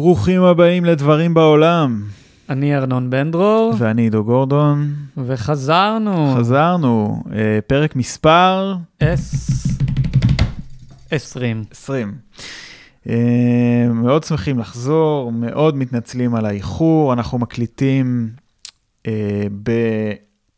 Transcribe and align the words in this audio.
ברוכים 0.00 0.42
הבאים 0.42 0.84
לדברים 0.84 1.34
בעולם. 1.34 2.04
אני 2.50 2.76
ארנון 2.76 3.10
בן 3.10 3.30
דרור, 3.30 3.74
ואני 3.78 4.02
עידו 4.02 4.24
גורדון. 4.24 4.94
וחזרנו. 5.26 6.34
חזרנו, 6.36 7.22
אה, 7.32 7.58
פרק 7.66 7.96
מספר 7.96 8.76
אס... 9.02 9.66
20. 11.10 11.64
20. 11.70 12.14
אה, 13.08 13.14
מאוד 13.94 14.24
שמחים 14.24 14.58
לחזור, 14.58 15.32
מאוד 15.32 15.76
מתנצלים 15.76 16.34
על 16.34 16.46
האיחור, 16.46 17.12
אנחנו 17.12 17.38
מקליטים 17.38 18.30
אה, 19.06 19.12
ב... 19.62 19.70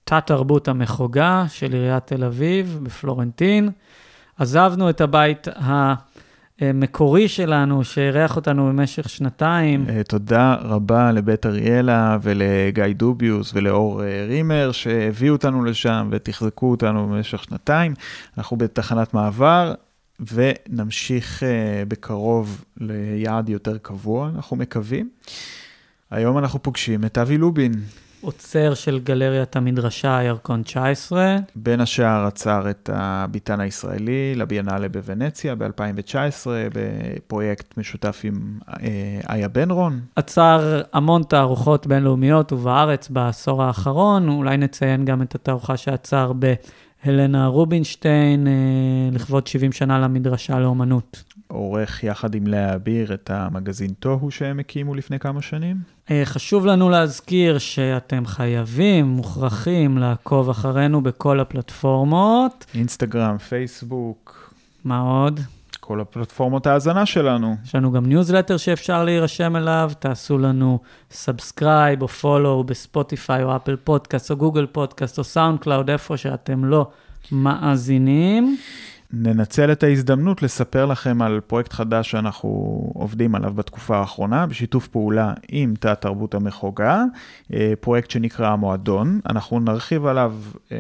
תת 0.04 0.22
תרבות 0.26 0.68
המחוגה 0.68 1.44
של 1.48 1.72
עיריית 1.72 2.06
תל 2.06 2.24
אביב 2.24 2.78
בפלורנטין. 2.82 3.70
עזבנו 4.38 4.90
את 4.90 5.00
הבית 5.00 5.48
המקורי 6.62 7.28
שלנו, 7.28 7.84
שאירח 7.84 8.36
אותנו 8.36 8.66
במשך 8.66 9.08
שנתיים. 9.08 9.86
אה, 9.88 10.02
תודה 10.02 10.54
רבה 10.60 11.12
לבית 11.12 11.46
אריאלה 11.46 12.18
ולגיא 12.22 12.84
דוביוס 12.96 13.52
ולאור 13.54 14.04
אה, 14.04 14.24
רימר 14.28 14.72
שהביאו 14.72 15.34
אותנו 15.34 15.64
לשם 15.64 16.08
ותחזקו 16.12 16.70
אותנו 16.70 17.08
במשך 17.08 17.44
שנתיים. 17.44 17.94
אנחנו 18.38 18.56
בתחנת 18.56 19.14
מעבר 19.14 19.74
ונמשיך 20.32 21.42
אה, 21.42 21.82
בקרוב 21.88 22.64
ליעד 22.80 23.48
יותר 23.48 23.78
קבוע, 23.78 24.30
אנחנו 24.36 24.56
מקווים. 24.56 25.08
היום 26.10 26.38
אנחנו 26.38 26.62
פוגשים 26.62 27.04
את 27.04 27.18
אבי 27.18 27.38
לובין. 27.38 27.72
עוצר 28.22 28.74
של 28.74 29.00
גלריית 29.04 29.56
המדרשה, 29.56 30.22
ירקון 30.22 30.62
19. 30.62 31.36
בין 31.56 31.80
השאר 31.80 32.26
עצר 32.26 32.70
את 32.70 32.90
הביתן 32.92 33.60
הישראלי 33.60 34.34
לביאנלה 34.34 34.88
בוונציה 34.88 35.54
ב-2019, 35.54 36.46
בפרויקט 36.74 37.78
משותף 37.78 38.20
עם 38.24 38.58
אה, 38.68 39.20
איה 39.30 39.48
בנרון. 39.48 40.00
עצר 40.16 40.82
המון 40.92 41.22
תערוכות 41.22 41.86
בינלאומיות 41.86 42.52
ובארץ 42.52 43.08
בעשור 43.08 43.62
האחרון, 43.62 44.28
אולי 44.28 44.56
נציין 44.56 45.04
גם 45.04 45.22
את 45.22 45.34
התערוכה 45.34 45.76
שעצר 45.76 46.32
בהלנה 46.32 47.46
רובינשטיין, 47.46 48.46
אה, 48.46 48.52
לכבוד 49.12 49.46
70 49.46 49.72
שנה 49.72 49.98
למדרשה 49.98 50.58
לאומנות. 50.58 51.22
עורך 51.52 52.04
יחד 52.04 52.34
עם 52.34 52.46
לאה 52.46 52.74
אביר 52.74 53.14
את 53.14 53.30
המגזין 53.30 53.92
תוהו 54.00 54.30
שהם 54.30 54.58
הקימו 54.58 54.94
לפני 54.94 55.18
כמה 55.18 55.42
שנים. 55.42 55.76
אה, 56.10 56.22
חשוב 56.24 56.66
לנו 56.66 56.90
להזכיר 56.90 57.58
שאתם 57.58 58.26
חייבים, 58.26 59.06
מוכרחים, 59.06 59.98
לעקוב 59.98 60.50
אחרינו 60.50 61.02
בכל 61.02 61.40
הפלטפורמות. 61.40 62.66
אינסטגרם, 62.74 63.38
פייסבוק. 63.38 64.54
מה 64.84 64.98
עוד? 64.98 65.40
כל 65.80 66.00
הפלטפורמות 66.00 66.66
ההאזנה 66.66 67.06
שלנו. 67.06 67.56
יש 67.64 67.74
לנו 67.74 67.92
גם 67.92 68.06
ניוזלטר 68.06 68.56
שאפשר 68.56 69.04
להירשם 69.04 69.56
אליו, 69.56 69.90
תעשו 69.98 70.38
לנו 70.38 70.78
subscribe 71.10 72.02
או 72.02 72.08
follow 72.08 72.64
בספוטיפיי 72.64 73.42
או 73.42 73.56
אפל 73.56 73.76
פודקאסט 73.76 74.30
או 74.30 74.36
גוגל 74.36 74.66
פודקאסט 74.66 75.18
או 75.18 75.24
סאונד 75.24 75.58
קלאוד, 75.58 75.90
איפה 75.90 76.16
שאתם 76.16 76.64
לא 76.64 76.86
מאזינים. 77.32 78.56
ננצל 79.12 79.72
את 79.72 79.82
ההזדמנות 79.82 80.42
לספר 80.42 80.86
לכם 80.86 81.22
על 81.22 81.40
פרויקט 81.46 81.72
חדש 81.72 82.10
שאנחנו 82.10 82.48
עובדים 82.94 83.34
עליו 83.34 83.52
בתקופה 83.54 83.96
האחרונה, 83.96 84.46
בשיתוף 84.46 84.88
פעולה 84.88 85.32
עם 85.48 85.74
תא 85.80 85.94
תרבות 85.94 86.34
המחוגה, 86.34 87.02
אה, 87.52 87.72
פרויקט 87.80 88.10
שנקרא 88.10 88.48
המועדון. 88.48 89.20
אנחנו 89.30 89.60
נרחיב 89.60 90.06
עליו 90.06 90.34
אה, 90.72 90.78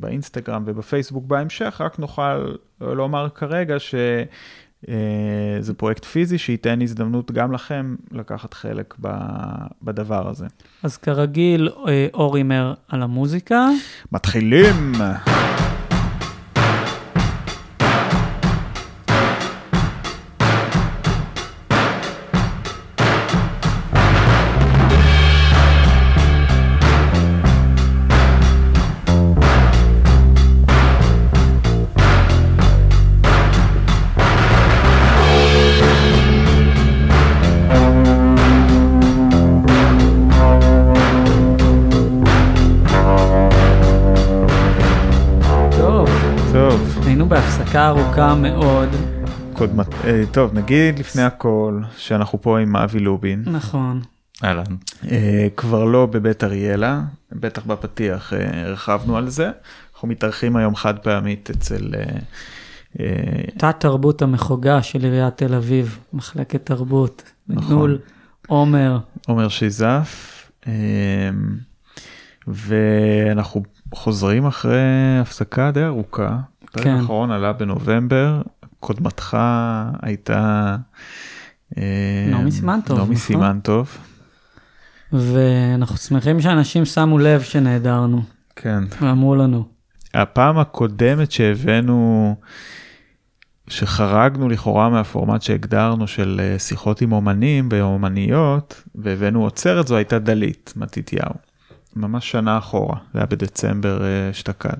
באינסטגרם 0.00 0.62
ובפייסבוק 0.66 1.24
בהמשך, 1.24 1.80
רק 1.84 1.98
נוכל 1.98 2.54
לומר 2.80 3.28
כרגע 3.28 3.78
שזה 3.78 4.24
אה, 4.88 5.74
פרויקט 5.76 6.04
פיזי 6.04 6.38
שייתן 6.38 6.82
הזדמנות 6.82 7.30
גם 7.30 7.52
לכם 7.52 7.96
לקחת 8.12 8.54
חלק 8.54 8.94
בדבר 9.82 10.28
הזה. 10.28 10.46
אז 10.82 10.96
כרגיל, 10.96 11.68
אורימר 12.14 12.74
על 12.88 13.02
המוזיקה. 13.02 13.66
מתחילים. 14.12 14.92
הפסקה 47.70 47.88
ארוכה 47.88 48.34
מאוד. 48.34 48.88
קודמת, 49.52 49.94
אה, 50.04 50.22
טוב, 50.32 50.54
נגיד 50.54 50.98
לפני 50.98 51.22
הכל 51.22 51.80
שאנחנו 51.96 52.42
פה 52.42 52.58
עם 52.58 52.76
אבי 52.76 52.98
לובין. 52.98 53.42
נכון. 53.46 54.00
אהלן. 54.44 54.62
אה, 55.10 55.48
כבר 55.56 55.84
לא 55.84 56.06
בבית 56.06 56.44
אריאלה, 56.44 57.00
בטח 57.32 57.64
בפתיח 57.64 58.32
אה, 58.32 58.66
הרחבנו 58.66 59.16
על 59.16 59.28
זה. 59.28 59.50
אנחנו 59.92 60.08
מתארחים 60.08 60.56
היום 60.56 60.76
חד 60.76 60.98
פעמית 60.98 61.50
אצל... 61.50 61.90
תת 63.58 63.74
תרבות 63.78 64.22
המחוגה 64.22 64.82
של 64.82 65.04
עיריית 65.04 65.36
תל 65.36 65.54
אביב, 65.54 65.98
מחלקת 66.12 66.66
תרבות, 66.66 67.22
נכון. 67.48 67.96
עומר. 68.48 68.98
עומר 69.26 69.48
שיזף. 69.48 70.36
ואנחנו 72.46 73.62
חוזרים 73.94 74.46
אחרי 74.46 75.18
הפסקה 75.20 75.70
די 75.70 75.84
ארוכה. 75.84 76.38
הפרק 76.70 76.84
כן. 76.84 76.90
האחרון 76.90 77.30
עלה 77.30 77.52
בנובמבר, 77.52 78.42
קודמתך 78.80 79.36
הייתה... 80.02 80.76
אה, 81.78 81.82
נעמי 82.30 82.52
סימנטוב. 82.52 82.98
נעמי 82.98 83.14
נכון? 83.14 83.26
סימנטוב. 83.26 83.98
ואנחנו 85.12 85.96
שמחים 85.96 86.40
שאנשים 86.40 86.84
שמו 86.84 87.18
לב 87.18 87.40
שנעדרנו. 87.42 88.22
כן. 88.56 88.84
ואמרו 89.00 89.34
לנו. 89.34 89.64
הפעם 90.14 90.58
הקודמת 90.58 91.32
שהבאנו, 91.32 92.34
שחרגנו 93.68 94.48
לכאורה 94.48 94.88
מהפורמט 94.88 95.42
שהגדרנו 95.42 96.06
של 96.06 96.40
אה, 96.42 96.58
שיחות 96.58 97.00
עם 97.00 97.12
אומנים 97.12 97.68
ואומניות, 97.72 98.82
והבאנו 98.94 99.42
עוצרת, 99.42 99.86
זו 99.86 99.96
הייתה 99.96 100.18
דלית 100.18 100.72
מתתיהו. 100.76 101.34
ממש 101.96 102.30
שנה 102.30 102.58
אחורה, 102.58 102.96
זה 103.12 103.18
היה 103.18 103.26
בדצמבר 103.26 104.04
אה, 104.04 104.30
אשתקד. 104.30 104.78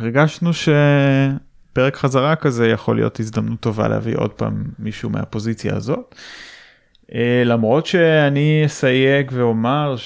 הרגשנו 0.00 0.50
שפרק 0.52 1.96
חזרה 1.96 2.36
כזה 2.36 2.68
יכול 2.68 2.96
להיות 2.96 3.20
הזדמנות 3.20 3.60
טובה 3.60 3.88
להביא 3.88 4.16
עוד 4.16 4.30
פעם 4.30 4.64
מישהו 4.78 5.10
מהפוזיציה 5.10 5.76
הזאת. 5.76 6.14
אה, 7.14 7.42
למרות 7.44 7.86
שאני 7.86 8.62
אסייג 8.66 9.30
ואומר 9.32 9.96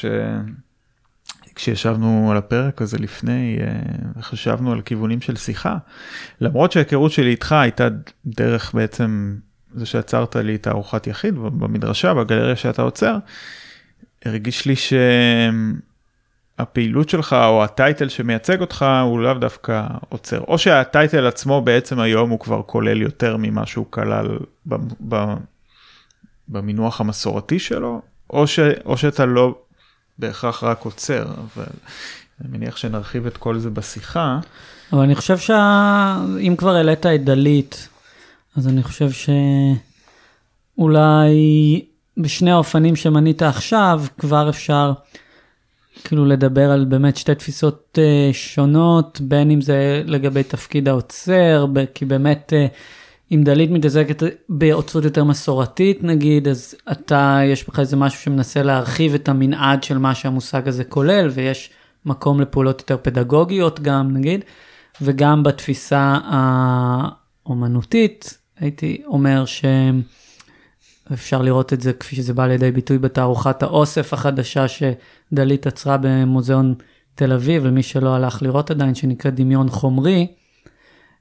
שכשישבנו 1.53 2.31
על 2.31 2.37
הפרק 2.37 2.83
הזה 2.83 2.99
לפני 2.99 3.59
אה, 3.61 4.23
חשבנו 4.23 4.73
על 4.73 4.81
כיוונים 4.81 5.21
של 5.21 5.37
שיחה, 5.37 5.77
למרות 6.41 6.73
שההיכרות 6.73 7.13
שלי 7.13 7.31
איתך 7.31 7.53
הייתה 7.53 7.89
דרך 8.27 8.75
בעצם 8.75 9.37
זה 9.75 9.87
שעצרת 9.87 10.37
לי 10.37 10.55
את 10.55 10.67
הארוחת 10.67 11.07
יחיד 11.07 11.35
במדרשה, 11.35 12.15
בגלריה 12.15 12.57
שאתה 12.57 12.83
עוצר, 12.83 13.17
הרגיש 14.25 14.67
לי 14.67 14.77
ש... 14.77 14.93
הפעילות 16.59 17.09
שלך 17.09 17.33
או 17.33 17.65
הטייטל 17.65 18.09
שמייצג 18.09 18.61
אותך 18.61 18.87
הוא 19.03 19.21
לאו 19.21 19.35
דווקא 19.35 19.87
עוצר. 20.09 20.41
או 20.49 20.59
שהטייטל 20.59 21.27
עצמו 21.27 21.61
בעצם 21.61 22.01
היום 22.01 22.31
הוא 22.31 22.41
כבר 22.41 22.63
כולל 22.63 23.03
יותר 23.03 23.37
ממה 23.37 23.67
שהוא 23.67 23.87
כלל 23.91 24.39
במינוח 26.49 27.01
המסורתי 27.01 27.59
שלו, 27.59 28.03
או, 28.31 28.47
ש, 28.47 28.59
או 28.85 28.97
שאתה 28.97 29.27
לא 29.27 29.55
בהכרח 30.19 30.65
רק 30.65 30.85
עוצר, 30.85 31.25
אבל 31.25 31.67
אני 32.41 32.59
מניח 32.59 32.77
שנרחיב 32.77 33.27
את 33.27 33.37
כל 33.37 33.59
זה 33.59 33.71
בשיחה. 33.71 34.39
אבל 34.93 35.03
אני 35.03 35.15
חושב 35.15 35.39
שאם 35.39 36.55
כבר 36.59 36.75
העלית 36.75 37.07
את 37.07 37.25
דלית, 37.25 37.89
אז 38.57 38.69
אני 38.69 38.83
חושב 38.83 39.09
שאולי 40.77 41.85
בשני 42.17 42.51
האופנים 42.51 42.97
שמנית 42.97 43.43
עכשיו 43.43 44.03
כבר 44.19 44.49
אפשר 44.49 44.93
כאילו 46.05 46.25
לדבר 46.25 46.71
על 46.71 46.85
באמת 46.85 47.17
שתי 47.17 47.35
תפיסות 47.35 47.99
uh, 47.99 48.35
שונות, 48.35 49.21
בין 49.21 49.51
אם 49.51 49.61
זה 49.61 50.03
לגבי 50.07 50.43
תפקיד 50.43 50.89
האוצר, 50.89 51.67
כי 51.95 52.05
באמת 52.05 52.53
uh, 52.53 52.73
אם 53.35 53.43
דלית 53.45 53.71
מתעסקת 53.71 54.23
באוצרות 54.49 55.05
יותר 55.05 55.25
מסורתית 55.25 56.05
נגיד, 56.05 56.49
אז 56.49 56.75
אתה, 56.93 57.41
יש 57.45 57.69
בך 57.69 57.79
איזה 57.79 57.97
משהו 57.97 58.21
שמנסה 58.21 58.63
להרחיב 58.63 59.15
את 59.15 59.29
המנעד 59.29 59.83
של 59.83 59.99
מה 59.99 60.15
שהמושג 60.15 60.69
הזה 60.69 60.85
כולל, 60.85 61.29
ויש 61.33 61.71
מקום 62.07 62.41
לפעולות 62.41 62.81
יותר 62.81 62.97
פדגוגיות 63.03 63.81
גם 63.81 64.17
נגיד, 64.17 64.45
וגם 65.03 65.43
בתפיסה 65.43 66.19
האומנותית, 67.45 68.39
הייתי 68.59 69.03
אומר 69.07 69.45
ש... 69.45 69.65
אפשר 71.13 71.43
לראות 71.43 71.73
את 71.73 71.81
זה 71.81 71.93
כפי 71.93 72.17
שזה 72.17 72.35
בא 72.35 72.47
לידי 72.47 72.71
ביטוי 72.71 72.99
בתערוכת 72.99 73.63
האוסף 73.63 74.13
החדשה 74.13 74.65
שדלית 74.69 75.67
עצרה 75.67 75.97
במוזיאון 76.01 76.75
תל 77.15 77.33
אביב, 77.33 77.67
למי 77.67 77.83
שלא 77.83 78.15
הלך 78.15 78.43
לראות 78.43 78.71
עדיין, 78.71 78.95
שנקראת 78.95 79.35
דמיון 79.35 79.69
חומרי. 79.69 80.27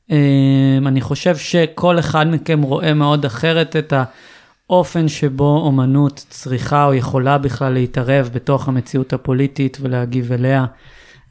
אמ, 0.10 0.88
אני 0.88 1.02
חושב 1.02 1.38
שכל 1.38 2.00
אחד 2.00 2.26
מכם 2.28 2.62
רואה 2.62 2.94
מאוד 2.94 3.26
אחרת 3.26 3.76
את 3.76 3.94
האופן 4.70 5.08
שבו 5.08 5.58
אומנות 5.58 6.26
צריכה 6.30 6.86
או 6.86 6.94
יכולה 6.94 7.38
בכלל 7.38 7.74
להתערב 7.74 8.30
בתוך 8.34 8.68
המציאות 8.68 9.14
הפוליטית 9.14 9.78
ולהגיב 9.82 10.32
אליה. 10.32 10.66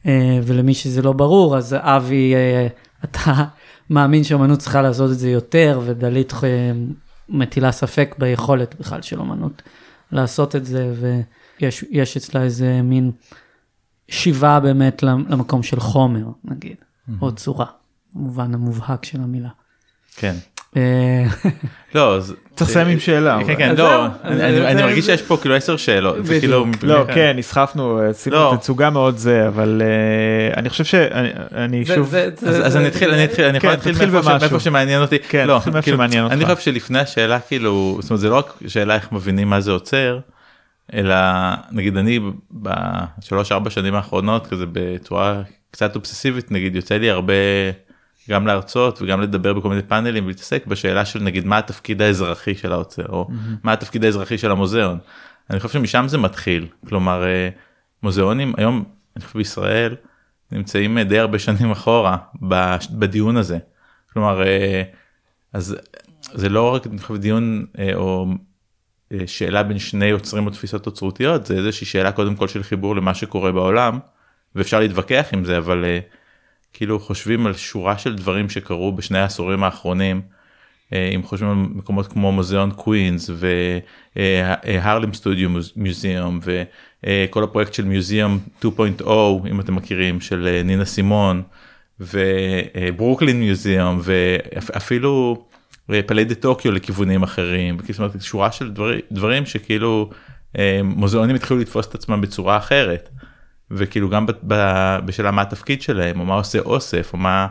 אה, 0.05 0.39
ולמי 0.43 0.73
שזה 0.73 1.01
לא 1.01 1.11
ברור, 1.11 1.57
אז 1.57 1.75
אבי, 1.79 2.35
אה, 2.35 2.67
אתה 3.03 3.33
מאמין 3.89 4.23
שאומנות 4.23 4.59
צריכה 4.59 4.81
לעשות 4.81 5.11
את 5.11 5.19
זה 5.19 5.29
יותר, 5.29 5.81
ודלית 5.85 6.33
אה, 6.43 6.71
מטילה 7.31 7.71
ספק 7.71 8.15
ביכולת 8.19 8.75
בכלל 8.79 9.01
של 9.01 9.19
אומנות 9.19 9.61
לעשות 10.11 10.55
את 10.55 10.65
זה, 10.65 10.93
ויש 11.61 12.17
אצלה 12.17 12.43
איזה 12.43 12.81
מין 12.81 13.11
שיבה 14.09 14.59
באמת 14.59 15.03
למקום 15.03 15.63
של 15.63 15.79
חומר, 15.79 16.25
נגיד, 16.43 16.75
mm-hmm. 16.75 17.11
או 17.21 17.35
צורה, 17.35 17.65
במובן 18.13 18.53
המובהק 18.53 19.05
של 19.05 19.21
המילה. 19.21 19.49
כן. 20.15 20.35
אה, 20.77 21.23
לא, 21.95 22.19
צריך 22.55 22.71
לסיים 22.71 22.87
עם 22.87 22.99
שאלה. 22.99 23.39
כן, 23.47 23.55
כן, 23.57 23.75
לא, 23.75 24.05
אני 24.23 24.81
מרגיש 24.81 25.05
שיש 25.05 25.21
פה 25.21 25.37
כאילו 25.37 25.55
עשר 25.55 25.77
שאלות. 25.77 26.17
כאילו... 26.39 26.65
לא, 26.83 27.05
כן, 27.13 27.33
נסחפנו, 27.37 27.99
עשינו 27.99 28.35
לא. 28.35 28.55
תצוגה 28.59 28.89
מאוד 28.89 29.17
זה, 29.17 29.47
אבל 29.47 29.81
אה, 29.81 30.59
אני 30.59 30.69
חושב 30.69 30.83
שאני 30.83 31.85
שוב... 31.85 32.13
אז 32.45 32.77
אני 32.77 32.87
אתחיל, 32.87 33.11
אני 33.11 33.25
אתחיל, 33.25 33.45
אני 33.45 33.57
יכול 33.57 33.69
כן, 33.69 33.89
להתחיל 33.89 34.09
מאיפה 34.39 34.59
שמעניין 34.59 35.01
אותי. 35.01 35.19
כן, 35.19 35.47
לא, 35.47 35.53
מאיפה 35.53 35.81
כאילו, 35.81 35.97
שמעניין 35.97 36.23
אותך. 36.23 36.33
אני 36.33 36.45
חושב 36.45 36.57
שלפני 36.57 36.99
השאלה, 36.99 37.39
כאילו, 37.39 37.97
זאת 38.01 38.09
אומרת, 38.09 38.21
זה 38.21 38.29
לא 38.29 38.37
רק 38.37 38.53
שאלה 38.67 38.95
איך 38.95 39.11
מבינים 39.11 39.49
מה 39.49 39.61
זה 39.61 39.71
עוצר, 39.71 40.19
אלא 40.93 41.15
נגיד 41.71 41.97
אני 41.97 42.19
בשלוש 42.51 43.51
ארבע 43.51 43.69
שנים 43.69 43.95
האחרונות 43.95 44.47
כזה 44.47 44.65
בצורה 44.71 45.41
קצת 45.71 45.95
אובססיבית 45.95 46.51
נגיד 46.51 46.75
יוצא 46.75 46.97
לי 46.97 47.09
הרבה 47.09 47.33
גם 48.29 48.47
להרצות 48.47 49.01
וגם 49.01 49.21
לדבר 49.21 49.53
בכל 49.53 49.69
מיני 49.69 49.81
פאנלים 49.81 50.25
ולהתעסק 50.25 50.65
בשאלה 50.67 51.05
של 51.05 51.23
נגיד 51.23 51.45
מה 51.45 51.57
התפקיד 51.57 52.01
האזרחי 52.01 52.55
של 52.55 52.71
האוצר 52.71 53.05
או 53.09 53.27
mm-hmm. 53.29 53.57
מה 53.63 53.73
התפקיד 53.73 54.05
האזרחי 54.05 54.37
של 54.37 54.51
המוזיאון. 54.51 54.97
אני 55.49 55.59
חושב 55.59 55.73
שמשם 55.73 56.05
זה 56.07 56.17
מתחיל 56.17 56.67
כלומר 56.87 57.23
אה, 57.23 57.49
מוזיאונים 58.03 58.53
היום 58.57 58.83
אני 59.15 59.25
חושב 59.25 59.37
בישראל 59.37 59.95
נמצאים 60.51 60.99
די 60.99 61.19
הרבה 61.19 61.39
שנים 61.39 61.71
אחורה 61.77 62.17
בדיון 62.91 63.37
הזה. 63.37 63.57
כלומר 64.13 64.43
אה, 64.43 64.83
אז 65.53 65.75
זה 66.33 66.49
לא 66.49 66.75
רק 66.75 66.87
דיון 67.19 67.65
אה, 67.79 67.95
או 67.95 68.25
שאלה 69.25 69.63
בין 69.63 69.79
שני 69.79 70.05
יוצרים 70.05 70.45
או 70.45 70.51
תפיסות 70.51 70.87
אוצרותיות 70.87 71.45
זה 71.45 71.57
איזושהי 71.57 71.87
שאלה 71.87 72.11
קודם 72.11 72.35
כל 72.35 72.47
של 72.47 72.63
חיבור 72.63 72.95
למה 72.95 73.13
שקורה 73.13 73.51
בעולם 73.51 73.99
ואפשר 74.55 74.79
להתווכח 74.79 75.27
עם 75.33 75.45
זה 75.45 75.57
אבל 75.57 75.85
כאילו 76.73 76.99
חושבים 76.99 77.45
על 77.45 77.53
שורה 77.53 77.97
של 77.97 78.15
דברים 78.15 78.49
שקרו 78.49 78.91
בשני 78.91 79.19
העשורים 79.19 79.63
האחרונים. 79.63 80.21
אה, 80.93 81.11
אם 81.15 81.23
חושבים 81.23 81.49
על 81.49 81.55
מקומות 81.55 82.07
כמו 82.07 82.31
מוזיאון 82.31 82.71
קווינס 82.71 83.29
והרלם 84.15 85.13
סטודיו 85.13 85.49
מוזיאום 85.75 86.39
וכל 86.43 87.43
הפרויקט 87.43 87.73
של 87.73 87.85
מוזיאום 87.85 88.39
2.0 88.61 89.09
אם 89.51 89.59
אתם 89.59 89.75
מכירים 89.75 90.21
של 90.21 90.47
אה, 90.47 90.63
נינה 90.63 90.85
סימון 90.85 91.41
וברוקלין 91.99 93.49
מוזיאום 93.49 93.99
ואפילו 94.03 95.45
פאלה 96.05 96.25
דה 96.25 96.35
טוקיו 96.35 96.71
לכיוונים 96.71 97.23
אחרים 97.23 97.77
זאת 97.89 97.99
אומרת 97.99 98.21
שורה 98.21 98.51
של 98.51 98.71
דברים, 98.71 98.99
דברים 99.11 99.45
שכאילו 99.45 100.09
אה, 100.57 100.79
מוזיאונים 100.83 101.35
התחילו 101.35 101.59
לתפוס 101.59 101.87
את 101.87 101.95
עצמם 101.95 102.21
בצורה 102.21 102.57
אחרת. 102.57 103.09
וכאילו 103.71 104.09
גם 104.09 104.25
בשאלה 105.05 105.31
מה 105.31 105.41
התפקיד 105.41 105.81
שלהם 105.81 106.19
או 106.19 106.25
מה 106.25 106.33
עושה 106.33 106.59
אוסף 106.59 107.13
או 107.13 107.17
מה 107.17 107.47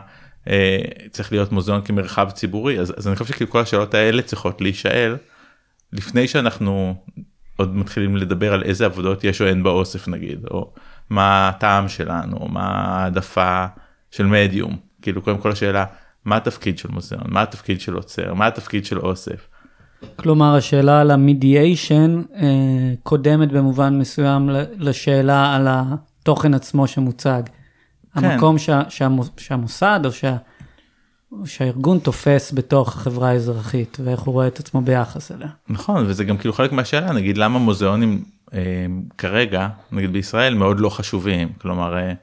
אה, 0.49 0.81
צריך 1.11 1.31
להיות 1.31 1.51
מוזיאון 1.51 1.81
כמרחב 1.81 2.29
ציבורי 2.31 2.79
אז, 2.79 2.93
אז 2.97 3.07
אני 3.07 3.15
חושב 3.15 3.33
שכל 3.37 3.59
השאלות 3.59 3.93
האלה 3.93 4.21
צריכות 4.21 4.61
להישאל 4.61 5.17
לפני 5.93 6.27
שאנחנו 6.27 6.95
עוד 7.55 7.75
מתחילים 7.75 8.17
לדבר 8.17 8.53
על 8.53 8.63
איזה 8.63 8.85
עבודות 8.85 9.23
יש 9.23 9.41
או 9.41 9.47
אין 9.47 9.63
באוסף 9.63 10.07
נגיד 10.07 10.45
או 10.51 10.73
מה 11.09 11.49
הטעם 11.49 11.89
שלנו 11.89 12.37
או 12.37 12.47
מה 12.47 12.67
העדפה 12.67 13.65
של 14.11 14.25
מדיום. 14.25 14.77
כאילו 15.01 15.21
קודם 15.21 15.37
כל 15.37 15.51
השאלה 15.51 15.85
מה 16.25 16.37
התפקיד 16.37 16.77
של 16.77 16.89
מוזיאון? 16.91 17.23
מה 17.27 17.41
התפקיד 17.41 17.81
של 17.81 17.93
עוצר? 17.93 18.33
מה 18.33 18.47
התפקיד 18.47 18.85
של 18.85 18.99
אוסף. 18.99 19.47
כלומר 20.15 20.55
השאלה 20.55 21.01
על 21.01 21.11
המדיאשן 21.11 22.21
אה, 22.35 22.47
קודמת 23.03 23.51
במובן 23.51 23.99
מסוים 23.99 24.49
לשאלה 24.77 25.55
על 25.55 25.67
התוכן 26.21 26.53
עצמו 26.53 26.87
שמוצג. 26.87 27.43
כן. 28.13 28.25
המקום 28.25 28.57
שה, 28.57 28.81
שהמוס, 28.89 29.29
שהמוסד 29.37 29.99
או 30.05 30.11
שה, 30.11 30.37
שהארגון 31.45 31.99
תופס 31.99 32.53
בתוך 32.53 32.95
החברה 32.95 33.29
האזרחית 33.29 33.97
ואיך 34.03 34.19
הוא 34.19 34.33
רואה 34.33 34.47
את 34.47 34.59
עצמו 34.59 34.81
ביחס 34.81 35.31
אליה. 35.31 35.47
נכון 35.69 36.05
וזה 36.07 36.23
גם 36.23 36.37
כאילו 36.37 36.53
חלק 36.53 36.71
מהשאלה 36.71 37.11
נגיד 37.11 37.37
למה 37.37 37.59
מוזיאונים 37.59 38.23
אה, 38.53 38.85
כרגע 39.17 39.67
נגיד 39.91 40.13
בישראל 40.13 40.53
מאוד 40.53 40.79
לא 40.79 40.89
חשובים 40.89 41.49
כלומר 41.61 41.97
אה, 41.97 42.13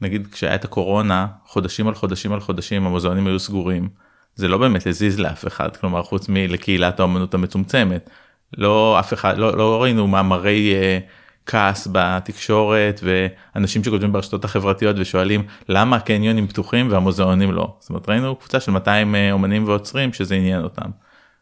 נגיד 0.00 0.26
כשהיה 0.32 0.54
את 0.54 0.64
הקורונה 0.64 1.26
חודשים 1.46 1.88
על 1.88 1.94
חודשים 1.94 2.32
על 2.32 2.40
חודשים 2.40 2.86
המוזיאונים 2.86 3.26
היו 3.26 3.38
סגורים 3.38 3.88
זה 4.34 4.48
לא 4.48 4.58
באמת 4.58 4.86
הזיז 4.86 5.20
לאף 5.20 5.46
אחד 5.46 5.76
כלומר 5.76 6.02
חוץ 6.02 6.28
מלקהילת 6.28 7.00
האומנות 7.00 7.34
המצומצמת 7.34 8.10
לא 8.56 9.00
אף 9.00 9.12
אחד 9.12 9.38
לא, 9.38 9.56
לא 9.56 9.82
ראינו 9.82 10.06
מאמרי. 10.06 10.74
אה, 10.74 10.98
כעס 11.46 11.88
בתקשורת 11.92 13.00
ואנשים 13.02 13.84
שכותבים 13.84 14.12
ברשתות 14.12 14.44
החברתיות 14.44 14.96
ושואלים 14.98 15.42
למה 15.68 15.96
הקניונים 15.96 16.46
פתוחים 16.46 16.90
והמוזיאונים 16.90 17.52
לא. 17.52 17.74
זאת 17.80 17.90
אומרת 17.90 18.08
ראינו 18.08 18.36
קבוצה 18.36 18.60
של 18.60 18.72
200 18.72 19.14
אה, 19.14 19.32
אומנים 19.32 19.68
ועוצרים 19.68 20.12
שזה 20.12 20.34
עניין 20.34 20.62
אותם. 20.62 20.90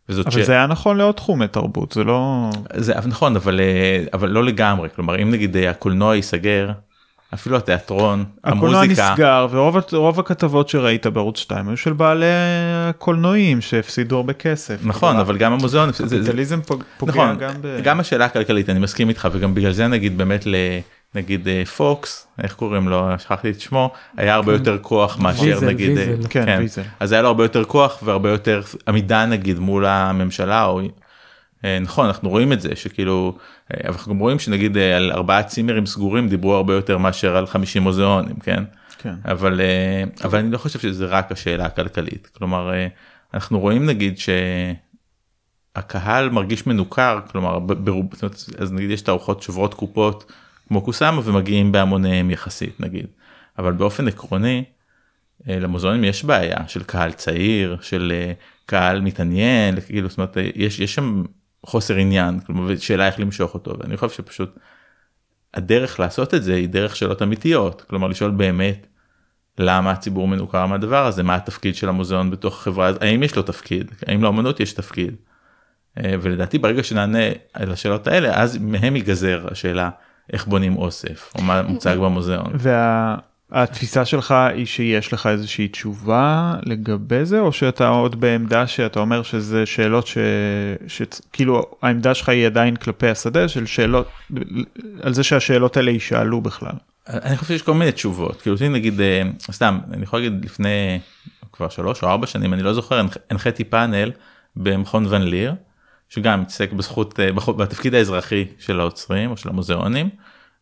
אבל 0.08 0.30
ש... 0.30 0.38
זה 0.38 0.52
היה 0.52 0.66
נכון 0.66 0.96
לעוד 0.96 1.14
תחומי 1.14 1.48
תרבות 1.48 1.92
זה 1.92 2.04
לא 2.04 2.50
זה 2.74 2.94
נכון 3.06 3.36
אבל 3.36 3.60
אה, 3.60 4.04
אבל 4.12 4.28
לא 4.28 4.44
לגמרי 4.44 4.88
כלומר 4.94 5.22
אם 5.22 5.30
נגיד 5.30 5.56
אה, 5.56 5.70
הקולנוע 5.70 6.16
ייסגר 6.16 6.70
אפילו 7.34 7.56
התיאטרון, 7.56 8.24
הקולנוע 8.44 8.80
המוזיקה. 8.80 9.10
נסגר 9.12 9.46
ורוב 9.92 10.20
הכתבות 10.20 10.68
שראית 10.68 11.06
בערוץ 11.06 11.38
2 11.38 11.68
היו 11.68 11.76
של 11.76 11.92
בעלי 11.92 12.26
הקולנועים 12.88 13.60
שהפסידו 13.60 14.16
הרבה 14.16 14.32
כסף. 14.32 14.78
נכון 14.82 15.16
אבל 15.16 15.36
גם 15.36 15.52
המוזיאון. 15.52 15.90
קפיטליזם 15.92 16.60
פוגע 16.62 17.12
נכון, 17.12 17.38
גם 17.38 17.54
ב... 17.60 17.80
גם 17.82 18.00
השאלה 18.00 18.24
הכלכלית 18.24 18.70
אני 18.70 18.78
מסכים 18.78 19.08
איתך 19.08 19.28
וגם 19.32 19.54
בגלל 19.54 19.72
זה 19.72 19.86
נגיד 19.86 20.18
באמת 20.18 20.46
נגיד 21.14 21.48
פוקס 21.76 22.26
איך 22.42 22.54
קוראים 22.54 22.88
לו 22.88 23.08
שכחתי 23.18 23.50
את 23.50 23.60
שמו 23.60 23.90
היה 24.16 24.34
הרבה 24.34 24.52
כן. 24.52 24.58
יותר 24.58 24.78
כוח 24.82 25.18
מאשר 25.18 25.60
נגיד 25.60 25.98
ויזל, 25.98 26.28
כן, 26.30 26.44
כן. 26.44 26.56
ויזל. 26.60 26.82
אז 27.00 27.12
היה 27.12 27.22
לו 27.22 27.28
הרבה 27.28 27.44
יותר 27.44 27.64
כוח 27.64 27.98
והרבה 28.02 28.30
יותר 28.30 28.62
עמידה 28.88 29.26
נגיד 29.26 29.58
מול 29.58 29.86
הממשלה 29.86 30.64
או 30.64 30.80
אה, 30.80 30.86
נכון 31.80 32.06
אנחנו 32.06 32.30
רואים 32.30 32.52
את 32.52 32.60
זה 32.60 32.76
שכאילו 32.76 33.38
אה, 33.74 33.80
אנחנו 33.88 34.14
גם 34.14 34.18
רואים 34.18 34.38
שנגיד 34.38 34.76
אה, 34.76 34.96
על 34.96 35.12
ארבעה 35.12 35.42
צימרים 35.42 35.86
סגורים 35.86 36.28
דיברו 36.28 36.54
הרבה 36.54 36.74
יותר 36.74 36.98
מאשר 36.98 37.36
על 37.36 37.46
50 37.46 37.82
מוזיאונים 37.82 38.36
כן, 38.36 38.64
כן. 38.98 39.14
אבל 39.24 39.60
אבל 40.24 40.38
אני 40.38 40.50
לא 40.50 40.58
חושב 40.58 40.78
שזה 40.78 41.06
רק 41.06 41.32
השאלה 41.32 41.66
הכלכלית. 41.66 42.30
כלומר 42.38 42.72
אנחנו 43.34 43.60
רואים 43.60 43.86
נגיד 43.86 44.18
שהקהל 45.76 46.30
מרגיש 46.30 46.66
מנוכר 46.66 47.20
כלומר 47.30 47.58
ברוב 47.58 48.06
אז 48.58 48.72
נגיד 48.72 48.90
יש 48.90 49.02
תערוכות 49.02 49.42
שוברות 49.42 49.74
קופות 49.74 50.32
כמו 50.68 50.82
קוסאמה 50.82 51.20
ומגיעים 51.24 51.72
בהמוניהם 51.72 52.30
יחסית 52.30 52.80
נגיד. 52.80 53.06
אבל 53.58 53.72
באופן 53.72 54.08
עקרוני 54.08 54.64
למוזיאונים 55.46 56.04
יש 56.04 56.24
בעיה 56.24 56.68
של 56.68 56.82
קהל 56.82 57.12
צעיר 57.12 57.76
של 57.80 58.12
קהל 58.66 59.00
מתעניין 59.00 59.80
כאילו 59.80 60.08
זאת 60.08 60.18
אומרת 60.18 60.36
יש 60.54 60.80
יש 60.80 60.94
שם 60.94 61.22
חוסר 61.64 61.94
עניין, 61.94 62.40
כלומר, 62.40 62.76
שאלה 62.76 63.06
איך 63.06 63.20
למשוך 63.20 63.54
אותו, 63.54 63.78
ואני 63.78 63.96
חושב 63.96 64.14
שפשוט 64.14 64.58
הדרך 65.54 66.00
לעשות 66.00 66.34
את 66.34 66.42
זה 66.42 66.54
היא 66.54 66.68
דרך 66.68 66.96
שאלות 66.96 67.22
אמיתיות, 67.22 67.82
כלומר 67.82 68.08
לשאול 68.08 68.30
באמת 68.30 68.86
למה 69.58 69.90
הציבור 69.90 70.28
מנוכר 70.28 70.66
מהדבר 70.66 71.06
הזה, 71.06 71.22
מה 71.22 71.34
התפקיד 71.34 71.74
של 71.76 71.88
המוזיאון 71.88 72.30
בתוך 72.30 72.54
החברה, 72.54 72.90
האם 73.00 73.22
יש 73.22 73.36
לו 73.36 73.42
תפקיד, 73.42 73.90
האם 74.06 74.22
לאמנות 74.22 74.60
יש 74.60 74.72
תפקיד. 74.72 75.16
אה, 75.98 76.14
ולדעתי 76.20 76.58
ברגע 76.58 76.82
שנענה 76.82 77.18
על 77.52 77.72
השאלות 77.72 78.06
האלה, 78.06 78.42
אז 78.42 78.58
מהם 78.58 78.96
ייגזר 78.96 79.46
השאלה 79.50 79.90
איך 80.32 80.46
בונים 80.46 80.76
אוסף, 80.76 81.32
או 81.38 81.42
מה 81.42 81.62
מוצג 81.62 81.96
במוזיאון. 81.96 82.52
וה... 82.54 83.16
התפיסה 83.50 84.04
שלך 84.04 84.30
היא 84.30 84.66
שיש 84.66 85.12
לך 85.12 85.26
איזושהי 85.26 85.68
תשובה 85.68 86.54
לגבי 86.62 87.24
זה 87.24 87.40
או 87.40 87.52
שאתה 87.52 87.88
עוד 87.88 88.20
בעמדה 88.20 88.66
שאתה 88.66 89.00
אומר 89.00 89.22
שזה 89.22 89.66
שאלות 89.66 90.06
ש... 90.06 90.18
שכאילו 90.86 91.62
העמדה 91.82 92.14
שלך 92.14 92.28
היא 92.28 92.46
עדיין 92.46 92.76
כלפי 92.76 93.08
השדה 93.08 93.48
של 93.48 93.66
שאלות 93.66 94.08
על 95.02 95.14
זה 95.14 95.22
שהשאלות 95.22 95.76
האלה 95.76 95.90
יישאלו 95.90 96.40
בכלל. 96.40 96.74
אני 97.08 97.36
חושב 97.36 97.54
שיש 97.54 97.62
כל 97.62 97.74
מיני 97.74 97.92
תשובות 97.92 98.42
כאילו 98.42 98.56
נגיד 98.70 99.00
אה, 99.00 99.22
סתם 99.52 99.78
אני 99.92 100.02
יכול 100.02 100.20
להגיד 100.20 100.44
לפני 100.44 100.98
כבר 101.52 101.68
שלוש 101.68 102.02
או 102.02 102.08
ארבע 102.08 102.26
שנים 102.26 102.54
אני 102.54 102.62
לא 102.62 102.74
זוכר 102.74 103.02
הנחיתי 103.30 103.64
פאנל 103.64 104.10
במכון 104.56 105.06
ון 105.08 105.22
ליר 105.22 105.54
שגם 106.08 106.40
מתעסק 106.40 106.72
בזכות 106.72 107.20
אה, 107.20 107.32
בתפקיד 107.56 107.94
האזרחי 107.94 108.44
של 108.58 108.80
האוצרים 108.80 109.30
או 109.30 109.36
של 109.36 109.48
המוזיאונים 109.48 110.08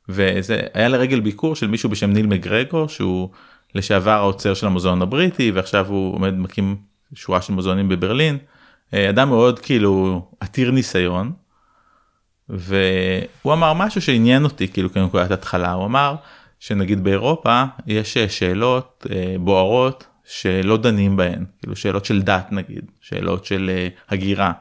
וזה 0.09 0.61
היה 0.75 0.88
לרגל 0.88 1.21
ביקור 1.21 1.56
של 1.56 1.66
מישהו 1.66 1.90
בשם 1.90 2.11
ניל 2.12 2.26
מגרגור 2.26 2.88
שהוא 2.88 3.28
לשעבר 3.75 4.11
האוצר 4.11 4.54
של 4.54 4.66
המוזיאון 4.66 5.02
הבריטי 5.02 5.50
ועכשיו 5.50 5.87
הוא 5.88 6.14
עומד 6.14 6.35
מקים 6.35 6.76
שורה 7.14 7.42
של 7.42 7.52
מוזיאונים 7.52 7.88
בברלין. 7.88 8.38
אה, 8.94 9.11
אדם 9.11 9.28
מאוד 9.28 9.59
כאילו 9.59 10.23
עתיר 10.40 10.71
ניסיון. 10.71 11.32
והוא 12.49 13.52
אמר 13.52 13.73
משהו 13.73 14.00
שעניין 14.02 14.44
אותי 14.44 14.68
כאילו 14.68 14.92
כנקודת 14.92 15.30
התחלה. 15.30 15.73
הוא 15.73 15.85
אמר 15.85 16.14
שנגיד 16.61 17.04
באירופה 17.04 17.64
יש 17.87 18.16
אה, 18.16 18.28
שאלות 18.28 19.06
אה, 19.11 19.35
בוערות 19.40 20.06
שלא 20.25 20.76
דנים 20.76 21.16
בהן. 21.16 21.44
כאילו 21.61 21.76
שאלות 21.76 22.04
של 22.04 22.23
דת 22.23 22.52
נגיד. 22.52 22.90
שאלות 23.00 23.44
של 23.44 23.71
הגירה 24.09 24.52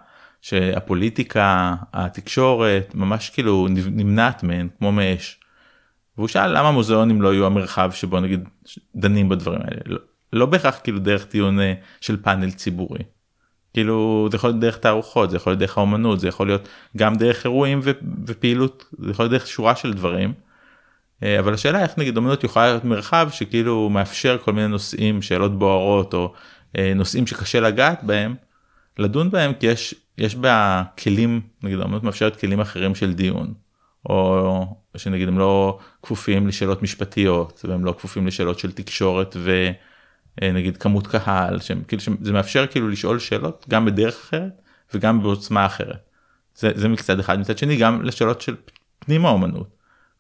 שהפוליטיקה 0.41 1.75
התקשורת 1.93 2.95
ממש 2.95 3.29
כאילו 3.29 3.67
נמנעת 3.69 4.43
מהן 4.43 4.67
כמו 4.77 4.91
מאש. 4.91 5.39
והוא 6.17 6.27
שאל 6.27 6.57
למה 6.57 6.71
מוזיאונים 6.71 7.21
לא 7.21 7.33
יהיו 7.33 7.45
המרחב 7.45 7.91
שבו 7.91 8.19
נגיד 8.19 8.49
דנים 8.95 9.29
בדברים 9.29 9.61
האלה 9.61 9.81
לא, 9.85 9.99
לא 10.33 10.45
בהכרח 10.45 10.79
כאילו 10.83 10.99
דרך 10.99 11.27
דיון 11.31 11.59
אה, 11.59 11.73
של 12.01 12.17
פאנל 12.17 12.51
ציבורי. 12.51 12.99
כאילו 13.73 14.27
זה 14.31 14.37
יכול 14.37 14.49
להיות 14.49 14.59
דרך 14.59 14.77
תערוכות 14.77 15.29
זה 15.29 15.37
יכול 15.37 15.51
להיות 15.51 15.59
דרך 15.59 15.77
האומנות 15.77 16.19
זה 16.19 16.27
יכול 16.27 16.47
להיות 16.47 16.69
גם 16.97 17.15
דרך 17.15 17.45
אירועים 17.45 17.79
ו- 17.83 17.91
ופעילות 18.27 18.85
זה 18.99 19.11
יכול 19.11 19.23
להיות 19.25 19.31
דרך 19.31 19.47
שורה 19.47 19.75
של 19.75 19.93
דברים. 19.93 20.33
אה, 21.23 21.39
אבל 21.39 21.53
השאלה 21.53 21.83
איך 21.83 21.97
נגיד 21.97 22.17
אומנות 22.17 22.43
יכולה 22.43 22.65
להיות 22.65 22.85
מרחב 22.85 23.29
שכאילו 23.31 23.89
מאפשר 23.89 24.37
כל 24.37 24.53
מיני 24.53 24.67
נושאים 24.67 25.21
שאלות 25.21 25.59
בוערות 25.59 26.13
או 26.13 26.33
אה, 26.77 26.93
נושאים 26.95 27.27
שקשה 27.27 27.59
לגעת 27.59 28.03
בהם 28.03 28.35
לדון 28.99 29.31
בהם 29.31 29.53
כי 29.53 29.67
יש 29.67 29.95
יש 30.21 30.35
בה 30.35 30.83
כלים 31.03 31.41
נגיד 31.63 31.79
האומנות 31.79 32.03
מאפשרת 32.03 32.39
כלים 32.39 32.59
אחרים 32.59 32.95
של 32.95 33.13
דיון. 33.13 33.53
או 34.09 34.75
שנגיד 34.97 35.27
הם 35.27 35.39
לא 35.39 35.79
כפופים 36.03 36.47
לשאלות 36.47 36.83
משפטיות 36.83 37.65
והם 37.67 37.85
לא 37.85 37.91
כפופים 37.97 38.27
לשאלות 38.27 38.59
של 38.59 38.71
תקשורת 38.71 39.35
ונגיד 40.41 40.77
כמות 40.77 41.07
קהל 41.07 41.59
שהם 41.59 41.83
כאילו 41.87 42.01
שזה 42.01 42.33
מאפשר 42.33 42.67
כאילו 42.67 42.89
לשאול 42.89 43.19
שאלות 43.19 43.65
גם 43.69 43.85
בדרך 43.85 44.15
אחרת 44.15 44.61
וגם 44.93 45.21
בעוצמה 45.21 45.65
אחרת. 45.65 46.09
זה, 46.55 46.71
זה 46.75 46.87
מצד 46.87 47.19
אחד 47.19 47.39
מצד 47.39 47.57
שני 47.57 47.77
גם 47.77 48.01
לשאלות 48.01 48.41
של 48.41 48.55
פנים 48.99 49.25
האומנות. 49.25 49.75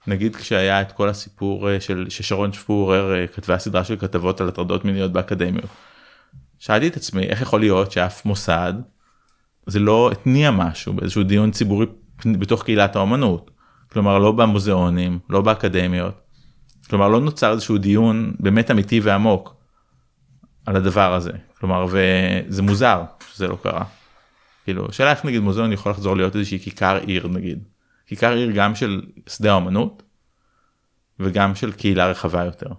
נגיד 0.07 0.35
כשהיה 0.35 0.81
את 0.81 0.91
כל 0.91 1.09
הסיפור 1.09 1.69
אה, 1.69 1.81
של 1.81 2.05
ששרון 2.09 2.53
שפורר 2.53 3.13
אה, 3.15 3.27
כתבה 3.27 3.57
סדרה 3.57 3.83
של 3.83 3.95
כתבות 3.95 4.41
על 4.41 4.47
הטרדות 4.47 4.85
מיניות 4.85 5.11
באקדמיות. 5.11 5.69
שאלתי 6.59 6.87
את 6.87 6.95
עצמי 6.95 7.23
איך 7.23 7.41
יכול 7.41 7.59
להיות 7.59 7.91
שאף 7.91 8.25
מוסד 8.25 8.73
זה 9.71 9.79
לא 9.79 10.11
התניע 10.11 10.51
משהו 10.51 10.93
באיזשהו 10.93 11.23
דיון 11.23 11.51
ציבורי 11.51 11.85
בתוך 12.25 12.63
קהילת 12.63 12.95
האומנות. 12.95 13.51
כלומר 13.91 14.19
לא 14.19 14.31
במוזיאונים 14.31 15.19
לא 15.29 15.41
באקדמיות. 15.41 16.21
כלומר 16.89 17.07
לא 17.07 17.21
נוצר 17.21 17.51
איזשהו 17.51 17.77
דיון 17.77 18.33
באמת 18.39 18.71
אמיתי 18.71 18.99
ועמוק 18.99 19.55
על 20.65 20.75
הדבר 20.75 21.13
הזה 21.13 21.31
כלומר 21.59 21.85
וזה 21.89 22.61
מוזר 22.61 23.03
שזה 23.33 23.47
לא 23.47 23.57
קרה. 23.63 23.85
כאילו 24.63 24.89
השאלה 24.89 25.11
איך 25.11 25.25
נגיד 25.25 25.41
מוזיאון 25.41 25.73
יכול 25.73 25.91
לחזור 25.91 26.15
להיות 26.15 26.35
איזושהי 26.35 26.59
כיכר 26.59 26.99
עיר 27.05 27.27
נגיד 27.27 27.63
כיכר 28.07 28.33
עיר 28.33 28.51
גם 28.51 28.75
של 28.75 29.01
שדה 29.27 29.51
האומנות 29.51 30.03
וגם 31.19 31.55
של 31.55 31.71
קהילה 31.71 32.07
רחבה 32.07 32.45
יותר. 32.45 32.69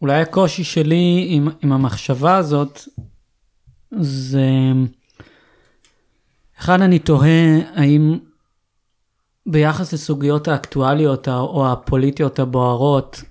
אולי 0.00 0.20
הקושי 0.20 0.64
שלי 0.64 1.26
עם, 1.28 1.48
עם 1.62 1.72
המחשבה 1.72 2.36
הזאת 2.36 2.80
זה 4.00 4.48
אחד 6.58 6.80
אני 6.80 6.98
תוהה 6.98 7.58
האם 7.74 8.18
ביחס 9.46 9.92
לסוגיות 9.92 10.48
האקטואליות 10.48 11.28
או 11.28 11.72
הפוליטיות 11.72 12.38
הבוערות 12.38 13.22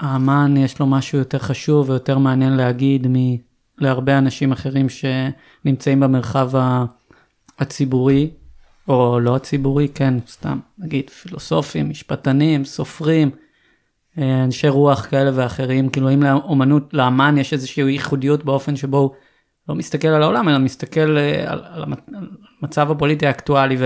האמן 0.00 0.56
יש 0.56 0.78
לו 0.78 0.86
משהו 0.86 1.18
יותר 1.18 1.38
חשוב 1.38 1.90
ויותר 1.90 2.18
מעניין 2.18 2.52
להגיד 2.52 3.06
מלהרבה 3.10 4.18
אנשים 4.18 4.52
אחרים 4.52 4.86
שנמצאים 4.88 6.00
במרחב 6.00 6.50
הציבורי 7.58 8.30
או 8.88 9.20
לא 9.20 9.36
הציבורי 9.36 9.88
כן 9.88 10.14
סתם 10.28 10.58
נגיד 10.78 11.10
פילוסופים 11.10 11.90
משפטנים 11.90 12.64
סופרים 12.64 13.30
אנשי 14.18 14.68
רוח 14.68 15.06
כאלה 15.06 15.30
ואחרים 15.34 15.88
כאילו 15.88 16.14
אם 16.14 16.22
לאומנות 16.22 16.94
לאמן 16.94 17.38
יש 17.38 17.52
איזושהי 17.52 17.90
ייחודיות 17.90 18.44
באופן 18.44 18.76
שבו 18.76 18.98
הוא 18.98 19.10
לא 19.70 19.76
מסתכל 19.76 20.08
על 20.08 20.22
העולם 20.22 20.48
אלא 20.48 20.58
מסתכל 20.58 21.00
על, 21.46 21.62
על 21.64 21.84
המצב 22.62 22.90
הפוליטי 22.90 23.26
האקטואלי 23.26 23.76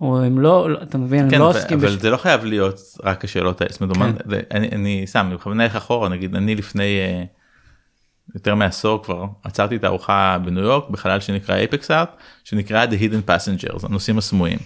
או 0.00 0.22
הם 0.22 0.38
לא 0.38 0.68
אתה 0.82 0.98
מבין 0.98 1.30
כן, 1.30 1.34
הם 1.34 1.40
לא 1.40 1.48
עוסקים 1.48 1.78
אבל 1.78 1.88
בש... 1.88 1.92
זה 1.92 2.10
לא 2.10 2.16
חייב 2.16 2.44
להיות 2.44 2.80
רק 3.04 3.24
השאלות 3.24 3.60
האלה. 3.60 3.72
זאת 3.72 3.96
אומרת, 3.96 4.22
כן. 4.22 4.38
אני, 4.50 4.68
אני 4.68 5.06
שם 5.06 5.26
אני 5.26 5.34
בכוונה 5.34 5.64
אלך 5.64 5.76
אחורה 5.76 6.08
נגיד 6.08 6.36
אני 6.36 6.54
לפני 6.54 6.98
uh, 7.00 8.34
יותר 8.34 8.54
מעשור 8.54 9.02
כבר 9.02 9.24
עצרתי 9.44 9.76
את 9.76 9.84
הארוחה 9.84 10.38
בניו 10.44 10.62
יורק 10.62 10.90
בחלל 10.90 11.20
שנקרא 11.20 11.54
אייפקס 11.54 11.90
ארט 11.90 12.10
שנקרא 12.44 12.86
The 12.86 12.88
Hidden 13.02 13.30
Passengers 13.30 13.86
הנוסעים 13.86 14.18
הסמויים. 14.18 14.58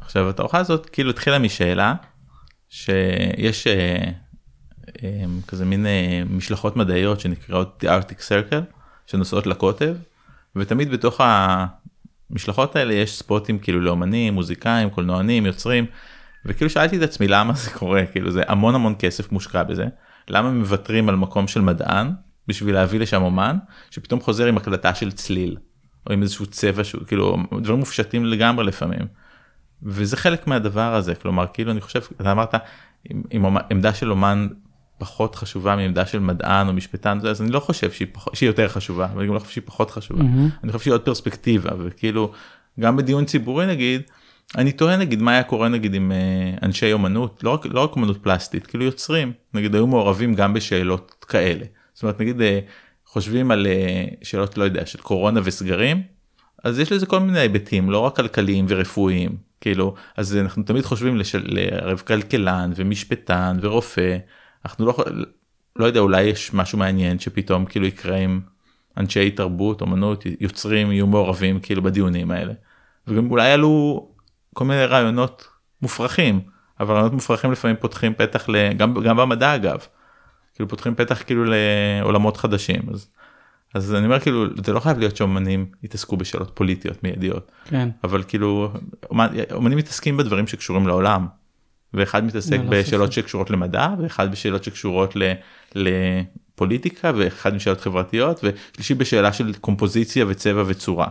עכשיו 0.00 0.28
התערוכה 0.28 0.58
הזאת 0.58 0.86
כאילו 0.86 1.10
התחילה 1.10 1.38
משאלה 1.38 1.94
שיש 2.68 3.66
um, 4.88 5.00
כזה 5.48 5.64
מין 5.64 5.86
משלחות 6.30 6.76
מדעיות 6.76 7.20
שנקראות 7.20 7.84
The 7.84 7.88
Arctic 7.88 8.18
Circle 8.18 8.79
שנוסעות 9.10 9.46
לקוטב 9.46 9.94
ותמיד 10.56 10.90
בתוך 10.90 11.20
המשלחות 12.30 12.76
האלה 12.76 12.94
יש 12.94 13.18
ספוטים 13.18 13.58
כאילו 13.58 13.80
לאומנים 13.80 14.34
מוזיקאים 14.34 14.90
קולנוענים 14.90 15.46
יוצרים 15.46 15.86
וכאילו 16.44 16.70
שאלתי 16.70 16.96
את 16.96 17.02
עצמי 17.02 17.28
למה 17.28 17.52
זה 17.54 17.70
קורה 17.70 18.06
כאילו 18.06 18.30
זה 18.30 18.42
המון 18.48 18.74
המון 18.74 18.94
כסף 18.98 19.32
מושקע 19.32 19.62
בזה 19.62 19.86
למה 20.28 20.50
מוותרים 20.50 21.08
על 21.08 21.16
מקום 21.16 21.48
של 21.48 21.60
מדען 21.60 22.12
בשביל 22.48 22.74
להביא 22.74 23.00
לשם 23.00 23.22
אומן 23.22 23.56
שפתאום 23.90 24.20
חוזר 24.20 24.46
עם 24.46 24.56
הקלטה 24.56 24.94
של 24.94 25.12
צליל 25.12 25.56
או 26.06 26.12
עם 26.12 26.22
איזשהו 26.22 26.46
צבע 26.46 26.84
שהוא 26.84 27.04
כאילו 27.06 27.36
דברים 27.60 27.78
מופשטים 27.78 28.26
לגמרי 28.26 28.64
לפעמים. 28.64 29.06
וזה 29.82 30.16
חלק 30.16 30.46
מהדבר 30.46 30.94
הזה 30.94 31.14
כלומר 31.14 31.46
כאילו 31.52 31.72
אני 31.72 31.80
חושב 31.80 32.00
אתה 32.20 32.32
אמרת 32.32 32.54
עם, 33.04 33.22
עם 33.30 33.56
עמדה 33.70 33.94
של 33.94 34.10
אומן 34.10 34.48
פחות 35.00 35.34
חשובה 35.34 35.76
מעמדה 35.76 36.06
של 36.06 36.18
מדען 36.18 36.68
או 36.68 36.72
משפטן 36.72 37.18
אז 37.28 37.42
אני 37.42 37.50
לא 37.50 37.60
חושב 37.60 37.90
שהיא, 37.90 38.08
פח, 38.12 38.26
שהיא 38.34 38.46
יותר 38.46 38.68
חשובה 38.68 39.08
ואני 39.14 39.28
גם 39.28 39.34
לא 39.34 39.38
חושב 39.38 39.52
שהיא 39.52 39.64
פחות 39.66 39.90
חשובה 39.90 40.20
mm-hmm. 40.20 40.64
אני 40.64 40.72
חושב 40.72 40.84
שהיא 40.84 40.94
עוד 40.94 41.00
פרספקטיבה 41.00 41.70
וכאילו 41.78 42.32
גם 42.80 42.96
בדיון 42.96 43.24
ציבורי 43.24 43.66
נגיד 43.66 44.02
אני 44.58 44.72
טוען 44.72 45.00
נגיד 45.00 45.22
מה 45.22 45.32
היה 45.32 45.42
קורה 45.42 45.68
נגיד 45.68 45.94
עם 45.94 46.12
uh, 46.12 46.64
אנשי 46.64 46.92
אומנות 46.92 47.44
לא 47.44 47.50
רק 47.50 47.66
לא 47.66 47.80
רק 47.80 47.96
אומנות 47.96 48.22
פלסטית 48.22 48.66
כאילו 48.66 48.84
יוצרים 48.84 49.32
נגיד 49.54 49.74
היו 49.74 49.86
מעורבים 49.86 50.34
גם 50.34 50.54
בשאלות 50.54 51.24
כאלה 51.28 51.64
זאת 51.94 52.02
אומרת 52.02 52.20
נגיד 52.20 52.40
uh, 52.40 52.42
חושבים 53.06 53.50
על 53.50 53.66
uh, 53.66 54.24
שאלות 54.24 54.58
לא 54.58 54.64
יודע 54.64 54.86
של 54.86 55.00
קורונה 55.00 55.40
וסגרים 55.44 56.02
אז 56.64 56.78
יש 56.78 56.92
לזה 56.92 57.06
כל 57.06 57.20
מיני 57.20 57.38
היבטים 57.38 57.90
לא 57.90 57.98
רק 57.98 58.16
כלכליים 58.16 58.66
ורפואיים 58.68 59.36
כאילו 59.60 59.94
אז 60.16 60.36
אנחנו 60.36 60.62
תמיד 60.62 60.84
חושבים 60.84 61.20
לערב 61.34 62.02
כלכלן 62.06 62.72
ומשפטן 62.76 63.58
ורופא 63.60 64.16
אנחנו 64.64 64.86
לא 64.86 64.94
לא 65.76 65.84
יודע 65.84 66.00
אולי 66.00 66.22
יש 66.22 66.54
משהו 66.54 66.78
מעניין 66.78 67.18
שפתאום 67.18 67.64
כאילו 67.64 67.86
יקרה 67.86 68.16
עם 68.16 68.40
אנשי 68.96 69.30
תרבות 69.30 69.80
אומנות 69.80 70.24
יוצרים 70.40 70.92
יהיו 70.92 71.06
מעורבים 71.06 71.60
כאילו 71.60 71.82
בדיונים 71.82 72.30
האלה. 72.30 72.52
וגם 73.06 73.30
אולי 73.30 73.52
עלו 73.52 74.06
כל 74.54 74.64
מיני 74.64 74.84
רעיונות 74.84 75.48
מופרכים 75.82 76.40
אבל 76.80 76.94
רעיונות 76.94 77.12
מופרכים 77.12 77.52
לפעמים 77.52 77.76
פותחים 77.80 78.14
פתח 78.14 78.46
גם 78.76 78.94
גם 78.94 79.16
במדע 79.16 79.54
אגב. 79.54 79.78
כאילו 80.54 80.68
פותחים 80.68 80.94
פתח 80.94 81.22
כאילו 81.26 81.44
לעולמות 81.46 82.36
חדשים 82.36 82.82
אז. 82.92 83.06
אז 83.74 83.94
אני 83.94 84.04
אומר 84.04 84.20
כאילו 84.20 84.46
זה 84.64 84.72
לא 84.72 84.80
חייב 84.80 84.98
להיות 84.98 85.16
שאומנים 85.16 85.66
יתעסקו 85.82 86.16
בשאלות 86.16 86.50
פוליטיות 86.54 87.02
מיידיות 87.02 87.52
כן. 87.64 87.88
אבל 88.04 88.22
כאילו 88.28 88.72
אומנים 89.52 89.78
מתעסקים 89.78 90.16
בדברים 90.16 90.46
שקשורים 90.46 90.86
לעולם 90.86 91.26
ואחד 91.94 92.24
מתעסק 92.24 92.58
לא 92.64 92.70
בשאלות 92.70 93.12
שקשורות 93.12 93.50
למדע 93.50 93.88
ואחד 94.02 94.32
בשאלות 94.32 94.64
שקשורות 94.64 95.16
ל, 95.16 95.32
לפוליטיקה 95.74 97.12
ואחד 97.16 97.54
בשאלות 97.54 97.80
חברתיות 97.80 98.44
ושלישי 98.44 98.94
בשאלה 98.94 99.32
של 99.32 99.52
קומפוזיציה 99.60 100.24
וצבע 100.28 100.62
וצורה. 100.66 101.08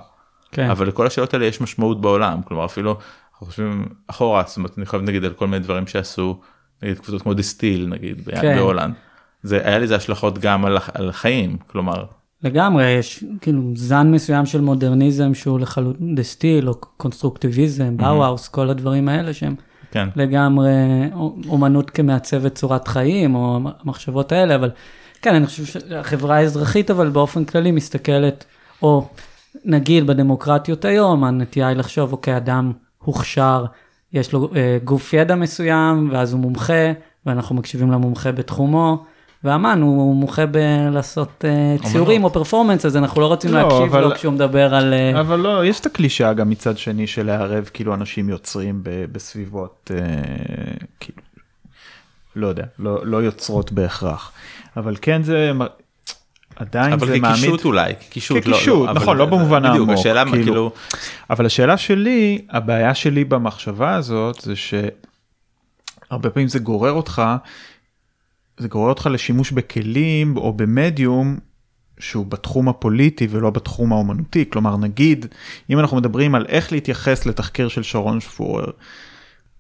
כן. 0.51 0.69
אבל 0.69 0.88
לכל 0.88 1.07
השאלות 1.07 1.33
האלה 1.33 1.45
יש 1.45 1.62
משמעות 1.62 2.01
בעולם 2.01 2.41
כלומר 2.45 2.65
אפילו 2.65 2.98
אנחנו 3.31 3.48
חושבים 3.48 3.86
אחורה 4.07 4.43
זאת 4.48 4.57
אומרת 4.57 4.77
אני 4.77 4.86
חושב 4.86 5.01
נגיד 5.01 5.25
על 5.25 5.33
כל 5.33 5.48
מיני 5.48 5.63
דברים 5.63 5.88
שעשו 5.88 6.39
נגיד 6.83 7.00
קבוצות 7.00 7.21
כמו 7.21 7.33
דה 7.34 7.49
סטייל 7.49 7.88
נגיד 7.88 8.29
כן. 8.41 8.55
בהולנד. 8.55 8.93
זה 9.43 9.62
היה 9.67 9.79
לזה 9.79 9.95
השלכות 9.95 10.38
גם 10.38 10.65
על, 10.65 10.77
על 10.93 11.09
החיים 11.09 11.57
כלומר 11.67 12.05
לגמרי 12.43 12.89
יש 12.89 13.24
כאילו 13.41 13.62
זן 13.75 14.12
מסוים 14.12 14.45
של 14.45 14.62
מודרניזם 14.62 15.33
שהוא 15.33 15.59
לחלוטין 15.59 16.15
דה 16.15 16.31
סטייל 16.31 16.70
או 16.69 16.74
קונסטרוקטיביזם 16.75 17.98
באוהאוס 17.98 18.48
כל 18.48 18.69
הדברים 18.69 19.09
האלה 19.09 19.33
שהם 19.33 19.55
כן. 19.91 20.10
לגמרי 20.15 20.72
אומנות 21.50 21.89
כמעצבת 21.89 22.55
צורת 22.55 22.88
חיים 22.88 23.36
או 23.36 23.60
המחשבות 23.84 24.31
האלה 24.31 24.55
אבל 24.55 24.72
כן 25.22 25.36
אני 25.36 25.46
חושב 25.46 25.65
שהחברה 25.65 26.36
האזרחית 26.36 26.91
אבל 26.91 27.10
באופן 27.10 27.46
כללי 27.46 27.72
מסתכלת 27.72 28.46
או 28.81 29.08
נגיד 29.65 30.08
בדמוקרטיות 30.08 30.86
היום, 30.86 31.24
הנטייה 31.24 31.67
היא 31.67 31.77
לחשוב, 31.77 32.12
אוקיי, 32.12 32.38
אדם 32.38 32.72
הוכשר, 33.03 33.65
יש 34.13 34.34
לו 34.34 34.50
אה, 34.55 34.77
גוף 34.84 35.13
ידע 35.13 35.36
מסוים, 35.36 36.10
ואז 36.12 36.34
הוא 36.34 36.39
מומחה, 36.39 36.91
ואנחנו 37.25 37.55
מקשיבים 37.55 37.91
למומחה 37.91 38.31
בתחומו. 38.31 39.03
ואמן 39.43 39.81
הוא 39.81 40.15
מומחה 40.15 40.46
בלעשות 40.46 41.43
uh, 41.81 41.88
ציורים 41.88 42.24
או 42.24 42.34
פרפורמנס 42.34 42.86
אז 42.86 42.98
אנחנו 42.98 43.22
לא 43.22 43.25
רוצים 43.27 43.53
לא, 43.53 43.62
להקשיב 43.62 43.81
אבל- 43.96 44.01
לו 44.01 44.15
כשהוא 44.15 44.34
מדבר 44.34 44.74
על 44.75 44.93
uh, 45.15 45.19
אבל 45.19 45.39
לא, 45.39 45.65
יש 45.65 45.79
את 45.79 45.86
הקלישאה 45.86 46.34
גם 46.34 46.50
מצד 46.50 46.77
שני 46.77 47.08
של 47.08 47.25
לערב 47.25 47.69
כאילו 47.74 47.93
אנשים 47.93 48.29
יוצרים 48.29 48.79
ב- 48.84 49.05
בסביבות, 49.12 49.91
אה, 49.93 49.98
כאילו, 51.00 51.22
לא 52.36 52.48
יודע, 52.48 52.63
לא, 52.79 53.05
לא 53.05 53.24
יוצרות 53.24 53.72
בהכרח. 53.72 54.31
אבל 54.77 54.96
כן 55.01 55.24
זה, 55.24 55.51
עדיין 56.55 56.93
אבל 56.93 57.08
זה 57.08 57.19
מעמיד, 57.19 57.38
כקישוט 57.39 57.65
אולי, 57.65 57.93
כקישוט, 57.96 58.46
לא- 58.46 58.53
כקישוט, 58.58 58.89
אבל- 58.89 59.01
נכון, 59.01 59.17
לא 59.17 59.25
במובן 59.25 59.60
בדיוק, 59.69 59.75
העמוק, 59.89 60.00
השאלה 60.00 60.25
מה, 60.25 60.31
כאילו- 60.31 60.46
כאילו, 60.46 60.72
אבל 61.29 61.46
השאלה 61.46 61.77
שלי, 61.77 62.41
הבעיה 62.50 62.96
שלי 62.96 63.24
במחשבה 63.25 63.93
הזאת 63.96 64.41
זה 64.41 64.53
שהרבה 64.55 66.29
פעמים 66.29 66.48
זה 66.48 66.60
גורר 66.60 66.91
אותך, 66.91 67.22
זה 68.60 68.68
גורר 68.68 68.89
אותך 68.89 69.10
לשימוש 69.12 69.51
בכלים 69.51 70.38
או 70.38 70.54
במדיום 70.54 71.38
שהוא 72.00 72.25
בתחום 72.25 72.70
הפוליטי 72.70 73.28
ולא 73.30 73.50
בתחום 73.50 73.94
האומנותי. 73.94 74.46
כלומר, 74.50 74.78
נגיד, 74.78 75.25
אם 75.70 75.80
אנחנו 75.80 75.98
מדברים 75.98 76.36
על 76.36 76.46
איך 76.50 76.72
להתייחס 76.72 77.25
לתחקיר 77.25 77.68
של 77.68 77.84
שרון 77.84 78.20
שפורר, 78.20 78.72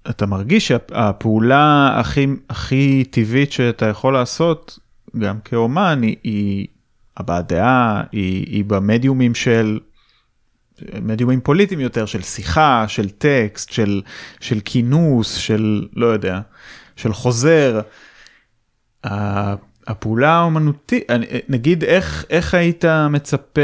אתה 0.09 0.25
מרגיש 0.25 0.67
שהפעולה 0.67 1.93
הכי, 1.99 2.27
הכי 2.49 3.03
טבעית 3.09 3.51
שאתה 3.51 3.85
יכול 3.85 4.13
לעשות, 4.13 4.79
גם 5.19 5.39
כאומן, 5.45 6.01
היא, 6.01 6.15
היא 6.23 6.67
הבעת 7.17 7.47
דעה, 7.47 8.03
היא, 8.11 8.45
היא 8.47 8.65
במדיומים 8.65 9.35
של 9.35 9.79
מדיומים 11.01 11.41
פוליטיים 11.41 11.79
יותר 11.79 12.05
של 12.05 12.21
שיחה, 12.21 12.85
של 12.87 13.09
טקסט, 13.09 13.71
של, 13.71 14.01
של 14.39 14.59
כינוס, 14.65 15.33
של 15.33 15.87
לא 15.95 16.05
יודע, 16.05 16.39
של 16.95 17.13
חוזר. 17.13 17.81
הפעולה 19.87 20.29
האומנותית, 20.29 21.03
נגיד 21.49 21.83
איך, 21.83 22.25
איך 22.29 22.53
היית 22.53 22.85
מצפה 23.09 23.61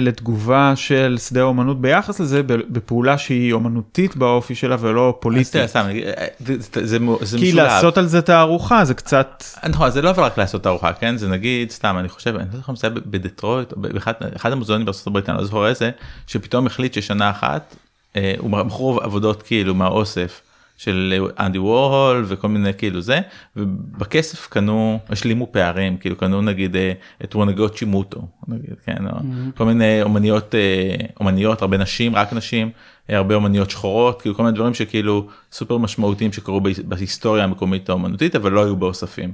לתגובה 0.00 0.72
של 0.76 1.16
שדה 1.28 1.40
האומנות 1.40 1.80
ביחס 1.80 2.20
לזה 2.20 2.42
בפעולה 2.46 3.18
שהיא 3.18 3.52
אומנותית 3.52 4.16
באופי 4.16 4.54
שלה 4.54 4.76
ולא 4.80 5.08
אז 5.16 5.22
פוליטית. 5.22 5.52
תראה, 5.52 5.66
סתם, 5.66 5.86
אה, 6.04 6.26
זה- 6.46 6.54
זה 6.58 6.86
זה 6.86 6.98
זה 7.20 7.38
כי 7.38 7.48
משולב. 7.48 7.64
לעשות 7.64 7.98
על 7.98 8.06
זה 8.06 8.22
תערוכה 8.22 8.84
זה 8.84 8.94
קצת, 8.94 9.44
נכון, 9.68 9.90
זה 9.90 10.02
לא 10.02 10.12
רק 10.16 10.38
לעשות 10.38 10.62
תערוכה, 10.62 10.92
כן? 10.92 11.16
זה 11.16 11.28
נגיד, 11.28 11.70
סתם, 11.70 11.96
אני 11.98 12.08
חושב, 12.08 12.36
אני 12.36 12.46
לא 12.52 12.56
זוכר 12.58 12.72
אם 12.72 12.76
זה 12.76 12.86
היה 12.86 12.96
בדטרויט, 13.06 13.72
באחד 13.76 14.12
אחד 14.36 14.52
המוזיאונים 14.52 14.86
הברית, 15.06 15.28
אני 15.28 15.38
לא 15.38 15.44
זוכר 15.44 15.66
איזה, 15.68 15.90
שפתאום 16.26 16.66
החליט 16.66 16.94
ששנה 16.94 17.30
אחת, 17.30 17.76
אה, 18.16 18.34
הוא 18.38 18.50
מכרו 18.50 19.00
עבודות 19.02 19.42
כאילו 19.42 19.74
מהאוסף 19.74 20.40
של 20.80 21.14
אנדי 21.40 21.58
וורהול 21.58 22.24
וכל 22.28 22.48
מיני 22.48 22.74
כאילו 22.74 23.00
זה, 23.00 23.20
ובכסף 23.56 24.46
קנו, 24.46 24.98
השלימו 25.08 25.46
פערים, 25.52 25.96
כאילו 25.96 26.16
קנו 26.16 26.42
נגיד 26.42 26.76
אה, 26.76 26.92
את 27.24 27.34
וונגות 27.34 27.76
שימוטו, 27.76 28.22
נגיד, 28.48 28.70
כן, 28.86 29.06
או 29.06 29.16
כל 29.56 29.64
מיני 29.64 30.02
אומניות, 30.02 30.54
אה, 30.54 30.94
אומניות, 31.20 31.62
הרבה 31.62 31.76
נשים, 31.76 32.16
רק 32.16 32.32
נשים, 32.32 32.70
אה, 33.10 33.16
הרבה 33.16 33.34
אומניות 33.34 33.70
שחורות, 33.70 34.22
כאילו 34.22 34.34
כל 34.34 34.42
מיני 34.42 34.54
דברים 34.54 34.74
שכאילו 34.74 35.26
סופר 35.52 35.76
משמעותיים 35.78 36.32
שקרו 36.32 36.60
בהיס- 36.60 36.80
בהיסטוריה 36.84 37.44
המקומית 37.44 37.88
האומנותית, 37.88 38.36
אבל 38.36 38.52
לא 38.52 38.64
היו 38.64 38.76
באוספים. 38.76 39.32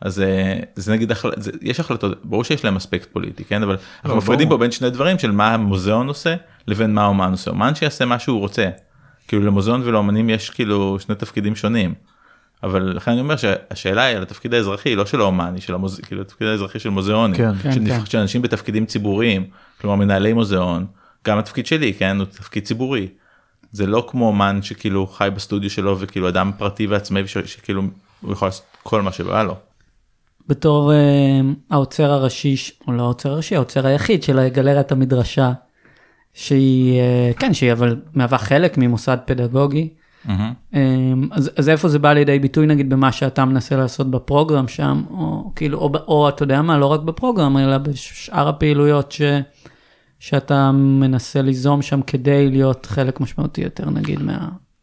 אז 0.00 0.22
זה 0.74 0.92
נגיד. 0.92 1.12
זה, 1.36 1.50
יש 1.62 1.80
החלטות 1.80 2.24
ברור 2.24 2.44
שיש 2.44 2.64
להם 2.64 2.76
אספקט 2.76 3.08
פוליטי 3.12 3.44
כן 3.44 3.62
אבל 3.62 3.76
אנחנו 4.04 4.16
מפרידים 4.16 4.48
פה 4.48 4.56
בין 4.56 4.70
שני 4.70 4.90
דברים 4.90 5.18
של 5.18 5.30
מה 5.30 5.54
המוזיאון 5.54 6.08
עושה 6.08 6.34
לבין 6.68 6.94
מה 6.94 7.02
האומן 7.04 7.30
עושה 7.30 7.50
אומן 7.50 7.74
שיעשה 7.74 8.04
מה 8.04 8.18
שהוא 8.18 8.40
רוצה. 8.40 8.68
כאילו 9.28 9.42
למוזיאון 9.42 9.82
ולאומנים 9.84 10.30
יש 10.30 10.50
כאילו 10.50 10.96
שני 11.00 11.14
תפקידים 11.14 11.56
שונים. 11.56 11.94
אבל 12.62 12.82
לכן 12.96 13.10
אני 13.10 13.20
אומר 13.20 13.36
שהשאלה 13.36 14.02
היא 14.02 14.16
על 14.16 14.22
התפקיד 14.22 14.54
האזרחי 14.54 14.96
לא 14.96 15.06
של 15.06 15.20
האומן 15.20 15.54
היא 15.54 15.62
של 15.62 15.74
המוז... 15.74 16.00
כאילו 16.00 16.22
התפקיד 16.22 16.46
האזרחי 16.48 16.78
של 16.78 16.88
מוזיאונים 16.90 17.36
כן. 17.36 17.54
כן, 17.62 17.72
של, 17.72 17.78
כן. 17.78 17.84
נבח... 17.84 18.04
של 18.04 18.18
אנשים 18.18 18.42
בתפקידים 18.42 18.86
ציבוריים 18.86 19.46
כלומר 19.80 19.96
מנהלי 19.96 20.32
מוזיאון 20.32 20.86
גם 21.26 21.38
התפקיד 21.38 21.66
שלי 21.66 21.94
כן 21.94 22.16
הוא 22.18 22.26
תפקיד 22.26 22.64
ציבורי. 22.64 23.08
זה 23.72 23.86
לא 23.86 24.06
כמו 24.08 24.26
אומן 24.26 24.62
שכאילו 24.62 25.06
חי 25.06 25.28
בסטודיו 25.34 25.70
שלו 25.70 25.98
וכאילו 25.98 26.28
אדם 26.28 26.50
פרטי 26.58 26.86
ועצמאי 26.86 27.26
ש... 27.26 27.38
שכאילו 27.38 27.82
הוא 28.20 28.32
יכול 28.32 28.48
לעשות 28.48 28.64
כל 28.82 29.02
מה 29.02 29.12
שבא 29.12 29.42
לו. 29.42 29.56
בתור 30.48 30.92
uh, 30.92 30.94
האוצר 31.70 32.10
הראשי, 32.10 32.56
או 32.86 32.92
לא 32.92 33.02
האוצר 33.02 33.30
הראשי, 33.30 33.56
האוצר 33.56 33.86
היחיד 33.86 34.22
של 34.22 34.48
גלריית 34.48 34.92
המדרשה, 34.92 35.52
שהיא, 36.34 37.00
uh, 37.32 37.38
כן, 37.38 37.54
שהיא 37.54 37.72
אבל 37.72 38.00
מהווה 38.14 38.38
חלק 38.38 38.78
ממוסד 38.78 39.18
פדגוגי. 39.24 39.88
Um, 40.26 40.76
אז, 41.30 41.50
אז 41.56 41.68
איפה 41.68 41.88
זה 41.88 41.98
בא 41.98 42.12
לידי 42.12 42.38
ביטוי 42.38 42.66
נגיד 42.66 42.90
במה 42.90 43.12
שאתה 43.12 43.44
מנסה 43.44 43.76
לעשות 43.76 44.10
בפרוגרם 44.10 44.68
שם, 44.68 45.02
או 45.10 45.52
כאילו, 45.56 45.78
או, 45.78 45.92
או 46.08 46.28
אתה 46.28 46.42
יודע 46.42 46.62
מה, 46.62 46.78
לא 46.78 46.86
רק 46.86 47.00
בפרוגרם, 47.00 47.56
אלא 47.56 47.78
בשאר 47.78 48.48
הפעילויות 48.48 49.12
ש, 49.12 49.22
שאתה 50.18 50.72
מנסה 50.72 51.42
ליזום 51.42 51.82
שם 51.82 52.02
כדי 52.02 52.50
להיות 52.50 52.86
חלק 52.86 53.20
משמעותי 53.20 53.60
יותר 53.60 53.90
נגיד 53.90 54.18
כן, 54.18 54.38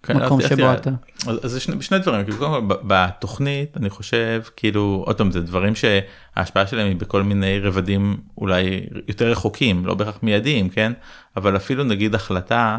מהמקום 0.10 0.40
אז 0.40 0.50
שבו 0.50 0.74
אתה. 0.74 0.90
אז 1.28 1.52
זה 1.52 1.60
שני, 1.60 2.00
דברים 2.00 2.26
כאילו 2.26 2.38
קודם 2.38 2.52
כל 2.70 2.76
בתוכנית 2.88 3.78
אני 3.78 3.90
חושב 3.90 4.42
כאילו 4.56 5.04
עוד 5.06 5.18
פעם 5.18 5.32
זה 5.32 5.42
דברים 5.42 5.74
שההשפעה 5.76 6.68
שלהם 6.68 6.88
היא 6.88 6.96
בכל 6.96 7.24
מיני 7.24 7.60
רבדים 7.60 8.18
אולי 8.38 8.86
יותר 9.08 9.32
רחוקים 9.32 9.86
לא 9.86 9.94
בהכרח 9.94 10.20
מיידיים 10.24 10.70
כן 10.70 10.94
אבל 11.38 11.56
אפילו 11.56 11.84
נגיד 11.84 12.16
החלטה 12.16 12.78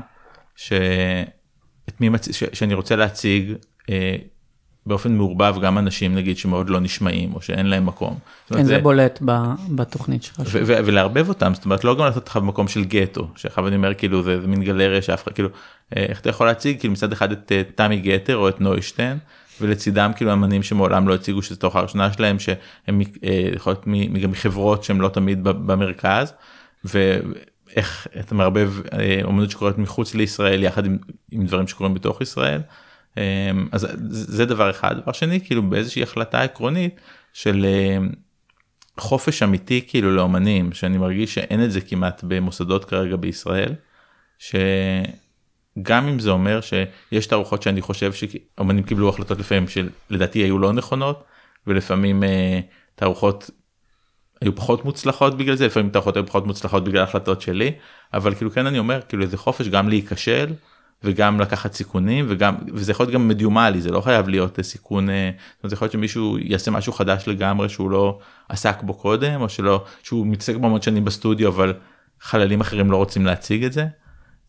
ש... 0.56 0.72
את 1.88 2.00
מי 2.00 2.08
מצ... 2.08 2.34
ש... 2.34 2.44
שאני 2.52 2.74
רוצה 2.74 2.96
להציג 2.96 3.52
אה, 3.90 4.16
באופן 4.86 5.12
מעורבב 5.12 5.54
גם 5.62 5.78
אנשים 5.78 6.14
נגיד 6.14 6.38
שמאוד 6.38 6.70
לא 6.70 6.80
נשמעים 6.80 7.34
או 7.34 7.42
שאין 7.42 7.66
להם 7.66 7.86
מקום. 7.86 8.18
כן, 8.48 8.64
זה 8.64 8.78
בולט 8.78 9.22
בתוכנית 9.70 10.22
שלך. 10.22 10.42
ולערבב 10.62 11.28
אותם 11.28 11.54
זאת 11.54 11.64
אומרת 11.64 11.84
לא 11.84 11.94
גם 11.94 12.04
לעשות 12.04 12.28
לך 12.28 12.36
במקום 12.36 12.68
של 12.68 12.84
גטו 12.84 13.28
שאחר 13.36 13.68
אני 13.68 13.76
אומר 13.76 13.94
כאילו 13.94 14.22
זה, 14.22 14.40
זה 14.40 14.46
מין 14.48 14.62
גלריה 14.64 15.02
שאף 15.02 15.22
אחד 15.22 15.32
כאילו 15.32 15.48
אה, 15.96 16.02
איך 16.08 16.20
אתה 16.20 16.30
יכול 16.30 16.46
להציג 16.46 16.80
כאילו 16.80 16.92
מצד 16.92 17.12
אחד 17.12 17.32
את 17.32 17.52
אה, 17.52 17.62
תמי 17.74 17.96
גטר 18.00 18.36
או 18.36 18.48
את 18.48 18.60
נוישטיין 18.60 19.18
ולצידם 19.60 20.10
כאילו 20.16 20.32
אמנים 20.32 20.62
שמעולם 20.62 21.08
לא 21.08 21.14
הציגו 21.14 21.42
שזה 21.42 21.56
תוך 21.56 21.76
הראשונה 21.76 22.12
שלהם 22.12 22.38
שהם 22.38 23.00
אה, 23.24 23.48
יכול 23.54 23.72
להיות 23.72 23.86
מ- 23.86 24.18
גם 24.18 24.30
מחברות 24.30 24.84
שהם 24.84 25.00
לא 25.00 25.08
תמיד 25.08 25.44
ב- 25.44 25.72
במרכז 25.72 26.32
ואיך 26.84 28.06
אתה 28.20 28.34
מערבב 28.34 28.72
אומנות 29.24 29.50
שקורית 29.50 29.78
מחוץ 29.78 30.14
לישראל 30.14 30.62
יחד 30.62 30.86
עם, 30.86 30.98
עם 31.30 31.46
דברים 31.46 31.68
שקורים 31.68 31.94
בתוך 31.94 32.20
ישראל. 32.20 32.60
אה, 33.18 33.22
אז 33.72 33.86
זה- 34.08 34.46
דבר 34.46 34.70
אחד 34.70 35.00
דבר 35.02 35.12
שני 35.12 35.40
כאילו 35.40 35.62
באיזושהי 35.62 36.02
החלטה 36.02 36.42
עקרונית 36.42 37.00
של. 37.32 37.64
אה, 37.64 37.98
חופש 38.98 39.42
אמיתי 39.42 39.84
כאילו 39.88 40.16
לאומנים 40.16 40.72
שאני 40.72 40.98
מרגיש 40.98 41.34
שאין 41.34 41.64
את 41.64 41.72
זה 41.72 41.80
כמעט 41.80 42.24
במוסדות 42.28 42.84
כרגע 42.84 43.16
בישראל. 43.16 43.74
שגם 44.38 46.08
אם 46.08 46.18
זה 46.18 46.30
אומר 46.30 46.60
שיש 46.60 47.26
תערוכות 47.26 47.62
שאני 47.62 47.80
חושב 47.80 48.12
שאומנים 48.12 48.82
קיבלו 48.82 49.08
החלטות 49.08 49.38
לפעמים 49.38 49.64
שלדעתי 49.68 50.38
היו 50.38 50.58
לא 50.58 50.72
נכונות 50.72 51.24
ולפעמים 51.66 52.22
אה, 52.24 52.60
תערוכות 52.94 53.50
היו 54.40 54.56
פחות 54.56 54.84
מוצלחות 54.84 55.36
בגלל 55.36 55.56
זה 55.56 55.66
לפעמים 55.66 55.90
תערוכות 55.90 56.16
היו 56.16 56.26
פחות 56.26 56.46
מוצלחות 56.46 56.84
בגלל 56.84 57.02
החלטות 57.02 57.40
שלי 57.40 57.72
אבל 58.14 58.34
כאילו 58.34 58.50
כן 58.50 58.66
אני 58.66 58.78
אומר 58.78 59.00
כאילו 59.08 59.22
איזה 59.22 59.36
חופש 59.36 59.68
גם 59.68 59.88
להיכשל 59.88 60.52
וגם 61.04 61.40
לקחת 61.40 61.72
סיכונים 61.72 62.26
וגם 62.28 62.54
וזה 62.74 62.92
יכול 62.92 63.04
להיות 63.04 63.14
גם 63.14 63.28
מדיומלי 63.28 63.80
זה 63.80 63.90
לא 63.90 64.00
חייב 64.00 64.28
להיות 64.28 64.58
סיכון 64.62 65.10
אה, 65.10 65.30
זה 65.64 65.74
יכול 65.74 65.84
להיות 65.86 65.92
שמישהו 65.92 66.38
יעשה 66.38 66.70
משהו 66.70 66.92
חדש 66.92 67.28
לגמרי 67.28 67.68
שהוא 67.68 67.90
לא 67.90 68.18
עסק 68.48 68.82
בו 68.82 68.94
קודם 68.94 69.40
או 69.40 69.48
שלא 69.48 69.84
שהוא 70.02 70.26
מתעסק 70.26 70.56
בו 70.56 70.68
מאוד 70.68 70.82
שנים 70.82 71.04
בסטודיו 71.04 71.48
אבל 71.48 71.74
חללים 72.20 72.60
אחרים 72.60 72.90
לא 72.90 72.96
רוצים 72.96 73.26
להציג 73.26 73.64
את 73.64 73.72
זה. 73.72 73.86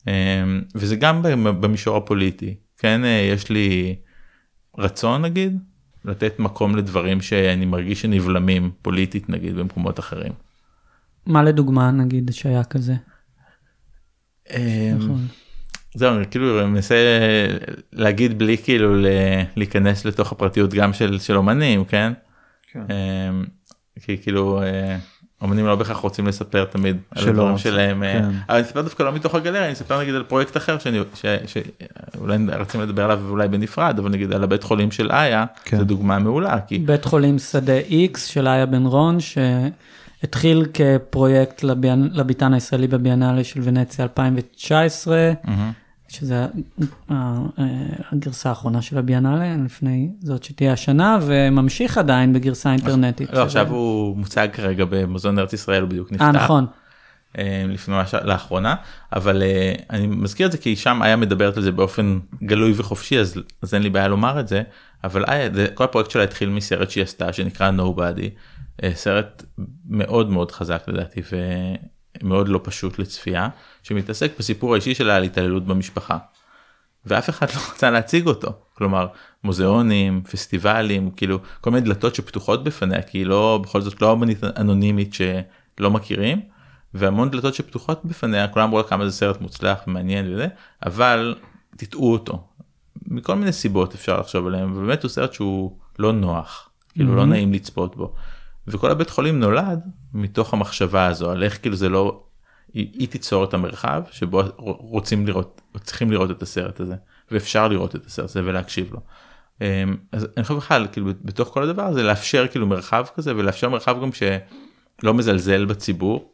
אה, 0.08 0.44
וזה 0.76 0.96
גם 0.96 1.22
במישור 1.62 1.98
הפוליטי 1.98 2.56
כן 2.78 3.06
אה, 3.06 3.30
יש 3.34 3.50
לי 3.50 3.96
רצון 4.78 5.22
נגיד 5.22 5.60
לתת 6.06 6.40
מקום 6.40 6.76
לדברים 6.76 7.22
שאני 7.22 7.66
מרגיש 7.66 8.02
שנבלמים 8.02 8.72
פוליטית 8.82 9.30
נגיד 9.30 9.56
במקומות 9.56 10.00
אחרים. 10.00 10.34
מה 11.26 11.44
לדוגמה 11.44 11.92
נגיד 11.92 12.32
שהיה 12.34 12.64
כזה? 12.64 12.94
זהו, 15.96 16.16
אני 16.16 16.26
כאילו 16.32 16.68
מנסה 16.68 16.96
להגיד 17.94 18.40
בלי 18.40 18.58
כאילו 18.58 18.96
ל- 18.96 19.08
להיכנס 19.56 20.06
לתוך 20.06 20.32
הפרטיות 20.32 20.74
גם 20.74 20.94
של, 20.94 21.20
של 21.20 21.38
אומנים, 21.38 21.86
כן? 21.86 22.14
כן. 22.72 22.80
אמ, 22.80 23.46
כי 24.02 24.18
כאילו 24.18 24.62
אה, 24.62 24.98
אומנים 25.42 25.66
לא 25.66 25.76
בהכרח 25.76 25.98
רוצים 25.98 26.28
לספר 26.28 26.66
תמיד 26.66 26.98
על 27.12 27.30
הדברים 27.30 27.58
שלהם, 27.58 28.04
אה, 28.04 28.14
כן. 28.14 28.26
אבל 28.50 28.56
אני 28.58 28.62
אספר 28.62 28.82
דווקא 28.82 29.04
לא 29.04 29.14
מתוך 29.14 29.36
הגלריה, 29.36 29.66
אני 29.66 29.74
אספר 29.74 30.02
נגיד 30.02 30.16
על 30.16 30.24
פרויקט 30.24 30.58
אחר 30.58 30.80
שאני, 30.80 31.00
ש, 31.14 31.26
שאולי 31.46 32.38
רצינו 32.48 32.84
לדבר 32.84 33.04
עליו 33.04 33.22
אולי 33.30 33.48
בנפרד, 33.48 34.00
אבל 34.00 34.10
נגיד 34.10 34.34
על 34.34 34.44
הבית 34.44 34.64
חולים 34.64 34.92
של 34.92 35.12
איה, 35.12 35.46
כן. 35.66 35.78
זו 35.78 35.84
דוגמה 35.84 36.20
מעולה, 36.20 36.60
כי 36.68 36.78
בית 36.78 37.06
חולים 37.06 37.40
שדה 37.40 37.80
X 38.14 38.18
של 38.20 38.48
איה 38.48 38.66
בן 38.66 38.86
רון, 38.86 39.18
התחיל 40.24 40.66
כפרויקט 40.74 41.64
לביאנ... 41.64 42.10
לביתן 42.12 42.54
הישראלי 42.54 42.88
בביאנלה 42.88 43.44
של 43.44 43.60
ונציה 43.64 44.04
2019, 44.04 45.32
מהמם. 45.44 45.72
שזה 46.14 46.46
הגרסה 48.12 48.50
האחרונה 48.50 48.82
של 48.82 48.98
הביאנלה, 48.98 49.56
לפני 49.66 50.10
זאת 50.20 50.44
שתהיה 50.44 50.74
השנה, 50.74 51.20
וממשיך 51.22 51.98
עדיין 51.98 52.34
בגרסה 52.34 52.72
אינטרנטית. 52.72 53.34
לא, 53.34 53.44
עכשיו 53.44 53.70
הוא 53.70 54.18
מוצג 54.18 54.48
כרגע 54.54 54.86
במוזיאון 54.90 55.40
ארץ 55.40 55.54
ישראל, 55.54 55.82
הוא 55.82 55.90
בדיוק 55.90 56.12
נפתח. 56.12 56.26
אה, 56.26 56.32
נכון. 56.32 56.66
אה, 57.38 57.66
לפני 57.68 57.96
ממש 57.96 58.14
לאחרונה 58.14 58.76
אבל 59.14 59.44
אה, 59.44 59.74
אני 59.90 60.08
מזכיר 60.08 60.48
את 60.48 60.52
זה 60.52 60.58
כי 60.58 60.76
שם 60.76 61.02
היה 61.02 61.16
מדברת 61.16 61.58
על 61.58 61.64
זה 61.64 61.72
באופן 61.72 62.20
גלוי 62.44 62.74
וחופשי 62.76 63.20
אז, 63.20 63.38
אז 63.62 63.74
אין 63.74 63.84
לי 63.84 63.90
בעיה 63.90 64.08
לומר 64.08 64.40
את 64.40 64.48
זה 64.48 64.64
אבל 65.04 65.26
זה, 65.54 65.68
כל 65.74 65.84
הפרויקט 65.84 66.12
שלה 66.12 66.24
התחיל 66.24 66.50
מסרט 66.50 66.90
שהיא 66.90 67.04
עשתה 67.04 67.34
שנקרא 67.34 67.72
Nobody 67.78 68.30
אה, 68.84 68.92
סרט 68.96 69.44
מאוד 69.90 70.30
מאוד 70.30 70.52
חזק 70.52 70.84
לדעתי 70.88 71.22
ומאוד 72.24 72.48
לא 72.48 72.60
פשוט 72.64 73.00
לצפייה 73.00 73.50
שמתעסק 73.84 74.32
בסיפור 74.40 74.74
האישי 74.74 74.96
שלה 74.96 75.16
על 75.16 75.24
התעללות 75.24 75.66
במשפחה. 75.66 76.18
ואף 77.06 77.30
אחד 77.30 77.48
לא 77.56 77.62
רצה 77.72 77.92
להציג 77.92 78.28
אותו 78.28 78.50
כלומר 78.74 79.08
מוזיאונים 79.44 80.22
פסטיבלים 80.32 81.12
כאילו 81.12 81.40
כל 81.62 81.72
מיני 81.72 81.86
דלתות 81.86 82.16
שפתוחות 82.16 82.64
בפניה 82.64 83.02
כי 83.02 83.18
היא 83.18 83.26
לא 83.26 83.60
בכל 83.64 83.82
זאת 83.82 84.02
לא 84.02 84.14
אמנית 84.14 84.44
אנונימית 84.44 85.14
שלא 85.14 85.92
מכירים 85.92 86.42
והמון 86.94 87.30
דלתות 87.30 87.54
שפתוחות 87.54 88.06
בפניה 88.06 88.48
כולם 88.48 88.66
אמרו 88.66 88.78
לה 88.78 88.84
כמה 88.84 89.06
זה 89.10 89.12
סרט 89.12 89.42
מוצלח 89.42 89.80
ומעניין 89.88 90.34
וזה 90.34 90.48
אבל 90.86 91.36
תטעו 91.78 92.12
אותו 92.14 92.44
מכל 93.08 93.36
מיני 93.36 93.52
סיבות 93.52 93.94
אפשר 93.96 94.20
לחשוב 94.20 94.48
עליהם 94.48 94.72
ובאמת 94.78 95.04
הוא 95.04 95.10
סרט 95.10 95.34
שהוא 95.34 95.78
לא 96.00 96.12
נוח 96.14 96.70
כאילו 96.94 97.16
לא 97.16 97.22
Mhm. 97.22 97.26
נעים 97.26 97.54
לצפות 97.54 97.96
בו 97.96 98.14
וכל 98.68 98.92
הבית 98.92 99.10
חולים 99.10 99.40
נולד 99.40 99.80
מתוך 100.14 100.54
המחשבה 100.54 101.06
הזו 101.06 101.32
על 101.32 101.44
איך 101.44 101.62
כאילו 101.62 101.76
זה 101.76 101.90
לא 101.90 102.24
היא, 102.74 102.88
היא 102.94 103.08
תיצור 103.08 103.44
את 103.44 103.54
המרחב 103.54 104.02
שבו 104.12 104.42
רוצים 104.58 105.28
לראות 105.28 105.62
או 105.76 105.80
צריכים 105.80 106.12
לראות 106.12 106.32
את 106.32 106.42
הסרט 106.42 106.80
הזה 106.80 106.96
ואפשר 107.32 107.68
לראות 107.68 107.96
את 107.96 108.06
הסרט 108.06 108.30
הזה 108.30 108.42
ולהקשיב 108.46 108.94
לו. 108.94 109.00
אמ, 109.62 109.98
אז 110.12 110.28
אני 110.38 110.44
חושב 110.44 110.58
בכלל 110.58 110.88
כאילו 110.92 111.12
בתוך 111.22 111.48
כל 111.48 111.64
הדבר 111.64 111.84
הזה 111.84 112.04
לאפשר 112.04 112.48
כאילו 112.48 112.68
מרחב 112.68 113.06
כזה 113.16 113.36
ולאפשר 113.36 113.70
מרחב 113.70 114.02
גם 114.02 114.10
שלא 114.14 115.14
מזלזל 115.14 115.66
בציבור. 115.66 116.32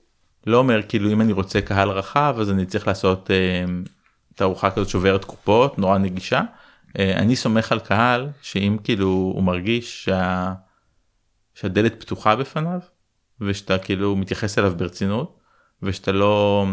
לא 0.47 0.57
אומר 0.57 0.81
כאילו 0.81 1.11
אם 1.11 1.21
אני 1.21 1.33
רוצה 1.33 1.61
קהל 1.61 1.89
רחב 1.89 2.35
אז 2.39 2.51
אני 2.51 2.65
צריך 2.65 2.87
לעשות 2.87 3.31
אמ, 3.31 3.83
תערוכה 4.35 4.71
כזאת 4.71 4.89
שוברת 4.89 5.25
קופות 5.25 5.79
נורא 5.79 5.97
נגישה. 5.97 6.41
אה, 6.99 7.17
אני 7.17 7.35
סומך 7.35 7.71
על 7.71 7.79
קהל 7.79 8.27
שאם 8.41 8.77
כאילו 8.83 9.07
הוא 9.07 9.43
מרגיש 9.43 10.05
שה... 10.05 10.53
שהדלת 11.55 12.01
פתוחה 12.01 12.35
בפניו 12.35 12.79
ושאתה 13.41 13.77
כאילו 13.77 14.15
מתייחס 14.15 14.59
אליו 14.59 14.73
ברצינות 14.77 15.39
ושאתה 15.83 16.11
לא 16.11 16.65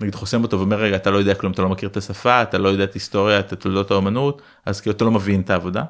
נגיד 0.00 0.14
חוסם 0.14 0.42
אותו 0.42 0.58
ואומר 0.58 0.76
רגע 0.76 0.96
אתה 0.96 1.10
לא 1.10 1.18
יודע 1.18 1.34
כלום 1.34 1.52
אתה 1.52 1.62
לא 1.62 1.68
מכיר 1.68 1.88
את 1.88 1.96
השפה 1.96 2.42
אתה 2.42 2.58
לא 2.58 2.68
יודע 2.68 2.84
את 2.84 2.94
היסטוריה 2.94 3.40
את 3.40 3.54
תולדות 3.54 3.90
האומנות 3.90 4.42
אז 4.66 4.80
כאילו 4.80 4.96
אתה 4.96 5.04
לא 5.04 5.10
מבין 5.10 5.40
את 5.40 5.50
העבודה. 5.50 5.84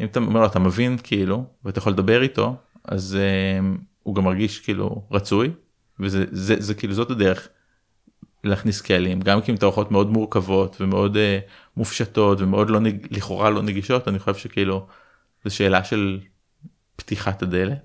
אם 0.00 0.06
אתה 0.06 0.20
אומר 0.20 0.40
לו 0.40 0.46
אתה 0.46 0.58
מבין 0.58 0.96
כאילו 1.02 1.44
ואתה 1.64 1.78
יכול 1.78 1.92
לדבר 1.92 2.22
איתו 2.22 2.56
אז 2.84 3.18
אה, 3.20 3.68
הוא 4.02 4.14
גם 4.14 4.24
מרגיש 4.24 4.58
כאילו 4.58 5.04
רצוי 5.10 5.50
וזה 6.00 6.24
זה, 6.30 6.54
זה 6.58 6.74
כאילו 6.74 6.94
זאת 6.94 7.10
הדרך 7.10 7.48
להכניס 8.44 8.80
קהלים 8.80 9.20
גם 9.20 9.40
כי 9.40 9.52
אם 9.52 9.56
תערוכות 9.56 9.90
מאוד 9.90 10.10
מורכבות 10.10 10.76
ומאוד 10.80 11.16
אה, 11.16 11.38
מופשטות 11.76 12.40
ומאוד 12.40 12.70
לא 12.70 12.80
נג... 12.80 13.06
לכאורה 13.10 13.50
לא 13.50 13.62
נגישות 13.62 14.08
אני 14.08 14.18
חושב 14.18 14.34
שכאילו 14.34 14.86
זו 15.44 15.54
שאלה 15.54 15.84
של 15.84 16.20
פתיחת 17.00 17.42
הדלת. 17.42 17.78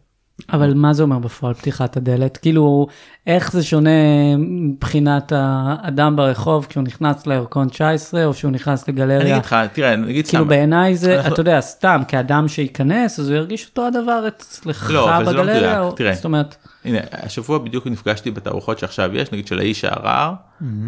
אבל 0.54 0.74
מה 0.74 0.94
זה 0.94 1.04
אומר 1.04 1.20
בפועל 1.20 1.54
פתיחת 1.54 1.98
הדלת? 1.98 2.38
כאילו, 2.38 2.88
איך 3.28 3.52
זה 3.52 3.64
שונה 3.64 3.90
מבחינת 4.38 5.32
האדם 5.36 6.16
ברחוב 6.16 6.66
כשהוא 6.70 6.84
נכנס 6.84 7.28
לירקון 7.28 7.70
19 7.70 8.26
או 8.26 8.34
שהוא 8.34 8.52
נכנס 8.52 8.90
אני 8.90 8.94
לגלריה? 8.96 9.34
אגיד 9.36 9.46
לך 9.46 9.56
תראה 9.74 9.96
נגיד 9.96 10.28
כאילו 10.28 10.44
סתם 10.44 10.50
בעיניי 10.50 10.96
זה, 10.96 11.18
אנחנו- 11.18 11.34
אתה 11.34 11.42
יודע, 11.42 11.62
סתם, 11.62 12.02
כאדם 12.08 12.48
שייכנס, 12.48 13.20
אז 13.20 13.30
הוא 13.30 13.38
ירגיש 13.38 13.66
אותו 13.70 13.88
הדבר 13.88 14.28
אצלך 14.28 14.92
לא, 14.94 15.18
אבל 15.18 15.26
זה 15.26 15.32
לא 15.34 15.42
בגלריה, 15.44 15.60
מדויק. 15.62 15.78
או- 15.80 15.92
תראה. 15.92 16.14
זאת 16.16 16.26
אומרת, 16.26 16.56
הנה 16.86 16.98
השבוע 17.12 17.58
בדיוק 17.58 17.88
נפגשתי 17.88 18.32
בתערוכות 18.32 18.80
שעכשיו 18.80 19.16
יש 19.16 19.32
נגיד 19.32 19.48
של 19.48 19.60
האיש 19.60 19.86
הערר 19.86 20.34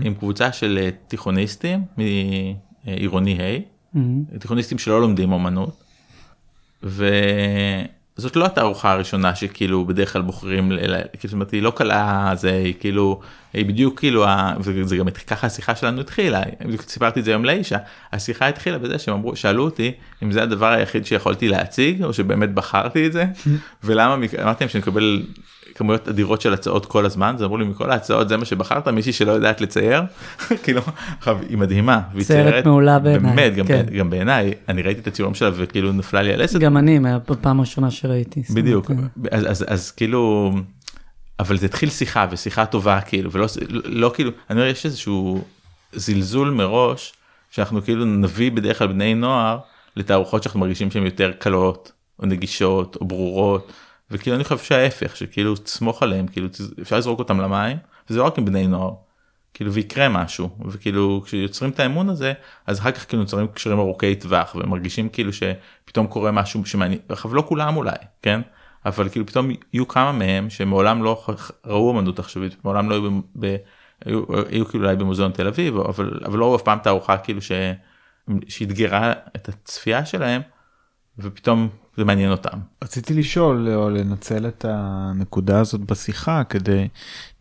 עם 0.01 0.13
קבוצה 0.13 0.51
של 0.51 0.79
אה, 0.81 0.89
תיכוניסטים 1.07 1.81
מעירוני 1.97 3.37
ה' 3.41 3.59
מהמם. 3.93 4.23
תיכוניסטים 4.39 4.77
שלא 4.77 5.01
לומדים 5.01 5.31
אומנות. 5.31 5.83
וזאת 8.17 8.35
לא 8.35 8.45
התערוכה 8.45 8.91
הראשונה 8.91 9.35
שכאילו 9.35 9.85
בדרך 9.85 10.13
כלל 10.13 10.21
בוחרים 10.21 10.69
כאילו 10.69 11.01
זאת 11.23 11.33
אומרת 11.33 11.51
היא 11.51 11.61
לא 11.61 11.71
קלה 11.75 12.31
זה 12.35 12.51
היא 12.51 12.73
כאילו 12.79 13.19
היא 13.53 13.65
בדיוק 13.65 13.99
כאילו 13.99 14.25
וזה 14.59 14.97
גם 14.97 15.09
ככה 15.27 15.47
השיחה 15.47 15.75
שלנו 15.75 16.01
התחילה 16.01 16.41
סיפרתי 16.87 17.19
את 17.19 17.25
זה 17.25 17.31
היום 17.31 17.45
לאישה 17.45 17.77
השיחה 18.13 18.47
התחילה 18.47 18.77
בזה 18.77 18.99
שהם 18.99 19.13
אמרו 19.13 19.35
שאלו 19.35 19.63
אותי 19.63 19.91
אם 20.23 20.31
זה 20.31 20.43
הדבר 20.43 20.67
היחיד 20.71 21.05
שיכולתי 21.05 21.47
להציג 21.47 22.03
או 22.03 22.13
שבאמת 22.13 22.53
בחרתי 22.53 23.07
את 23.07 23.13
זה 23.13 23.25
ולמה 23.83 24.13
אמרתי 24.13 24.63
להם 24.63 24.69
שאני 24.69 24.81
מקבל 24.81 25.23
כמויות 25.75 26.07
אדירות 26.07 26.41
של 26.41 26.53
הצעות 26.53 26.85
כל 26.85 27.05
הזמן 27.05 27.35
אז 27.35 27.43
אמרו 27.43 27.57
לי 27.57 27.65
מכל 27.65 27.91
ההצעות 27.91 28.29
זה 28.29 28.37
מה 28.37 28.45
שבחרת? 28.45 28.87
מישהי 28.87 29.13
שלא 29.13 29.31
יודעת 29.31 29.61
לצייר. 29.61 30.01
כאילו 30.63 30.81
עכשיו 31.17 31.37
היא 31.49 31.57
מדהימה 31.57 32.01
והיא 32.13 32.23
סרט 32.23 32.47
ציירת. 32.47 32.65
מעולה 32.65 32.99
בעיניי, 32.99 33.35
באמת 33.35 33.55
גם, 33.55 33.67
כן. 33.67 33.85
גם 33.97 34.09
בעיניי 34.09 34.53
אני 34.69 34.81
ראיתי 34.81 35.01
את 35.01 35.07
הציורים 35.07 35.35
שלה 35.35 35.49
וכאילו 35.53 35.91
נפלה 35.91 36.21
לי 36.21 36.33
הלסת 36.33 36.59
גם 36.59 36.77
אני, 36.77 36.99
מהפעם 36.99 37.57
הראשונה 37.57 37.91
שראיתי. 37.91 38.43
בדיוק. 38.53 38.89
אומרת, 38.89 39.09
אז, 39.31 39.45
אז, 39.51 39.65
אז 39.67 39.91
כאילו 39.91 40.53
אבל 41.39 41.57
זה 41.57 41.65
התחיל 41.65 41.89
שיחה 41.89 42.27
ושיחה 42.31 42.65
טובה 42.65 43.01
כאילו 43.01 43.31
ולא 43.31 43.45
לא, 43.69 43.81
לא 43.85 44.11
כאילו 44.13 44.31
אני 44.49 44.59
אומר 44.59 44.69
יש 44.69 44.85
איזשהו 44.85 45.43
זלזול 45.93 46.49
מראש 46.49 47.13
שאנחנו 47.51 47.81
כאילו 47.81 48.05
נביא 48.05 48.51
בדרך 48.51 48.79
כלל 48.79 48.87
בני 48.87 49.15
נוער 49.15 49.59
לתערוכות 49.95 50.43
שאנחנו 50.43 50.59
מרגישים 50.59 50.91
שהן 50.91 51.05
יותר 51.05 51.31
קלות 51.39 51.91
או 52.19 52.25
נגישות 52.25 52.95
או 52.95 53.05
ברורות 53.05 53.71
וכאילו 54.11 54.35
אני 54.35 54.43
חושב 54.43 54.57
שההפך 54.57 55.15
שכאילו 55.15 55.55
תסמוך 55.55 56.03
עליהם 56.03 56.27
כאילו 56.27 56.47
אפשר 56.81 56.97
לזרוק 56.97 57.19
אותם 57.19 57.39
למים 57.39 57.77
וזה 58.09 58.19
לא 58.19 58.23
רק 58.23 58.37
עם 58.37 58.45
בני 58.45 58.67
נוער. 58.67 58.93
כאילו 59.57 59.73
ויקרה 59.73 60.09
משהו 60.09 60.49
וכאילו 60.65 61.21
כשיוצרים 61.25 61.71
את 61.71 61.79
האמון 61.79 62.09
הזה 62.09 62.33
אז 62.67 62.79
אחר 62.79 62.91
כך 62.91 63.07
כאילו 63.07 63.21
נוצרים 63.21 63.47
קשרים 63.47 63.79
ארוכי 63.79 64.15
טווח 64.15 64.55
ומרגישים 64.55 65.09
כאילו 65.09 65.31
שפתאום 65.33 66.07
קורה 66.07 66.31
משהו 66.31 66.65
שמעניין 66.65 66.99
עכשיו 67.09 67.35
לא 67.35 67.43
כולם 67.47 67.77
אולי 67.77 67.95
כן 68.21 68.41
אבל 68.85 69.09
כאילו 69.09 69.25
פתאום 69.25 69.49
יהיו 69.73 69.87
כמה 69.87 70.11
מהם 70.11 70.49
שמעולם 70.49 71.03
לא 71.03 71.25
ראו 71.65 71.91
אמנות 71.91 72.19
עכשווית 72.19 72.65
מעולם 72.65 72.89
לא 72.89 72.95
היו, 72.95 73.11
ב, 73.11 73.23
ב, 73.39 73.55
היו, 74.05 74.23
היו 74.49 74.65
כאילו 74.65 74.83
אולי 74.83 74.95
במוזיאון 74.95 75.31
תל 75.31 75.47
אביב 75.47 75.77
אבל 75.77 76.19
אבל 76.25 76.39
לא 76.39 76.45
ראו 76.45 76.55
אף 76.55 76.61
פעם 76.61 76.79
תערוכה 76.83 77.17
כאילו 77.17 77.39
שאתגרה 78.47 79.13
את 79.35 79.49
הצפייה 79.49 80.05
שלהם 80.05 80.41
ופתאום 81.19 81.69
זה 81.97 82.05
מעניין 82.05 82.31
אותם. 82.31 82.57
רציתי 82.83 83.13
לשאול 83.13 83.69
או 83.75 83.89
לנצל 83.89 84.47
את 84.47 84.65
הנקודה 84.67 85.59
הזאת 85.59 85.81
בשיחה 85.81 86.43
כדי 86.43 86.87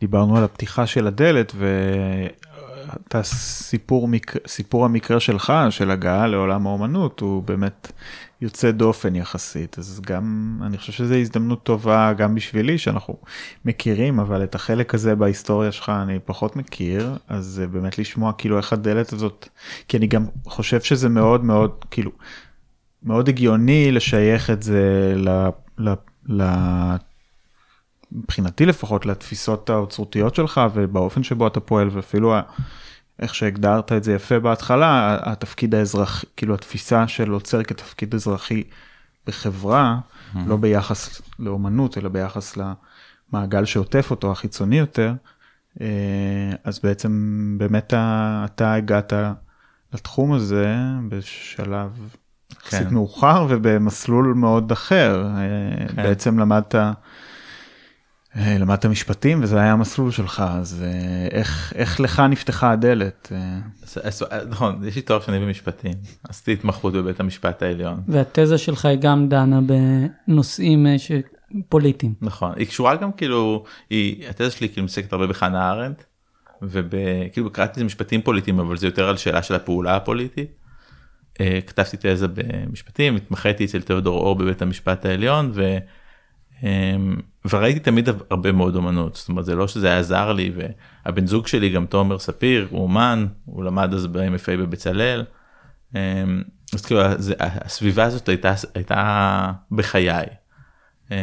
דיברנו 0.01 0.37
על 0.37 0.45
הפתיחה 0.45 0.87
של 0.87 1.07
הדלת 1.07 1.53
ואת 1.57 3.15
הסיפור 3.15 4.09
מק... 4.09 4.47
סיפור 4.47 4.85
המקרה 4.85 5.21
שלך 5.21 5.53
של 5.71 5.91
הגעה 5.91 6.27
לעולם 6.27 6.67
האומנות 6.67 7.21
הוא 7.21 7.43
באמת 7.43 7.93
יוצא 8.41 8.71
דופן 8.71 9.17
יחסית 9.17 9.79
אז 9.79 10.01
גם 10.07 10.59
אני 10.67 10.79
חושב 10.79 10.93
שזו 10.93 11.15
הזדמנות 11.15 11.63
טובה 11.63 12.13
גם 12.13 12.35
בשבילי 12.35 12.79
שאנחנו 12.79 13.17
מכירים 13.65 14.21
אבל 14.21 14.45
את 14.45 14.55
החלק 14.55 14.95
הזה 14.95 15.15
בהיסטוריה 15.15 15.73
שלך 15.73 15.89
אני 15.89 16.19
פחות 16.25 16.57
מכיר 16.57 17.17
אז 17.29 17.63
באמת 17.71 17.99
לשמוע 17.99 18.33
כאילו 18.39 18.57
איך 18.59 18.73
הדלת 18.73 19.13
הזאת 19.13 19.49
כי 19.89 19.97
אני 19.97 20.07
גם 20.07 20.27
חושב 20.45 20.81
שזה 20.81 21.09
מאוד 21.09 21.45
מאוד 21.45 21.85
כאילו 21.91 22.11
מאוד 23.03 23.29
הגיוני 23.29 23.93
לשייך 23.93 24.51
את 24.51 24.63
זה 24.63 25.13
ל... 25.17 25.29
ל... 25.79 25.95
ל... 26.29 26.43
מבחינתי 28.13 28.67
לפחות 28.67 29.07
לתפיסות 29.07 29.71
האוצרותיות 29.71 30.35
שלך 30.35 30.61
ובאופן 30.75 31.23
שבו 31.23 31.47
אתה 31.47 31.61
פועל 31.61 31.89
ואפילו. 31.93 32.35
איך 33.19 33.35
שהגדרת 33.35 33.93
את 33.93 34.05
זה 34.05 34.13
יפה 34.13 34.39
בהתחלה 34.39 35.19
התפקיד 35.23 35.75
האזרחי 35.75 36.27
כאילו 36.37 36.55
התפיסה 36.55 37.09
של 37.09 37.31
עוצר 37.31 37.63
כתפקיד 37.63 38.15
אזרחי 38.15 38.63
בחברה 39.27 39.99
mm-hmm. 39.99 40.39
לא 40.47 40.57
ביחס 40.57 41.23
לאומנות 41.39 41.99
אלא 41.99 42.09
ביחס 42.09 42.59
למעגל 43.33 43.65
שעוטף 43.65 44.11
אותו 44.11 44.33
החיצוני 44.33 44.79
יותר 44.79 45.15
אה, 45.81 45.87
אז 46.65 46.81
בעצם 46.83 47.55
באמת 47.59 47.95
אתה 48.45 48.75
הגעת 48.75 49.13
לתחום 49.93 50.33
הזה 50.33 50.77
בשלב 51.09 52.17
יחסית 52.53 52.89
כן. 52.89 52.95
מאוחר 52.95 53.47
ובמסלול 53.49 54.35
מאוד 54.35 54.73
אחר 54.73 55.27
אה, 55.27 55.89
כן. 55.89 56.03
בעצם 56.03 56.39
למדת. 56.39 56.75
אה, 58.37 58.59
למדת 58.59 58.87
משפטים 58.87 59.43
וזה 59.43 59.61
היה 59.61 59.73
המסלול 59.73 60.11
שלך 60.11 60.45
אז 60.49 60.85
אה, 60.87 61.39
איך 61.39 61.73
איך 61.77 62.01
לך 62.01 62.21
נפתחה 62.21 62.71
הדלת 62.71 63.33
אז, 63.83 63.99
אז, 64.03 64.25
נכון 64.49 64.81
יש 64.85 64.97
לי 64.97 65.03
תואר 65.03 65.21
שני 65.21 65.39
במשפטים 65.39 65.93
עשיתי 66.29 66.53
התמחות 66.53 66.93
בבית 66.93 67.21
המשפט 67.21 67.63
העליון. 67.63 68.03
והתזה 68.09 68.59
שלך 68.59 68.85
היא 68.85 68.99
גם 68.99 69.29
דנה 69.29 69.61
בנושאים 70.29 70.87
אה, 70.87 70.97
פוליטיים. 71.69 72.15
נכון 72.23 72.53
היא 72.57 72.67
קשורה 72.67 72.97
גם 72.97 73.13
כאילו 73.13 73.65
היא 73.91 74.29
התזה 74.29 74.51
שלי 74.51 74.69
כאילו 74.69 74.85
מתעסקת 74.85 75.13
הרבה 75.13 75.27
בחנה 75.27 75.71
ארנדט 75.71 76.05
וכאילו 76.63 77.51
קראתי 77.51 77.83
משפטים 77.83 78.23
פוליטיים 78.23 78.61
אבל 78.61 78.77
זה 78.77 78.87
יותר 78.87 79.09
על 79.09 79.17
שאלה 79.17 79.43
של 79.43 79.55
הפעולה 79.55 79.97
הפוליטית. 79.97 80.66
אה, 81.41 81.59
כתבתי 81.67 81.97
תזה 82.01 82.27
במשפטים 82.29 83.17
התמחיתי 83.17 83.65
אצל 83.65 83.83
תיאודור 83.83 84.21
אור 84.21 84.35
בבית 84.35 84.63
המשפט 84.63 85.07
העליון 85.07 85.51
ו... 85.55 85.79
אמ, 86.63 87.17
וראיתי 87.51 87.81
תמיד 87.81 88.09
הרבה 88.31 88.53
מאוד 88.53 88.77
אומנות 88.77 89.17
זאת 89.17 89.29
אומרת 89.29 89.45
זה 89.45 89.55
לא 89.55 89.69
שזה 89.69 89.87
היה 89.87 89.99
עזר 89.99 90.33
לי 90.33 90.53
והבן 90.57 91.27
זוג 91.27 91.47
שלי 91.47 91.69
גם 91.69 91.87
תומר 91.87 92.19
ספיר 92.19 92.67
הוא 92.71 92.83
אומן 92.83 93.27
הוא 93.45 93.65
למד 93.65 93.95
אז 93.95 94.07
ב-MFA 94.07 94.57
בבצלאל. 94.59 95.25
אמ, 95.95 95.99
אז 96.75 96.87
כאילו 96.87 97.01
זה, 97.19 97.35
הסביבה 97.41 98.05
הזאת 98.05 98.29
הייתה 98.29 98.55
הייתה 98.75 99.53
בחיי. 99.71 100.27
אמ, 101.11 101.17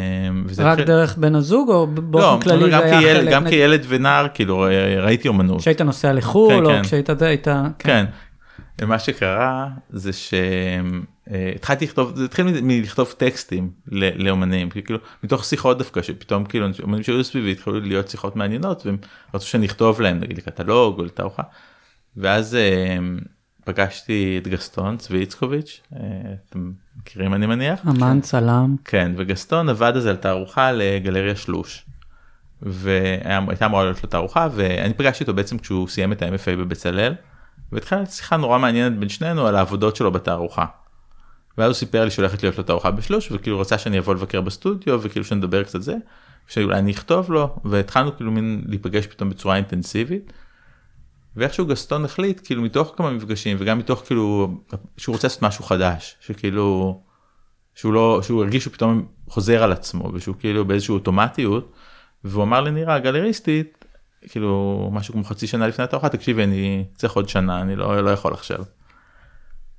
רק 0.58 0.67
התחיל... 0.67 0.86
דרך 0.86 1.17
בן 1.17 1.36
הזוג 1.36 1.69
או 1.69 1.88
באופן 1.88 2.49
לא, 2.49 2.58
כללי 2.58 2.71
גם, 2.71 2.82
כילד, 2.82 3.32
גם 3.32 3.43
נ... 3.43 3.49
כילד 3.49 3.86
ונער 3.88 4.28
כאילו 4.34 4.65
ראיתי 5.02 5.28
אומנות. 5.28 5.60
כשהיית 5.60 5.82
נוסע 5.82 6.13
לחו"ל 6.13 6.54
כן, 6.54 6.65
או 6.65 6.69
כן. 6.69 6.84
כשהיית 6.84 7.10
זה 7.17 7.28
היית. 7.28 7.47
כן. 7.47 7.71
כן. 7.80 8.06
ומה 8.81 8.99
שקרה 8.99 9.67
זה 9.89 10.12
שהתחלתי 10.13 11.86
לכתוב 11.86 12.15
זה 12.15 12.25
התחיל 12.25 12.45
מלכתוב 12.62 13.13
טקסטים 13.17 13.71
לאומנים 14.15 14.69
כאילו 14.69 14.99
מתוך 15.23 15.45
שיחות 15.45 15.77
דווקא 15.77 16.01
שפתאום 16.01 16.45
כאילו 16.45 16.67
אומנים 16.83 17.03
שהיו 17.03 17.23
סביבי 17.23 17.51
התחילו 17.51 17.79
להיות 17.79 18.07
שיחות 18.07 18.36
מעניינות 18.36 18.86
והם 18.86 18.97
רצו 19.33 19.47
שאני 19.47 19.65
אכתוב 19.65 20.01
להם 20.01 20.19
נגיד 20.19 20.38
לקטלוג 20.38 20.99
או 20.99 21.05
לתערוכה. 21.05 21.43
ואז 22.17 22.57
פגשתי 23.65 24.39
את 24.41 24.47
גסטון 24.47 24.97
צבי 24.97 25.19
איצקוביץ' 25.19 25.81
אתם 26.49 26.71
מכירים 26.99 27.33
אני 27.33 27.45
מניח 27.45 27.79
אמן 27.88 28.21
צלם 28.21 28.75
כן 28.86 29.12
וגסטון 29.17 29.69
עבד 29.69 29.93
אז 29.95 30.05
על 30.05 30.15
תערוכה 30.15 30.71
לגלריה 30.71 31.36
שלוש. 31.36 31.86
והייתה 32.62 33.65
אמורה 33.65 33.83
להיות 33.83 34.03
לו 34.03 34.09
תערוכה 34.09 34.47
ואני 34.55 34.93
פגשתי 34.93 35.23
אותו 35.23 35.33
בעצם 35.33 35.57
כשהוא 35.57 35.88
סיים 35.88 36.12
את 36.12 36.21
ה-MFA 36.21 36.55
בבצלאל. 36.57 37.13
והתחלתי 37.73 38.12
שיחה 38.12 38.38
נורא 38.38 38.59
מעניינת 38.59 38.99
בין 38.99 39.09
שנינו 39.09 39.47
על 39.47 39.55
העבודות 39.55 39.95
שלו 39.95 40.12
בתערוכה. 40.12 40.65
ואז 41.57 41.67
הוא 41.67 41.73
סיפר 41.73 42.03
לי 42.03 42.12
שהולכת 42.12 42.43
להיות 42.43 42.57
לו 42.57 42.63
תערוכה 42.63 42.91
בשלוש 42.91 43.31
וכאילו 43.31 43.59
רצה 43.59 43.77
שאני 43.77 43.99
אבוא 43.99 44.13
לבקר 44.13 44.41
בסטודיו 44.41 44.99
וכאילו 45.01 45.25
שנדבר 45.25 45.63
קצת 45.63 45.81
זה. 45.81 45.95
שאולי 46.47 46.79
אני 46.79 46.91
אכתוב 46.91 47.31
לו 47.31 47.55
והתחלנו 47.65 48.15
כאילו 48.15 48.31
מין 48.31 48.62
להיפגש 48.65 49.07
פתאום 49.07 49.29
בצורה 49.29 49.55
אינטנסיבית. 49.55 50.33
ואיכשהו 51.36 51.65
גסטון 51.65 52.05
החליט 52.05 52.41
כאילו 52.43 52.62
מתוך 52.62 52.93
כמה 52.97 53.12
מפגשים 53.12 53.57
וגם 53.59 53.77
מתוך 53.77 54.03
כאילו 54.05 54.57
שהוא 54.97 55.13
רוצה 55.13 55.27
לעשות 55.27 55.41
משהו 55.41 55.63
חדש 55.63 56.15
שכאילו 56.19 56.99
שהוא 57.75 57.93
לא 57.93 58.19
שהוא 58.23 58.43
הרגיש 58.43 58.63
שהוא 58.63 58.73
פתאום 58.73 59.07
חוזר 59.29 59.63
על 59.63 59.71
עצמו 59.71 60.12
ושהוא 60.13 60.36
כאילו 60.39 60.65
באיזושהי 60.65 60.93
אוטומטיות. 60.93 61.73
והוא 62.23 62.43
אמר 62.43 62.62
לנירה 62.62 62.95
הגלריסטית 62.95 63.83
כאילו 64.29 64.89
משהו 64.93 65.13
כמו 65.13 65.23
חצי 65.23 65.47
שנה 65.47 65.67
לפני 65.67 65.83
התערוכה 65.83 66.09
תקשיבי 66.09 66.43
אני 66.43 66.86
צריך 66.95 67.13
עוד 67.13 67.29
שנה 67.29 67.62
אני 67.62 67.75
לא, 67.75 68.03
לא 68.03 68.09
יכול 68.09 68.33
עכשיו. 68.33 68.63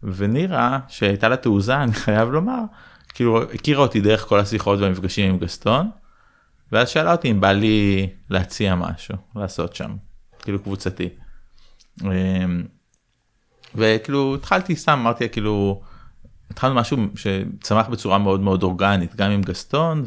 ונירה 0.03 0.79
שהייתה 0.89 1.29
לה 1.29 1.37
תעוזה 1.37 1.77
אני 1.83 1.93
חייב 1.93 2.29
לומר 2.29 2.61
כאילו 3.09 3.43
הכירה 3.43 3.83
אותי 3.83 4.01
דרך 4.01 4.27
כל 4.27 4.41
השיחות 4.41 4.81
והמפגשים 4.81 5.31
עם 5.31 5.39
גסטון. 5.39 5.91
ואז 6.73 6.89
שאלה 6.89 7.13
אותי 7.13 7.31
אם 7.31 7.41
בא 7.41 7.53
לי 7.53 8.09
להציע 8.31 8.75
משהו 8.75 9.15
לעשות 9.37 9.77
שם 9.77 9.97
כאילו 10.39 10.59
קבוצתי. 10.63 11.09
אמ, 12.03 12.65
וכאילו 13.75 14.35
התחלתי 14.35 14.77
סתם 14.77 14.93
אמרתי 14.93 15.29
כאילו 15.29 15.83
התחלנו 16.51 16.75
משהו 16.75 16.97
שצמח 17.17 17.89
בצורה 17.89 18.19
מאוד 18.19 18.41
מאוד 18.41 18.63
אורגנית 18.63 19.17
גם 19.17 19.31
עם 19.31 19.43
גסטון 19.43 20.05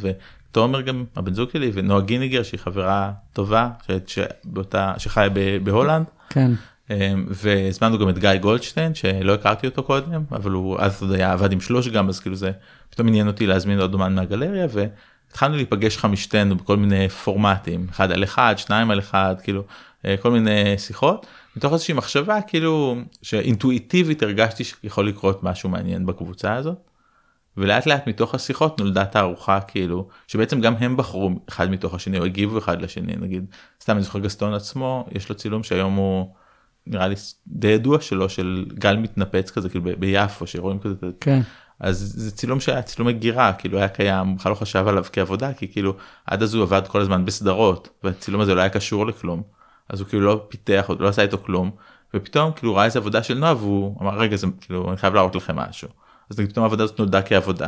תומר 0.57 0.81
גם 0.81 1.05
הבן 1.15 1.33
זוג 1.33 1.49
שלי 1.49 1.71
ונועה 1.73 2.01
גיניגר 2.01 2.43
שהיא 2.43 2.59
חברה 2.59 3.11
טובה 3.33 3.69
שבאותה 4.07 4.93
שחיה 4.97 5.29
בהולנד. 5.63 6.05
כן. 6.29 6.51
אמ, 6.89 7.25
והזמנו 7.29 7.99
גם 7.99 8.09
את 8.09 8.17
גיא 8.17 8.35
גולדשטיין 8.35 8.95
שלא 8.95 9.33
הכרתי 9.33 9.67
אותו 9.67 9.83
קודם 9.83 10.23
אבל 10.31 10.51
הוא 10.51 10.77
אז 10.79 11.01
עוד 11.01 11.11
היה 11.11 11.33
עבד 11.33 11.51
עם 11.51 11.61
שלוש 11.61 11.87
גם 11.87 12.09
אז 12.09 12.19
כאילו 12.19 12.35
זה 12.35 12.51
פתאום 12.89 13.07
עניין 13.07 13.27
אותי 13.27 13.47
להזמין 13.47 13.79
עוד 13.79 13.93
אומן 13.93 14.15
מהגלריה 14.15 14.67
והתחלנו 14.69 15.55
להיפגש 15.55 15.97
חמישתנו 15.97 16.55
בכל 16.55 16.77
מיני 16.77 17.09
פורמטים 17.09 17.87
אחד 17.89 18.11
על 18.11 18.23
אחד 18.23 18.55
שניים 18.57 18.91
על 18.91 18.99
אחד 18.99 19.35
כאילו 19.43 19.63
אה, 20.05 20.15
כל 20.17 20.31
מיני 20.31 20.77
שיחות 20.77 21.25
מתוך 21.57 21.73
איזושהי 21.73 21.93
מחשבה 21.93 22.41
כאילו 22.41 22.97
שאינטואיטיבית 23.21 24.23
הרגשתי 24.23 24.63
שיכול 24.63 25.07
לקרות 25.07 25.43
משהו 25.43 25.69
מעניין 25.69 26.05
בקבוצה 26.05 26.53
הזאת. 26.53 26.77
ולאט 27.57 27.85
לאט 27.85 28.07
מתוך 28.07 28.35
השיחות 28.35 28.79
נולדה 28.79 29.05
תערוכה 29.05 29.59
כאילו 29.61 30.07
שבעצם 30.27 30.61
גם 30.61 30.75
הם 30.79 30.97
בחרו 30.97 31.31
אחד 31.49 31.69
מתוך 31.71 31.93
השני 31.93 32.19
או 32.19 32.25
הגיבו 32.25 32.57
אחד 32.57 32.81
לשני 32.81 33.13
נגיד 33.19 33.45
סתם 33.81 33.93
אני 33.93 34.03
זוכר 34.03 34.19
גסטון 34.19 34.53
עצמו 34.53 35.07
יש 35.11 35.29
לו 35.29 35.35
צילום 35.35 35.63
שהיום 35.63 35.95
הוא 35.95 36.33
נראה 36.87 37.07
לי 37.07 37.15
די 37.47 37.67
ידוע 37.67 38.01
שלו 38.01 38.29
של 38.29 38.65
גל 38.73 38.97
מתנפץ 38.97 39.51
כזה 39.51 39.69
כאילו 39.69 39.85
ביפו 39.99 40.47
שרואים 40.47 40.79
כזה 40.79 40.95
כן. 41.19 41.41
אז 41.79 42.13
זה 42.15 42.31
צילום 42.31 42.59
שהיה 42.59 42.81
צילום 42.81 43.07
הגירה 43.07 43.53
כאילו 43.53 43.77
היה 43.77 43.87
קיים 43.87 44.35
בכלל 44.35 44.49
לא 44.49 44.55
חשב 44.55 44.87
עליו 44.87 45.05
כעבודה 45.13 45.53
כי 45.53 45.67
כאילו 45.67 45.93
עד 46.25 46.43
אז 46.43 46.53
הוא 46.53 46.63
עבד 46.63 46.81
כל 46.87 47.01
הזמן 47.01 47.25
בסדרות 47.25 47.89
והצילום 48.03 48.41
הזה 48.41 48.55
לא 48.55 48.59
היה 48.59 48.69
קשור 48.69 49.07
לכלום 49.07 49.43
אז 49.89 49.99
הוא 49.99 50.07
כאילו 50.07 50.25
לא 50.25 50.45
פיתח 50.49 50.89
לא 50.99 51.07
עשה 51.07 51.21
איתו 51.21 51.37
כלום 51.37 51.71
ופתאום 52.13 52.51
כאילו 52.51 52.75
ראה 52.75 52.85
איזה 52.85 52.99
עבודה 52.99 53.23
של 53.23 53.37
נועה 53.37 53.55
והוא 53.55 54.01
אמר 54.01 54.17
רגע 54.17 54.35
זה 54.35 54.47
כאילו 54.61 54.89
אני 54.89 54.97
חייב 54.97 55.13
להראות 55.13 55.35
לכם 55.35 55.55
משהו. 55.55 55.87
אז 56.29 56.39
פתאום 56.39 56.63
העבודה 56.63 56.83
הזאת 56.83 56.99
נולדה 56.99 57.21
כעבודה. 57.21 57.67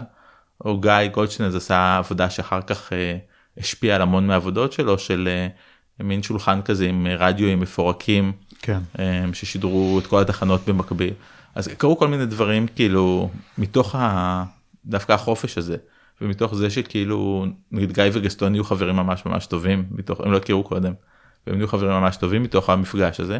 או 0.65 0.79
גיא 0.79 1.07
גולדשטיין 1.11 1.49
עשה 1.55 1.97
עבודה 1.97 2.29
שאחר 2.29 2.61
כך 2.61 2.93
אה, 2.93 3.17
השפיעה 3.57 3.95
על 3.95 4.01
המון 4.01 4.27
מהעבודות 4.27 4.73
שלו 4.73 4.99
של 4.99 5.29
אה, 5.31 5.47
מין 6.03 6.23
שולחן 6.23 6.61
כזה 6.61 6.85
עם 6.85 7.07
רדיו 7.07 7.47
עם 7.47 7.59
מפורקים 7.59 8.31
כן. 8.61 8.79
אה, 8.99 9.25
ששידרו 9.33 9.99
את 9.99 10.07
כל 10.07 10.21
התחנות 10.21 10.61
במקביל. 10.65 11.13
אז 11.55 11.67
קרו 11.67 11.97
כל 11.97 12.07
מיני 12.07 12.25
דברים 12.25 12.67
כאילו 12.67 13.29
מתוך 13.57 13.95
ה... 13.95 14.43
דווקא 14.85 15.13
החופש 15.13 15.57
הזה 15.57 15.77
ומתוך 16.21 16.55
זה 16.55 16.69
שכאילו 16.69 17.45
נגיד 17.71 17.91
גיא 17.91 18.03
וגסטון 18.13 18.55
יהיו 18.55 18.63
חברים 18.63 18.95
ממש 18.95 19.25
ממש 19.25 19.45
טובים 19.45 19.85
מתוך 19.91 20.21
הם 20.21 20.31
לא 20.31 20.37
הכירו 20.37 20.63
קודם. 20.63 20.93
והם 21.47 21.57
יהיו 21.57 21.67
חברים 21.67 21.91
ממש 21.91 22.17
טובים 22.17 22.43
מתוך 22.43 22.69
המפגש 22.69 23.19
הזה. 23.19 23.39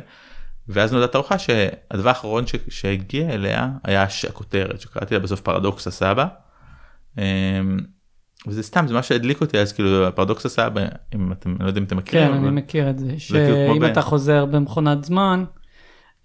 ואז 0.70 0.94
נולדה 0.94 1.08
תערוכה 1.08 1.40
שהדבר 1.40 2.10
האחרון 2.10 2.48
ש... 2.48 2.56
שהגיע 2.70 3.30
אליה 3.30 3.70
היה 3.84 4.06
הכותרת 4.30 4.82
שקראתי 4.82 5.14
לה 5.14 5.20
בסוף 5.20 5.42
פרדוקס 5.42 5.88
הסבא. 5.88 6.26
אמ, 7.18 7.24
וזה 8.48 8.64
סתם 8.64 8.88
זה 8.88 8.94
מה 8.94 9.04
שהדליק 9.04 9.42
אותי 9.42 9.60
אז 9.60 9.74
כאילו 9.74 10.16
פרדוקס 10.16 10.46
הסבא 10.46 10.82
אם 11.16 11.32
אתם 11.32 11.56
לא 11.60 11.68
יודע 11.68 11.80
אם 11.80 11.86
אתם 11.86 11.98
מכירים. 11.98 12.28
כן 12.28 12.34
אבל... 12.34 12.48
אני 12.48 12.56
מכיר 12.56 12.90
את 12.90 13.00
זה 13.00 13.08
כאילו 13.08 13.40
שאם 13.76 13.86
אתה 13.86 14.02
חוזר 14.02 14.46
במכונת 14.46 15.04
זמן 15.04 15.44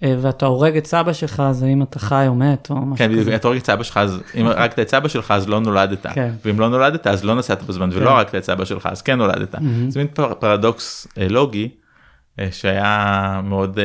אה, 0.02 0.14
ואתה 0.20 0.46
הורג 0.46 0.76
את 0.76 0.86
סבא 0.86 1.12
שלך 1.12 1.40
אז 1.40 1.62
האם 1.62 1.82
אתה 1.82 1.98
חי 1.98 2.24
או 2.28 2.34
מת 2.34 2.70
או 2.70 2.76
משהו 2.76 2.96
כן, 3.06 3.20
כזה. 3.20 3.36
אתה 3.36 3.48
הורג 3.48 3.58
את 3.58 3.66
סבא 3.66 3.82
שלך 3.82 3.96
אז 3.96 4.20
אם 4.34 4.46
הרגת 4.46 4.78
את 4.78 4.88
סבא 4.88 5.08
שלך 5.08 5.30
אז 5.30 5.48
לא 5.48 5.60
נולדת 5.60 6.06
כן. 6.06 6.32
ואם 6.44 6.60
לא 6.60 6.68
נולדת 6.68 7.06
אז 7.06 7.24
לא 7.24 7.34
נסעת 7.34 7.62
בזמן 7.62 7.90
ולא 7.92 8.06
כן. 8.06 8.16
הרגת 8.16 8.34
את 8.34 8.44
סבא 8.44 8.64
שלך 8.64 8.86
אז 8.86 9.02
כן 9.02 9.18
נולדת. 9.18 9.54
Mm-hmm. 9.54 9.58
זה 9.88 10.00
מין 10.00 10.08
פרדוקס 10.40 11.08
אה, 11.18 11.28
לוגי 11.28 11.68
שהיה 12.50 13.40
מאוד 13.44 13.78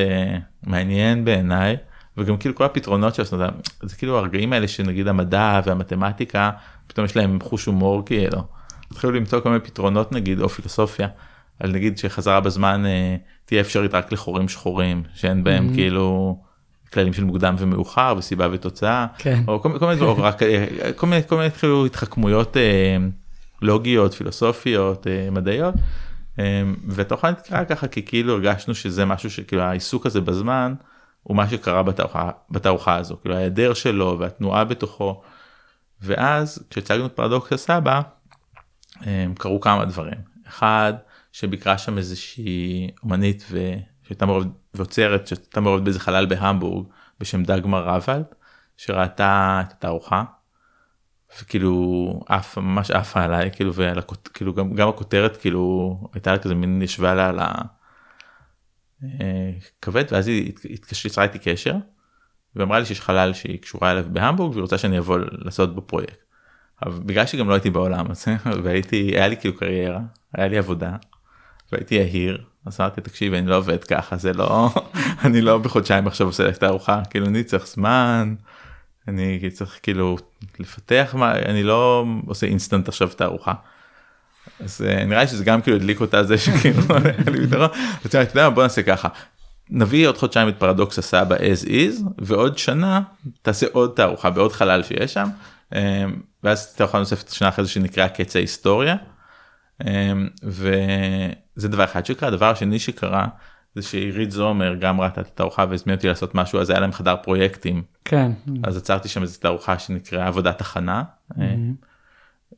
מעניין 0.63 1.25
בעיניי 1.25 1.77
וגם 2.17 2.37
כאילו 2.37 2.55
כל 2.55 2.63
הפתרונות 2.63 3.15
של 3.15 3.21
הסנדה 3.21 3.49
זה 3.81 3.95
כאילו 3.95 4.17
הרגעים 4.17 4.53
האלה 4.53 4.67
שנגיד 4.67 5.07
המדע 5.07 5.61
והמתמטיקה 5.65 6.51
פתאום 6.87 7.05
יש 7.05 7.15
להם 7.15 7.39
חוש 7.41 7.65
הומור 7.65 8.05
כאילו. 8.05 8.43
התחילו 8.91 9.13
למצוא 9.13 9.39
כל 9.39 9.49
מיני 9.49 9.61
פתרונות 9.61 10.11
נגיד 10.11 10.41
או 10.41 10.49
פילוסופיה 10.49 11.07
על 11.59 11.71
נגיד 11.71 11.97
שחזרה 11.97 12.39
בזמן 12.39 12.85
אה, 12.85 13.15
תהיה 13.45 13.61
אפשרית 13.61 13.93
רק 13.93 14.11
לחורים 14.11 14.49
שחורים 14.49 15.03
שאין 15.13 15.43
בהם 15.43 15.69
mm-hmm. 15.69 15.73
כאילו 15.73 16.37
כללים 16.93 17.13
של 17.13 17.23
מוקדם 17.23 17.55
ומאוחר 17.57 18.13
וסיבה 18.17 18.47
ותוצאה 18.51 19.05
כן. 19.17 19.43
או 19.47 19.61
כל, 19.61 19.79
כל 19.79 19.85
מיני 19.85 19.97
דברים 19.97 20.21
רק 20.21 20.43
אה, 20.43 20.65
כל 20.95 21.07
מיני 21.07 21.21
כל 21.27 21.37
מיני 21.37 21.49
התחכמויות 21.85 22.57
אה, 22.57 22.97
לוגיות 23.61 24.13
פילוסופיות 24.13 25.07
אה, 25.07 25.27
מדעיות. 25.31 25.73
אמ, 26.39 26.75
והתוכן 26.87 27.31
נקרא 27.31 27.63
ככה 27.63 27.87
כי 27.87 28.05
כאילו 28.05 28.33
הרגשנו 28.33 28.75
שזה 28.75 29.05
משהו 29.05 29.31
שכאילו 29.31 29.61
העיסוק 29.61 30.05
הזה 30.05 30.21
בזמן 30.21 30.73
הוא 31.23 31.37
מה 31.37 31.49
שקרה 31.49 31.83
בתערוכה, 31.83 32.31
בתערוכה 32.49 32.95
הזו. 32.95 33.17
כאילו 33.21 33.35
ההיעדר 33.35 33.73
שלו 33.73 34.17
והתנועה 34.19 34.63
בתוכו. 34.65 35.21
ואז 36.01 36.63
כשהצגנו 36.69 37.05
את 37.05 37.11
פרדוקס 37.11 37.53
הסבא 37.53 38.01
אמ, 39.05 39.33
קרו 39.37 39.59
כמה 39.59 39.85
דברים. 39.85 40.17
אחד 40.47 40.93
שביקרה 41.31 41.77
שם 41.77 41.97
איזושהי 41.97 42.91
אומנית 43.03 43.45
שהייתה 44.07 44.25
מעורבת 44.25 44.47
ועוצרת 44.73 45.27
שהייתה 45.27 45.61
מעורבת 45.61 45.83
באיזה 45.83 45.99
חלל 45.99 46.25
בהמבורג 46.25 46.87
בשם 47.19 47.43
דגמר 47.43 47.87
ראבלד 47.87 48.23
שראתה 48.77 49.61
את 49.67 49.71
התערוכה 49.71 50.23
וכאילו 51.37 52.23
עף 52.27 52.57
ממש 52.57 52.91
עפה 52.91 53.23
עליי 53.23 53.51
כאילו 53.51 53.73
ועל 53.73 53.99
הכות, 53.99 54.29
כאילו 54.33 54.53
גם 54.53 54.73
גם 54.73 54.89
הכותרת 54.89 55.37
כאילו 55.37 55.97
הייתה 56.13 56.31
לה 56.31 56.37
כזה 56.37 56.55
מין 56.55 56.81
ישבה 56.81 57.15
לה 57.15 57.29
על 57.29 57.39
הכבד 59.01 60.03
ואז 60.11 60.27
היא 60.27 60.53
התקשרה 60.73 61.23
איתי 61.23 61.39
קשר. 61.39 61.75
ואמרה 62.55 62.79
לי 62.79 62.85
שיש 62.85 63.01
חלל 63.01 63.33
שהיא 63.33 63.59
קשורה 63.61 63.91
אליו 63.91 64.05
בהמבורג 64.11 64.51
והיא 64.51 64.61
רוצה 64.61 64.77
שאני 64.77 64.97
אבוא 64.97 65.17
לעשות 65.31 65.75
בו 65.75 65.81
פרויקט. 65.81 66.29
אבל 66.85 66.99
בגלל 67.05 67.25
שגם 67.25 67.49
לא 67.49 67.53
הייתי 67.53 67.69
בעולם 67.69 68.11
הזה 68.11 68.35
והייתי 68.63 69.11
היה 69.15 69.27
לי 69.27 69.37
כאילו 69.37 69.57
קריירה 69.57 69.99
היה 70.33 70.47
לי 70.47 70.57
עבודה 70.57 70.95
והייתי 71.71 71.95
יהיר 71.95 72.43
אז 72.65 72.81
אמרתי 72.81 73.01
תקשיב 73.01 73.33
אני 73.33 73.47
לא 73.47 73.57
עובד 73.57 73.83
ככה 73.83 74.17
זה 74.17 74.33
לא 74.33 74.69
אני 75.25 75.41
לא 75.41 75.57
בחודשיים 75.57 76.07
עכשיו 76.07 76.27
עושה 76.27 76.47
לך 76.47 76.57
תערוכה 76.57 77.01
כאילו 77.09 77.25
אני 77.25 77.43
צריך 77.43 77.67
זמן 77.67 78.35
אני 79.09 79.49
צריך 79.49 79.79
כאילו 79.83 80.17
לפתח 80.59 81.15
מה 81.17 81.31
אני 81.35 81.63
לא 81.63 82.05
עושה 82.25 82.47
אינסטנט 82.47 82.87
עכשיו 82.87 83.07
תערוכה. 83.07 83.53
אז 84.59 84.81
אה, 84.87 85.05
נראה 85.05 85.21
לי 85.21 85.27
שזה 85.27 85.43
גם 85.43 85.61
כאילו 85.61 85.77
הדליק 85.77 86.01
אותה 86.01 86.23
זה 86.23 86.37
שכאילו 86.37 86.81
אתה 88.05 88.19
יודע, 88.31 88.49
בוא 88.49 88.63
נעשה 88.63 88.83
ככה 88.83 89.07
נביא 89.69 90.07
עוד 90.07 90.17
חודשיים 90.17 90.49
את 90.49 90.55
פרדוקס 90.57 90.99
הסבא 90.99 91.35
as 91.35 91.65
is 91.65 92.03
ועוד 92.17 92.57
שנה 92.57 93.01
תעשה 93.41 93.67
עוד 93.71 93.93
תערוכה 93.95 94.29
בעוד 94.29 94.51
חלל 94.51 94.83
שיש 94.83 95.13
שם 95.13 95.29
אה, 95.75 96.05
ואז 96.43 96.73
תערוכה 96.75 96.99
נוספת 96.99 97.29
שנה 97.29 97.49
אחרי 97.49 97.65
זה 97.65 97.71
שנקרא 97.71 98.07
קץ 98.07 98.35
ההיסטוריה. 98.35 98.95
אה, 99.87 100.13
וזה 100.43 101.67
דבר 101.67 101.83
אחד 101.83 102.05
שקרה 102.05 102.29
הדבר 102.29 102.49
השני 102.49 102.79
שקרה 102.79 103.27
זה 103.75 103.81
שעירית 103.81 104.31
זומר 104.31 104.75
גם 104.75 105.01
ראתה 105.01 105.21
את 105.21 105.27
התערוכה 105.27 105.65
והזמינה 105.69 105.97
אותי 105.97 106.07
לעשות 106.07 106.35
משהו 106.35 106.59
אז 106.59 106.69
היה 106.69 106.79
להם 106.79 106.91
חדר 106.91 107.15
פרויקטים 107.23 107.83
כן. 108.05 108.31
אז 108.63 108.77
עצרתי 108.77 109.09
שם 109.09 109.21
איזה 109.21 109.39
תערוכה 109.39 109.79
שנקראה 109.79 110.27
עבודת 110.27 110.61
הכנה. 110.61 111.03
Mm-hmm. 111.31 111.39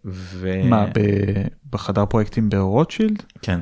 ו... 0.06 0.62
מה, 0.64 0.86
ב- 0.86 1.48
בחדר 1.70 2.06
פרויקטים 2.06 2.50
ברוטשילד? 2.50 3.24
כן. 3.42 3.60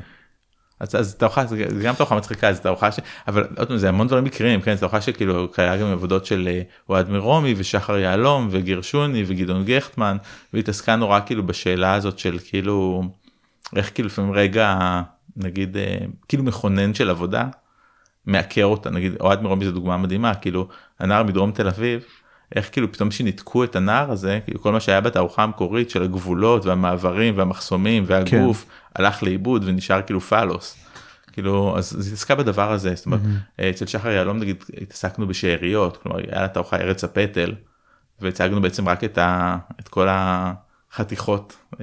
אז, 0.80 0.94
אז 0.94 1.14
תערוכה 1.14 1.46
זה 1.46 1.64
גם 1.84 1.94
תערוכה 1.94 2.16
מצחיקה 2.16 2.52
זה 2.52 2.60
תערוכה 2.60 2.92
ש... 2.92 2.98
אבל 3.28 3.48
עוד 3.56 3.68
פעם 3.68 3.76
זה 3.76 3.88
המון 3.88 4.06
דברים 4.06 4.24
מקריים 4.24 4.60
כן 4.60 4.74
זה 4.74 4.80
תערוכה 4.80 5.00
שכאילו 5.00 5.48
היה 5.56 5.76
גם 5.76 5.86
עבודות 5.86 6.26
של 6.26 6.48
אה, 6.52 6.62
אוהד 6.88 7.10
מרומי 7.10 7.54
ושחר 7.56 7.98
יהלום 7.98 8.48
וגירשוני 8.50 9.24
וגדעון 9.26 9.64
גכטמן 9.64 10.16
והתעסקה 10.54 10.96
נורא 10.96 11.20
כאילו 11.26 11.46
בשאלה 11.46 11.94
הזאת 11.94 12.18
של 12.18 12.38
כאילו 12.48 13.02
איך 13.76 13.90
כאילו 13.94 14.06
לפעמים 14.06 14.32
רגע 14.32 14.76
נגיד 15.36 15.76
אה, 15.76 15.96
כאילו 16.28 16.44
מכונן 16.44 16.94
של 16.94 17.10
עבודה 17.10 17.48
מעקר 18.26 18.64
אותה 18.64 18.90
נגיד 18.90 19.12
אוהד 19.20 19.42
מרומי 19.42 19.64
זו 19.64 19.72
דוגמה 19.72 19.96
מדהימה 19.96 20.34
כאילו 20.34 20.68
הנער 20.98 21.22
מדרום 21.22 21.52
תל 21.52 21.68
אביב 21.68 22.04
איך 22.56 22.68
כאילו 22.72 22.92
פתאום 22.92 23.10
שניתקו 23.10 23.64
את 23.64 23.76
הנער 23.76 24.10
הזה 24.10 24.40
כאילו 24.44 24.60
כל 24.60 24.72
מה 24.72 24.80
שהיה 24.80 25.00
בתערוכה 25.00 25.42
המקורית 25.42 25.90
של 25.90 26.02
הגבולות 26.02 26.66
והמעברים 26.66 27.38
והמחסומים 27.38 28.04
והגוף 28.06 28.64
כן. 28.64 29.02
הלך 29.02 29.22
לאיבוד 29.22 29.62
ונשאר 29.66 30.02
כאילו 30.02 30.20
פלוס. 30.20 30.76
כאילו 31.32 31.78
אז 31.78 31.94
היא 31.94 32.12
התעסקה 32.12 32.34
בדבר 32.34 32.72
הזה 32.72 32.94
זאת 32.94 33.06
אומרת 33.06 33.20
mm-hmm. 33.20 33.62
אצל 33.70 33.86
שחר 33.86 34.10
יהלום 34.10 34.38
נגיד 34.38 34.64
התעסקנו 34.82 35.26
בשאריות 35.26 35.96
כלומר 35.96 36.18
היה 36.18 36.42
לה 36.42 36.48
תערוכה 36.48 36.76
ארץ 36.76 37.04
הפטל 37.04 37.54
והצגנו 38.20 38.60
בעצם 38.60 38.88
רק 38.88 39.04
את, 39.04 39.18
ה, 39.18 39.56
את 39.80 39.88
כל 39.88 40.06
החתיכות 40.10 41.56
uh-huh. 41.72 41.76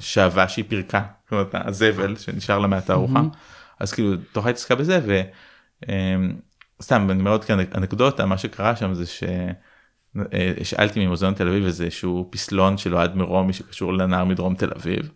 שאהבה 0.00 0.48
שהיא 0.48 0.64
פירקה 0.68 1.02
אומרת 1.32 1.54
הזבל 1.54 2.16
שנשאר 2.16 2.58
לה 2.58 2.66
מהתערוכה 2.66 3.20
mm-hmm. 3.20 3.36
אז 3.80 3.92
כאילו 3.92 4.16
תוכל 4.32 4.48
התעסקה 4.48 4.74
בזה 4.74 5.00
וסתם 6.80 7.10
אני 7.10 7.20
אומר 7.20 7.30
עוד 7.30 7.44
כאן 7.44 7.58
אנקדוטה 7.74 8.26
מה 8.26 8.38
שקרה 8.38 8.76
שם 8.76 8.94
זה 8.94 9.06
ש... 9.06 9.24
השאלתי 10.60 11.06
ממוזיאון 11.06 11.34
תל 11.34 11.48
אביב 11.48 11.64
איזה 11.64 11.90
שהוא 11.90 12.26
פסלון 12.30 12.78
של 12.78 12.94
אוהד 12.94 13.16
מרומי 13.16 13.52
שקשור 13.52 13.92
לנער 13.92 14.24
מדרום 14.24 14.54
תל 14.54 14.70
אביב. 14.76 15.10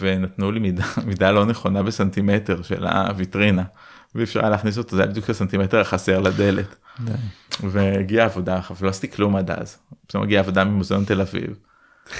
ונתנו 0.00 0.52
לי 0.52 0.60
מידה, 0.60 0.84
מידה 1.06 1.30
לא 1.30 1.46
נכונה 1.46 1.82
בסנטימטר 1.82 2.62
של 2.62 2.86
הוויטרינה 2.86 3.64
ואי 4.14 4.24
אפשר 4.24 4.40
היה 4.40 4.50
להכניס 4.50 4.78
אותו 4.78 4.96
זה 4.96 5.02
היה 5.02 5.10
בדיוק 5.10 5.30
הסנטימטר 5.30 5.80
החסר 5.80 6.20
לדלת. 6.20 6.76
והגיעה 7.60 8.26
עבודה 8.26 8.60
ולא 8.80 8.88
עשיתי 8.88 9.16
כלום 9.16 9.36
עד 9.36 9.50
אז. 9.50 9.78
פתאום 10.06 10.22
הגיעה 10.22 10.42
עבודה 10.42 10.64
ממוזיאון 10.64 11.04
תל 11.04 11.20
אביב. 11.20 11.58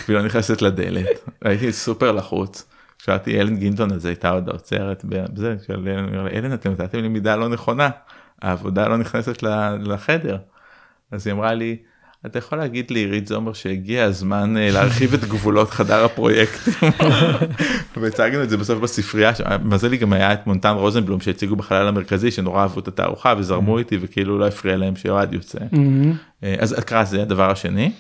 והיא 0.09 0.19
לא 0.19 0.25
נכנסת 0.25 0.63
לדלת 0.63 1.07
הייתי 1.45 1.73
סופר 1.73 2.13
לחוץ. 2.13 2.72
שאלתי 3.05 3.41
אלן 3.41 3.57
גינטון 3.57 3.93
אז 3.93 4.07
הייתה 4.07 4.31
עוד 4.31 4.49
האוצרת 4.49 5.05
בזה 5.05 5.57
של 5.67 5.89
אלן 6.33 6.55
אתם 6.55 6.73
נתתם 6.73 6.99
לי 6.99 7.09
מידה 7.09 7.37
לא 7.37 7.49
נכונה 7.49 7.91
העבודה 8.43 8.89
לא 8.89 8.97
נכנסת 8.97 9.43
לחדר. 9.81 10.37
אז 11.11 11.27
היא 11.27 11.35
אמרה 11.35 11.55
לי 11.55 11.77
אתה 12.27 12.39
יכול 12.39 12.59
להגיד 12.59 12.91
לעירית 12.91 13.27
זומר 13.27 13.53
שהגיע 13.53 14.05
הזמן 14.05 14.57
אה, 14.57 14.71
להרחיב 14.71 15.15
את 15.15 15.25
גבולות 15.25 15.71
חדר 15.71 16.05
הפרויקטים. 16.05 16.91
והצגנו 18.01 18.43
את 18.43 18.51
זה 18.51 18.57
בסוף 18.57 18.79
בספרייה 18.79 19.33
מזל 19.63 19.89
לי 19.89 19.97
גם 19.97 20.13
היה 20.13 20.33
את 20.33 20.47
מונטן 20.47 20.75
רוזנבלום 20.75 21.21
שהציגו 21.21 21.57
בחלל 21.57 21.89
המרכזי 21.89 22.31
שנורא 22.31 22.63
אהבו 22.63 22.81
את 22.81 22.89
התערוכה 22.89 23.35
וזרמו 23.39 23.79
איתי 23.79 23.99
וכאילו 24.01 24.39
לא 24.39 24.47
הפריע 24.47 24.77
להם 24.77 24.97
שאוהד 24.97 25.33
יוצא. 25.33 25.59
אה, 26.45 26.55
אז 26.59 26.75
קרא 26.87 27.05
זה 27.05 27.23
הדבר 27.23 27.51
השני. 27.51 27.93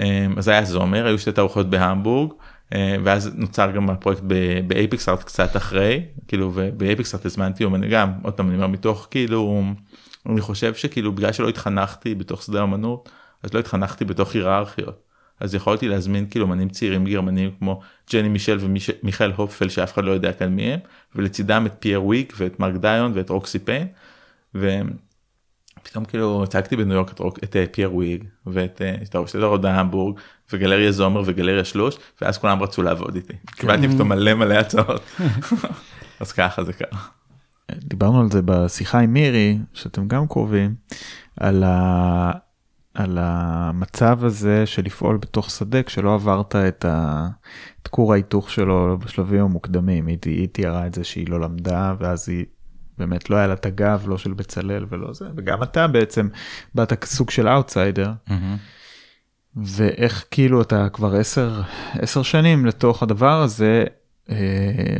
אה, 0.00 0.26
אז 0.36 0.48
היה 0.48 0.64
זומר 0.64 1.06
היו 1.06 1.18
שתי 1.18 1.32
תערוכות 1.32 1.70
בהמבורג. 1.70 2.32
ואז 2.74 3.30
נוצר 3.34 3.70
גם 3.70 3.90
הפרויקט 3.90 4.22
באייפקסארט 4.66 5.22
קצת 5.22 5.56
אחרי 5.56 6.04
כאילו 6.28 6.50
ובאייפקסארט 6.54 7.26
הזמנתי 7.26 7.64
אומן 7.64 7.88
גם 7.88 8.12
עוד 8.22 8.34
פעם 8.34 8.48
אני 8.48 8.56
אומר 8.56 8.66
מתוך 8.66 9.08
כאילו 9.10 9.62
אני 10.26 10.40
חושב 10.40 10.74
שכאילו 10.74 11.12
בגלל 11.12 11.32
שלא 11.32 11.48
התחנכתי 11.48 12.14
בתוך 12.14 12.42
שדה 12.42 12.62
אמנות 12.62 13.08
אז 13.42 13.54
לא 13.54 13.58
התחנכתי 13.58 14.04
בתוך 14.04 14.34
היררכיות. 14.34 15.02
אז 15.40 15.54
יכולתי 15.54 15.88
להזמין 15.88 16.26
כאילו 16.30 16.46
אמנים 16.46 16.68
צעירים 16.68 17.04
גרמנים 17.04 17.50
כמו 17.58 17.80
ג'יני 18.12 18.28
מישל 18.28 18.58
ומיכאל 18.60 19.32
הופפל 19.32 19.68
שאף 19.68 19.94
אחד 19.94 20.04
לא 20.04 20.10
יודע 20.10 20.32
כאן 20.32 20.48
מי 20.48 20.72
הם 20.72 20.80
ולצידם 21.14 21.66
את 21.66 21.72
פייר 21.78 22.04
הויג 22.04 22.32
ואת 22.36 22.60
מרק 22.60 22.74
דיון 22.74 23.12
ואת 23.14 23.30
רוקסי 23.30 23.58
פיין. 23.58 23.86
ופתאום 25.82 26.04
כאילו 26.04 26.42
הצגתי 26.44 26.76
בניו 26.76 26.94
יורק 26.94 27.12
את, 27.12 27.20
את 27.44 27.56
אה, 27.56 27.64
פייר 27.72 27.94
הויג 27.94 28.24
ואת 28.46 28.82
שתי 29.04 29.38
בהמבורג 29.60 30.18
וגלריה 30.52 30.92
זומר 30.92 31.22
וגלריה 31.24 31.64
שלוש 31.64 31.96
ואז 32.20 32.38
כולם 32.38 32.62
רצו 32.62 32.82
לעבוד 32.82 33.14
איתי. 33.14 33.32
קיבלתי 33.46 33.88
פתאום 33.88 34.08
מלא 34.08 34.34
מלא 34.34 34.54
הצעות. 34.54 35.02
אז 36.20 36.32
ככה 36.32 36.64
זה 36.64 36.72
קרה. 36.72 37.00
דיברנו 37.72 38.20
על 38.20 38.30
זה 38.30 38.42
בשיחה 38.44 38.98
עם 38.98 39.12
מירי 39.12 39.58
שאתם 39.72 40.08
גם 40.08 40.26
קרובים 40.28 40.74
על, 41.36 41.64
ה... 41.64 42.32
על 42.94 43.18
המצב 43.20 44.24
הזה 44.24 44.66
של 44.66 44.82
לפעול 44.84 45.16
בתוך 45.16 45.50
שדה 45.50 45.82
כשלא 45.82 46.14
עברת 46.14 46.56
את, 46.56 46.84
ה... 46.84 47.28
את 47.82 47.88
כור 47.88 48.12
ההיתוך 48.12 48.50
שלו 48.50 48.98
בשלבים 48.98 49.40
המוקדמים 49.40 50.06
היא, 50.06 50.18
היא 50.24 50.48
תיארה 50.48 50.86
את 50.86 50.94
זה 50.94 51.04
שהיא 51.04 51.28
לא 51.28 51.40
למדה 51.40 51.94
ואז 51.98 52.28
היא 52.28 52.44
באמת 53.02 53.30
לא 53.30 53.36
היה 53.36 53.46
לה 53.46 53.54
את 53.54 53.66
הגב 53.66 54.04
לא 54.06 54.18
של 54.18 54.32
בצלאל 54.32 54.84
ולא 54.88 55.12
זה 55.12 55.24
וגם 55.36 55.62
אתה 55.62 55.86
בעצם 55.86 56.28
באת 56.74 57.04
סוג 57.04 57.30
של 57.30 57.48
outsider. 57.48 58.12
Mm-hmm. 58.28 58.32
ואיך 59.56 60.24
כאילו 60.30 60.62
אתה 60.62 60.88
כבר 60.88 61.14
עשר, 61.14 61.62
עשר 61.92 62.22
שנים 62.22 62.66
לתוך 62.66 63.02
הדבר 63.02 63.42
הזה 63.42 63.84
אה, 64.30 64.36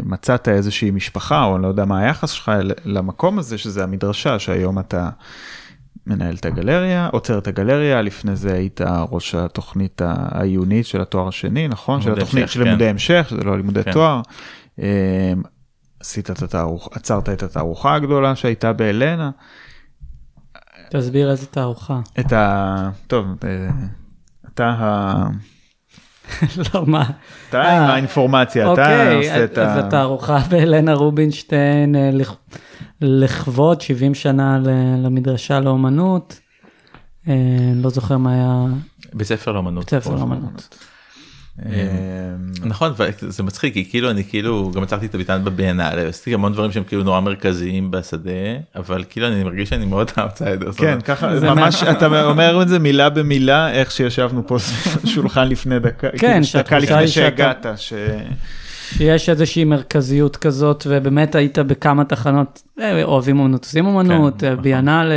מצאת 0.02 0.48
איזושהי 0.48 0.90
משפחה 0.90 1.44
או 1.44 1.56
אני 1.56 1.62
לא 1.62 1.68
יודע 1.68 1.84
מה 1.84 2.00
היחס 2.00 2.30
שלך 2.30 2.52
למקום 2.84 3.38
הזה 3.38 3.58
שזה 3.58 3.84
המדרשה 3.84 4.38
שהיום 4.38 4.78
אתה 4.78 5.10
מנהל 6.06 6.34
את 6.34 6.44
הגלריה 6.44 7.08
עוצר 7.12 7.38
את 7.38 7.46
הגלריה 7.46 8.02
לפני 8.02 8.36
זה 8.36 8.52
היית 8.52 8.80
ראש 9.10 9.34
התוכנית 9.34 10.02
העיונית 10.04 10.86
של 10.86 11.00
התואר 11.00 11.28
השני 11.28 11.68
נכון 11.68 12.02
של 12.02 12.12
התוכנית 12.12 12.48
של 12.48 12.62
לימודי 12.62 12.84
כן. 12.84 12.90
המשך 12.90 13.26
זה 13.30 13.44
לא 13.44 13.56
לימודי 13.56 13.84
כן. 13.84 13.92
תואר. 13.92 14.20
עשית 16.02 16.30
את 16.30 16.42
התערוכה 16.42 16.90
עצרת 16.92 17.28
את 17.28 17.42
התערוכה 17.42 17.94
הגדולה 17.94 18.36
שהייתה 18.36 18.72
באלנה. 18.72 19.30
תסביר 20.90 21.30
איזה 21.30 21.46
תערוכה. 21.46 22.00
את 22.20 22.32
ה... 22.32 22.90
טוב, 23.06 23.26
אה, 23.44 23.68
אתה 24.54 24.66
ה... 24.68 25.14
לא, 26.74 26.86
מה? 26.86 27.10
אתה 27.48 27.60
עם 27.60 27.66
אה, 27.66 27.92
האינפורמציה, 27.92 28.72
אתה 28.72 28.82
אוקיי, 28.82 29.16
עושה 29.16 29.44
את 29.44 29.58
ה... 29.58 29.72
אז 29.72 29.84
התערוכה 29.84 30.38
בהלנה 30.50 30.94
רובינשטיין 30.94 31.96
אה, 31.96 32.10
לכבוד 33.00 33.80
70 33.80 34.14
שנה 34.14 34.58
למדרשה 35.02 35.60
לאומנות. 35.60 36.40
לא 37.74 37.90
זוכר 37.90 38.16
מה 38.16 38.32
היה. 38.32 38.64
בית 39.14 39.26
ספר 39.26 39.52
לאומנות. 39.52 39.92
בית 39.92 40.02
ספר 40.02 40.14
לאומנות. 40.14 40.78
אמ, 41.58 41.66
נכון 42.64 42.92
זה 43.20 43.42
מצחיק 43.42 43.74
כי 43.74 43.90
כאילו 43.90 44.10
אני 44.10 44.24
כאילו 44.24 44.70
גם 44.74 44.82
עצרתי 44.82 45.06
את 45.06 45.14
הביתן 45.14 45.44
בביאנל 45.44 46.06
עשיתי 46.08 46.34
המון 46.34 46.52
דברים 46.52 46.72
שהם 46.72 46.84
כאילו 46.84 47.02
נורא 47.02 47.20
מרכזיים 47.20 47.90
בשדה 47.90 48.30
אבל 48.76 49.04
כאילו 49.10 49.26
אני 49.26 49.44
מרגיש 49.44 49.68
שאני 49.68 49.84
מאוד 49.84 50.10
אאוטסיידר. 50.18 50.72
כן 50.72 51.00
ככה 51.00 51.40
ממש 51.40 51.82
אתה 51.82 52.24
אומר 52.24 52.62
את 52.62 52.68
זה 52.68 52.78
מילה 52.78 53.10
במילה 53.10 53.72
איך 53.72 53.90
שישבנו 53.90 54.46
פה 54.46 54.56
שולחן 55.14 55.48
לפני 55.48 55.78
דקה 55.78 56.08
כן 56.10 56.18
כאילו, 56.18 56.64
דקה 56.64 56.78
לפני 56.78 57.08
שהגעת. 57.08 57.66
שיש 58.96 59.28
איזושהי 59.28 59.64
מרכזיות 59.64 60.36
כזאת 60.36 60.86
ובאמת 60.88 61.34
היית 61.34 61.58
בכמה 61.58 62.04
תחנות 62.04 62.62
אה, 62.80 63.02
אוהבים 63.04 63.38
אומנות 63.38 63.64
עושים 63.64 63.86
אומנות 63.86 64.40
כן, 64.40 64.52
נכון. 64.52 64.62
ביאנל 64.62 65.12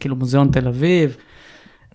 כאילו 0.00 0.16
מוזיאון 0.16 0.50
תל 0.52 0.68
אביב. 0.68 1.16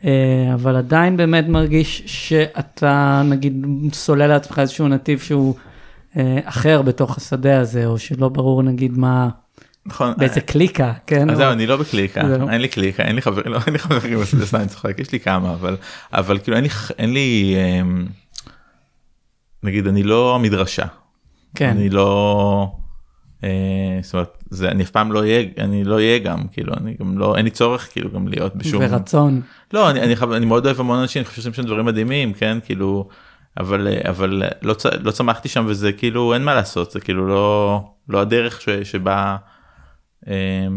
אה, 0.06 0.54
אבל 0.54 0.76
עדיין 0.76 1.18
באמת 1.18 1.48
מרגיש 1.48 2.04
שאתה 2.06 3.22
נגיד 3.26 3.66
סולל 3.94 4.28
לעצמך 4.28 4.60
איזשהו 4.60 4.88
נתיב 4.88 5.20
שהוא 5.20 5.56
אה, 6.18 6.40
אחר 6.44 6.82
בתוך 6.82 7.18
השדה 7.18 7.60
הזה, 7.60 7.86
או 7.86 7.98
שלא 7.98 8.30
ברור 8.30 8.64
נגיד 8.64 8.98
מה, 8.98 9.30
נכון, 9.86 10.14
באיזה 10.18 10.42
קליקה, 10.42 10.94
כן? 11.08 11.30
אז 11.30 11.38
זהו, 11.38 11.52
אני 11.52 11.68
לא 11.68 11.78
בקליקה, 11.78 12.22
אין 12.52 12.62
לי 12.62 12.68
קליקה, 12.68 13.04
אין 13.04 13.16
לי 13.16 13.22
חברים, 13.22 13.54
לא, 13.54 13.60
אין 13.66 13.74
לי 13.74 13.80
חברים 13.80 14.20
בשדה 14.20 14.46
סתם, 14.46 14.66
צוחק, 14.68 15.00
יש 15.00 15.12
לי 15.12 15.20
כמה, 15.20 15.54
אבל, 15.54 15.78
אבל 16.14 16.40
כאילו 16.40 16.58
אין 16.58 17.14
לי, 17.14 17.56
אין 17.56 18.08
נגיד 19.64 19.88
אני 19.88 20.04
לא 20.04 20.40
מדרשה. 20.42 20.86
כן. 21.56 21.70
אני 21.70 21.90
לא... 21.90 22.72
אה, 23.44 24.00
זאת 24.02 24.14
אומרת, 24.14 24.44
זה, 24.50 24.70
אני 24.70 24.84
אף 24.84 24.90
פעם 24.90 25.12
לא 25.12 25.20
אהיה, 25.20 25.44
אני 25.58 25.84
לא 25.84 25.96
אהיה 25.96 26.20
גם, 26.20 26.48
כאילו, 26.52 26.74
אני 26.74 26.96
גם 27.00 27.18
לא, 27.18 27.38
אין 27.38 27.46
לי 27.46 27.52
צורך 27.52 27.90
כאילו 27.92 28.12
גם 28.12 28.28
להיות 28.28 28.56
בשום... 28.56 28.84
ורצון. 28.84 29.42
לא, 29.74 29.90
אני, 29.90 30.02
אני, 30.02 30.16
אני 30.36 30.46
מאוד 30.46 30.66
אוהב 30.66 30.80
המון 30.80 31.00
אנשים, 31.00 31.20
אני 31.20 31.30
חושב 31.30 31.42
שהם 31.42 31.54
שם 31.54 31.64
דברים 31.64 31.86
מדהימים, 31.86 32.34
כן, 32.34 32.58
כאילו, 32.66 33.08
אבל, 33.60 33.88
אבל 34.10 34.44
לא, 34.62 34.74
צ- 34.74 34.86
לא 34.86 35.12
צמחתי 35.12 35.50
שם 35.50 35.66
וזה 35.68 35.92
כאילו, 35.92 36.34
אין 36.34 36.44
מה 36.44 36.56
לעשות, 36.56 36.92
זה 36.92 37.00
כאילו 37.00 37.28
לא, 37.28 37.82
לא 38.10 38.22
הדרך 38.22 38.62
ש, 38.62 38.70
שבה, 38.70 39.38
אה, 40.28 40.68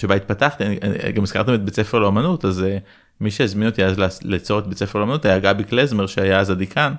שבה 0.00 0.14
התפתחתי, 0.14 0.66
אני, 0.66 0.78
אני, 0.82 1.12
גם 1.12 1.22
הזכרתם 1.22 1.54
את 1.54 1.64
בית 1.64 1.74
ספר 1.74 1.98
לאמנות, 1.98 2.44
אז 2.44 2.62
אה, 2.62 2.78
מי 3.20 3.30
שהזמין 3.30 3.68
אותי 3.68 3.84
אז 3.84 3.96
ליצור 4.22 4.58
את 4.58 4.66
בית 4.66 4.78
ספר 4.78 4.98
לאמנות 4.98 5.24
היה 5.24 5.38
גבי 5.38 5.64
קלזמר 5.64 6.06
שהיה 6.06 6.40
אז 6.40 6.50
הדיקן, 6.50 6.92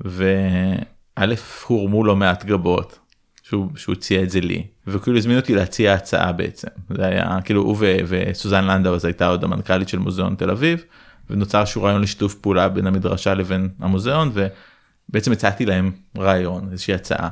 וא' 0.00 1.34
הורמו 1.66 2.04
לא 2.04 2.16
מעט 2.16 2.44
גבות. 2.44 3.07
שהוא, 3.48 3.68
שהוא 3.76 3.92
הציע 3.92 4.22
את 4.22 4.30
זה 4.30 4.40
לי 4.40 4.66
וכאילו 4.86 5.16
הזמין 5.18 5.36
אותי 5.36 5.54
להציע 5.54 5.92
הצעה 5.92 6.32
בעצם 6.32 6.68
זה 6.90 7.06
היה 7.06 7.38
כאילו 7.44 7.62
הוא 7.62 7.76
ו, 7.78 7.96
וסוזן 8.08 8.64
לנדאו 8.64 8.94
אז 8.94 9.04
הייתה 9.04 9.26
עוד 9.26 9.44
המנכ"לית 9.44 9.88
של 9.88 9.98
מוזיאון 9.98 10.34
תל 10.34 10.50
אביב 10.50 10.84
ונוצר 11.30 11.64
שהוא 11.64 11.84
רעיון 11.84 12.02
לשיתוף 12.02 12.34
פעולה 12.34 12.68
בין 12.68 12.86
המדרשה 12.86 13.34
לבין 13.34 13.68
המוזיאון 13.80 14.32
ובעצם 14.34 15.32
הצעתי 15.32 15.66
להם 15.66 15.92
רעיון 16.18 16.68
איזושהי 16.72 16.94
הצעה. 16.94 17.28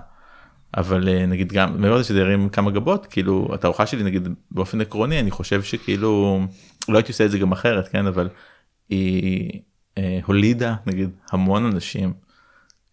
אבל 0.76 1.08
אה, 1.08 1.26
נגיד 1.26 1.52
גם 1.52 1.80
מעבר 1.80 1.94
לזה 1.94 2.04
שזה 2.04 2.20
הרים 2.20 2.48
כמה 2.48 2.70
גבות 2.70 3.06
כאילו 3.06 3.48
התערוכה 3.54 3.86
שלי 3.86 4.02
נגיד 4.02 4.28
באופן 4.50 4.80
עקרוני 4.80 5.20
אני 5.20 5.30
חושב 5.30 5.62
שכאילו 5.62 6.40
לא 6.88 6.98
הייתי 6.98 7.12
עושה 7.12 7.24
את 7.24 7.30
זה 7.30 7.38
גם 7.38 7.52
אחרת 7.52 7.88
כן 7.88 8.06
אבל 8.06 8.28
היא 8.88 9.60
אה, 9.98 10.18
הולידה 10.24 10.74
נגיד 10.86 11.10
המון 11.32 11.66
אנשים 11.66 12.12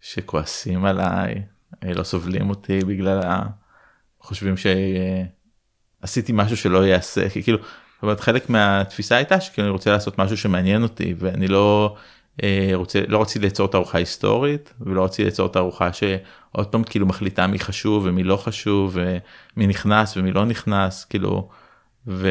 שכועסים 0.00 0.84
עליי 0.84 1.42
לא 1.92 2.02
סובלים 2.02 2.50
אותי 2.50 2.78
בגלל 2.78 3.20
ה... 3.24 3.42
חושבים 4.20 4.54
שעשיתי 4.56 6.32
משהו 6.34 6.56
שלא 6.56 6.86
יעשה 6.86 7.28
כי 7.28 7.42
כאילו 7.42 7.58
זאת 7.58 8.02
אומרת, 8.02 8.20
חלק 8.20 8.50
מהתפיסה 8.50 9.16
הייתה 9.16 9.40
שכאילו 9.40 9.66
אני 9.66 9.72
רוצה 9.72 9.92
לעשות 9.92 10.18
משהו 10.18 10.36
שמעניין 10.36 10.82
אותי 10.82 11.14
ואני 11.18 11.48
לא 11.48 11.96
אה, 12.42 12.70
רוצה 12.74 13.00
לא 13.08 13.22
רציתי 13.22 13.44
ליצור 13.44 13.68
תערוכה 13.68 13.98
היסטורית 13.98 14.74
ולא 14.80 15.04
רציתי 15.04 15.24
ליצור 15.24 15.48
תערוכה 15.48 15.92
שעוד 15.92 16.66
פעם 16.66 16.84
כאילו 16.84 17.06
מחליטה 17.06 17.46
מי 17.46 17.58
חשוב 17.58 18.04
ומי 18.06 18.24
לא 18.24 18.36
חשוב 18.36 18.98
ומי 19.56 19.66
נכנס 19.66 20.16
ומי 20.16 20.32
לא 20.32 20.44
נכנס 20.44 21.04
כאילו. 21.04 21.48
ו... 22.06 22.30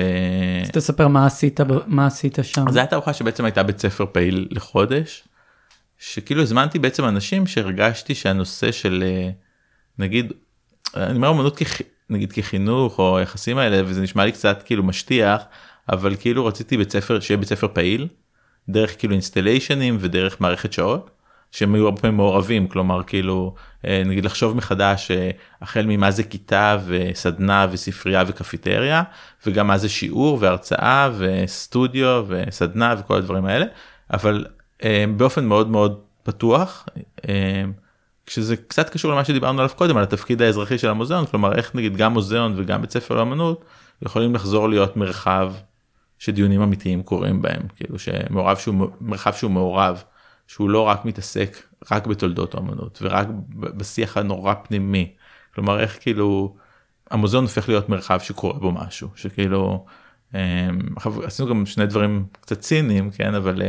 אז 0.64 0.70
תספר 0.70 1.08
מה 1.08 1.26
עשית 1.26 1.60
מה 1.88 2.06
עשית 2.06 2.38
שם. 2.42 2.66
זו 2.70 2.80
הייתה 2.80 2.90
תערוכה 2.90 3.14
שבעצם 3.14 3.46
הייתה 3.46 3.64
בית 3.64 3.80
ספר 3.80 4.06
פעיל 4.12 4.48
לחודש. 4.52 5.24
שכאילו 6.00 6.42
הזמנתי 6.42 6.80
בעצם 6.80 7.06
אנשים 7.06 7.48
שהרגשתי 7.48 8.16
שהנושא 8.16 8.72
של 8.72 9.04
אה, 9.06 9.30
נגיד 10.00 10.34
אני 10.96 11.16
אומר 11.16 11.32
אמנות 11.32 11.58
כח... 11.58 11.82
נגיד 12.10 12.32
כחינוך 12.32 13.00
או 13.00 13.18
היחסים 13.18 13.58
האלה 13.58 13.82
וזה 13.86 14.02
נשמע 14.02 14.26
לי 14.26 14.32
קצת 14.32 14.64
כאילו 14.66 14.84
משטיח 14.84 15.44
אבל 15.90 16.16
כאילו 16.20 16.46
רציתי 16.46 16.78
בית 16.78 16.92
ספר 16.92 17.20
שיהיה 17.20 17.38
בית 17.38 17.48
ספר 17.48 17.68
פעיל 17.74 18.08
דרך 18.70 19.00
כאילו 19.00 19.14
אינסטליישנים 19.14 19.98
ודרך 20.00 20.42
מערכת 20.42 20.74
שעות 20.74 21.10
שהם 21.52 21.76
היו 21.76 21.86
הרבה 21.86 22.02
פעמים 22.02 22.18
מעורבים 22.18 22.68
כלומר 22.68 23.04
כאילו 23.04 23.56
אה, 23.88 24.04
נגיד 24.06 24.26
לחשוב 24.26 24.58
מחדש 24.58 25.12
אה, 25.12 25.30
החל 25.62 25.86
ממה 25.86 26.12
זה 26.12 26.24
כיתה 26.24 26.78
וסדנה 26.86 27.68
וספרייה 27.72 28.24
וקפיטריה 28.28 29.04
וגם 29.46 29.68
מה 29.68 29.78
זה 29.78 29.90
שיעור 29.90 30.38
והרצאה 30.42 31.10
וסטודיו 31.18 32.26
וסדנה 32.28 32.96
וכל 33.00 33.18
הדברים 33.18 33.46
האלה 33.46 33.66
אבל 34.14 34.46
באופן 35.18 35.46
מאוד 35.46 35.70
מאוד 35.70 36.02
פתוח 36.24 36.86
כשזה 38.26 38.56
קצת 38.58 38.90
קשור 38.90 39.12
למה 39.12 39.26
שדיברנו 39.26 39.60
עליו 39.62 39.76
קודם 39.76 39.98
על 39.98 40.04
התפקיד 40.04 40.42
האזרחי 40.42 40.78
של 40.78 40.90
המוזיאון 40.90 41.26
כלומר 41.26 41.56
איך 41.56 41.76
נגיד 41.76 41.98
גם 41.98 42.14
מוזיאון 42.14 42.54
וגם 42.58 42.82
בית 42.82 42.92
ספר 42.92 43.16
לאמנות 43.16 43.66
יכולים 44.02 44.36
לחזור 44.36 44.70
להיות 44.70 44.98
מרחב 44.98 45.54
שדיונים 46.20 46.62
אמיתיים 46.62 47.04
קורים 47.04 47.42
בהם 47.42 47.62
כאילו 47.76 48.00
שמעורב 48.00 48.58
שהוא 48.58 48.90
מרחב 49.02 49.34
שהוא 49.34 49.52
מעורב 49.52 50.04
שהוא 50.48 50.70
לא 50.70 50.82
רק 50.82 51.06
מתעסק 51.06 51.58
רק 51.92 52.08
בתולדות 52.08 52.56
האמנות 52.56 53.00
ורק 53.02 53.28
בשיח 53.56 54.18
הנורא 54.18 54.54
פנימי. 54.54 55.14
כלומר 55.56 55.80
איך 55.80 55.98
כאילו 56.02 56.56
המוזיאון 57.12 57.44
הופך 57.44 57.70
להיות 57.70 57.90
מרחב 57.90 58.20
שקורה 58.20 58.60
בו 58.60 58.72
משהו 58.72 59.10
שכאילו 59.16 59.86
עשינו 61.04 61.50
גם 61.50 61.66
שני 61.66 61.86
דברים 61.86 62.26
קצת 62.42 62.60
ציניים 62.60 63.12
כן 63.12 63.36
אבל 63.36 63.62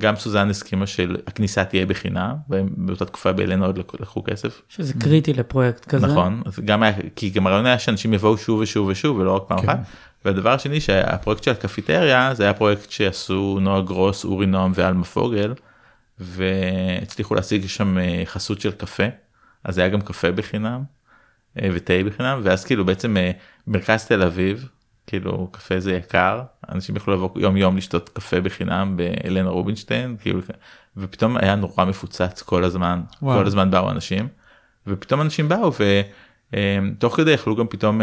גם 0.00 0.16
סוזן 0.16 0.50
הסכימה 0.50 0.86
שהכניסה 0.86 1.64
תהיה 1.64 1.86
בחינם 1.86 2.34
באותה 2.48 3.04
תקופה 3.04 3.32
באלנה 3.32 3.66
עוד 3.66 3.78
לקחו 3.78 4.24
כסף. 4.24 4.62
שזה 4.68 4.94
קריטי 5.00 5.32
לפרויקט 5.32 5.84
כזה. 5.84 6.06
נכון 6.06 6.42
גם 6.64 6.82
היה 6.82 6.92
כי 7.16 7.30
גם 7.30 7.46
הרעיון 7.46 7.66
היה 7.66 7.78
שאנשים 7.78 8.14
יבואו 8.14 8.38
שוב 8.38 8.60
ושוב 8.60 8.88
ושוב 8.88 9.18
ולא 9.18 9.36
רק 9.36 9.42
פעם 9.48 9.58
אחת. 9.58 9.78
והדבר 10.24 10.50
השני 10.50 10.80
שהפרויקט 10.80 11.42
של 11.42 11.50
הקפיטריה 11.50 12.34
זה 12.34 12.42
היה 12.42 12.54
פרויקט 12.54 12.90
שעשו 12.90 13.58
נועה 13.60 13.82
גרוס 13.82 14.24
אורי 14.24 14.46
נועם 14.46 14.72
ואלמה 14.74 15.04
פוגל 15.04 15.54
והצליחו 16.18 17.34
להשיג 17.34 17.66
שם 17.66 17.96
חסות 18.24 18.60
של 18.60 18.72
קפה 18.72 19.04
אז 19.64 19.78
היה 19.78 19.88
גם 19.88 20.00
קפה 20.00 20.32
בחינם 20.32 20.82
ותה 21.56 21.92
בחינם 22.06 22.40
ואז 22.42 22.64
כאילו 22.64 22.84
בעצם 22.84 23.16
מרכז 23.66 24.04
תל 24.04 24.22
אביב 24.22 24.68
כאילו 25.06 25.48
קפה 25.52 25.80
זה 25.80 25.92
יקר 25.92 26.42
אנשים 26.72 26.96
יכלו 26.96 27.14
לבוא 27.14 27.30
יום 27.36 27.56
יום 27.56 27.76
לשתות 27.76 28.08
קפה 28.08 28.40
בחינם 28.40 28.96
באלנה 28.96 29.50
רובינשטיין 29.50 30.16
כאילו 30.20 30.40
ופתאום 30.96 31.36
היה 31.36 31.54
נורא 31.54 31.84
מפוצץ 31.84 32.42
כל 32.42 32.64
הזמן 32.64 33.00
וואו. 33.22 33.38
כל 33.38 33.46
הזמן 33.46 33.70
באו 33.70 33.90
אנשים 33.90 34.28
ופתאום 34.86 35.20
אנשים 35.20 35.48
באו 35.48 35.72
ותוך 36.52 37.16
כדי 37.16 37.30
יכלו 37.30 37.56
גם 37.56 37.66
פתאום 37.66 38.00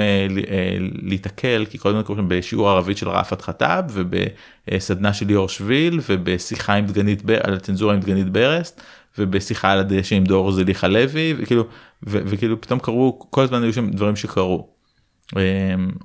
להתקל 1.01 1.65
כי 1.69 1.77
קודם 1.77 2.03
כל 2.03 2.21
בשיעור 2.27 2.69
ערבית 2.69 2.97
של 2.97 3.09
רפת 3.09 3.41
חטאב 3.41 3.85
ובסדנה 3.93 5.13
של 5.13 5.25
ליאור 5.25 5.49
שביל 5.49 5.99
ובשיחה 6.09 6.73
עם 6.73 6.85
דגנית 6.85 7.23
על 7.43 7.53
הצנזורה 7.53 7.93
עם 7.93 7.99
דגנית 7.99 8.29
ברסט 8.29 8.81
ובשיחה 9.17 9.71
על 9.71 9.79
הדשא 9.79 10.15
עם 10.15 10.23
דור 10.23 10.51
זליכה 10.51 10.87
לוי 10.87 11.35
וכאילו 11.37 11.63
וכאילו 12.03 12.61
פתאום 12.61 12.79
קרו 12.79 13.19
כל 13.29 13.43
הזמן 13.43 13.63
היו 13.63 13.73
שם 13.73 13.91
דברים 13.91 14.15
שקרו. 14.15 14.72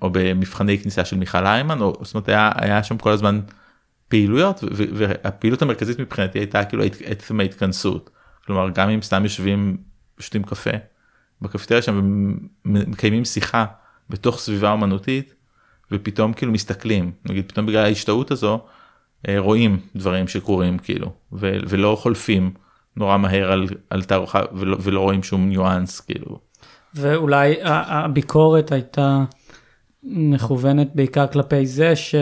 או 0.02 0.10
במבחני 0.10 0.78
כניסה 0.78 1.04
של 1.04 1.16
מיכל 1.16 1.46
היימן 1.46 1.80
או 1.80 1.92
זאת 2.02 2.14
אומרת 2.14 2.28
היה, 2.28 2.50
היה 2.54 2.82
שם 2.82 2.98
כל 2.98 3.10
הזמן 3.10 3.40
פעילויות 4.08 4.64
והפעילות 4.72 5.62
המרכזית 5.62 6.00
מבחינתי 6.00 6.38
הייתה 6.38 6.64
כאילו 6.64 6.82
עצם 7.04 7.40
ההתכנסות 7.40 8.10
כלומר 8.46 8.70
גם 8.70 8.88
אם 8.88 9.02
סתם 9.02 9.22
יושבים 9.24 9.76
שותים 10.18 10.42
קפה 10.42 10.70
בקפיטריה 11.42 11.82
שם 11.82 12.00
ומקיימים 12.64 13.24
שיחה 13.24 13.64
בתוך 14.10 14.38
סביבה 14.38 14.70
אומנותית 14.70 15.34
ופתאום 15.92 16.32
כאילו 16.32 16.52
מסתכלים 16.52 17.12
נגיד 17.24 17.48
פתאום 17.48 17.66
בגלל 17.66 17.84
ההשתאות 17.84 18.30
הזו 18.30 18.60
רואים 19.38 19.80
דברים 19.96 20.28
שקורים 20.28 20.78
כאילו 20.78 21.12
ולא 21.32 21.96
חולפים 22.00 22.52
נורא 22.96 23.16
מהר 23.16 23.52
על, 23.52 23.66
על 23.90 24.02
תערוכה 24.02 24.42
ולא, 24.52 24.76
ולא 24.80 25.00
רואים 25.00 25.22
שום 25.22 25.48
ניואנס 25.48 26.00
כאילו. 26.00 26.47
ואולי 26.94 27.54
הביקורת 27.62 28.72
הייתה 28.72 29.24
מכוונת 30.02 30.88
בעיקר 30.94 31.26
כלפי 31.26 31.66
זה 31.66 31.96
ש... 31.96 32.14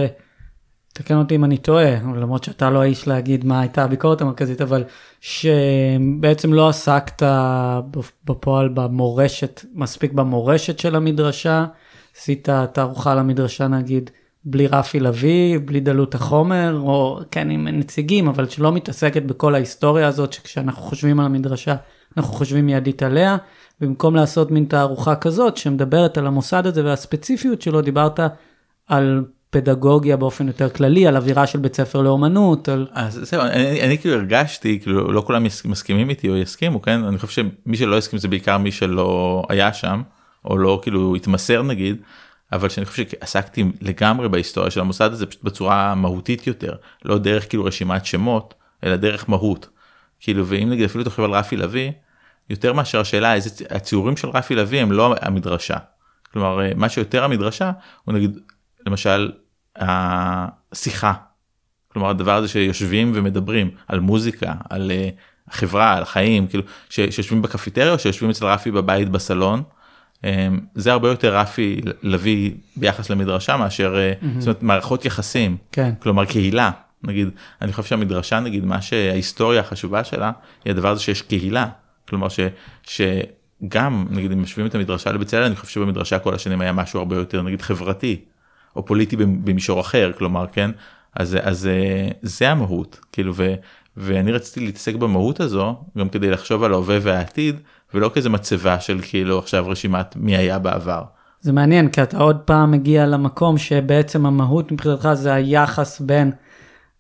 תקן 0.96 1.16
אותי 1.16 1.34
אם 1.34 1.44
אני 1.44 1.58
טועה, 1.58 1.94
למרות 1.94 2.44
שאתה 2.44 2.70
לא 2.70 2.82
האיש 2.82 3.08
להגיד 3.08 3.44
מה 3.44 3.60
הייתה 3.60 3.84
הביקורת 3.84 4.20
המרכזית, 4.20 4.60
אבל 4.60 4.84
שבעצם 5.20 6.52
לא 6.52 6.68
עסקת 6.68 7.22
בפועל 8.24 8.68
במורשת, 8.68 9.64
מספיק 9.74 10.12
במורשת 10.12 10.78
של 10.78 10.96
המדרשה, 10.96 11.66
עשית 12.16 12.48
תערוכה 12.72 13.14
למדרשה 13.14 13.68
נגיד 13.68 14.10
בלי 14.44 14.66
רפי 14.66 15.00
לביא, 15.00 15.58
בלי 15.64 15.80
דלות 15.80 16.14
החומר, 16.14 16.80
או 16.80 17.20
כן 17.30 17.50
עם 17.50 17.68
נציגים, 17.68 18.28
אבל 18.28 18.48
שלא 18.48 18.72
מתעסקת 18.72 19.22
בכל 19.22 19.54
ההיסטוריה 19.54 20.08
הזאת, 20.08 20.32
שכשאנחנו 20.32 20.82
חושבים 20.82 21.20
על 21.20 21.26
המדרשה, 21.26 21.74
אנחנו 22.16 22.34
חושבים 22.34 22.66
מיידית 22.66 23.02
עליה, 23.02 23.36
במקום 23.80 24.16
לעשות 24.16 24.50
מין 24.50 24.64
תערוכה 24.64 25.16
כזאת 25.16 25.56
שמדברת 25.56 26.18
על 26.18 26.26
המוסד 26.26 26.66
הזה 26.66 26.84
והספציפיות 26.84 27.62
שלו, 27.62 27.80
דיברת 27.80 28.20
על 28.86 29.24
פדגוגיה 29.50 30.16
באופן 30.16 30.46
יותר 30.46 30.70
כללי, 30.70 31.06
על 31.06 31.16
אווירה 31.16 31.46
של 31.46 31.58
בית 31.58 31.74
ספר 31.74 32.02
לאומנות. 32.02 32.68
על... 32.68 32.86
אז 32.92 33.20
זהו, 33.22 33.42
אני, 33.42 33.82
אני 33.82 33.98
כאילו 33.98 34.14
הרגשתי, 34.14 34.80
כאילו 34.82 35.12
לא 35.12 35.20
כולם 35.20 35.44
מסכימים 35.64 36.10
איתי 36.10 36.28
או 36.28 36.36
יסכימו, 36.36 36.82
כן? 36.82 37.04
אני 37.04 37.18
חושב 37.18 37.42
שמי 37.66 37.76
שלא 37.76 37.96
יסכים 37.96 38.18
זה 38.18 38.28
בעיקר 38.28 38.58
מי 38.58 38.72
שלא 38.72 39.42
היה 39.48 39.72
שם, 39.72 40.02
או 40.44 40.58
לא 40.58 40.80
כאילו 40.82 41.14
התמסר 41.14 41.62
נגיד, 41.62 41.96
אבל 42.52 42.68
שאני 42.68 42.86
חושב 42.86 43.08
שעסקתי 43.08 43.64
לגמרי 43.80 44.28
בהיסטוריה 44.28 44.70
של 44.70 44.80
המוסד 44.80 45.12
הזה 45.12 45.26
פשוט 45.26 45.44
בצורה 45.44 45.94
מהותית 45.94 46.46
יותר, 46.46 46.74
לא 47.04 47.18
דרך 47.18 47.48
כאילו 47.48 47.64
רשימת 47.64 48.06
שמות, 48.06 48.54
אלא 48.84 48.96
דרך 48.96 49.30
מהות. 49.30 49.68
כאילו, 50.20 50.46
ואם 50.46 50.70
נגיד 50.70 50.84
אפילו 50.84 51.04
תחשוב 51.04 51.24
על 51.24 51.30
רפי 51.30 51.56
לביא, 51.56 51.90
יותר 52.50 52.72
מאשר 52.72 53.00
השאלה 53.00 53.34
איזה 53.34 53.64
הציורים 53.70 54.16
של 54.16 54.28
רפי 54.28 54.54
לביא 54.54 54.80
הם 54.80 54.92
לא 54.92 55.14
המדרשה. 55.20 55.76
כלומר 56.32 56.60
מה 56.76 56.88
שיותר 56.88 57.24
המדרשה 57.24 57.70
הוא 58.04 58.14
נגיד 58.14 58.38
למשל 58.86 59.32
השיחה. 59.76 61.12
כלומר 61.88 62.10
הדבר 62.10 62.34
הזה 62.34 62.48
שיושבים 62.48 63.12
ומדברים 63.14 63.70
על 63.88 64.00
מוזיקה 64.00 64.54
על 64.70 64.90
החברה 65.48 65.96
על 65.96 66.02
החיים 66.02 66.46
כאילו 66.46 66.62
ש- 66.90 67.00
שיושבים 67.00 67.42
בקפיטריה 67.42 67.92
או 67.92 67.98
שיושבים 67.98 68.30
אצל 68.30 68.46
רפי 68.46 68.70
בבית 68.70 69.08
בסלון. 69.08 69.62
אמ, 70.24 70.60
זה 70.74 70.92
הרבה 70.92 71.08
יותר 71.08 71.36
רפי 71.36 71.80
לביא 72.02 72.52
ביחס 72.76 73.10
למדרשה 73.10 73.56
מאשר 73.56 73.96
אה, 73.96 74.12
זאת 74.38 74.46
אומרת, 74.46 74.62
מערכות 74.62 75.04
יחסים 75.04 75.56
כן. 75.72 75.92
כלומר 75.98 76.24
קהילה 76.24 76.70
נגיד 77.04 77.28
אני 77.62 77.72
חושב 77.72 77.88
שהמדרשה 77.88 78.40
נגיד 78.40 78.64
מה 78.64 78.82
שההיסטוריה 78.82 79.60
החשובה 79.60 80.04
שלה 80.04 80.32
היא 80.64 80.70
הדבר 80.70 80.88
הזה 80.90 81.00
שיש 81.00 81.22
קהילה 81.22 81.66
כלומר 82.08 82.28
ש, 82.28 82.40
שגם 82.82 84.06
נגיד 84.10 84.32
אם 84.32 84.42
משווים 84.42 84.66
את 84.66 84.74
המדרשה 84.74 85.12
לבצלאל 85.12 85.42
אני 85.42 85.56
חושב 85.56 85.72
שבמדרשה 85.72 86.18
כל 86.18 86.34
השנים 86.34 86.60
היה 86.60 86.72
משהו 86.72 86.98
הרבה 86.98 87.16
יותר 87.16 87.42
נגיד 87.42 87.62
חברתי 87.62 88.20
או 88.76 88.86
פוליטי 88.86 89.16
במישור 89.16 89.80
אחר 89.80 90.12
כלומר 90.18 90.46
כן 90.52 90.70
אז 91.14 91.38
אז 91.42 91.66
אה, 91.66 92.08
זה 92.22 92.50
המהות 92.50 93.00
כאילו 93.12 93.32
ו, 93.36 93.54
ואני 93.96 94.32
רציתי 94.32 94.60
להתעסק 94.66 94.94
במהות 94.94 95.40
הזו 95.40 95.76
גם 95.98 96.08
כדי 96.08 96.30
לחשוב 96.30 96.62
על 96.62 96.72
ההווה 96.72 96.98
והעתיד 97.02 97.56
ולא 97.94 98.10
כאיזה 98.14 98.28
מצבה 98.28 98.80
של 98.80 98.98
כאילו 99.02 99.38
עכשיו 99.38 99.68
רשימת 99.68 100.16
מי 100.16 100.36
היה 100.36 100.58
בעבר. 100.58 101.02
זה 101.40 101.52
מעניין, 101.52 101.88
כי 101.88 102.02
אתה 102.02 102.18
עוד 102.18 102.36
פעם 102.36 102.70
מגיע 102.70 103.06
למקום 103.06 103.58
שבעצם 103.58 104.26
המהות 104.26 104.72
מבחינתך 104.72 105.08
זה 105.12 105.34
היחס 105.34 106.00
בין 106.00 106.32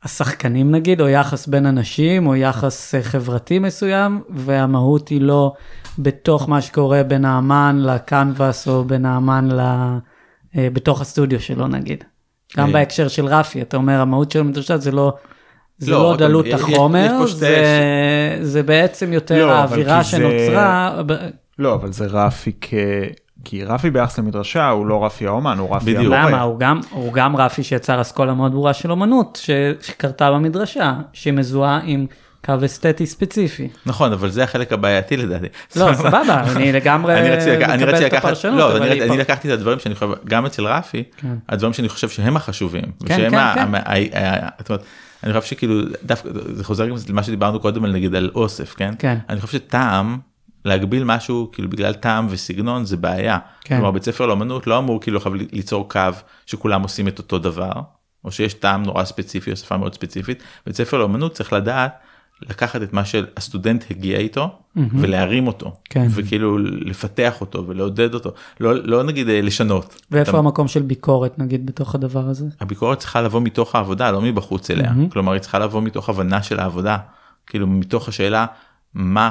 השחקנים 0.06 0.70
נגיד, 0.70 1.00
או 1.00 1.08
יחס 1.08 1.46
בין 1.46 1.66
אנשים, 1.66 2.26
או 2.26 2.36
יחס 2.36 2.94
אה, 2.94 3.02
חברתי 3.02 3.58
מסוים, 3.58 4.22
והמהות 4.30 5.08
היא 5.08 5.20
לא 5.20 5.52
בתוך 5.98 6.48
מה 6.48 6.60
שקורה 6.62 7.02
בין 7.02 7.24
האמן 7.24 7.78
לקנבס, 7.82 8.68
או 8.68 8.84
בין 8.84 9.06
האמן 9.06 9.48
ל... 9.50 9.60
אה, 10.56 10.68
בתוך 10.72 11.00
הסטודיו 11.00 11.40
שלו 11.40 11.68
נגיד. 11.68 12.04
גם 12.56 12.66
אה. 12.68 12.72
בהקשר 12.72 13.08
של 13.08 13.26
רפי, 13.26 13.62
אתה 13.62 13.76
אומר 13.76 14.00
המהות 14.00 14.30
של 14.30 14.40
המדרשה 14.40 14.76
זה 14.76 14.90
לא... 14.92 15.12
זה 15.78 15.90
לא, 15.90 16.02
לא, 16.02 16.16
דלות 16.16 16.46
החומר, 16.52 17.26
זה, 17.26 18.38
זה 18.42 18.62
בעצם 18.62 19.12
יותר 19.12 19.46
לא, 19.46 19.52
האווירה 19.52 20.02
זה- 20.02 20.08
שנוצרה. 20.08 21.02
ב- 21.06 21.28
לא, 21.58 21.74
אבל 21.74 21.92
זה 21.92 22.06
רפי 22.06 22.52
כ... 22.60 22.74
כי 23.44 23.64
רפי 23.64 23.90
ביחס 23.90 24.18
למדרשה 24.18 24.68
הוא 24.68 24.86
לא 24.86 25.04
רפי 25.06 25.26
האומן, 25.26 25.58
הוא 25.58 25.76
רפי 25.76 25.94
בדיוק. 25.94 26.14
המורה. 26.14 26.30
למה? 26.30 26.42
הוא 26.42 26.58
גם, 26.60 26.80
הוא 26.90 27.12
גם 27.12 27.36
רפי 27.36 27.62
שיצר 27.62 28.00
אסכולה 28.00 28.34
מאוד 28.34 28.52
ברורה 28.52 28.74
של 28.74 28.90
אומנות 28.90 29.38
ש, 29.42 29.50
שקרתה 29.82 30.30
במדרשה, 30.30 30.94
שמזוהה 31.12 31.80
עם 31.84 32.06
קו 32.44 32.54
אסתטי 32.64 33.06
ספציפי. 33.06 33.68
נכון 33.86 34.12
אבל 34.12 34.30
זה 34.30 34.44
החלק 34.44 34.72
הבעייתי 34.72 35.16
לדעתי. 35.16 35.46
לא, 35.76 35.94
סבבה, 35.94 36.42
אני 36.56 36.72
לגמרי 36.78 37.14
מקבל 37.76 37.94
את 37.96 38.00
לקחת, 38.02 38.24
הפרשנות, 38.24 38.58
לא, 38.58 38.72
אבל 38.76 38.82
אני, 38.82 39.02
אני 39.02 39.16
לקחתי 39.18 39.48
את 39.48 39.58
הדברים 39.58 39.78
שאני 39.78 39.94
חושב, 39.94 40.06
גם 40.24 40.46
אצל 40.46 40.66
רפי, 40.66 41.02
כן. 41.16 41.34
הדברים 41.48 41.72
שאני 41.72 41.88
חושב 41.88 42.08
שהם 42.08 42.36
החשובים. 42.36 42.84
כן, 43.06 43.16
כן, 43.30 43.34
ה- 43.34 43.52
כן. 43.54 43.74
ה- 43.74 43.78
ה- 43.78 44.46
ה- 44.46 44.48
זאת 44.58 44.68
אומרת, 44.70 44.82
אני 45.24 45.40
חושב 45.40 45.50
שכאילו, 45.56 45.74
דווקא, 46.04 46.28
זה 46.52 46.64
חוזר 46.64 46.86
גם 46.86 46.96
למה 47.08 47.22
שדיברנו 47.22 47.60
קודם 47.60 47.84
על 47.84 47.92
נגיד 47.92 48.14
על 48.14 48.30
אוסף, 48.34 48.74
כן? 48.74 48.90
כן. 48.98 49.18
אני 49.28 49.40
חושב 49.40 49.58
שטעם, 49.58 50.18
להגביל 50.66 51.04
משהו 51.04 51.50
כאילו 51.52 51.70
בגלל 51.70 51.92
טעם 51.94 52.26
וסגנון 52.30 52.84
זה 52.84 52.96
בעיה. 52.96 53.38
כן. 53.60 53.76
כלומר 53.76 53.90
בית 53.90 54.02
ספר 54.04 54.26
לאמנות 54.26 54.66
לא 54.66 54.78
אמור 54.78 55.00
כאילו 55.00 55.16
עכשיו 55.16 55.34
ליצור 55.34 55.88
קו 55.88 56.00
שכולם 56.46 56.82
עושים 56.82 57.08
את 57.08 57.18
אותו 57.18 57.38
דבר, 57.38 57.72
או 58.24 58.32
שיש 58.32 58.54
טעם 58.54 58.82
נורא 58.82 59.04
ספציפי 59.04 59.50
או 59.50 59.56
שפה 59.56 59.76
מאוד 59.76 59.94
ספציפית. 59.94 60.42
בית 60.66 60.76
ספר 60.76 60.98
לאמנות 60.98 61.32
צריך 61.32 61.52
לדעת 61.52 61.92
לקחת 62.42 62.82
את 62.82 62.92
מה 62.92 63.04
שהסטודנט 63.04 63.84
הגיע 63.90 64.18
איתו 64.18 64.50
ולהרים 64.76 65.46
אותו 65.46 65.72
כן. 65.84 66.06
וכאילו 66.10 66.58
לפתח 66.58 67.40
אותו 67.40 67.64
ולעודד 67.66 68.14
אותו 68.14 68.30
לא 68.60 68.74
לא 68.84 69.02
נגיד 69.02 69.28
אה, 69.28 69.40
לשנות. 69.40 70.02
ואיפה 70.10 70.30
אתה- 70.30 70.38
המקום 70.38 70.68
של 70.68 70.82
ביקורת 70.82 71.38
נגיד 71.38 71.66
בתוך 71.66 71.94
הדבר 71.94 72.28
הזה? 72.28 72.46
הביקורת 72.60 72.98
צריכה 72.98 73.20
לבוא 73.22 73.40
מתוך 73.40 73.74
העבודה 73.74 74.10
לא 74.10 74.20
מבחוץ 74.22 74.70
אליה 74.70 74.90
מהמם. 74.92 75.08
כלומר 75.08 75.32
היא 75.32 75.40
צריכה 75.40 75.58
לבוא 75.58 75.82
מתוך 75.82 76.08
הבנה 76.08 76.42
של 76.42 76.60
העבודה 76.60 76.96
כאילו 77.46 77.66
מתוך 77.66 78.08
השאלה 78.08 78.46
מה. 78.96 79.30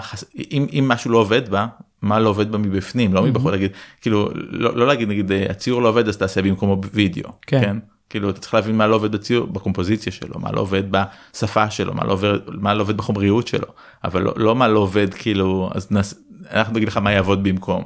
אם, 0.52 0.68
אם 0.74 0.86
משהו 0.88 1.12
לא 1.12 1.18
עובד 1.18 1.50
בה 1.50 1.68
מה 2.02 2.20
לא 2.20 2.30
עובד 2.30 2.52
בה 2.52 2.58
מבפנים 2.58 3.14
לא 3.14 3.24
מבחוץ 3.24 3.52
להגיד 3.52 3.72
כאילו 4.02 4.30
לא, 4.34 4.76
לא 4.76 4.88
להגיד 4.88 5.10
נגיד 5.10 5.32
אה, 5.32 5.46
הציור 5.50 5.82
לא 5.82 5.90
עובד 5.90 6.08
אז 6.08 6.18
תעשה 6.18 6.42
במקומו 6.42 6.82
וידאו 6.94 7.30
כן. 7.42 7.62
כן. 7.62 7.78
כאילו 8.10 8.30
אתה 8.30 8.40
צריך 8.40 8.54
להבין 8.54 8.78
מה 8.78 8.88
לא 8.88 8.96
עובד 8.96 9.12
בציור 9.12 9.48
בקומפוזיציה 9.48 10.12
שלו 10.12 10.40
מה 10.40 10.52
לא 10.52 10.62
עובד 10.62 10.84
בשפה 10.92 11.70
שלו 11.70 11.94
מה 11.94 12.04
לא 12.06 12.14
עובד 12.14 12.38
מה 12.48 12.74
לא 12.74 12.82
עובד 12.82 12.98
בחומריות 12.98 13.48
שלו 13.48 13.68
אבל 14.04 14.22
לא, 14.22 14.34
לא 14.38 14.56
מה 14.56 14.68
לא 14.68 14.80
עובד 14.80 15.14
כאילו 15.14 15.70
אז 15.74 15.88
נס... 15.92 16.14
אנחנו 16.52 16.74
נגיד 16.74 16.88
לך 16.88 16.98
מה 16.98 17.12
יעבוד 17.12 17.44
במקום. 17.44 17.86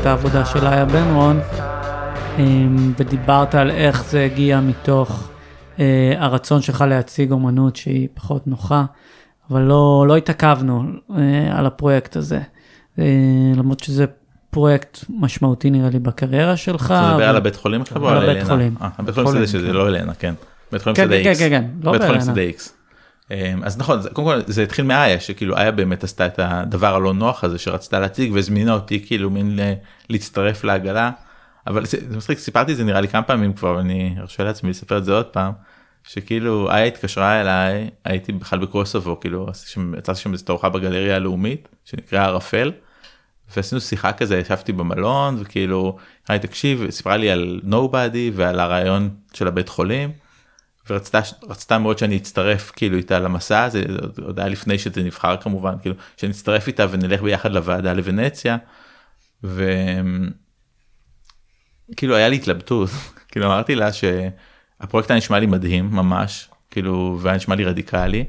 את 0.00 0.06
העבודה 0.06 0.44
של 0.44 0.66
איה 0.66 0.84
בן 0.84 1.14
רון, 1.14 1.40
אמ, 2.38 2.92
ודיברת 2.98 3.54
על 3.54 3.70
איך 3.70 4.04
זה 4.04 4.24
הגיע 4.24 4.60
מתוך 4.60 5.28
אה, 5.80 6.14
הרצון 6.18 6.62
שלך 6.62 6.84
להציג 6.88 7.30
אומנות 7.30 7.76
שהיא 7.76 8.08
פחות 8.14 8.46
נוחה, 8.46 8.84
אבל 9.50 9.60
לא, 9.60 10.04
לא 10.08 10.16
התעכבנו 10.16 10.84
אה, 11.16 11.58
על 11.58 11.66
הפרויקט 11.66 12.16
הזה. 12.16 12.40
אה, 12.98 13.04
למרות 13.56 13.80
שזה 13.80 14.06
פרויקט 14.50 14.98
משמעותי 15.08 15.70
נראה 15.70 15.90
לי 15.90 15.98
בקריירה 15.98 16.56
שלך. 16.56 16.84
אתה 16.84 17.10
מדבר 17.12 17.28
על 17.28 17.36
הבית 17.36 17.56
חולים 17.56 17.80
עכשיו 17.82 18.02
או 18.02 18.08
על 18.08 18.16
על 18.16 18.22
הבית 18.22 18.36
אלנה? 18.36 18.48
חולים. 18.48 18.74
אה, 18.82 18.88
הבית 18.98 19.14
חולים 19.14 19.46
שזה 19.46 19.66
כן. 19.66 19.72
לא 19.72 19.88
אלנה 19.88 20.14
כן. 20.14 20.34
בית 20.72 20.82
חולים 20.82 20.96
כן, 20.96 21.04
שדה 21.04 21.22
כן, 21.22 21.28
איקס. 21.28 21.38
כן, 21.38 21.48
כן, 21.48 21.64
לא 21.82 21.92
בית 21.92 22.00
חולים 22.00 22.18
באלנה. 22.18 22.32
שדה 22.32 22.40
איקס. 22.40 22.76
אמ, 23.32 23.64
אז 23.64 23.78
נכון 23.78 24.00
קודם 24.12 24.28
כל 24.28 24.40
זה 24.46 24.62
התחיל 24.62 24.84
מאיה 24.84 25.20
שכאילו 25.20 25.56
איה 25.56 25.70
באמת 25.70 26.04
עשתה 26.04 26.26
את 26.26 26.38
הדבר 26.38 26.94
הלא 26.94 27.14
נוח 27.14 27.44
הזה 27.44 27.58
שרצתה 27.58 28.00
להציג 28.00 28.32
והזמינה 28.32 28.72
אותי 28.74 29.06
כאילו 29.06 29.30
מין 29.30 29.58
להצטרף 30.10 30.64
לעגלה. 30.64 31.10
אבל 31.66 31.86
זה 31.86 31.98
זה 32.08 32.16
מצחיק 32.16 32.38
סיפרתי 32.38 32.74
זה 32.74 32.84
נראה 32.84 33.00
לי 33.00 33.08
כמה 33.08 33.22
פעמים 33.22 33.52
כבר 33.52 33.80
אני 33.80 34.14
ארשה 34.20 34.44
לעצמי 34.44 34.70
לספר 34.70 34.98
את 34.98 35.04
זה 35.04 35.12
עוד 35.12 35.26
פעם. 35.26 35.52
שכאילו 36.04 36.70
איה 36.70 36.84
התקשרה 36.84 37.40
אליי 37.40 37.90
הייתי 38.04 38.32
בכלל 38.32 38.58
בקוסובו 38.58 39.20
כאילו 39.20 39.48
עשיתי 39.48 39.70
שם- 40.14 40.32
איזו 40.32 40.44
תערוכה 40.44 40.68
בגלריה 40.68 41.16
הלאומית 41.16 41.68
שנקרא 41.84 42.24
ערפל. 42.24 42.72
ועשינו 43.56 43.80
שיחה 43.80 44.12
כזה 44.12 44.38
ישבתי 44.38 44.72
במלון 44.72 45.36
וכאילו 45.40 45.96
היי 46.28 46.38
תקשיב 46.38 46.86
סיפרה 46.90 47.16
לי 47.16 47.30
על 47.30 47.60
נובדי 47.64 48.30
ועל 48.34 48.60
הרעיון 48.60 49.08
של 49.34 49.48
הבית 49.48 49.68
חולים. 49.68 50.10
ורצתה 50.90 51.20
רצתה 51.48 51.78
מאוד 51.78 51.98
שאני 51.98 52.16
אצטרף 52.16 52.70
כאילו 52.76 52.96
איתה 52.96 53.18
למסע 53.18 53.64
הזה 53.64 53.84
עוד- 54.24 54.38
היה 54.38 54.48
לפני 54.48 54.78
שזה 54.78 55.02
נבחר 55.02 55.36
כמובן 55.36 55.74
כאילו 55.82 55.94
שנצטרף 56.16 56.66
איתה 56.66 56.86
ונלך 56.90 57.22
ביחד 57.22 57.52
לוועדה 57.52 57.92
לוונציה. 57.92 58.56
וכאילו 59.44 59.76
היה 62.16 62.28
לי 62.28 62.36
התלבטות 62.36 62.90
כאילו 63.30 63.46
אמרתי 63.46 63.74
לה 63.74 63.90
שהפרויקט 63.92 65.10
היה 65.10 65.18
נשמע 65.18 65.38
לי 65.38 65.46
מדהים 65.46 65.90
ממש 65.90 66.48
כאילו 66.70 67.18
והיה 67.22 67.36
נשמע 67.36 67.54
לי 67.54 67.64
רדיקלי. 67.64 68.24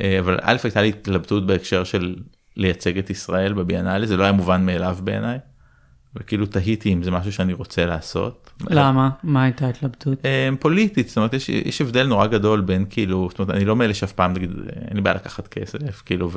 אה, 0.00 0.18
אבל 0.18 0.38
א' 0.42 0.56
הייתה 0.64 0.82
לי 0.82 0.88
התלבטות 0.88 1.46
בהקשר 1.46 1.84
של 1.84 2.16
לייצג 2.56 2.98
את 2.98 3.10
ישראל 3.10 3.52
בביאנלי 3.52 4.06
זה 4.06 4.16
לא 4.16 4.22
היה 4.22 4.32
מובן 4.32 4.66
מאליו 4.66 4.98
בעיניי. 5.04 5.38
וכאילו 6.20 6.46
תהיתי 6.46 6.92
אם 6.92 7.02
זה 7.02 7.10
משהו 7.10 7.32
שאני 7.32 7.52
רוצה 7.52 7.86
לעשות. 7.86 8.50
למה? 8.70 9.10
מה 9.22 9.42
הייתה 9.42 9.66
ההתלבטות? 9.66 10.18
אה, 10.24 10.48
פוליטית 10.60 11.08
זאת 11.08 11.16
אומרת 11.16 11.34
יש, 11.34 11.48
יש 11.48 11.80
הבדל 11.80 12.06
נורא 12.06 12.26
גדול 12.26 12.60
בין 12.60 12.84
כאילו 12.90 13.28
זאת 13.30 13.38
אומרת 13.38 13.56
אני 13.56 13.64
לא 13.64 13.76
מאלה 13.76 13.94
שאף 13.94 14.12
פעם 14.12 14.32
נגיד 14.32 14.50
אין 14.88 14.96
לי 14.96 15.00
בעיה 15.00 15.16
לקחת 15.16 15.48
כסף 15.48 16.02
כאילו 16.06 16.30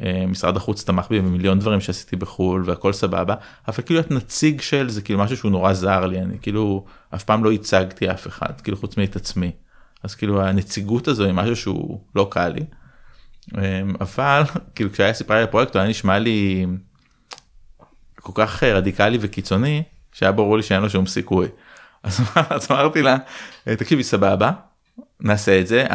ומשרד 0.00 0.56
החוץ 0.56 0.84
תמך 0.84 1.06
בי 1.10 1.20
במיליון 1.20 1.58
דברים 1.58 1.80
שעשיתי 1.80 2.16
בחול 2.16 2.62
והכל 2.66 2.92
סבבה 2.92 3.34
אבל 3.68 3.82
כאילו 3.84 4.00
להיות 4.00 4.10
נציג 4.10 4.60
של 4.60 4.88
זה 4.88 5.02
כאילו 5.02 5.18
משהו 5.18 5.36
שהוא 5.36 5.50
נורא 5.50 5.72
זר 5.72 6.06
לי 6.06 6.20
אני 6.20 6.38
כאילו 6.42 6.84
אף 7.14 7.24
פעם 7.24 7.44
לא 7.44 7.52
ייצגתי 7.52 8.10
אף 8.10 8.26
אחד 8.26 8.60
כאילו 8.60 8.76
חוץ 8.76 8.96
מאת 8.96 9.16
עצמי 9.16 9.50
אז 10.02 10.14
כאילו 10.14 10.42
הנציגות 10.42 11.08
הזו 11.08 11.24
היא 11.24 11.32
משהו 11.32 11.56
שהוא 11.56 12.00
לא 12.14 12.28
קל 12.30 12.48
לי. 12.48 12.64
אה, 13.58 13.82
אבל 14.00 14.42
כאילו 14.74 14.92
כשהיה 14.92 15.12
סיפרה 15.12 15.36
לי 15.36 15.42
הפרויקט 15.42 15.76
היה 15.76 15.88
נשמע 15.88 16.18
לי 16.18 16.66
כל 18.20 18.32
כך 18.34 18.64
אה, 18.64 18.74
רדיקלי 18.74 19.18
וקיצוני 19.20 19.82
שהיה 20.12 20.32
ברור 20.32 20.56
לי 20.56 20.62
שאין 20.62 20.82
לו 20.82 20.90
שום 20.90 21.06
סיכוי. 21.06 21.48
אז, 22.02 22.20
אז 22.34 22.70
אמרתי 22.70 23.02
לה 23.02 23.16
תקשיבי 23.64 24.04
סבבה 24.04 24.50
נעשה 25.20 25.60
את 25.60 25.66
זה 25.66 25.86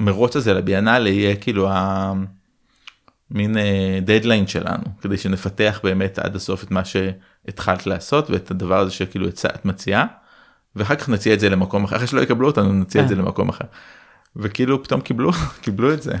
המרוץ 0.00 0.36
הזה 0.36 0.54
לביאנלה 0.54 1.08
יהיה 1.08 1.36
כאילו 1.36 1.68
המין 3.30 3.56
דדליין 4.02 4.46
שלנו 4.46 4.84
כדי 5.00 5.16
שנפתח 5.16 5.80
באמת 5.82 6.18
עד 6.18 6.36
הסוף 6.36 6.64
את 6.64 6.70
מה 6.70 6.82
שהתחלת 6.84 7.86
לעשות 7.86 8.30
ואת 8.30 8.50
הדבר 8.50 8.78
הזה 8.78 8.90
שכאילו 8.90 9.28
את 9.28 9.64
מציעה. 9.64 10.06
ואחר 10.76 10.96
כך 10.96 11.08
נציע 11.08 11.34
את 11.34 11.40
זה 11.40 11.48
למקום 11.48 11.84
אחר 11.84 11.96
אחרי 11.96 12.06
שלא 12.06 12.20
יקבלו 12.20 12.46
אותנו 12.46 12.72
נציע 12.72 13.02
את 13.02 13.08
זה 13.08 13.14
למקום 13.14 13.48
אחר. 13.48 13.64
וכאילו 14.36 14.82
פתאום 14.82 15.00
קיבלו 15.00 15.32
קיבלו 15.62 15.92
את 15.92 16.02
זה. 16.02 16.12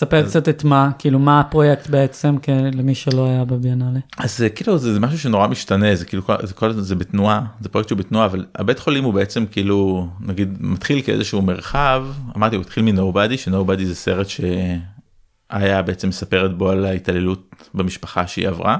תספר 0.00 0.26
קצת 0.26 0.48
את 0.48 0.64
מה 0.64 0.90
כאילו 0.98 1.18
מה 1.18 1.40
הפרויקט 1.40 1.90
בעצם 1.90 2.36
למי 2.72 2.94
שלא 2.94 3.26
היה 3.26 3.44
בביאנלה. 3.44 4.00
אז 4.18 4.38
זה 4.38 4.48
כאילו 4.48 4.78
זה, 4.78 4.92
זה 4.92 5.00
משהו 5.00 5.18
שנורא 5.18 5.46
משתנה 5.46 5.94
זה 5.94 6.04
כאילו 6.04 6.22
זה 6.42 6.54
כל 6.54 6.70
הזמן 6.70 6.82
זה 6.82 6.94
בתנועה 6.94 7.44
זה 7.60 7.68
פרויקט 7.68 7.88
שהוא 7.88 7.98
בתנועה 7.98 8.26
אבל 8.26 8.46
הבית 8.54 8.78
חולים 8.78 9.04
הוא 9.04 9.14
בעצם 9.14 9.46
כאילו 9.50 10.08
נגיד 10.20 10.56
מתחיל 10.60 11.02
כאיזשהו 11.02 11.42
מרחב 11.42 12.06
אמרתי 12.36 12.56
הוא 12.56 12.62
התחיל 12.62 12.82
מנובדי 12.82 13.38
שנובדי 13.38 13.86
זה 13.86 13.94
סרט 13.94 14.26
שהיה 14.28 15.82
בעצם 15.82 16.08
מספרת 16.08 16.58
בו 16.58 16.70
על 16.70 16.84
ההתעללות 16.84 17.54
במשפחה 17.74 18.26
שהיא 18.26 18.48
עברה. 18.48 18.76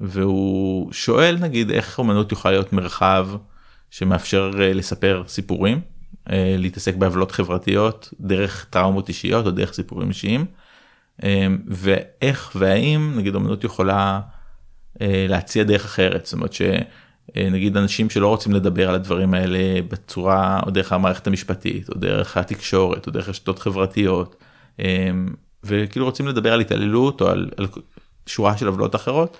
והוא 0.00 0.92
שואל 0.92 1.36
נגיד 1.40 1.70
איך 1.70 1.98
אומנות 1.98 2.32
יכולה 2.32 2.52
להיות 2.52 2.72
מרחב 2.72 3.28
שמאפשר 3.90 4.50
אה, 4.60 4.72
לספר 4.72 5.22
סיפורים 5.26 5.76
אה, 5.76 5.95
להתעסק 6.58 6.94
בעוולות 6.94 7.32
חברתיות 7.32 8.14
דרך 8.20 8.66
טראומות 8.70 9.08
אישיות 9.08 9.46
או 9.46 9.50
דרך 9.50 9.72
סיפורים 9.72 10.08
אישיים. 10.08 10.46
אה, 11.24 11.46
ואיך 11.66 12.52
והאם 12.54 13.12
נגיד 13.16 13.34
אמנות 13.34 13.64
יכולה 13.64 14.20
אה, 15.00 15.26
להציע 15.28 15.64
דרך 15.64 15.84
אחרת 15.84 16.26
זאת 16.26 16.32
אומרת 16.32 16.50
שנגיד 16.52 17.76
אנשים 17.76 18.10
שלא 18.10 18.28
רוצים 18.28 18.52
לדבר 18.52 18.88
על 18.88 18.94
הדברים 18.94 19.34
האלה 19.34 19.82
בצורה 19.88 20.60
או 20.66 20.70
דרך 20.70 20.92
המערכת 20.92 21.26
המשפטית 21.26 21.88
או 21.88 21.94
דרך 21.94 22.36
התקשורת 22.36 23.06
או 23.06 23.12
דרך 23.12 23.28
רשתות 23.28 23.58
חברתיות 23.58 24.42
וכאילו 25.64 26.06
רוצים 26.06 26.28
לדבר 26.28 26.52
על 26.52 26.60
התעללות 26.60 27.20
או 27.20 27.28
על, 27.28 27.50
על 27.56 27.66
שורה 28.26 28.56
של 28.56 28.66
עוולות 28.66 28.94
אחרות 28.94 29.36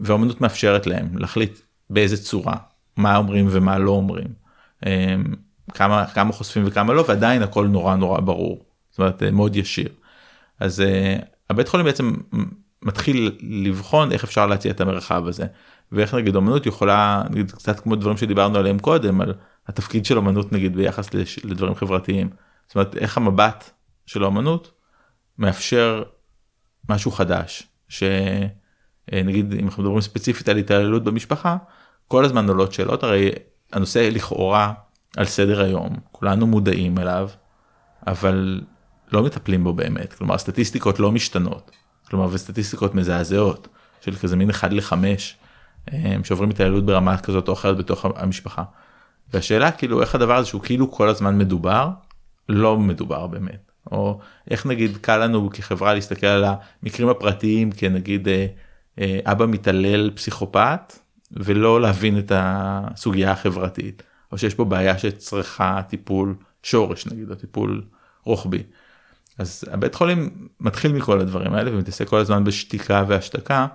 ואמנות 0.00 0.40
מאפשרת 0.40 0.86
להם 0.86 1.18
להחליט 1.18 1.58
באיזה 1.90 2.16
צורה 2.16 2.56
מה 2.96 3.16
אומרים 3.16 3.46
ומה 3.50 3.78
לא 3.78 3.90
אומרים. 3.90 4.28
כמה 5.74 6.06
כמה 6.06 6.32
חושפים 6.32 6.62
וכמה 6.66 6.92
לא 6.92 7.04
ועדיין 7.08 7.42
הכל 7.42 7.66
נורא 7.66 7.96
נורא 7.96 8.20
ברור 8.20 8.64
זאת 8.90 8.98
אומרת 8.98 9.22
מאוד 9.22 9.56
ישיר. 9.56 9.88
אז 10.60 10.80
uh, 10.80 11.24
הבית 11.50 11.68
חולים 11.68 11.86
בעצם 11.86 12.12
מתחיל 12.82 13.38
לבחון 13.40 14.12
איך 14.12 14.24
אפשר 14.24 14.46
להציע 14.46 14.70
את 14.70 14.80
המרחב 14.80 15.26
הזה 15.26 15.46
ואיך 15.92 16.14
נגיד 16.14 16.36
אמנות 16.36 16.66
יכולה 16.66 17.22
נגיד 17.30 17.50
קצת 17.50 17.80
כמו 17.80 17.96
דברים 17.96 18.16
שדיברנו 18.16 18.58
עליהם 18.58 18.78
קודם 18.78 19.20
על 19.20 19.34
התפקיד 19.66 20.04
של 20.04 20.18
אמנות 20.18 20.52
נגיד 20.52 20.76
ביחס 20.76 21.10
לדברים 21.44 21.74
חברתיים. 21.74 22.30
זאת 22.66 22.74
אומרת 22.74 22.96
איך 22.96 23.16
המבט 23.16 23.70
של 24.06 24.24
האמנות 24.24 24.70
מאפשר 25.38 26.02
משהו 26.88 27.10
חדש 27.10 27.68
שנגיד 27.88 29.54
אם 29.54 29.66
אנחנו 29.66 29.82
מדברים 29.82 30.00
ספציפית 30.00 30.48
על 30.48 30.56
התעללות 30.56 31.04
במשפחה 31.04 31.56
כל 32.08 32.24
הזמן 32.24 32.48
עולות 32.48 32.72
שאלות 32.72 33.02
הרי 33.02 33.30
הנושא 33.72 34.08
לכאורה 34.12 34.72
על 35.16 35.24
סדר 35.24 35.60
היום 35.62 35.96
כולנו 36.12 36.46
מודעים 36.46 36.98
אליו 36.98 37.28
אבל 38.06 38.60
לא 39.12 39.22
מטפלים 39.22 39.64
בו 39.64 39.72
באמת 39.72 40.12
כלומר 40.12 40.38
סטטיסטיקות 40.38 40.98
לא 41.00 41.12
משתנות 41.12 41.70
כלומר 42.08 42.28
וסטטיסטיקות 42.30 42.94
מזעזעות 42.94 43.68
של 44.00 44.16
כזה 44.16 44.36
מין 44.36 44.50
1 44.50 44.72
ל-5 44.72 44.94
שעוברים 46.24 46.50
התעללות 46.50 46.86
ברמה 46.86 47.18
כזאת 47.18 47.48
או 47.48 47.52
אחרת 47.52 47.76
בתוך 47.76 48.06
המשפחה. 48.16 48.62
והשאלה 49.32 49.70
כאילו 49.70 50.00
איך 50.00 50.14
הדבר 50.14 50.36
הזה 50.36 50.48
שהוא 50.48 50.62
כאילו 50.62 50.90
כל 50.90 51.08
הזמן 51.08 51.38
מדובר 51.38 51.90
לא 52.48 52.78
מדובר 52.78 53.26
באמת 53.26 53.72
או 53.92 54.20
איך 54.50 54.66
נגיד 54.66 54.96
קל 54.96 55.16
לנו 55.24 55.50
כחברה 55.50 55.94
להסתכל 55.94 56.26
על 56.26 56.44
המקרים 56.44 57.08
הפרטיים 57.08 57.70
כנגיד 57.72 58.28
אה, 58.28 58.46
אה, 58.98 59.18
אבא 59.24 59.46
מתעלל 59.46 60.10
פסיכופת 60.14 60.92
ולא 61.32 61.80
להבין 61.80 62.18
את 62.18 62.32
הסוגיה 62.34 63.32
החברתית. 63.32 64.02
או 64.36 64.40
שיש 64.40 64.54
פה 64.54 64.64
בעיה 64.64 64.98
שצריכה 64.98 65.80
טיפול 65.88 66.34
שורש 66.62 67.06
נגיד 67.06 67.30
או 67.30 67.34
טיפול 67.34 67.84
רוחבי. 68.24 68.62
אז 69.38 69.64
הבית 69.70 69.94
חולים 69.94 70.48
מתחיל 70.60 70.92
מכל 70.92 71.20
הדברים 71.20 71.52
האלה 71.54 71.70
ומתעסק 71.72 72.08
כל 72.08 72.18
הזמן 72.18 72.44
בשתיקה 72.44 73.04
והשתקה. 73.08 73.66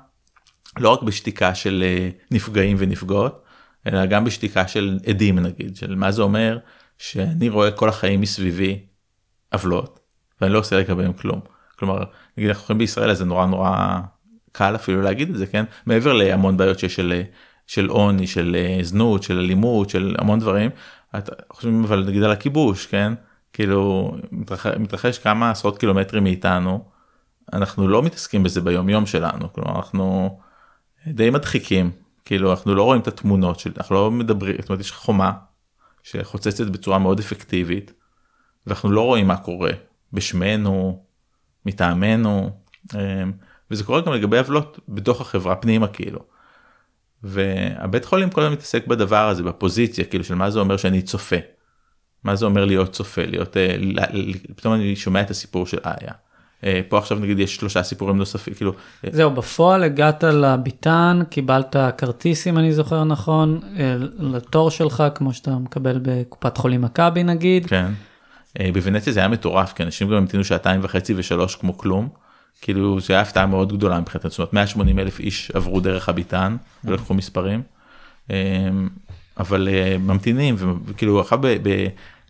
לא 0.80 0.90
רק 0.90 1.02
בשתיקה 1.02 1.56
של 1.56 1.84
אה, 1.86 2.10
נפגעים 2.32 2.78
ונפגעות 2.80 3.44
אלא 3.88 4.06
גם 4.06 4.26
בשתיקה 4.26 4.68
של 4.68 5.00
עדים 5.08 5.40
נגיד 5.40 5.76
של 5.76 5.96
מה 5.96 6.12
זה 6.12 6.22
אומר 6.22 6.58
שאני 6.98 7.50
רואה 7.50 7.72
כל 7.72 7.90
החיים 7.90 8.22
מסביבי 8.22 8.86
עוולות 9.54 10.00
ואני 10.42 10.54
לא 10.54 10.60
עושה 10.60 10.80
לגביהם 10.80 11.14
כלום. 11.14 11.40
כלומר 11.80 12.04
נגיד 12.38 12.50
אנחנו 12.50 12.66
חיים 12.66 12.80
בישראל 12.80 13.10
אז 13.10 13.18
זה 13.18 13.26
נורא 13.26 13.46
נורא 13.46 14.00
קל 14.52 14.76
אפילו 14.76 15.02
להגיד 15.02 15.30
את 15.30 15.38
זה 15.38 15.48
כן 15.48 15.64
מעבר 15.86 16.14
להמון 16.14 16.58
בעיות 16.58 16.80
שיש 16.80 16.96
של 16.96 17.14
אה, 17.16 17.24
של 17.72 17.88
עוני, 17.90 18.28
של 18.28 18.56
אה, 18.56 18.84
זנות, 18.84 19.24
של 19.24 19.38
אלימות, 19.38 19.90
של 19.90 20.16
המון 20.18 20.40
דברים. 20.40 20.70
חושבים 21.54 21.84
אבל 21.84 22.06
נגיד 22.08 22.24
על 22.24 22.32
הכיבוש, 22.32 22.86
כן? 22.86 23.14
כאילו 23.54 24.12
מתרחש, 24.32 24.72
מתרחש 24.80 25.18
כמה 25.18 25.52
עשרות 25.52 25.78
קילומטרים 25.78 26.24
מאיתנו, 26.24 26.86
אנחנו 27.54 27.88
לא 27.88 28.04
מתעסקים 28.04 28.44
בזה 28.44 28.62
ביום 28.62 28.90
יום 28.90 29.06
שלנו, 29.06 29.54
כלומר 29.54 29.76
אנחנו 29.76 30.38
די 31.08 31.30
מדחיקים, 31.30 31.92
כאילו 32.26 32.52
אנחנו 32.52 32.76
לא 32.76 32.84
רואים 32.84 33.02
את 33.02 33.08
התמונות, 33.08 33.60
של, 33.60 33.72
אנחנו 33.78 33.96
לא 33.96 34.12
מדברים, 34.12 34.56
זאת 34.60 34.70
אומרת 34.70 34.80
יש 34.80 34.92
חומה 34.92 35.32
שחוצצת 36.04 36.68
בצורה 36.68 37.00
מאוד 37.00 37.20
אפקטיבית, 37.20 37.94
ואנחנו 38.68 38.92
לא 38.92 39.02
רואים 39.02 39.28
מה 39.28 39.38
קורה 39.38 39.72
בשמנו, 40.14 41.04
מטעמנו, 41.66 42.50
אה, 42.96 43.24
וזה 43.72 43.84
קורה 43.84 44.02
גם 44.02 44.14
לגבי 44.14 44.38
עוולות 44.38 44.80
בתוך 44.90 45.22
החברה 45.22 45.56
פנימה 45.56 45.88
כאילו. 45.88 46.32
והבית 47.24 48.06
חולים 48.06 48.30
כל 48.30 48.42
הזמן 48.42 48.54
מתעסק 48.54 48.88
בדבר 48.88 49.30
הזה 49.30 49.44
בפוזיציה 49.44 50.06
כאילו 50.06 50.24
של 50.24 50.36
מה 50.36 50.50
זה 50.50 50.60
אומר 50.60 50.78
שאני 50.78 51.02
צופה. 51.02 51.36
מה 52.24 52.36
זה 52.36 52.46
אומר 52.46 52.66
להיות 52.66 52.92
צופה 52.92 53.26
להיות 53.26 53.58
אה, 53.58 53.76
פתאום 54.56 54.74
אני 54.74 54.96
שומע 54.96 55.22
את 55.22 55.30
הסיפור 55.30 55.66
של 55.66 55.78
איה. 55.86 56.14
אה, 56.64 56.82
פה 56.90 56.98
עכשיו 56.98 57.20
נגיד 57.20 57.40
יש 57.40 57.56
שלושה 57.56 57.84
סיפורים 57.84 58.18
נוספים 58.18 58.54
כאילו. 58.54 58.74
אה, 59.06 59.10
זהו 59.14 59.32
בפועל 59.32 59.84
הגעת 59.84 60.24
לביתן 60.24 61.20
קיבלת 61.30 61.76
כרטיס 61.98 62.48
אם 62.48 62.58
אני 62.58 62.74
זוכר 62.74 63.04
נכון 63.04 63.60
לתור 64.20 64.72
שלך 64.72 65.04
כמו 65.16 65.34
שאתה 65.34 65.52
מקבל 65.52 66.00
בקופת 66.02 66.58
חולים 66.58 66.82
מכבי 66.82 67.24
נגיד. 67.24 67.66
כן. 67.66 67.92
בוונציה 68.74 69.14
זה 69.14 69.20
היה 69.20 69.30
מטורף 69.30 69.74
כי 69.74 69.84
אנשים 69.84 70.10
גם 70.10 70.16
המתינו 70.16 70.44
שעתיים 70.44 70.80
וחצי 70.84 71.14
ושלוש 71.18 71.56
כמו 71.56 71.78
כלום. 71.78 72.10
כאילו 72.62 73.00
זה 73.00 73.14
היה 73.14 73.22
הפתעה 73.22 73.46
מאוד 73.46 73.74
גדולה 73.74 74.00
מבחינתנו, 74.00 74.30
זאת 74.30 74.40
אומרת 74.40 74.54
180 74.54 75.00
אלף 75.00 75.20
איש 75.20 75.52
עברו 75.52 75.80
דרך 75.80 76.10
הביטן 76.10 76.58
ולקחו 76.84 77.14
מספרים. 77.14 77.62
אמ, 78.30 78.90
אבל 79.38 79.70
אה, 79.70 79.98
ממתינים 79.98 80.56
וכאילו 80.86 81.22
אחר 81.22 81.36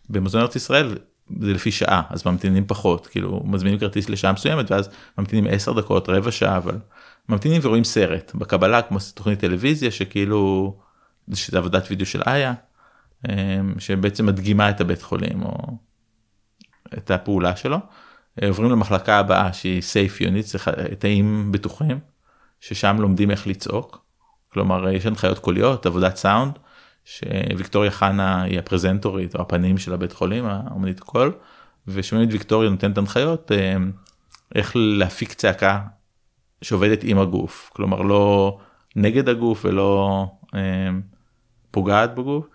במוזיאון 0.09 0.43
ארץ 0.43 0.55
ישראל 0.55 0.97
זה 1.39 1.53
לפי 1.53 1.72
שעה 1.72 2.01
אז 2.09 2.26
ממתינים 2.26 2.63
פחות 2.67 3.07
כאילו 3.07 3.43
מזמינים 3.45 3.80
כרטיס 3.80 4.09
לשעה 4.09 4.34
מסוימת 4.34 4.72
ואז 4.72 4.89
ממתינים 5.17 5.47
10 5.49 5.74
דקות 5.74 6.09
רבע 6.09 6.32
שעה 6.32 6.57
אבל 6.57 6.78
ממתינים 7.30 7.61
ורואים 7.63 7.84
סרט 7.84 8.32
בקבלה 8.36 8.82
כמו 8.82 8.97
תוכנית 9.13 9.39
טלוויזיה 9.39 9.91
שכאילו 9.91 10.76
שזה 11.34 11.57
עבודת 11.57 11.88
וידאו 11.89 12.05
של 12.05 12.22
איה 12.28 12.53
אמ, 13.30 13.74
שבעצם 13.80 14.26
מדגימה 14.26 14.69
את 14.69 14.82
הבית 14.82 15.01
חולים 15.01 15.43
או 15.43 15.57
את 16.97 17.11
הפעולה 17.11 17.55
שלו. 17.55 17.78
אה, 18.41 18.47
עוברים 18.47 18.71
למחלקה 18.71 19.19
הבאה 19.19 19.53
שהיא 19.53 19.82
safe 19.82 20.21
unit, 20.21 20.71
תאים 20.99 21.51
בטוחים, 21.51 21.99
ששם 22.59 22.97
לומדים 22.99 23.32
איך 23.32 23.47
לצעוק. 23.47 24.05
כלומר 24.53 24.89
יש 24.89 25.05
הנחיות 25.05 25.39
קוליות, 25.39 25.86
עבודת 25.86 26.15
סאונד, 26.15 26.59
שוויקטוריה 27.05 27.91
חנה 27.91 28.43
היא 28.43 28.59
הפרזנטורית 28.59 29.36
או 29.36 29.41
הפנים 29.41 29.77
של 29.77 29.93
הבית 29.93 30.11
חולים, 30.11 30.45
האמנית 30.45 30.99
קול, 30.99 31.34
ושומעים 31.88 32.27
את 32.29 32.34
ויקטוריה 32.34 32.69
נותנת 32.69 32.97
הנחיות 32.97 33.51
אה, 33.51 33.75
איך 34.55 34.71
להפיק 34.75 35.34
צעקה 35.34 35.82
שעובדת 36.61 36.99
עם 37.03 37.19
הגוף, 37.19 37.69
כלומר 37.73 38.01
לא 38.01 38.57
נגד 38.95 39.29
הגוף 39.29 39.65
ולא 39.65 40.25
אה, 40.55 40.89
פוגעת 41.71 42.15
בגוף. 42.15 42.45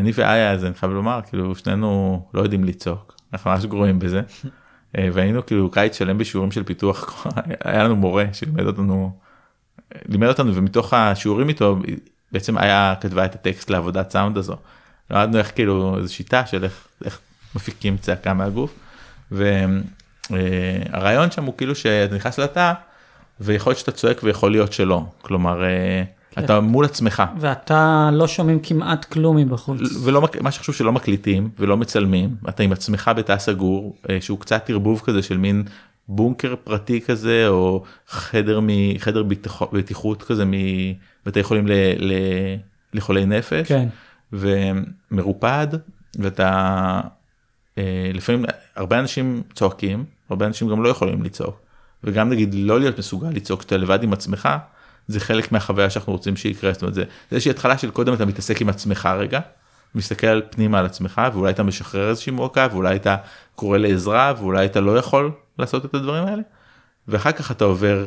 אני 0.00 0.12
ואיה 0.14 0.52
אז 0.52 0.64
אני 0.64 0.74
חייב 0.74 0.92
לומר 0.92 1.20
כאילו 1.28 1.56
שנינו 1.56 2.22
לא 2.34 2.40
יודעים 2.40 2.64
לצעוק 2.64 3.16
אנחנו 3.32 3.50
ממש 3.50 3.64
גרועים 3.64 3.98
בזה 3.98 4.18
אה, 4.18 4.50
והיינו 4.94 5.46
כאילו 5.46 5.70
קיץ 5.70 5.98
שלם 5.98 6.18
בשיעורים 6.18 6.52
של 6.52 6.64
פיתוח. 6.64 7.26
היה 7.64 7.84
לנו 7.84 7.96
מורה 7.96 8.24
שלימד 8.32 8.66
אותנו 8.66 9.12
לימד 10.08 10.28
אותנו 10.28 10.54
ומתוך 10.54 10.94
השיעורים 10.94 11.48
איתו 11.48 11.78
בעצם 12.32 12.58
היה 12.58 12.94
כתבה 13.00 13.24
את 13.24 13.34
הטקסט 13.34 13.70
לעבודת 13.70 14.10
סאונד 14.10 14.36
הזו. 14.36 14.56
למדנו 15.10 15.38
איך 15.38 15.52
כאילו 15.54 15.98
איזו 15.98 16.14
שיטה 16.14 16.46
של 16.46 16.64
איך, 16.64 16.86
איך 17.04 17.20
מפיקים 17.54 17.96
צעקה 17.96 18.34
מהגוף. 18.34 18.74
והרעיון 20.30 21.30
שם 21.30 21.44
הוא 21.44 21.54
כאילו 21.56 21.74
שאתה 21.74 22.14
נכנס 22.14 22.38
לתא 22.38 22.72
ויכול 23.40 23.70
להיות 23.70 23.78
שאתה 23.78 23.92
צועק 23.92 24.20
ויכול 24.22 24.50
להיות 24.50 24.72
שלא. 24.72 25.04
כלומר 25.22 25.64
אה, 25.64 26.02
כן. 26.32 26.44
אתה 26.44 26.60
מול 26.60 26.84
עצמך 26.84 27.22
ואתה 27.40 28.10
לא 28.12 28.28
שומעים 28.28 28.60
כמעט 28.62 29.04
כלום 29.04 29.36
מבחוץ. 29.36 29.80
ולא 30.04 30.28
מה 30.40 30.50
שחשוב 30.50 30.74
שלא 30.74 30.92
מקליטים 30.92 31.50
ולא 31.58 31.76
מצלמים 31.76 32.34
אתה 32.48 32.62
עם 32.62 32.72
עצמך 32.72 33.10
בתא 33.16 33.38
סגור 33.38 33.96
אה, 34.10 34.20
שהוא 34.20 34.38
קצת 34.38 34.70
ערבוב 34.70 35.02
כזה 35.04 35.22
של 35.22 35.38
מין 35.38 35.62
בונקר 36.08 36.54
פרטי 36.64 37.00
כזה 37.00 37.48
או 37.48 37.82
חדר 38.08 38.60
מחדר 38.62 39.22
בטיחות 39.72 40.22
כזה 40.22 40.44
מבתי 40.44 41.42
חולים 41.42 41.66
ל, 41.66 41.72
ל, 41.98 42.12
לחולי 42.94 43.26
נפש 43.26 43.68
כן. 43.68 43.88
ומרופד 44.32 45.68
ואתה 46.18 47.00
אה, 47.78 48.10
לפעמים 48.14 48.44
הרבה 48.76 48.98
אנשים 48.98 49.42
צועקים 49.54 50.04
הרבה 50.30 50.46
אנשים 50.46 50.68
גם 50.68 50.82
לא 50.82 50.88
יכולים 50.88 51.22
לצעוק 51.22 51.60
וגם 52.04 52.28
נגיד 52.28 52.54
לא 52.54 52.80
להיות 52.80 52.98
מסוגל 52.98 53.28
לצעוק 53.28 53.60
כשאתה 53.60 53.76
לבד 53.76 54.02
עם 54.02 54.12
עצמך 54.12 54.48
זה 55.08 55.20
חלק 55.20 55.52
מהחוויה 55.52 55.90
שאנחנו 55.90 56.12
רוצים 56.12 56.36
שיקרה 56.36 56.72
זאת 56.72 56.82
אומרת 56.82 56.94
זה 56.94 57.02
זה 57.02 57.36
איזושהי 57.36 57.50
התחלה 57.50 57.78
של 57.78 57.90
קודם 57.90 58.14
אתה 58.14 58.26
מתעסק 58.26 58.60
עם 58.60 58.68
עצמך 58.68 59.08
רגע 59.18 59.40
מסתכל 59.94 60.26
על 60.26 60.42
פנימה 60.50 60.78
על 60.78 60.86
עצמך 60.86 61.22
ואולי 61.32 61.50
אתה 61.50 61.62
משחרר 61.62 62.10
איזושהי 62.10 62.32
מועקה 62.32 62.68
ואולי 62.72 62.96
אתה 62.96 63.16
קורא 63.54 63.78
לעזרה 63.78 64.32
ואולי 64.38 64.66
אתה 64.66 64.80
לא 64.80 64.98
יכול 64.98 65.30
לעשות 65.58 65.84
את 65.84 65.94
הדברים 65.94 66.24
האלה 66.24 66.42
ואחר 67.08 67.32
כך 67.32 67.50
אתה 67.50 67.64
עובר 67.64 68.06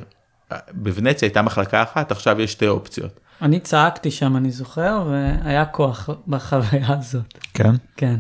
בוונציה 0.71 1.27
הייתה 1.27 1.41
מחלקה 1.41 1.83
אחת 1.83 2.11
עכשיו 2.11 2.41
יש 2.41 2.51
שתי 2.51 2.67
אופציות 2.67 3.19
אני 3.41 3.59
צעקתי 3.59 4.11
שם, 4.11 4.37
אני 4.37 4.51
זוכר, 4.51 5.03
והיה 5.09 5.65
כוח 5.65 6.09
בחוויה 6.27 6.93
הזאת. 6.99 7.37
כן? 7.53 7.71
כן. 7.97 8.15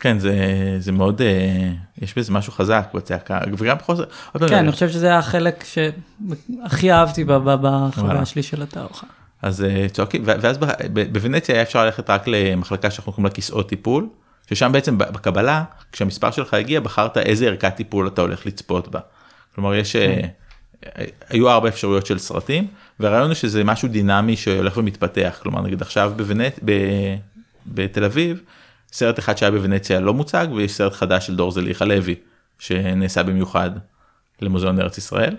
כן 0.00 0.18
זה 0.18 0.36
זה 0.78 0.92
מאוד 0.92 1.22
אה, 1.22 1.72
יש 2.02 2.18
בזה 2.18 2.32
משהו 2.32 2.52
חזק 2.52 2.88
בצעקה 2.94 3.40
וגם 3.58 3.76
פעם, 3.86 3.96
כן, 4.48 4.54
אני 4.54 4.72
חושב 4.72 4.88
שזה 4.88 5.18
החלק 5.18 5.64
שהכי 5.64 6.92
אהבתי 6.92 7.24
ב- 7.24 7.32
ב- 7.32 7.46
וואלה. 7.46 7.88
בחוויה 7.88 8.24
שלי 8.24 8.42
של 8.42 8.62
התערוכה. 8.62 9.06
אז 9.42 9.64
אה, 9.64 9.86
צועקים 9.92 10.22
ואז 10.24 10.58
בוונציה 11.12 11.54
היה 11.54 11.62
אפשר 11.62 11.84
ללכת 11.84 12.10
רק 12.10 12.22
למחלקה 12.26 12.90
שאנחנו 12.90 13.12
קוראים 13.12 13.24
לה 13.24 13.30
כיסאות 13.30 13.68
טיפול 13.68 14.08
ששם 14.50 14.72
בעצם 14.72 14.98
בקבלה 14.98 15.64
כשהמספר 15.92 16.30
שלך 16.30 16.54
הגיע 16.54 16.80
בחרת 16.80 17.18
איזה 17.18 17.46
ערכת 17.46 17.76
טיפול 17.76 18.06
אתה 18.06 18.22
הולך 18.22 18.46
לצפות 18.46 18.88
בה. 18.88 19.00
כלומר 19.54 19.74
יש 19.74 19.96
אה, 19.96 20.20
היו 21.28 21.50
ארבע 21.50 21.68
אפשרויות 21.68 22.06
של 22.06 22.18
סרטים 22.18 22.66
והרעיון 23.00 23.26
הוא 23.26 23.34
שזה 23.34 23.64
משהו 23.64 23.88
דינמי 23.88 24.36
שהולך 24.36 24.76
ומתפתח 24.76 25.38
כלומר 25.42 25.60
נגיד 25.62 25.82
עכשיו 25.82 26.12
בוונצ... 26.16 26.58
ב... 26.64 26.72
בתל 27.66 28.04
אביב 28.04 28.40
סרט 28.92 29.18
אחד 29.18 29.38
שהיה 29.38 29.50
בוונציה 29.50 30.00
לא 30.00 30.14
מוצג 30.14 30.46
ויש 30.54 30.72
סרט 30.72 30.92
חדש 30.92 31.26
של 31.26 31.36
דור 31.36 31.50
זליכה 31.50 31.84
לוי 31.84 32.14
שנעשה 32.58 33.22
במיוחד 33.22 33.70
למוזיאון 34.40 34.80
ארץ 34.80 34.98
ישראל. 34.98 35.36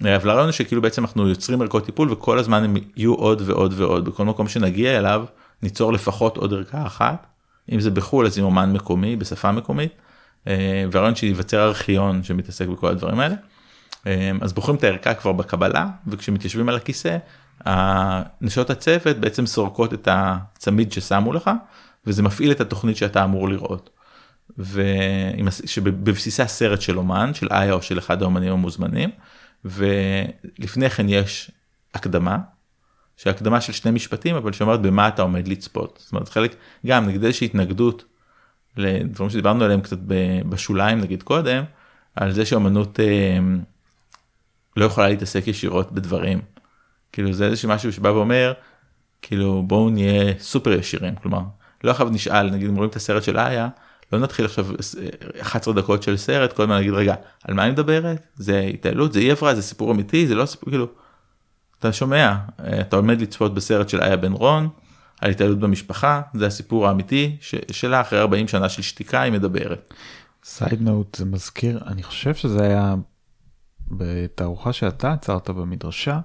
אבל 0.00 0.30
הרעיון 0.30 0.44
הוא 0.44 0.52
שכאילו 0.52 0.82
בעצם 0.82 1.02
אנחנו 1.02 1.28
יוצרים 1.28 1.62
ערכות 1.62 1.84
טיפול 1.84 2.12
וכל 2.12 2.38
הזמן 2.38 2.64
הם 2.64 2.76
יהיו 2.96 3.14
עוד 3.14 3.42
ועוד 3.46 3.74
ועוד 3.76 4.04
בכל 4.04 4.24
מקום 4.24 4.48
שנגיע 4.48 4.98
אליו 4.98 5.24
ניצור 5.62 5.92
לפחות 5.92 6.36
עוד 6.36 6.52
ערכה 6.52 6.86
אחת 6.86 7.26
אם 7.72 7.80
זה 7.80 7.90
בחו"ל 7.90 8.26
אז 8.26 8.38
עם 8.38 8.44
אומן 8.44 8.72
מקומי 8.72 9.16
בשפה 9.16 9.52
מקומית 9.52 9.92
אה, 10.48 10.84
והרעיון 10.92 11.14
שייווצר 11.14 11.64
ארכיון 11.64 12.22
שמתעסק 12.22 12.66
בכל 12.66 12.88
הדברים 12.88 13.20
האלה. 13.20 13.34
אה, 14.06 14.30
אז 14.40 14.52
בוחרים 14.52 14.76
את 14.76 14.84
הערכה 14.84 15.14
כבר 15.14 15.32
בקבלה 15.32 15.86
וכשמתיישבים 16.06 16.68
על 16.68 16.76
הכיסא 16.76 17.18
נשות 18.40 18.70
הצוות 18.70 19.16
בעצם 19.16 19.46
סורקות 19.46 19.94
את 19.94 20.08
הצמיד 20.10 20.92
ששמו 20.92 21.32
לך 21.32 21.50
וזה 22.06 22.22
מפעיל 22.22 22.50
את 22.52 22.60
התוכנית 22.60 22.96
שאתה 22.96 23.24
אמור 23.24 23.48
לראות. 23.48 23.90
שבבסיסה 25.66 26.46
סרט 26.46 26.80
של 26.80 26.98
אומן 26.98 27.34
של 27.34 27.48
איה 27.50 27.72
או 27.72 27.82
של 27.82 27.98
אחד 27.98 28.22
האומנים 28.22 28.52
המוזמנים 28.52 29.10
ולפני 29.64 30.90
כן 30.90 31.08
יש 31.08 31.50
הקדמה. 31.94 32.38
שהקדמה 33.16 33.60
של 33.60 33.72
שני 33.72 33.90
משפטים 33.90 34.36
אבל 34.36 34.52
שאומרת 34.52 34.82
במה 34.82 35.08
אתה 35.08 35.22
עומד 35.22 35.48
לצפות. 35.48 35.98
זאת 36.02 36.12
אומרת 36.12 36.28
חלק 36.28 36.54
גם 36.86 37.06
נגד 37.08 37.24
איזושהי 37.24 37.44
התנגדות 37.44 38.04
לדברים 38.76 39.30
שדיברנו 39.30 39.64
עליהם 39.64 39.80
קצת 39.80 39.98
בשוליים 40.48 41.00
נגיד 41.00 41.22
קודם 41.22 41.64
על 42.16 42.32
זה 42.32 42.46
שאומנות 42.46 43.00
אה, 43.00 43.38
לא 44.76 44.84
יכולה 44.84 45.08
להתעסק 45.08 45.46
ישירות 45.46 45.92
בדברים. 45.92 46.40
כאילו 47.12 47.32
זה 47.32 47.46
איזשהו 47.46 47.68
משהו 47.68 47.92
שבא 47.92 48.08
ואומר 48.08 48.52
כאילו 49.22 49.62
בואו 49.66 49.90
נהיה 49.90 50.38
סופר 50.38 50.72
ישירים 50.72 51.14
כלומר 51.14 51.40
לא 51.84 51.90
עכשיו 51.90 52.08
נשאל 52.08 52.50
נגיד 52.50 52.68
אם 52.68 52.74
רואים 52.76 52.90
את 52.90 52.96
הסרט 52.96 53.22
של 53.22 53.38
איה 53.38 53.68
לא 54.12 54.18
נתחיל 54.18 54.44
עכשיו 54.44 54.66
אה, 54.70 55.40
11 55.40 55.74
דקות 55.74 56.02
של 56.02 56.16
סרט 56.16 56.52
כל 56.52 56.62
הזמן 56.62 56.78
נגיד 56.78 56.92
רגע 56.92 57.14
על 57.44 57.54
מה 57.54 57.62
היא 57.62 57.72
מדברת 57.72 58.26
זה 58.36 58.60
התעללות 58.60 59.12
זה 59.12 59.18
העברה 59.20 59.54
זה 59.54 59.62
סיפור 59.62 59.92
אמיתי 59.92 60.26
זה 60.26 60.34
לא 60.34 60.46
סיפור 60.46 60.68
כאילו. 60.70 60.86
אתה 61.78 61.92
שומע 61.92 62.34
אה, 62.64 62.80
אתה 62.80 62.96
עומד 62.96 63.20
לצפות 63.20 63.54
בסרט 63.54 63.88
של 63.88 64.00
איה 64.02 64.16
בן 64.16 64.32
רון 64.32 64.68
על 65.20 65.30
התעללות 65.30 65.58
במשפחה 65.58 66.22
זה 66.34 66.46
הסיפור 66.46 66.88
האמיתי 66.88 67.36
ש- 67.40 67.54
שלה 67.70 68.00
אחרי 68.00 68.18
40 68.20 68.48
שנה 68.48 68.68
של 68.68 68.82
שתיקה 68.82 69.22
היא 69.22 69.32
מדברת. 69.32 69.94
side 70.44 70.82
note 70.82 71.14
זה 71.14 71.24
מזכיר 71.24 71.80
אני 71.86 72.02
חושב 72.02 72.34
שזה 72.34 72.62
היה 72.62 72.94
בתערוכה 73.90 74.72
שאתה 74.72 75.12
עצרת 75.12 75.50
במדרשה 75.50 76.20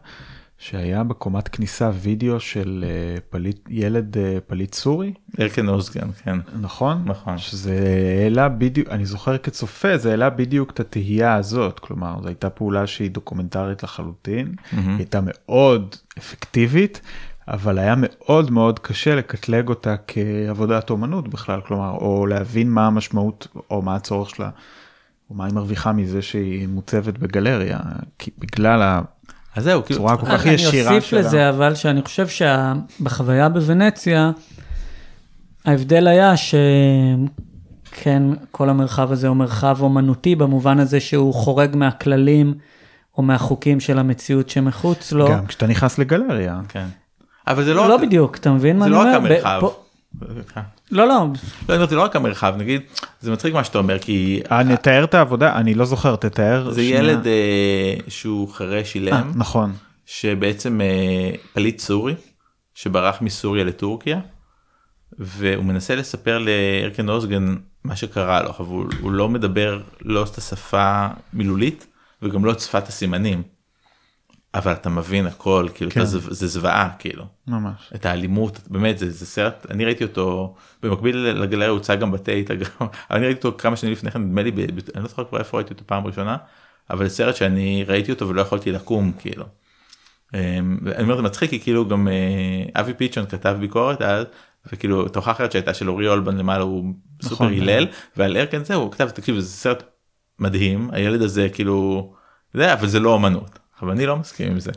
שהיה 0.60 1.04
בקומת 1.04 1.48
כניסה 1.48 1.92
וידאו 1.94 2.40
של 2.40 2.86
אה, 2.88 3.22
פליט 3.30 3.68
ילד 3.70 4.18
אה, 4.18 4.38
פליט 4.48 4.74
סורי? 4.74 5.14
ארקאן 5.40 5.70
אוזגן 5.70 6.12
כן. 6.12 6.38
נכון? 6.62 7.02
נכון. 7.06 7.38
שזה 7.38 7.84
העלה 8.24 8.50
בדיוק 8.50 8.90
אני 8.90 9.06
זוכר 9.06 9.38
כצופה 9.38 9.98
זה 9.98 10.10
העלה 10.12 10.30
בדיוק 10.30 10.72
את 10.72 10.80
התהייה 10.80 11.36
הזאת. 11.36 11.80
כלומר 11.80 12.22
זו 12.22 12.28
הייתה 12.28 12.50
פעולה 12.50 12.88
שהיא 12.88 13.12
דוקומנטרית 13.12 13.84
לחלוטין. 13.84 14.56
היא 14.72 14.82
הייתה 14.98 15.20
מאוד 15.24 15.96
אפקטיבית 16.18 17.02
אבל 17.48 17.80
היה 17.80 17.96
מאוד 17.98 18.52
מאוד 18.52 18.80
קשה 18.80 19.16
לקטלג 19.16 19.70
אותה 19.70 19.96
כעבודת 20.08 20.90
אומנות 20.90 21.28
בכלל. 21.28 21.62
כלומר 21.62 21.92
או 21.92 22.26
להבין 22.26 22.70
מה 22.70 22.88
המשמעות 22.88 23.48
או 23.70 23.82
מה 23.82 23.96
הצורך 23.96 24.30
שלה. 24.30 24.50
או 25.30 25.36
מה 25.36 25.46
היא 25.46 25.54
מרוויחה 25.54 25.92
מזה 25.92 26.22
שהיא 26.22 26.68
מוצבת 26.68 27.18
בגלריה 27.18 27.80
כי 28.20 28.32
בגלל 28.40 29.02
אז 29.56 29.64
זהו 29.64 29.86
כאילו 29.86 30.00
הצורה 30.00 30.18
כל 30.18 30.26
כך 30.26 30.46
אני 30.46 30.54
ישירה 30.54 30.92
אוסיף 30.96 31.10
שלה. 31.10 31.20
לזה, 31.20 31.50
אבל 31.50 31.76
שאני 31.76 32.02
חושב 32.02 32.28
שבחוויה 32.28 33.50
בוונציה, 33.50 34.32
ההבדל 35.66 36.08
היה 36.08 36.34
שכן, 36.38 38.24
כל 38.52 38.70
המרחב 38.70 39.12
הזה 39.12 39.28
הוא 39.28 39.38
מרחב 39.38 39.78
אומנותי, 39.82 40.36
במובן 40.36 40.80
הזה 40.80 41.00
שהוא 41.00 41.34
חורג 41.34 41.76
מהכללים 41.76 42.54
או 43.18 43.24
מהחוקים 43.24 43.80
של 43.80 44.00
המציאות 44.00 44.50
שמחוץ 44.50 45.12
לו. 45.12 45.28
גם 45.30 45.46
כשאתה 45.46 45.68
נכנס 45.68 45.98
לגלריה. 45.98 46.60
כן. 46.70 46.86
אבל 47.48 47.64
זה 47.64 47.74
לא, 47.74 47.88
לא 47.90 47.96
רק- 47.96 48.02
בדיוק, 48.02 48.38
אתה 48.38 48.52
מבין 48.52 48.78
מה 48.80 48.86
זה 48.86 48.96
אני 48.96 48.96
לא 48.96 49.10
רק 49.10 49.16
אומר? 49.16 49.30
ב- 49.30 49.32
המרחב. 49.32 49.62
פה- 50.20 50.26
לא, 50.92 51.08
לא, 51.08 51.08
לא, 51.08 51.16
אני 51.70 51.76
אומר, 51.78 51.88
זה 51.88 51.96
לא 51.96 52.02
רק 52.02 52.16
המרחב 52.16 52.54
נגיד 52.58 52.82
זה 53.22 53.32
מצחיק 53.32 53.54
מה 53.54 53.64
שאתה 53.64 53.78
אומר 53.78 54.00
כי 54.00 54.42
אה, 54.52 54.64
נתאר 54.64 55.04
את 55.04 55.14
העבודה 55.14 55.56
אני 55.56 55.74
לא 55.74 55.86
זוכר 55.86 56.16
תתאר. 56.16 56.72
זה. 56.72 56.82
ילד 56.82 57.28
אה, 57.28 57.96
שהוא 58.08 58.50
חירש 58.50 58.96
אה, 58.96 59.02
אילם 59.02 59.32
נכון. 59.36 59.74
שבעצם 60.06 60.82
אה, 60.82 61.32
פליט 61.54 61.80
סורי 61.80 62.16
שברח 62.74 63.22
מסוריה 63.22 63.64
לטורקיה 63.64 64.20
והוא 65.20 65.66
מנסה 65.66 65.96
לספר 65.96 66.40
לארקן 66.40 67.10
אוזגן 67.10 67.56
מה 67.84 67.96
שקרה 67.96 68.44
לו 68.44 68.50
אבל 68.50 68.66
הוא, 68.66 68.86
הוא 69.02 69.12
לא 69.12 69.30
מדבר 69.30 69.82
לא 70.02 70.24
את 70.24 70.38
השפה 70.38 71.08
מילולית 71.34 71.88
וגם 72.22 72.46
לא 72.46 72.52
את 72.52 72.60
שפת 72.60 72.88
הסימנים. 72.88 73.44
אבל 74.54 74.72
אתה 74.72 74.90
מבין 74.90 75.28
הכל 75.28 75.68
כאילו 75.76 75.92
כן. 75.92 76.00
אתה 76.00 76.10
זו- 76.10 76.34
זה 76.34 76.48
זוועה 76.48 76.90
כאילו 77.00 77.26
ממש. 77.48 77.92
את 77.96 78.06
האלימות 78.06 78.60
באמת 78.68 78.98
זה, 78.98 79.12
זה 79.12 79.26
סרט 79.26 79.66
אני 79.70 79.86
ראיתי 79.86 80.04
אותו 80.04 80.56
במקביל 80.84 81.18
לגלריה 81.18 81.70
הוצג 81.70 82.00
גם 82.00 82.12
בטייט 82.12 82.52
אני 83.12 83.26
ראיתי 83.26 83.48
אותו 83.48 83.58
כמה 83.58 83.76
שנים 83.76 83.94
לפני 83.94 84.12
כן 84.12 84.22
נדמה 84.22 84.44
לי 84.44 84.52
ב, 84.52 84.62
ב, 84.62 84.80
אני 84.96 85.04
לא 85.04 85.10
זוכר 85.10 85.24
כבר 85.26 85.40
איפה 85.40 85.58
ראיתי 85.58 85.74
אותו 85.74 85.84
פעם 85.88 86.08
ראשונה 86.08 86.38
אבל 86.90 87.08
זה 87.08 87.16
סרט 87.16 87.36
שאני 87.36 87.84
ראיתי 87.88 88.12
אותו 88.12 88.28
ולא 88.30 88.42
יכולתי 88.42 88.72
לקום 88.72 89.12
כאילו. 89.20 89.46
אמ, 90.34 90.78
אני 90.96 91.04
אומר 91.04 91.16
זה 91.16 91.22
מצחיק 91.22 91.50
כי 91.50 91.60
כאילו 91.60 91.88
גם 91.88 92.08
אה, 92.08 92.82
אבי 92.82 92.94
פיצ'ון 92.94 93.26
כתב 93.26 93.58
ביקורת 93.60 94.02
אז 94.02 94.26
וכאילו 94.74 95.08
תוכחה 95.08 95.32
אחרת 95.32 95.52
שהייתה 95.52 95.74
של 95.74 95.90
אורי 95.90 96.08
אולבן 96.08 96.38
למעלה 96.38 96.64
הוא 96.64 96.94
סופר 97.22 97.46
נכון. 97.46 97.54
הלל 97.54 97.88
ועל 98.18 98.38
ארקן 98.38 98.64
זה 98.64 98.76
הוא 98.76 98.92
כתב 98.92 99.10
תקשיב 99.10 99.40
זה 99.40 99.48
סרט 99.50 99.84
מדהים 100.40 100.90
הילד 100.92 101.22
הזה 101.22 101.48
כאילו 101.54 102.14
זה 102.54 102.74
אבל 102.74 102.88
זה 102.88 103.00
לא 103.00 103.16
אמנות 103.16 103.60
אבל 103.82 103.92
אני 103.92 104.06
לא 104.06 104.18
מסכים 104.18 104.52
עם 104.52 104.60
זה. 104.60 104.72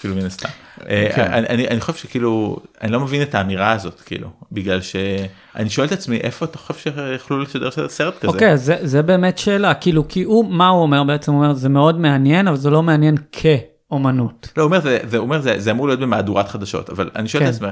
כאילו 0.00 0.14
מן 0.14 0.26
הסתם. 0.26 0.48
אה, 0.88 1.08
כן. 1.14 1.32
אני, 1.32 1.80
חושב 1.80 1.98
שכאילו 1.98 2.56
אני 2.82 2.92
לא 2.92 3.00
מבין 3.00 3.22
את 3.22 3.34
האמירה 3.34 3.72
הזאת 3.72 4.00
כאילו 4.00 4.28
בגלל 4.52 4.80
שאני 4.80 5.70
שואל 5.70 5.86
את 5.86 5.92
עצמי 5.92 6.16
איפה 6.16 6.44
אתה 6.44 6.58
חושב 6.58 6.74
שיכלו 6.94 7.40
לשדר 7.40 7.70
סרט 7.88 8.18
כזה. 8.18 8.26
אוקיי, 8.26 8.56
זה, 8.56 9.02
באמת 9.02 9.38
שאלה, 9.38 9.74
כאילו, 9.74 10.08
כי 10.08 10.22
הוא, 10.22 10.44
מה 10.50 10.68
הוא 10.68 10.82
אומר 10.82 11.04
בעצם? 11.04 11.32
הוא 11.32 11.42
אומר, 11.42 11.54
זה 11.54 11.68
מאוד 11.68 12.00
מעניין, 12.00 12.48
אבל 12.48 12.56
זה 12.56 12.70
לא 12.70 12.82
מעניין 12.82 13.14
כאומנות. 13.32 14.52
לא, 14.56 14.62
הוא 14.62 14.66
אומר 14.68 14.80
זה, 14.80 15.18
אומר 15.18 15.40
אמור 15.70 15.86
להיות 15.86 16.00
במהדורת 16.00 16.48
חדשות 16.48 16.90
אבל 16.90 17.10
אני 17.16 17.28
שואל 17.28 17.42
כן. 17.42 17.48
את 17.48 17.54
עצמי 17.54 17.68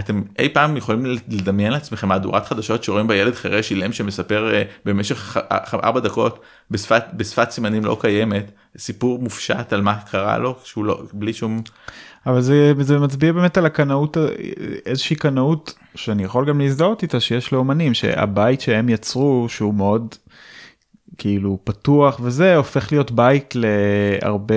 אתם 0.00 0.22
אי 0.38 0.48
פעם 0.48 0.76
יכולים 0.76 1.04
לדמיין 1.28 1.72
לעצמכם 1.72 2.08
מהדורת 2.08 2.46
חדשות 2.46 2.84
שרואים 2.84 3.06
בילד 3.06 3.34
חירש 3.34 3.70
אילם 3.70 3.92
שמספר 3.92 4.54
אה, 4.54 4.62
במשך 4.84 5.36
ארבע 5.84 6.00
דקות 6.00 6.40
בשפת 6.70 7.04
בשפת 7.14 7.50
סימנים 7.50 7.84
לא 7.84 7.96
קיימת 8.00 8.50
סיפור 8.78 9.18
מופשט 9.18 9.72
על 9.72 9.82
מה 9.82 9.94
קרה 10.10 10.38
לו 10.38 10.56
שהוא 10.64 10.84
לא 10.84 11.02
בלי 11.12 11.32
שום. 11.32 11.62
אבל 12.26 12.40
זה, 12.40 12.72
זה 12.80 12.98
מצביע 12.98 13.32
באמת 13.32 13.58
על 13.58 13.66
הקנאות 13.66 14.16
איזושהי 14.86 15.16
קנאות 15.16 15.74
שאני 15.94 16.22
יכול 16.22 16.48
גם 16.48 16.60
להזדהות 16.60 17.02
איתה 17.02 17.20
שיש 17.20 17.52
לאומנים 17.52 17.94
שהבית 17.94 18.60
שהם 18.60 18.88
יצרו 18.88 19.46
שהוא 19.48 19.74
מאוד 19.74 20.14
כאילו 21.18 21.58
פתוח 21.64 22.20
וזה 22.22 22.56
הופך 22.56 22.92
להיות 22.92 23.10
בית 23.10 23.54
להרבה 23.54 24.54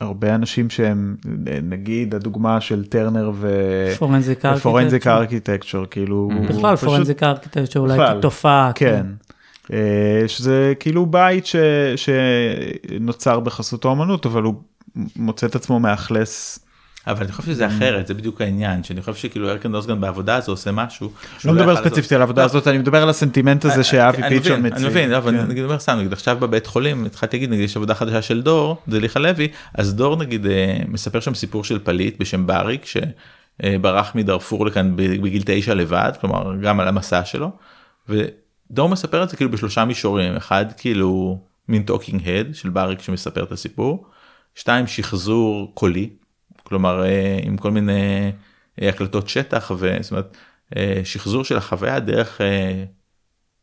הרבה 0.00 0.34
אנשים 0.34 0.70
שהם 0.70 1.16
נגיד 1.62 2.14
הדוגמה 2.14 2.60
של 2.60 2.84
טרנר 2.84 3.30
ופורנזיק 3.40 5.06
ארכיטקצ'ר. 5.06 5.84
כאילו 5.90 6.30
בכלל 6.48 6.76
פורנזיק 6.76 7.22
ארכיטקצ'ר 7.22 7.80
אולי 7.80 7.98
כתופעה 8.18 8.70
כן. 8.74 9.06
אה, 9.72 10.24
שזה 10.26 10.72
כאילו 10.80 11.06
בית 11.06 11.46
ש, 11.46 11.56
שנוצר 11.96 13.40
בחסות 13.40 13.84
האומנות 13.84 14.26
אבל 14.26 14.42
הוא 14.42 14.54
מוצא 15.16 15.46
את 15.46 15.54
עצמו 15.54 15.80
מאכלס 15.80 16.65
אבל 17.06 17.24
אני 17.24 17.32
חושב 17.32 17.52
שזה 17.52 17.66
אחרת 17.66 18.06
זה 18.06 18.14
בדיוק 18.14 18.40
העניין 18.40 18.84
שאני 18.84 19.02
חושב 19.02 19.14
שכאילו 19.14 19.50
ארקן 19.50 19.72
דוסגן 19.72 20.00
בעבודה 20.00 20.36
הזו 20.36 20.52
עושה 20.52 20.72
משהו. 20.72 21.10
לא 21.44 21.52
מדבר 21.52 21.76
ספציפית 21.76 22.12
על 22.12 22.20
העבודה 22.20 22.42
לא. 22.42 22.46
הזאת 22.46 22.68
אני 22.68 22.78
מדבר 22.78 23.02
על 23.02 23.08
הסנטימנט 23.08 23.64
הזה 23.64 23.84
שאבי 23.84 24.22
פיצ'ר 24.28 24.56
מציג. 24.56 24.72
אני 24.72 24.86
מבין 24.86 25.12
אבל 25.12 25.32
כן. 25.32 25.46
נגיד 25.46 25.64
אומר 25.64 25.78
סתם 25.78 25.96
נגיד 25.98 26.12
עכשיו 26.12 26.36
בבית 26.40 26.66
חולים 26.66 27.04
התחלתי 27.04 27.36
להגיד 27.36 27.50
נגיד 27.50 27.64
יש 27.64 27.76
עבודה 27.76 27.94
חדשה 27.94 28.22
של 28.22 28.42
דור 28.42 28.76
זליכה 28.88 29.20
לוי 29.20 29.48
אז 29.74 29.94
דור 29.94 30.16
נגיד 30.16 30.46
אה, 30.46 30.78
מספר 30.88 31.20
שם 31.20 31.34
סיפור 31.34 31.64
של 31.64 31.78
פליט 31.78 32.20
בשם 32.20 32.46
בריק 32.46 32.86
שברח 32.86 34.14
מדארפור 34.14 34.66
לכאן 34.66 34.96
בגיל 34.96 35.42
תשע 35.46 35.74
לבד 35.74 36.12
כלומר 36.20 36.56
גם 36.62 36.80
על 36.80 36.88
המסע 36.88 37.24
שלו. 37.24 37.50
ודור 38.08 38.88
מספר 38.88 39.22
את 39.22 39.28
זה 39.28 39.36
כאילו 39.36 39.50
בשלושה 39.50 39.84
מישורים 39.84 40.36
אחד 40.36 40.66
כאילו 40.76 41.40
מין 41.68 41.82
talking 41.82 42.28
head 42.28 42.54
של 42.54 42.68
בריק 42.68 43.02
שמספר 43.02 43.42
את 43.42 43.52
הסיפור. 43.52 44.06
שתיים 44.54 44.86
שחזור 44.86 45.70
קולי 45.74 46.08
כלומר 46.68 47.04
אה, 47.04 47.38
עם 47.42 47.56
כל 47.56 47.70
מיני 47.70 48.32
אה, 48.82 48.88
הקלטות 48.88 49.28
שטח 49.28 49.70
וזאת 49.78 50.10
אומרת 50.10 50.36
אה, 50.76 51.00
שחזור 51.04 51.44
של 51.44 51.56
החוויה 51.56 52.00
דרך 52.00 52.40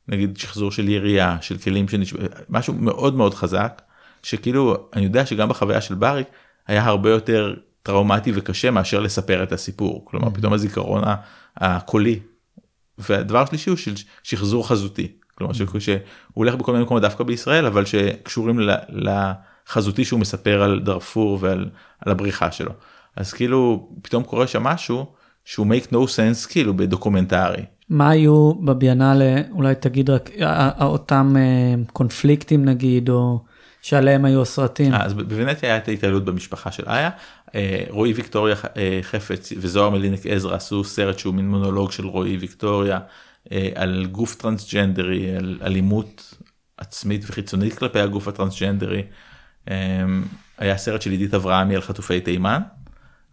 נגיד 0.07 0.37
שחזור 0.37 0.71
של 0.71 0.89
ירייה 0.89 1.37
של 1.41 1.57
כלים 1.57 1.87
שנשמע 1.87 2.19
משהו 2.49 2.73
מאוד 2.73 3.15
מאוד 3.15 3.33
חזק 3.33 3.81
שכאילו 4.23 4.89
אני 4.93 5.03
יודע 5.03 5.25
שגם 5.25 5.49
בחוויה 5.49 5.81
של 5.81 5.95
בריק 5.95 6.27
היה 6.67 6.85
הרבה 6.85 7.09
יותר 7.09 7.55
טראומטי 7.83 8.31
וקשה 8.35 8.71
מאשר 8.71 8.99
לספר 8.99 9.43
את 9.43 9.51
הסיפור 9.51 10.05
כלומר 10.05 10.27
mm-hmm. 10.27 10.35
פתאום 10.35 10.53
הזיכרון 10.53 11.03
הקולי. 11.57 12.19
והדבר 12.97 13.41
השלישי 13.41 13.69
הוא 13.69 13.77
של 13.77 13.93
שחזור 14.23 14.67
חזותי 14.67 15.11
כלומר 15.35 15.53
mm-hmm. 15.53 15.79
שהוא 15.79 15.97
הולך 16.33 16.55
בכל 16.55 16.71
מיני 16.71 16.83
מקומות 16.83 17.03
דווקא 17.03 17.23
בישראל 17.23 17.65
אבל 17.65 17.85
שקשורים 17.85 18.59
לחזותי 18.89 20.05
שהוא 20.05 20.19
מספר 20.19 20.63
על 20.63 20.79
דארפור 20.79 21.37
ועל 21.41 21.69
הבריחה 22.01 22.51
שלו. 22.51 22.71
אז 23.15 23.33
כאילו 23.33 23.89
פתאום 24.01 24.23
קורה 24.23 24.47
שם 24.47 24.63
משהו 24.63 25.05
שהוא 25.45 25.67
make 25.67 25.87
no 25.87 25.95
sense 25.95 26.49
כאילו 26.49 26.73
בדוקומנטרי. 26.73 27.63
מה 27.89 28.09
היו 28.09 28.53
בביאנלה 28.53 29.41
אולי 29.51 29.75
תגיד 29.75 30.09
רק 30.09 30.29
אותם 30.81 31.35
אה, 31.37 31.83
קונפליקטים 31.93 32.65
נגיד 32.65 33.09
או 33.09 33.39
שעליהם 33.81 34.25
היו 34.25 34.41
הסרטים. 34.41 34.93
אז 34.93 35.13
בוונטיה 35.13 35.69
היה 35.69 35.77
את 35.77 35.87
ההתעללות 35.87 36.25
במשפחה 36.25 36.71
של 36.71 36.83
איה. 36.87 37.09
אה, 37.55 37.83
רועי 37.89 38.13
ויקטוריה 38.13 38.55
אה, 38.77 38.99
חפץ 39.01 39.53
וזוהר 39.57 39.89
מלינק 39.89 40.25
עזרא 40.25 40.55
עשו 40.55 40.83
סרט 40.83 41.19
שהוא 41.19 41.33
מין 41.33 41.49
מונולוג 41.49 41.91
של 41.91 42.05
רועי 42.05 42.37
ויקטוריה 42.37 42.99
על 43.75 44.05
גוף 44.11 44.35
טרנסג'נדרי 44.35 45.35
על 45.35 45.59
אלימות 45.61 46.33
עצמית 46.77 47.23
וחיצונית 47.27 47.77
כלפי 47.77 47.99
הגוף 47.99 48.27
הטרנסג'נדרי. 48.27 49.03
היה 50.57 50.77
סרט 50.77 51.01
של 51.01 51.11
עידית 51.11 51.33
אברהמי 51.33 51.75
על 51.75 51.81
חטופי 51.81 52.21
תימן. 52.21 52.61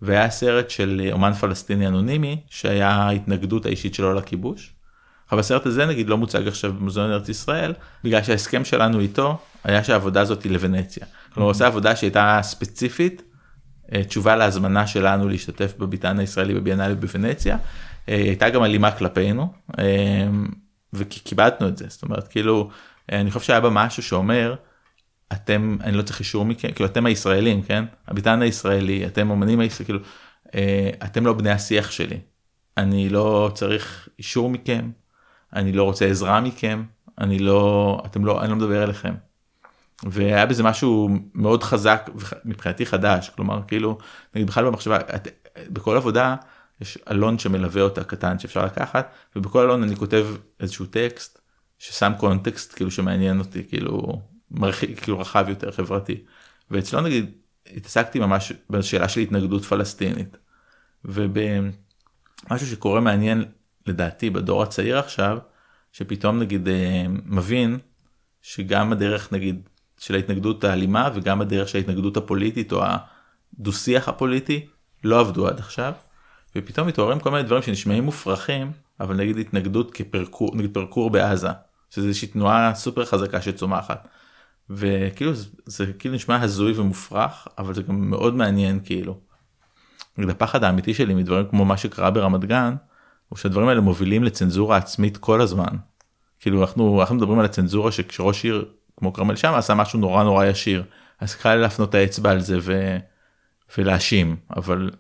והיה 0.03 0.31
סרט 0.31 0.71
של 0.71 1.09
אומן 1.13 1.33
פלסטיני 1.33 1.87
אנונימי 1.87 2.41
שהיה 2.51 2.91
ההתנגדות 2.91 3.67
האישית 3.67 3.95
שלו 3.95 4.15
לכיבוש. 4.15 4.73
אבל 5.33 5.41
הסרט 5.41 5.67
הזה 5.67 5.87
נגיד 5.87 6.09
לא 6.09 6.19
מוצג 6.19 6.49
עכשיו 6.49 6.73
במוזיאון 6.73 7.11
ארץ 7.11 7.29
ישראל 7.29 7.75
בגלל 8.05 8.23
שההסכם 8.23 8.65
שלנו 8.65 9.01
איתו 9.01 9.39
היה 9.65 9.85
שהעבודה 9.85 10.21
הזאת 10.21 10.43
היא 10.43 10.53
לוונציה. 10.53 11.07
כלומר 11.35 11.45
הוא 11.45 11.51
עושה 11.51 11.67
עבודה 11.67 11.97
שהייתה 11.97 12.41
ספציפית 12.43 13.23
אה, 13.95 14.05
תשובה 14.05 14.37
להזמנה 14.37 14.87
שלנו 14.87 15.29
להשתתף 15.29 15.75
בביתן 15.79 16.19
הישראלי 16.19 16.55
בביאנלי 16.55 16.95
בוונציה. 16.95 17.57
אה, 18.09 18.15
הייתה 18.15 18.51
גם 18.51 18.65
אלימה 18.65 18.91
כלפינו 18.91 19.53
אה, 19.79 19.85
וכיבדנו 20.93 21.69
את 21.69 21.77
זה 21.77 21.85
זאת 21.89 22.03
אומרת 22.03 22.29
כאילו 22.29 22.71
אני 23.13 23.31
חושב 23.31 23.47
שהיה 23.47 23.61
בה 23.61 23.71
משהו 23.71 24.03
שאומר 24.03 24.55
אתם 25.33 25.77
אני 25.81 25.97
לא 25.97 26.03
צריך 26.03 26.21
אישור 26.21 26.45
מכם 26.45 26.73
כאילו 26.73 26.89
אתם 26.89 27.07
הישראלים 27.07 27.63
כן 27.63 27.85
הביטן 28.09 28.43
הישראלי 28.43 29.07
אתם 29.07 29.31
אמנים 29.31 29.61
הישראלים 29.61 29.87
כאילו 29.87 29.99
אה, 30.55 30.91
אתם 31.05 31.27
לא 31.27 31.33
בני 31.33 31.51
השיח 31.51 31.91
שלי 31.91 32.21
אני 32.77 33.09
לא 33.09 33.51
צריך 33.55 34.09
אישור 34.19 34.51
מכם 34.51 34.91
אני 35.57 35.73
לא 35.73 35.85
רוצה 35.85 36.07
עזרה 36.07 36.41
מכם 36.41 36.85
אני 37.21 37.39
לא 37.39 38.03
אתם 38.07 38.25
לא 38.25 38.43
אני 38.43 38.51
לא 38.51 38.57
מדבר 38.57 38.85
אליכם. 38.85 39.15
והיה 40.05 40.47
בזה 40.47 40.63
משהו 40.63 41.09
מאוד 41.35 41.63
חזק 41.63 42.11
מבחינתי 42.45 42.87
חדש 42.87 43.29
כלומר 43.29 43.61
כאילו 43.69 43.99
נגיד 44.35 44.47
בכלל 44.47 44.65
במחשבה 44.65 44.97
את, 44.97 45.29
בכל 45.69 45.97
עבודה 45.97 46.37
יש 46.81 46.99
אלון 47.11 47.39
שמלווה 47.39 47.83
אותה 47.83 48.05
קטן 48.05 48.39
שאפשר 48.39 48.65
לקחת 48.65 49.13
ובכל 49.37 49.59
אלון 49.63 49.83
אני 49.83 49.97
כותב 49.97 50.27
איזשהו 50.61 50.87
טקסט 50.87 51.39
ששם 51.79 52.13
קונטקסט 52.19 52.75
כאילו 52.75 52.91
שמעניין 52.91 53.39
אותי 53.39 53.69
כאילו 53.69 54.23
מרחיק 54.51 55.01
כאילו 55.01 55.21
רחב 55.21 55.47
יותר 55.49 55.71
חברתי. 55.71 56.25
ואצלו 56.71 57.01
נגיד 57.01 57.31
התעסקתי 57.77 58.19
ממש 58.19 58.53
בשאלה 58.71 59.09
של 59.09 59.21
התנגדות 59.21 59.65
פלסטינית. 59.65 60.37
ובמשהו 61.05 62.67
שקורה 62.71 63.01
מעניין 63.01 63.45
לדעתי 63.87 64.31
בדור 64.31 64.63
הצעיר 64.63 64.99
עכשיו 64.99 65.39
שפתאום 65.93 66.39
נגיד 66.39 66.69
אה, 66.69 67.05
מבין 67.27 67.79
שגם 68.43 68.93
הדרך 68.93 69.33
נגיד 69.33 69.69
של 69.99 70.15
ההתנגדות 70.15 70.65
האלימה 70.65 71.11
וגם 71.15 71.41
הדרך 71.41 71.69
של 71.69 71.79
ההתנגדות 71.79 72.17
הפוליטית 72.17 72.73
או 72.73 72.83
הדו 72.85 73.73
שיח 73.73 74.09
הפוליטי 74.09 74.67
לא 75.05 75.21
עבדו 75.21 75.49
עד 75.49 75.59
עכשיו. 75.59 75.93
ופתאום 76.57 76.89
מתעוררים 76.89 77.21
כל 77.21 77.31
מיני 77.31 77.43
דברים 77.43 77.63
שנשמעים 77.63 78.05
מופרכים 78.05 78.73
אבל 79.01 79.17
נגיד 79.17 79.39
התנגדות 79.39 79.91
כפרקור 79.95 80.57
נגיד 80.57 80.75
פרקור 80.75 81.11
בעזה 81.11 81.49
שזה 81.91 82.07
איזושהי 82.07 82.29
תנועה 82.29 82.75
סופר 82.75 83.05
חזקה 83.05 83.41
שצומחת. 83.41 84.09
וכאילו 84.71 85.35
זה, 85.35 85.49
זה 85.67 85.93
כאילו 85.99 86.15
נשמע 86.15 86.43
הזוי 86.43 86.73
ומופרך 86.77 87.49
אבל 87.59 87.75
זה 87.75 87.83
גם 87.83 88.11
מאוד 88.11 88.35
מעניין 88.35 88.81
כאילו. 88.85 89.19
הפחד 90.19 90.65
האמיתי 90.65 90.95
שלי 90.95 91.15
מדברים 91.15 91.47
כמו 91.51 91.65
מה 91.65 91.77
שקרה 91.77 92.11
ברמת 92.11 92.45
גן 92.45 92.75
הוא 93.29 93.39
שהדברים 93.39 93.69
האלה 93.69 93.81
מובילים 93.81 94.25
לצנזורה 94.25 94.77
עצמית 94.77 95.17
כל 95.17 95.41
הזמן. 95.41 95.77
כאילו 96.41 96.61
אנחנו 96.61 97.01
אנחנו 97.01 97.15
מדברים 97.15 97.39
על 97.39 97.45
הצנזורה 97.45 97.93
שכשראש 97.93 98.45
עיר 98.45 98.65
כמו 98.97 99.13
כרמל 99.13 99.37
שם 99.37 99.55
עשה 99.55 99.75
משהו 99.75 99.99
נורא 99.99 100.25
נורא 100.25 100.45
ישיר 100.45 100.85
אז 101.21 101.35
קל 101.35 101.55
להפנות 101.55 101.89
את 101.89 101.95
האצבע 101.95 102.31
על 102.31 102.41
זה 102.41 102.59
ו... 102.61 102.97
ולהאשים 103.79 104.37
אבל 104.57 104.91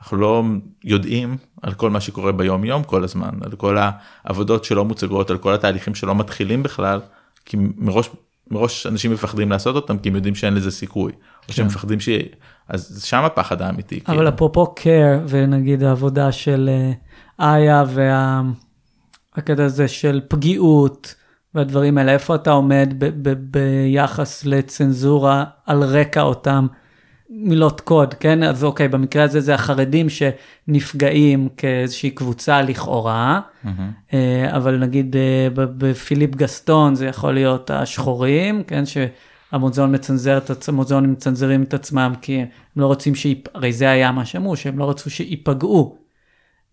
אנחנו 0.00 0.16
לא 0.16 0.44
יודעים 0.84 1.36
על 1.62 1.74
כל 1.74 1.90
מה 1.90 2.00
שקורה 2.00 2.32
ביום 2.32 2.64
יום 2.64 2.84
כל 2.84 3.04
הזמן 3.04 3.30
על 3.44 3.56
כל 3.56 3.76
העבודות 4.24 4.64
שלא 4.64 4.84
מוצגות 4.84 5.30
על 5.30 5.38
כל 5.38 5.54
התהליכים 5.54 5.94
שלא 5.94 6.14
מתחילים 6.14 6.62
בכלל 6.62 7.00
כי 7.44 7.56
מראש 7.76 8.10
מראש 8.50 8.86
אנשים 8.86 9.12
מפחדים 9.12 9.50
לעשות 9.50 9.76
אותם 9.76 9.98
כי 9.98 10.08
הם 10.08 10.14
יודעים 10.14 10.34
שאין 10.34 10.54
לזה 10.54 10.70
סיכוי. 10.70 11.12
או 11.48 11.52
שהם 11.52 11.64
כן. 11.64 11.70
מפחדים 11.70 12.00
ש... 12.00 12.08
אז 12.68 13.02
שם 13.04 13.24
הפחד 13.24 13.62
האמיתי. 13.62 14.00
אבל 14.06 14.16
כאילו. 14.16 14.28
אפרופו 14.28 14.74
care 14.78 15.28
ונגיד 15.28 15.82
העבודה 15.82 16.32
של 16.32 16.70
אה, 17.40 17.56
איה 17.56 17.84
והקטע 19.34 19.64
הזה 19.64 19.88
של 19.88 20.20
פגיעות 20.28 21.14
והדברים 21.54 21.98
האלה, 21.98 22.12
איפה 22.12 22.34
אתה 22.34 22.50
עומד 22.50 22.94
ביחס 23.38 24.44
לצנזורה 24.44 25.44
על 25.66 25.82
רקע 25.82 26.20
אותם 26.22 26.66
מילות 27.30 27.80
קוד, 27.80 28.14
כן? 28.14 28.42
אז 28.42 28.64
אוקיי, 28.64 28.88
במקרה 28.88 29.22
הזה 29.22 29.40
זה 29.40 29.54
החרדים 29.54 30.06
שנפגעים 30.08 31.48
כאיזושהי 31.56 32.10
קבוצה 32.10 32.62
לכאורה, 32.62 33.40
mm-hmm. 33.64 34.14
אבל 34.48 34.78
נגיד 34.78 35.16
אה, 35.16 35.48
בפיליפ 35.54 36.36
גסטון 36.36 36.94
זה 36.94 37.06
יכול 37.06 37.34
להיות 37.34 37.70
השחורים, 37.70 38.62
כן? 38.66 38.84
שהמוזיאון 38.86 39.94
מצנזר 39.94 40.38
המוזיאונים 40.68 41.12
מצנזרים 41.12 41.62
את 41.62 41.74
עצמם 41.74 42.12
כי 42.20 42.40
הם 42.40 42.46
לא 42.76 42.86
רוצים 42.86 43.14
שיפ... 43.14 43.38
הרי 43.54 43.72
זה 43.72 43.90
היה 43.90 44.12
מה 44.12 44.24
שאמרו, 44.24 44.56
שהם 44.56 44.78
לא 44.78 44.90
רצו 44.90 45.10
שייפגעו. 45.10 45.98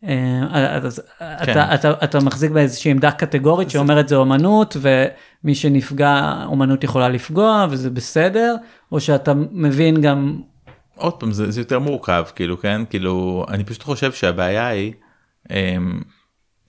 אה, 0.03 0.75
אז 0.75 1.01
כן. 1.19 1.51
אתה, 1.51 1.75
אתה, 1.75 1.93
אתה 2.03 2.19
מחזיק 2.19 2.51
באיזושהי 2.51 2.91
עמדה 2.91 3.11
קטגורית 3.11 3.69
שאומרת 3.69 4.07
זה 4.07 4.15
אומנות 4.15 4.77
ומי 4.81 5.55
שנפגע 5.55 6.43
אומנות 6.45 6.83
יכולה 6.83 7.09
לפגוע 7.09 7.67
וזה 7.69 7.89
בסדר 7.89 8.55
או 8.91 8.99
שאתה 8.99 9.33
מבין 9.51 10.01
גם 10.01 10.41
עוד 10.95 11.13
פעם 11.13 11.31
זה, 11.31 11.51
זה 11.51 11.61
יותר 11.61 11.79
מורכב 11.79 12.25
כאילו 12.35 12.57
כן? 12.57 12.81
כאילו 12.89 13.45
אני 13.49 13.63
פשוט 13.63 13.83
חושב 13.83 14.11
שהבעיה 14.11 14.67
היא 14.67 14.93
אמ, 15.51 16.01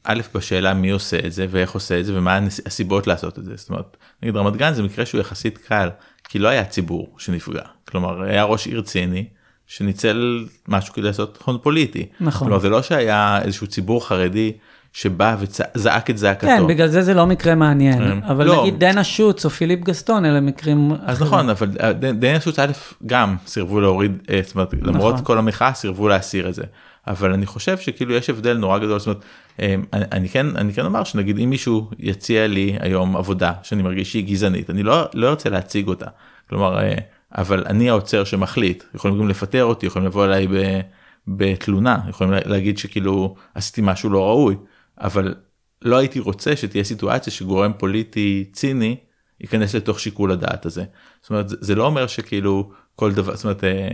א' 0.04 0.20
בשאלה 0.34 0.74
מי 0.74 0.90
עושה 0.90 1.18
את 1.26 1.32
זה 1.32 1.46
ואיך 1.50 1.70
עושה 1.72 2.00
את 2.00 2.04
זה 2.04 2.18
ומה 2.18 2.38
הסיבות 2.66 3.06
לעשות 3.06 3.38
את 3.38 3.44
זה. 3.44 3.56
זאת 3.56 3.70
אומרת 3.70 3.96
נגיד 4.22 4.36
רמת 4.36 4.56
גן 4.56 4.74
זה 4.74 4.82
מקרה 4.82 5.06
שהוא 5.06 5.20
יחסית 5.20 5.58
קל 5.58 5.88
כי 6.24 6.38
לא 6.38 6.48
היה 6.48 6.64
ציבור 6.64 7.14
שנפגע. 7.18 7.62
כלומר 7.88 8.22
היה 8.22 8.44
ראש 8.44 8.66
עיר 8.66 8.82
ציני 8.82 9.28
שניצל 9.68 10.44
משהו 10.68 10.94
כדי 10.94 11.06
לעשות 11.06 11.38
הון 11.44 11.58
פוליטי. 11.62 12.06
נכון. 12.20 12.48
כלומר 12.48 12.60
זה 12.60 12.68
לא 12.68 12.82
שהיה 12.82 13.38
איזשהו 13.42 13.66
ציבור 13.66 14.06
חרדי 14.06 14.52
שבא 14.92 15.36
וזעק 15.40 16.10
את 16.10 16.18
זעקתו. 16.18 16.46
כן, 16.46 16.66
בגלל 16.66 16.88
זה 16.88 17.02
זה 17.02 17.14
לא 17.14 17.26
מקרה 17.26 17.54
מעניין, 17.54 18.02
אה, 18.02 18.30
אבל 18.30 18.46
לא. 18.46 18.60
נגיד 18.60 18.78
דנה 18.78 19.04
שוץ 19.04 19.44
או 19.44 19.50
פיליפ 19.50 19.80
גסטון 19.84 20.24
אלה 20.24 20.40
מקרים... 20.40 20.92
אז 20.92 21.16
אחרים. 21.16 21.28
נכון 21.28 21.50
אבל 21.50 21.68
אה, 21.80 21.92
ד- 21.92 22.04
דניאל 22.20 22.40
שוץ 22.40 22.58
א' 22.58 22.72
גם 23.06 23.36
סירבו 23.46 23.80
להוריד 23.80 24.18
אה, 24.30 24.40
זאת 24.44 24.54
אומרת 24.54 24.74
למרות 24.82 25.14
נכון. 25.14 25.26
כל 25.26 25.38
המחאה 25.38 25.74
סירבו 25.74 26.08
להסיר 26.08 26.48
את 26.48 26.54
זה 26.54 26.62
אבל 27.06 27.32
אני 27.32 27.46
חושב 27.46 27.78
שכאילו 27.78 28.14
יש 28.14 28.30
הבדל 28.30 28.56
נורא 28.56 28.78
גדול 28.78 28.98
זאת 28.98 29.06
אומרת 29.06 29.22
אה, 29.60 29.74
אני, 29.92 30.04
אני 30.12 30.28
כן 30.28 30.56
אני 30.56 30.72
כן 30.72 30.84
אומר 30.84 31.04
שנגיד 31.04 31.38
אם 31.38 31.50
מישהו 31.50 31.90
יציע 31.98 32.46
לי 32.46 32.76
היום 32.80 33.16
עבודה 33.16 33.52
שאני 33.62 33.82
מרגיש 33.82 34.12
שהיא 34.12 34.26
גזענית 34.26 34.70
אני 34.70 34.82
לא 34.82 35.04
לא 35.14 35.28
ארצה 35.28 35.50
להציג 35.50 35.88
אותה 35.88 36.06
כלומר 36.48 36.78
אה, 36.78 36.94
אבל 37.36 37.64
אני 37.66 37.90
העוצר 37.90 38.24
שמחליט 38.24 38.84
יכולים 38.94 39.18
גם 39.18 39.28
לפטר 39.28 39.64
אותי 39.64 39.86
יכולים 39.86 40.06
לבוא 40.08 40.24
אליי 40.24 40.46
ב, 40.46 40.80
בתלונה 41.28 41.98
יכולים 42.08 42.32
לה- 42.32 42.40
להגיד 42.44 42.78
שכאילו 42.78 43.34
עשיתי 43.54 43.80
משהו 43.84 44.10
לא 44.10 44.24
ראוי 44.24 44.56
אבל 45.00 45.34
לא 45.82 45.96
הייתי 45.96 46.20
רוצה 46.20 46.56
שתהיה 46.56 46.84
סיטואציה 46.84 47.32
שגורם 47.32 47.72
פוליטי 47.78 48.44
ציני 48.52 48.96
ייכנס 49.40 49.74
לתוך 49.74 50.00
שיקול 50.00 50.30
הדעת 50.32 50.66
הזה. 50.66 50.84
זאת 51.20 51.30
אומרת 51.30 51.48
זה, 51.48 51.74
לא 51.74 51.86
אומר 51.86 52.06
שכאילו 52.06 52.70
כל 52.96 53.12
דבר 53.12 53.36
זאת 53.36 53.44
אומרת 53.44 53.64
אה, 53.64 53.88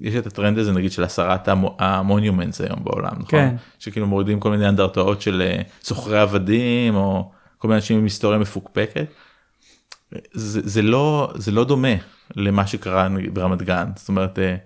יש 0.00 0.14
את 0.14 0.26
הטרנד 0.26 0.58
הזה 0.58 0.72
נגיד 0.72 0.92
של 0.92 1.04
הסרת 1.04 1.48
המו- 1.48 1.76
המוניומנטס 1.78 2.60
היום 2.60 2.84
בעולם 2.84 3.10
נכון? 3.12 3.26
כן. 3.28 3.54
שכאילו 3.78 4.06
מורידים 4.06 4.40
כל 4.40 4.50
מיני 4.50 4.68
אנדרטאות 4.68 5.22
של 5.22 5.42
אה, 5.42 5.62
סוחרי 5.82 6.18
עבדים 6.20 6.94
או 6.94 7.30
כל 7.58 7.68
מיני 7.68 7.76
אנשים 7.76 7.98
עם 7.98 8.04
היסטוריה 8.04 8.38
מפוקפקת. 8.38 9.06
זה, 10.32 10.60
זה 10.64 10.82
לא 10.82 11.32
זה 11.34 11.50
לא 11.50 11.64
דומה 11.64 11.94
למה 12.36 12.66
שקרה 12.66 13.08
ברמת 13.32 13.62
גן. 13.62 13.90
זאת 13.96 14.08
אומרת 14.08 14.38
אה, 14.38 14.56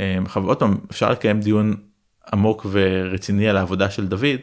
אה, 0.00 0.18
עוד 0.34 0.58
פעם 0.58 0.78
אפשר 0.90 1.10
לקיים 1.10 1.40
דיון 1.40 1.76
עמוק 2.32 2.66
ורציני 2.70 3.48
על 3.48 3.56
העבודה 3.56 3.90
של 3.90 4.06
דוד 4.06 4.38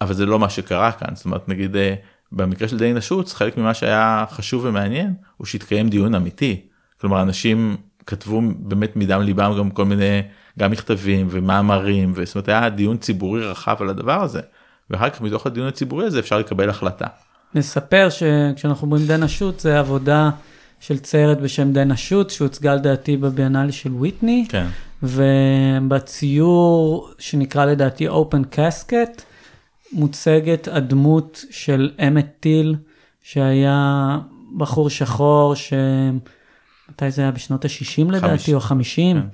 אבל 0.00 0.14
זה 0.14 0.26
לא 0.26 0.38
מה 0.38 0.50
שקרה 0.50 0.92
כאן. 0.92 1.14
זאת 1.14 1.24
אומרת 1.24 1.48
נגיד 1.48 1.76
אה, 1.76 1.94
במקרה 2.32 2.68
של 2.68 2.78
דיינה 2.78 3.00
שוץ 3.00 3.34
חלק 3.34 3.56
ממה 3.56 3.74
שהיה 3.74 4.24
חשוב 4.30 4.64
ומעניין 4.64 5.14
הוא 5.36 5.46
שהתקיים 5.46 5.88
דיון 5.88 6.14
אמיתי. 6.14 6.66
כלומר 7.00 7.22
אנשים 7.22 7.76
כתבו 8.06 8.42
באמת 8.58 8.96
מדם 8.96 9.22
ליבם 9.22 9.54
גם 9.58 9.70
כל 9.70 9.84
מיני 9.84 10.22
גם 10.58 10.70
מכתבים 10.70 11.26
ומאמרים 11.30 12.12
וזאת 12.14 12.34
אומרת 12.34 12.48
היה 12.48 12.70
דיון 12.70 12.96
ציבורי 12.96 13.46
רחב 13.46 13.76
על 13.80 13.88
הדבר 13.88 14.22
הזה. 14.22 14.40
ואחר 14.90 15.10
כך 15.10 15.20
מתוך 15.20 15.46
הדיון 15.46 15.68
הציבורי 15.68 16.06
הזה 16.06 16.18
אפשר 16.18 16.38
לקבל 16.38 16.70
החלטה. 16.70 17.06
נספר 17.54 18.08
שכשאנחנו 18.10 18.84
אומרים 18.86 19.06
דנה 19.06 19.28
שוט 19.28 19.60
זה 19.60 19.78
עבודה 19.78 20.30
של 20.80 20.98
ציירת 20.98 21.40
בשם 21.40 21.72
דנה 21.72 21.96
שוט 21.96 22.30
שהוצגה 22.30 22.74
לדעתי 22.74 23.16
בביאנל 23.16 23.70
של 23.70 23.92
ויטני 23.92 24.46
כן. 24.48 24.66
ובציור 25.02 26.30
שנקרא 27.18 27.64
לדעתי 27.64 28.08
open 28.08 28.54
casket 28.56 29.22
מוצגת 29.92 30.68
הדמות 30.72 31.44
של 31.50 31.90
אמט 32.08 32.26
טיל 32.40 32.74
שהיה 33.22 34.18
בחור 34.56 34.90
שחור 34.90 35.54
ש... 35.54 35.72
מתי 36.90 37.10
זה 37.10 37.22
היה 37.22 37.30
בשנות 37.30 37.64
ה-60 37.64 38.12
לדעתי 38.12 38.54
או 38.54 38.60
50 38.60 39.16
כן. 39.20 39.26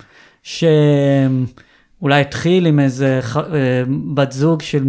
שאולי 0.42 2.20
התחיל 2.20 2.66
עם 2.66 2.80
איזה 2.80 3.18
ח- 3.22 3.36
אה, 3.36 3.42
בת 4.14 4.32
זוג 4.32 4.62
של 4.62 4.84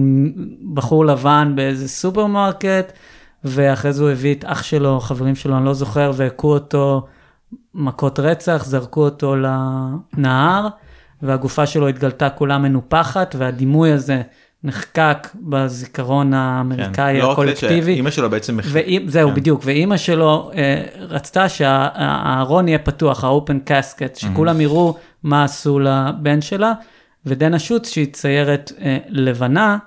בחור 0.74 1.06
לבן 1.06 1.54
באיזה 1.56 1.88
סופרמרקט 1.88 2.92
ואחרי 3.46 3.94
זה 3.94 4.04
הוא 4.04 4.12
הביא 4.12 4.36
את 4.36 4.46
אח 4.48 4.64
שלו 4.64 5.00
חברים 5.00 5.36
שלו 5.36 5.58
אני 5.58 5.66
לא 5.66 5.74
זוכר 5.74 6.12
והכו 6.16 6.54
אותו 6.54 7.06
מכות 7.74 8.20
רצח 8.20 8.64
זרקו 8.66 9.04
אותו 9.04 9.36
לנהר 9.36 10.68
והגופה 11.22 11.66
שלו 11.66 11.88
התגלתה 11.88 12.30
כולה 12.30 12.58
מנופחת 12.58 13.36
והדימוי 13.38 13.92
הזה 13.92 14.22
נחקק 14.64 15.28
בזיכרון 15.36 16.34
האמריקאי 16.34 17.20
לא 17.20 17.24
רק 17.24 17.28
זה 17.28 17.32
הקולקטיבי. 17.32 17.94
שאימא 17.94 18.12
שלו 18.12 18.30
בעצם 18.30 18.58
מח- 18.58 18.66
ואימ- 18.72 19.08
זהו, 19.10 19.30
כן. 19.30 19.36
בדיוק, 19.36 19.62
ואימא 19.66 19.98
שלו 19.98 20.52
אה, 20.56 20.84
רצתה 21.00 21.50
שהארון 21.50 22.68
יהיה 22.68 22.80
פתוח, 22.80 23.24
האופן 23.24 23.60
קסקט, 23.66 24.16
שכולם 24.16 24.62
יראו 24.62 24.96
מה 25.24 25.44
עשו 25.44 25.80
לבן 25.80 26.42
שלה, 26.42 26.74
ודנה 27.26 27.60
שוץ, 27.60 27.90
שהיא 27.90 28.14
ציירת 28.14 28.72
אה, 28.82 28.98
לבנה, 29.10 29.78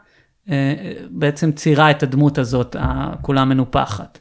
בעצם 1.11 1.53
ציירה 1.53 1.91
את 1.91 2.03
הדמות 2.03 2.39
הזאת, 2.39 2.77
הכולה 2.79 3.45
מנופחת. 3.45 4.19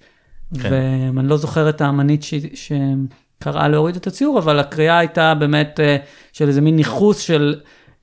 כן. 0.62 0.70
ואני 1.16 1.28
לא 1.28 1.38
זוכר 1.38 1.70
את 1.70 1.82
האמנית 1.82 2.24
ש... 2.24 2.34
שקראה 2.54 3.68
להוריד 3.68 3.96
את 3.96 4.08
הציור, 4.08 4.40
אבל 4.40 4.60
הקריאה 4.60 5.00
הייתה 5.00 5.34
באמת 5.34 5.80
אה, 5.80 5.98
של 6.34 6.48
איזה 6.48 6.62
מין 6.62 6.76
ניכוס 6.76 7.20
של 7.20 7.56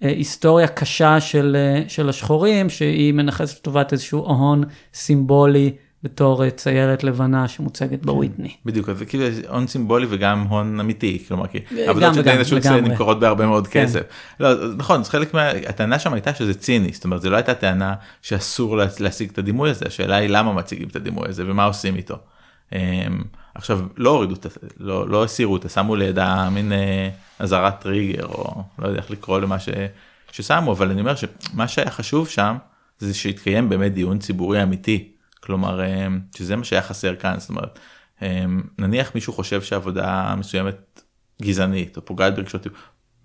אה, 0.02 0.08
היסטוריה 0.08 0.68
קשה 0.68 1.20
של, 1.20 1.56
אה, 1.58 1.82
של 1.88 2.08
השחורים, 2.08 2.70
שהיא 2.70 3.12
מנכסת 3.12 3.58
לטובת 3.58 3.92
איזשהו 3.92 4.18
הון 4.18 4.64
סימבולי 4.94 5.72
בתור 6.04 6.44
אה, 6.44 6.50
ציירת 6.50 7.04
לבנה 7.04 7.48
שמוצגת 7.48 8.02
בוויטני. 8.06 8.54
בדיוק 8.64 8.88
אז 8.88 8.98
זה 8.98 9.06
כאילו 9.06 9.24
הון 9.48 9.66
סימבולי 9.66 10.06
וגם 10.10 10.42
הון 10.42 10.80
אמיתי 10.80 11.24
כלומר 11.28 11.46
כי 11.46 11.58
גם 11.58 11.76
עבודות 11.88 12.14
של 12.14 12.22
דיינה 12.22 12.42
לגמרי. 12.52 12.80
נמכרות 12.80 13.20
בהרבה 13.20 13.46
מאוד 13.46 13.66
כן. 13.66 13.82
כסף. 13.84 14.00
לא 14.40 14.74
נכון 14.76 15.00
אז 15.00 15.08
חלק 15.08 15.34
מהטענה 15.34 15.98
שם 15.98 16.12
הייתה 16.12 16.34
שזה 16.34 16.54
ציני 16.54 16.90
זאת 16.92 17.04
אומרת 17.04 17.22
זה 17.22 17.30
לא 17.30 17.36
הייתה 17.36 17.54
טענה 17.54 17.94
שאסור 18.22 18.76
לה- 18.76 18.86
להשיג 19.00 19.30
את 19.30 19.38
הדימוי 19.38 19.70
הזה 19.70 19.84
השאלה 19.88 20.16
היא 20.16 20.28
למה 20.28 20.52
מציגים 20.52 20.88
את 20.88 20.96
הדימוי 20.96 21.28
הזה 21.28 21.42
ומה 21.46 21.64
עושים 21.64 21.96
איתו. 21.96 22.16
אמ, 22.72 22.78
עכשיו 23.54 23.80
לא 23.96 24.10
הורידו 24.10 24.34
את 24.34 24.46
לא 24.80 25.08
לא 25.08 25.24
הסירו 25.24 25.52
אותה 25.52 25.68
שמו 25.68 25.96
לידה 25.96 26.48
מין 26.50 26.72
אה, 26.72 27.08
אזהרת 27.38 27.80
טריגר 27.80 28.26
או 28.26 28.62
לא 28.78 28.88
יודע 28.88 28.98
איך 29.00 29.10
לקרוא 29.10 29.40
למה 29.40 29.58
ש, 29.58 29.68
ששמו 30.32 30.72
אבל 30.72 30.90
אני 30.90 31.00
אומר 31.00 31.14
שמה 31.14 31.68
שהיה 31.68 31.90
חשוב 31.90 32.28
שם 32.28 32.56
זה 32.98 33.14
שהתקיים 33.14 33.68
באמת 33.68 33.92
דיון 33.94 34.18
ציבורי 34.18 34.62
אמיתי 34.62 35.08
כלומר 35.44 35.86
אמ, 35.86 36.20
שזה 36.36 36.56
מה 36.56 36.64
שהיה 36.64 36.82
חסר 36.82 37.16
כאן 37.16 37.34
זאת 37.38 37.48
אומרת 37.48 37.78
אמ, 38.22 38.62
נניח 38.78 39.14
מישהו 39.14 39.32
חושב 39.32 39.62
שעבודה 39.62 40.34
מסוימת 40.38 41.02
גזענית 41.42 41.96
או 41.96 42.04
פוגעת 42.04 42.36
ברגשות 42.36 42.66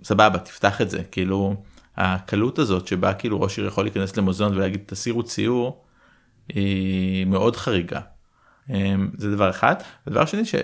סבבה 0.03 0.39
תפתח 0.39 0.81
את 0.81 0.89
זה 0.89 1.03
כאילו 1.03 1.63
הקלות 1.97 2.59
הזאת 2.59 2.87
שבה 2.87 3.13
כאילו 3.13 3.41
ראש 3.41 3.57
עיר 3.57 3.67
יכול 3.67 3.85
להיכנס 3.85 4.17
למוזיאון 4.17 4.57
ולהגיד 4.57 4.81
תסירו 4.85 5.23
ציור 5.23 5.83
היא 6.49 7.25
מאוד 7.25 7.55
חריגה. 7.55 7.99
אמ, 8.69 9.09
זה 9.17 9.31
דבר 9.35 9.49
אחד. 9.49 9.75
ודבר 10.07 10.25
שני 10.25 10.45
ש... 10.45 10.55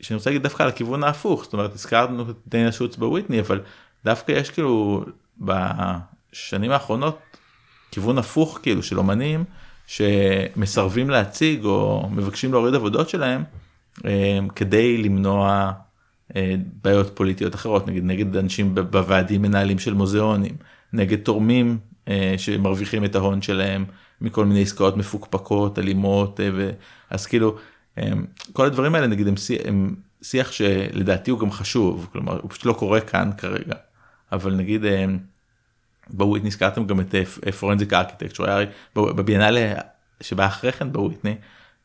שאני 0.00 0.16
רוצה 0.16 0.30
להגיד 0.30 0.42
דווקא 0.42 0.62
על 0.62 0.68
הכיוון 0.68 1.04
ההפוך 1.04 1.44
זאת 1.44 1.52
אומרת 1.52 1.74
הזכרנו 1.74 2.30
את 2.30 2.36
דיינה 2.46 2.72
שוץ 2.72 2.96
בוויטני 2.96 3.40
אבל 3.40 3.60
דווקא 4.04 4.32
יש 4.32 4.50
כאילו 4.50 5.04
בשנים 5.38 6.70
האחרונות 6.70 7.18
כיוון 7.90 8.18
הפוך 8.18 8.58
כאילו 8.62 8.82
של 8.82 8.98
אומנים 8.98 9.44
שמסרבים 9.86 11.10
להציג 11.10 11.64
או 11.64 12.08
מבקשים 12.12 12.52
להוריד 12.52 12.74
עבודות 12.74 13.08
שלהם 13.08 13.42
אמ, 14.04 14.48
כדי 14.48 14.96
למנוע 14.98 15.72
אה, 16.36 16.54
בעיות 16.82 17.16
פוליטיות 17.16 17.54
אחרות 17.54 17.88
נגיד 17.88 18.04
נגד 18.04 18.36
אנשים 18.36 18.74
בוועדים 18.74 19.42
מנהלים 19.42 19.78
של 19.78 19.94
מוזיאונים 19.94 20.56
נגד 20.92 21.18
תורמים 21.18 21.78
אה, 22.08 22.34
שמרוויחים 22.36 23.04
את 23.04 23.14
ההון 23.14 23.42
שלהם 23.42 23.84
מכל 24.20 24.44
מיני 24.44 24.62
עסקאות 24.62 24.96
מפוקפקות 24.96 25.78
אלימות 25.78 26.40
אה. 26.40 26.46
אז 27.10 27.26
כאילו 27.26 27.56
אה, 27.98 28.12
כל 28.52 28.66
הדברים 28.66 28.94
האלה 28.94 29.06
נגיד 29.06 29.28
הם, 29.28 29.36
שי- 29.36 29.68
הם 29.68 29.94
שיח 30.22 30.52
שלדעתי 30.52 31.30
הוא 31.30 31.40
גם 31.40 31.50
חשוב 31.50 32.08
כלומר 32.12 32.38
הוא 32.42 32.50
פשוט 32.50 32.64
לא 32.66 32.72
קורה 32.72 33.00
כאן 33.00 33.30
כרגע 33.38 33.74
אבל 34.32 34.54
נגיד 34.54 34.84
אה, 34.84 35.04
בוויטני 36.10 36.48
הזכרתם 36.48 36.86
גם 36.86 37.00
את 37.00 37.14
פורנזיק 37.58 37.92
ארכיטקטור 37.92 38.46
היה 38.46 38.66
בביאנלה 38.96 39.72
שבא 40.20 40.46
אחרי 40.46 40.72
כן 40.72 40.92
בוויטני 40.92 41.34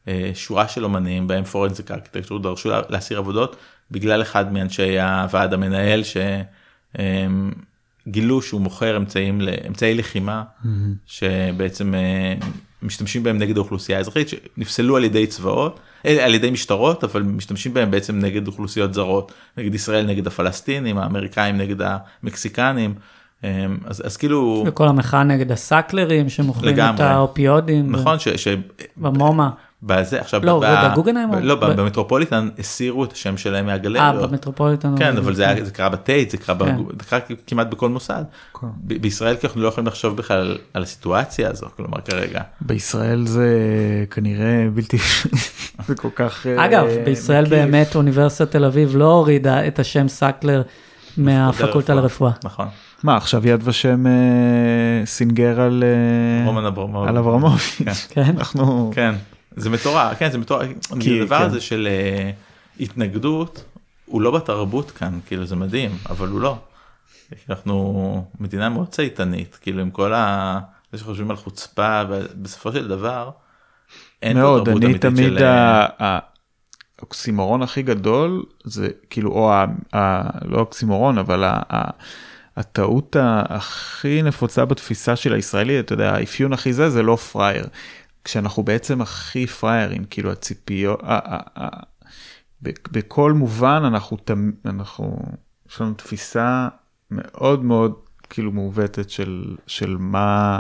אה, 0.08 0.32
שורה 0.34 0.68
של 0.68 0.84
אומנים 0.84 1.28
בהם 1.28 1.44
פורנזיק 1.44 1.92
ארכיטקטור 1.92 2.40
דרשו 2.40 2.70
לה- 2.70 2.82
להסיר 2.90 3.18
עבודות 3.18 3.56
בגלל 3.92 4.22
אחד 4.22 4.54
מאנשי 4.54 5.00
הוועד 5.00 5.54
המנהל 5.54 6.02
שגילו 8.08 8.42
שהוא 8.42 8.62
מוכר 8.62 8.98
אמצעים 8.98 9.42
ל- 9.42 9.50
אמצעי 9.68 9.96
לחימה 9.96 10.44
שבעצם 11.06 11.94
אה, 11.96 12.34
משתמשים 12.82 13.24
בהם 13.24 13.38
נגד 13.38 13.58
האוכלוסייה 13.58 13.98
האזרחית 13.98 14.28
שנפסלו 14.30 14.98
על 14.98 15.04
ידי 15.04 15.28
צבאות 15.28 15.80
אה, 16.06 16.26
על 16.26 16.34
ידי 16.36 16.52
משטרות 16.52 17.04
אבל 17.04 17.22
משתמשים 17.24 17.74
בהם 17.74 17.92
בעצם 17.92 18.20
נגד 18.20 18.48
אוכלוסיות 18.48 18.94
זרות 18.94 19.32
נגד 19.58 19.76
ישראל 19.76 20.06
נגד 20.06 20.28
הפלסטינים 20.28 20.98
האמריקאים 20.98 21.58
נגד 21.58 21.76
המקסיקנים. 22.24 22.92
אה, 22.98 23.19
אז, 23.44 24.02
אז 24.06 24.18
כאילו 24.18 24.64
וכל 24.68 24.88
המחאה 24.88 25.24
נגד 25.24 25.52
הסאקלרים 25.52 26.30
שמוכרים 26.30 26.74
את 26.74 26.78
לגמרי. 26.78 27.04
האופיודים. 27.06 27.92
נכון 27.92 28.20
ש, 28.20 28.28
ש, 28.30 28.48
במומה. 28.98 29.50
בזה 29.84 30.22
עכשיו 30.22 30.46
לא, 30.46 30.62
ב- 30.66 30.90
בגוגנהיים 30.92 31.34
או 31.34 31.40
לא 31.40 31.56
ב- 31.56 31.66
במטרופוליטן 31.66 32.50
הסירו 32.60 33.04
את 33.04 33.12
השם 33.12 33.38
שלהם 33.38 33.70
אה, 33.70 33.74
מהגלריות. 33.74 34.30
במטרופוליטן. 34.30 34.96
כן 34.98 35.18
אבל 35.18 35.36
זה 35.36 35.50
היה- 35.50 35.66
זה 35.66 35.72
קרה 35.72 35.90
בטייט 35.90 36.30
זה 36.30 36.38
קרה 36.38 36.56
ב- 36.56 36.66
כן. 36.66 36.78
זה 37.00 37.06
קרה 37.10 37.20
כמעט 37.48 37.68
בכל 37.68 37.90
מוסד. 37.90 38.24
כן. 38.62 38.68
ב- 38.84 39.02
בישראל 39.02 39.36
כי 39.36 39.48
אנחנו 39.48 39.62
לא 39.62 39.68
יכולים 39.68 39.88
לחשוב 39.88 40.18
בכלל 40.18 40.38
על- 40.38 40.58
על 40.74 40.84
הסיטואציה 40.84 41.50
הזו 41.50 41.66
כלומר 41.78 41.98
כרגע. 42.02 42.42
בישראל 42.62 43.26
זה 43.28 43.48
כנראה 44.12 44.68
בלתי, 44.74 44.98
זה 45.88 45.96
כל 45.96 46.10
כך... 46.16 46.48
אה, 46.48 46.66
אגב, 46.66 46.86
בישראל 47.06 47.42
מקיף. 47.44 47.54
באמת 47.54 47.96
אוניברסיטת 47.96 48.52
תל 48.52 48.66
אביב 48.66 48.96
לא 48.96 49.12
הורידה 49.14 49.68
את 49.68 49.80
השם 49.80 50.08
סאקלר 50.08 50.62
מהפקולטה 51.18 51.94
לרפואה. 51.94 52.32
נכון. 52.44 52.68
מה 53.04 53.18
עכשיו 53.18 53.48
יד 53.48 53.62
ושם 53.64 54.08
אה, 54.08 54.12
סינגר 55.06 55.62
על 55.62 55.84
אה, 55.84 56.46
רומן 56.48 56.66
אברמוביץ'. 56.66 57.10
על 57.10 57.18
אברמוביץ'. 57.18 58.08
כן. 58.14 58.34
אנחנו 58.38 58.92
כן 58.96 59.16
זה 59.56 59.70
מטורף 59.70 60.18
כן 60.20 60.32
זה 60.32 60.38
מטורף 60.38 60.68
כי- 61.00 61.22
הדבר 61.22 61.38
כן. 61.40 61.46
הזה 61.46 61.62
של 61.62 61.88
אה, 61.92 62.32
התנגדות 62.80 63.64
הוא 64.06 64.22
לא 64.22 64.32
בתרבות 64.32 64.92
כאן 64.92 65.20
כאילו 65.28 65.46
זה 65.46 65.56
מדהים 65.56 65.92
אבל 66.10 66.28
הוא 66.28 66.42
לא. 66.42 66.58
אנחנו 67.50 68.26
מדינה 68.40 68.70
מאוד 68.70 68.88
צייתנית 68.90 69.58
כאילו 69.62 69.82
עם 69.82 69.92
כל 69.92 70.14
ה... 70.14 70.60
זה 70.92 70.98
שחושבים 70.98 71.30
על 71.30 71.36
חוצפה 71.36 72.02
ובסופו 72.10 72.72
של 72.72 72.88
דבר. 72.88 73.30
אין 74.22 74.34
פה 74.34 74.40
מאוד, 74.42 74.66
תרבות 74.66 74.78
אני 74.84 74.86
אמיתית 74.92 75.02
תמיד, 75.06 75.34
של, 75.38 75.46
האוקסימורון 77.00 77.62
הכי 77.62 77.82
גדול 77.82 78.44
זה 78.64 78.88
כאילו, 79.10 79.32
או 79.32 79.52
ה- 79.54 79.66
ה- 79.96 80.46
לא 80.46 80.60
אוקסימורון, 80.60 81.18
אבל 81.18 81.44
ה- 81.44 81.62
ה- 81.74 81.90
הטעות 82.60 83.16
הכי 83.50 84.22
נפוצה 84.22 84.66
בתפיסה 84.66 85.16
של 85.16 85.34
הישראלי, 85.34 85.80
אתה 85.80 85.94
יודע, 85.94 86.12
האפיון 86.16 86.54
הכי 86.54 86.74
זה, 86.74 86.90
זה 86.90 87.04
לא 87.04 87.16
פראייר. 87.16 87.66
כשאנחנו 88.24 88.64
בעצם 88.64 89.02
הכי 89.02 89.48
פראיירים, 89.48 90.04
כאילו 90.10 90.32
הציפיות, 90.32 91.02
בכל 92.92 93.34
מובן 93.34 93.82
אנחנו, 93.86 94.18
אנחנו, 94.66 95.20
יש 95.70 95.82
לנו 95.82 95.94
תפיסה 95.94 96.68
מאוד 97.12 97.64
מאוד 97.64 97.94
כאילו 98.30 98.52
מעוותת 98.52 99.10
של, 99.10 99.56
של 99.68 99.98
מה, 100.00 100.60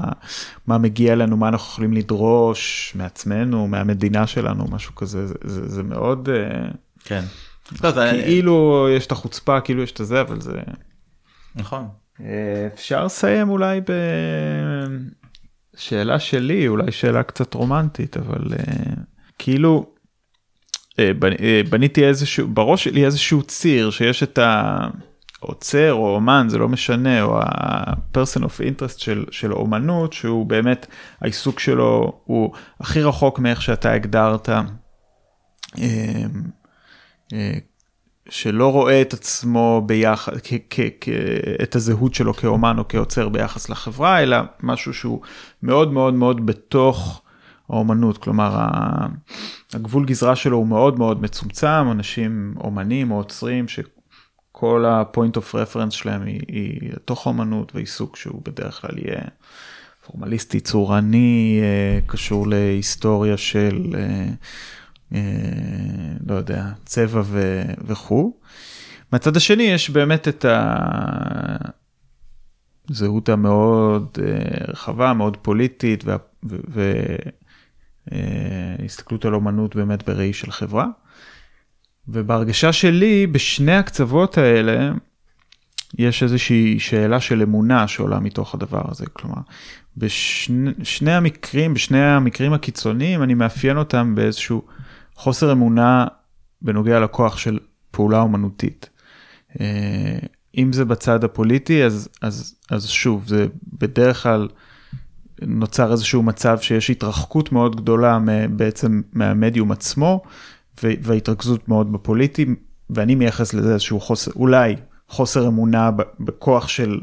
מה 0.67 0.77
מגיע 0.77 1.15
לנו, 1.15 1.37
מה 1.37 1.47
אנחנו 1.47 1.71
יכולים 1.71 1.93
לדרוש 1.93 2.93
מעצמנו, 2.95 3.67
מהמדינה 3.67 4.27
שלנו, 4.27 4.65
משהו 4.71 4.95
כזה, 4.95 5.27
זה, 5.27 5.33
זה, 5.43 5.67
זה 5.69 5.83
מאוד, 5.83 6.29
אה, 6.29 6.67
כן. 7.05 7.23
לא, 7.83 7.91
זה- 7.91 8.11
כאילו 8.25 8.87
יש 8.97 9.05
את 9.07 9.11
החוצפה, 9.11 9.61
כאילו 9.61 9.83
יש 9.83 9.91
את 9.91 10.01
זה, 10.05 10.21
אבל 10.21 10.41
זה... 10.41 10.51
נכון. 11.55 11.87
אה, 12.21 12.67
אפשר 12.73 13.05
לסיים 13.05 13.49
אולי 13.49 13.81
בשאלה 15.75 16.19
שלי, 16.19 16.67
אולי 16.67 16.91
שאלה 16.91 17.23
קצת 17.23 17.53
רומנטית, 17.53 18.17
אבל 18.17 18.47
אה, 18.53 18.93
כאילו 19.39 19.85
אה, 20.99 21.11
בנ- 21.19 21.69
בניתי 21.69 22.05
איזשהו, 22.07 22.47
בראש 22.47 22.83
שלי 22.83 23.05
איזשהו 23.05 23.43
ציר 23.43 23.89
שיש 23.89 24.23
את 24.23 24.39
העוצר 25.41 25.93
או 25.93 26.15
אומן, 26.15 26.45
זה 26.49 26.57
לא 26.57 26.69
משנה, 26.69 27.21
או 27.21 27.39
ה-person 27.41 28.39
of 28.43 28.59
interest 28.59 28.97
של, 28.97 29.25
של 29.31 29.53
אומנות, 29.53 30.13
שהוא 30.13 30.45
באמת, 30.45 30.87
העיסוק 31.21 31.59
שלו 31.59 32.21
הוא 32.23 32.53
הכי 32.79 33.01
רחוק 33.01 33.39
מאיך 33.39 33.61
שאתה 33.61 33.91
הגדרת. 33.91 34.49
אה, 38.29 38.33
אה, 38.33 38.35
שלא 38.35 38.71
רואה 38.71 39.01
את 39.01 39.13
עצמו 39.13 39.83
ביחד, 39.85 40.31
את 41.63 41.75
הזהות 41.75 42.13
שלו 42.13 42.33
כאומן 42.33 42.79
או 42.79 42.87
כעוצר 42.87 43.29
ביחס 43.29 43.69
לחברה, 43.69 44.23
אלא 44.23 44.37
משהו 44.63 44.93
שהוא 44.93 45.21
מאוד 45.63 45.93
מאוד 45.93 46.13
מאוד 46.13 46.45
בתוך 46.45 47.21
האומנות, 47.69 48.17
כלומר 48.17 48.67
הגבול 49.73 50.05
גזרה 50.05 50.35
שלו 50.35 50.57
הוא 50.57 50.67
מאוד 50.67 50.99
מאוד 50.99 51.21
מצומצם, 51.21 51.91
אנשים 51.91 52.53
אומנים 52.57 53.11
או 53.11 53.17
עוצרים 53.17 53.65
שכל 53.67 54.85
ה-point 54.85 55.37
of 55.37 55.53
reference 55.53 55.91
שלהם 55.91 56.23
היא, 56.23 56.41
היא 56.47 56.93
לתוך 56.93 57.27
האומנות 57.27 57.75
ועיסוק 57.75 58.17
שהוא 58.17 58.41
בדרך 58.45 58.81
כלל 58.81 58.97
יהיה 58.97 59.21
פורמליסטי, 60.05 60.59
צורני, 60.59 61.59
אה, 61.61 61.99
קשור 62.07 62.47
להיסטוריה 62.47 63.37
של... 63.37 63.95
אה, 65.13 65.19
אה, 65.19 66.17
לא 66.27 66.35
יודע, 66.35 66.65
צבע 66.85 67.21
ו- 67.25 67.73
וכו'. 67.85 68.33
מהצד 69.11 69.37
השני 69.37 69.63
יש 69.63 69.89
באמת 69.89 70.27
את 70.27 70.45
הזהות 72.89 73.29
המאוד 73.29 74.17
אה, 74.21 74.65
רחבה, 74.67 75.13
מאוד 75.13 75.37
פוליטית, 75.37 76.03
והסתכלות 78.11 79.25
על 79.25 79.33
אומנות 79.33 79.75
באמת 79.75 80.09
בראי 80.09 80.33
של 80.33 80.51
חברה. 80.51 80.87
ובהרגשה 82.07 82.73
שלי, 82.73 83.27
בשני 83.27 83.75
הקצוות 83.75 84.37
האלה, 84.37 84.91
יש 85.97 86.23
איזושהי 86.23 86.79
שאלה 86.79 87.19
של 87.19 87.41
אמונה 87.41 87.87
שעולה 87.87 88.19
מתוך 88.19 88.55
הדבר 88.55 88.81
הזה. 88.91 89.05
כלומר, 89.13 89.41
בשני 89.97 91.13
המקרים, 91.13 91.73
בשני 91.73 92.01
המקרים 92.03 92.53
הקיצוניים, 92.53 93.23
אני 93.23 93.33
מאפיין 93.33 93.77
אותם 93.77 94.15
באיזשהו 94.15 94.63
חוסר 95.19 95.51
אמונה 95.51 96.07
בנוגע 96.61 96.99
לכוח 96.99 97.37
של 97.37 97.59
פעולה 97.91 98.21
אומנותית. 98.21 98.89
אה, 99.59 100.19
אם 100.57 100.73
זה 100.73 100.85
בצד 100.85 101.23
הפוליטי, 101.23 101.83
אז, 101.83 102.09
אז, 102.21 102.55
אז 102.71 102.87
שוב, 102.87 103.27
זה 103.27 103.47
בדרך 103.73 104.23
כלל 104.23 104.47
נוצר 105.41 105.91
איזשהו 105.91 106.23
מצב 106.23 106.57
שיש 106.61 106.89
התרחקות 106.89 107.51
מאוד 107.51 107.75
גדולה 107.75 108.19
בעצם 108.49 109.01
מהמדיום 109.13 109.71
עצמו, 109.71 110.23
והתרכזות 110.83 111.69
מאוד 111.69 111.91
בפוליטי, 111.91 112.45
ואני 112.89 113.15
מייחס 113.15 113.53
לזה 113.53 113.73
איזשהו 113.73 113.99
חוסר, 113.99 114.31
אולי 114.35 114.75
חוסר 115.07 115.47
אמונה 115.47 115.91
בכוח 116.19 116.67
של, 116.67 116.99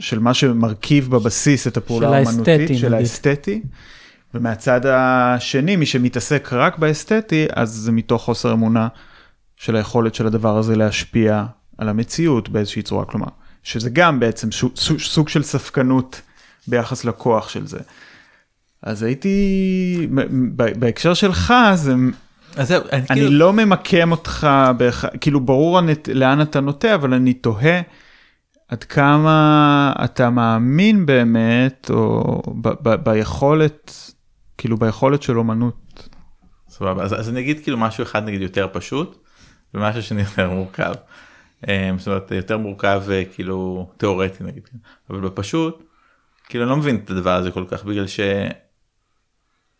של 0.00 0.18
מה 0.18 0.34
שמרכיב 0.34 1.10
בבסיס 1.10 1.66
את 1.66 1.76
הפעולה 1.76 2.16
האומנותית, 2.16 2.78
של 2.78 2.94
האסתטי. 2.94 3.62
ומהצד 4.34 4.80
השני, 4.86 5.76
מי 5.76 5.86
שמתעסק 5.86 6.48
רק 6.52 6.78
באסתטי, 6.78 7.46
אז 7.54 7.70
זה 7.70 7.92
מתוך 7.92 8.22
חוסר 8.22 8.52
אמונה 8.52 8.88
של 9.56 9.76
היכולת 9.76 10.14
של 10.14 10.26
הדבר 10.26 10.58
הזה 10.58 10.76
להשפיע 10.76 11.44
על 11.78 11.88
המציאות 11.88 12.48
באיזושהי 12.48 12.82
צורה, 12.82 13.04
כלומר, 13.04 13.28
שזה 13.62 13.90
גם 13.90 14.20
בעצם 14.20 14.52
סוג, 14.52 14.72
סוג 14.98 15.28
של 15.28 15.42
ספקנות 15.42 16.20
ביחס 16.68 17.04
לכוח 17.04 17.48
של 17.48 17.66
זה. 17.66 17.78
אז 18.82 19.02
הייתי, 19.02 20.08
בהקשר 20.52 21.14
שלך, 21.14 21.54
זה... 21.74 21.94
אז 22.56 22.68
זהו, 22.68 22.82
אני 22.92 23.06
כאילו... 23.06 23.30
לא 23.30 23.52
ממקם 23.52 24.12
אותך, 24.12 24.48
בח... 24.76 25.04
כאילו 25.20 25.40
ברור 25.40 25.78
הנת... 25.78 26.08
לאן 26.08 26.42
אתה 26.42 26.60
נוטה, 26.60 26.94
אבל 26.94 27.14
אני 27.14 27.32
תוהה 27.34 27.80
עד 28.68 28.84
כמה 28.84 29.92
אתה 30.04 30.30
מאמין 30.30 31.06
באמת, 31.06 31.90
או 31.90 32.42
ב... 32.62 32.68
ב... 32.82 32.94
ביכולת, 32.94 34.12
כאילו 34.60 34.76
ביכולת 34.76 35.22
של 35.22 35.38
אומנות. 35.38 36.08
סבבה, 36.68 37.02
אז, 37.02 37.20
אז 37.20 37.28
אני 37.28 37.40
אגיד 37.40 37.62
כאילו 37.62 37.78
משהו 37.78 38.02
אחד 38.02 38.24
נגיד 38.24 38.42
יותר 38.42 38.66
פשוט, 38.72 39.24
ומשהו 39.74 40.02
שני 40.02 40.22
יותר 40.28 40.50
מורכב. 40.50 40.92
זאת 41.98 42.06
אומרת 42.06 42.30
יותר 42.30 42.58
מורכב 42.58 43.02
כאילו 43.34 43.90
תיאורטי 43.96 44.44
נגיד, 44.44 44.68
אבל 45.10 45.20
בפשוט, 45.20 45.82
כאילו 46.48 46.64
אני 46.64 46.70
לא 46.70 46.76
מבין 46.76 46.96
את 47.04 47.10
הדבר 47.10 47.34
הזה 47.34 47.50
כל 47.50 47.64
כך 47.68 47.84
בגלל 47.84 48.06
ש... 48.06 48.20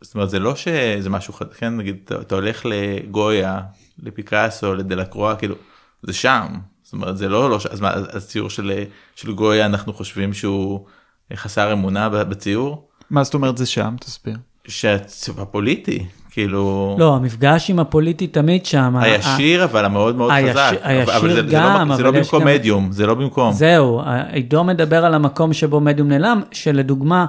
זאת 0.00 0.14
אומרת 0.14 0.30
זה 0.30 0.38
לא 0.38 0.56
שזה 0.56 1.10
משהו 1.10 1.32
חד... 1.32 1.52
כן 1.52 1.76
נגיד 1.76 1.96
אתה, 2.04 2.20
אתה 2.20 2.34
הולך 2.34 2.66
לגויה 2.66 3.60
לפיקאסו 3.98 4.74
לדלקרואה 4.74 5.36
כאילו 5.36 5.54
זה 6.02 6.12
שם 6.12 6.46
זאת 6.82 6.92
אומרת 6.92 7.18
זה 7.18 7.28
לא 7.28 7.50
לא 7.50 7.58
אז 7.70 7.80
מה 7.80 7.92
אז 7.92 8.28
ציור 8.28 8.50
של 8.50 8.84
של 9.16 9.32
גויה 9.32 9.66
אנחנו 9.66 9.92
חושבים 9.92 10.34
שהוא 10.34 10.86
חסר 11.34 11.72
אמונה 11.72 12.08
בציור. 12.08 12.90
מה 13.10 13.24
זאת 13.24 13.34
אומרת 13.34 13.58
זה 13.58 13.66
שם 13.66 13.96
תסביר. 14.00 14.36
שהצבע 14.68 15.44
פוליטי 15.44 16.06
כאילו 16.30 16.96
לא 16.98 17.16
המפגש 17.16 17.70
עם 17.70 17.78
הפוליטי 17.78 18.26
תמיד 18.26 18.66
שם 18.66 18.96
הישיר 18.96 19.64
אבל 19.64 19.84
המאוד 19.84 20.16
מאוד 20.16 20.32
חזק. 20.50 20.72
הישיר 20.82 21.16
אבל 21.16 21.34
זה, 21.34 21.42
גם 21.50 21.78
זה 21.84 21.90
לא, 21.90 21.96
זה 21.96 22.02
לא 22.02 22.10
במקום 22.10 22.44
מדיום 22.44 22.92
זה 22.92 23.06
לא 23.06 23.14
במקום. 23.14 23.52
זהו 23.52 24.02
עידו 24.32 24.64
מדבר 24.64 25.04
על 25.04 25.14
המקום 25.14 25.52
שבו 25.52 25.80
מדיום 25.80 26.08
נעלם 26.08 26.40
שלדוגמה 26.52 27.26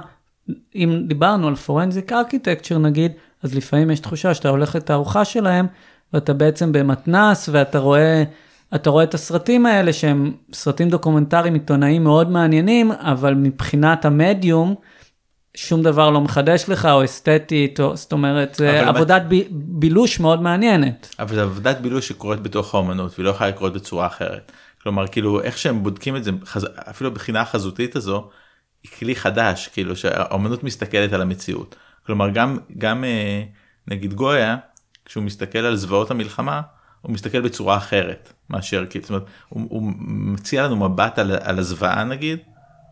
אם 0.74 1.02
דיברנו 1.06 1.48
על 1.48 1.54
פורנזיק 1.54 2.12
ארכיטקצ'ר 2.12 2.78
נגיד, 2.78 3.12
אז 3.42 3.54
לפעמים 3.54 3.90
יש 3.90 4.00
תחושה 4.00 4.34
שאתה 4.34 4.48
הולך 4.48 4.74
לתערוכה 4.74 5.24
שלהם, 5.24 5.66
ואתה 6.12 6.32
בעצם 6.32 6.72
במתנס, 6.72 7.48
ואתה 7.52 7.78
רואה, 7.78 8.22
אתה 8.74 8.90
רואה 8.90 9.04
את 9.04 9.14
הסרטים 9.14 9.66
האלה 9.66 9.92
שהם 9.92 10.32
סרטים 10.52 10.88
דוקומנטריים 10.88 11.54
עיתונאיים 11.54 12.04
מאוד 12.04 12.30
מעניינים, 12.30 12.92
אבל 12.92 13.34
מבחינת 13.34 14.04
המדיום, 14.04 14.74
שום 15.56 15.82
דבר 15.82 16.10
לא 16.10 16.20
מחדש 16.20 16.64
לך, 16.68 16.86
או 16.86 17.04
אסתטית, 17.04 17.80
או 17.80 17.96
זאת 17.96 18.12
אומרת, 18.12 18.54
זה 18.54 18.88
עבודת 18.88 19.22
ב... 19.28 19.34
בילוש 19.50 20.20
מאוד 20.20 20.42
מעניינת. 20.42 21.14
אבל 21.18 21.34
זה 21.34 21.42
עבודת 21.42 21.80
בילוש 21.80 22.08
שקורית 22.08 22.40
בתוך 22.40 22.74
האומנות, 22.74 23.12
והיא 23.14 23.24
לא 23.24 23.30
יכולה 23.30 23.50
לקרות 23.50 23.72
בצורה 23.72 24.06
אחרת. 24.06 24.52
כלומר, 24.82 25.06
כאילו, 25.06 25.42
איך 25.42 25.58
שהם 25.58 25.82
בודקים 25.82 26.16
את 26.16 26.24
זה, 26.24 26.30
אפילו 26.90 27.10
בבחינה 27.10 27.40
החזותית 27.40 27.96
הזו, 27.96 28.30
היא 28.82 28.90
כלי 28.98 29.16
חדש 29.16 29.68
כאילו 29.68 29.96
שהאומנות 29.96 30.64
מסתכלת 30.64 31.12
על 31.12 31.22
המציאות 31.22 31.76
כלומר 32.06 32.30
גם 32.30 32.58
גם 32.78 33.04
אה, 33.04 33.42
נגיד 33.88 34.14
גויה 34.14 34.56
כשהוא 35.04 35.24
מסתכל 35.24 35.58
על 35.58 35.76
זוועות 35.76 36.10
המלחמה 36.10 36.60
הוא 37.00 37.12
מסתכל 37.12 37.40
בצורה 37.40 37.76
אחרת 37.76 38.32
מאשר 38.50 38.84
כאילו 38.90 39.04
זאת 39.04 39.10
אומרת 39.10 39.24
הוא, 39.48 39.66
הוא 39.70 39.92
מציע 40.06 40.64
לנו 40.64 40.76
מבט 40.76 41.18
על, 41.18 41.32
על 41.40 41.58
הזוועה 41.58 42.04
נגיד 42.04 42.38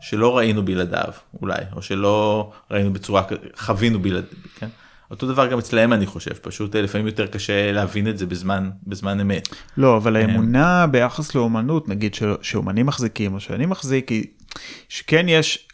שלא 0.01 0.37
ראינו 0.37 0.65
בלעדיו 0.65 1.13
אולי 1.43 1.63
או 1.73 1.83
שלא 1.83 2.51
ראינו 2.71 2.93
בצורה 2.93 3.23
חווינו 3.57 3.99
בלעדיו. 4.03 4.39
כן? 4.59 4.69
אותו 5.11 5.27
דבר 5.27 5.47
גם 5.47 5.59
אצלהם 5.59 5.93
אני 5.93 6.07
חושב 6.07 6.33
פשוט 6.33 6.77
אה, 6.77 6.83
לפעמים 6.83 7.07
יותר 7.07 7.27
קשה 7.27 7.73
להבין 7.73 8.09
את 8.09 8.19
זה 8.19 8.27
בזמן 8.27 8.71
בזמן 8.87 9.21
אמת. 9.21 9.49
לא 9.77 9.97
אבל 9.97 10.17
האמונה 10.17 10.87
ביחס 10.87 11.35
לאומנות 11.35 11.89
נגיד 11.89 12.17
שאומנים 12.43 12.87
מחזיקים 12.87 13.35
או 13.35 13.41
שאני 13.41 13.67
מחזיק 13.67 14.09
היא 14.09 14.25
שכן 14.89 15.29
יש 15.29 15.69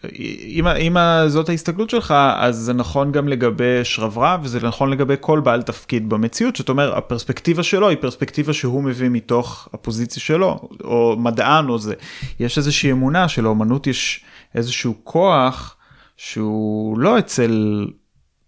אם, 0.47 0.66
אם 0.66 0.97
זאת 1.27 1.48
ההסתכלות 1.48 1.90
שלך 1.90 2.15
אז 2.36 2.57
זה 2.57 2.73
נכון 2.73 3.12
גם 3.12 3.28
לגבי 3.28 3.85
שרברב 3.85 4.40
וזה 4.43 4.61
נכון 4.66 4.90
לגבי 4.90 5.15
כל 5.20 5.40
בעל 5.40 5.62
תפקיד 5.62 6.09
במציאות 6.09 6.57
זאת 6.57 6.69
אומרת 6.69 6.93
הפרספקטיבה 6.97 7.62
שלו 7.62 7.89
היא 7.89 7.98
פרספקטיבה 8.01 8.53
שהוא 8.53 8.82
מביא 8.82 9.09
מתוך 9.09 9.69
הפוזיציה 9.73 10.23
שלו 10.23 10.69
או 10.85 11.16
מדען 11.19 11.69
או 11.69 11.78
זה 11.78 11.94
יש 12.40 12.59
איזושהי 12.59 12.93
אמונה 12.93 13.28
שלאומנות 13.28 13.86
יש 13.86 14.24
איזשהו 14.55 14.94
כוח 15.05 15.77
שהוא 16.16 16.98
לא 16.98 17.19
אצל 17.19 17.86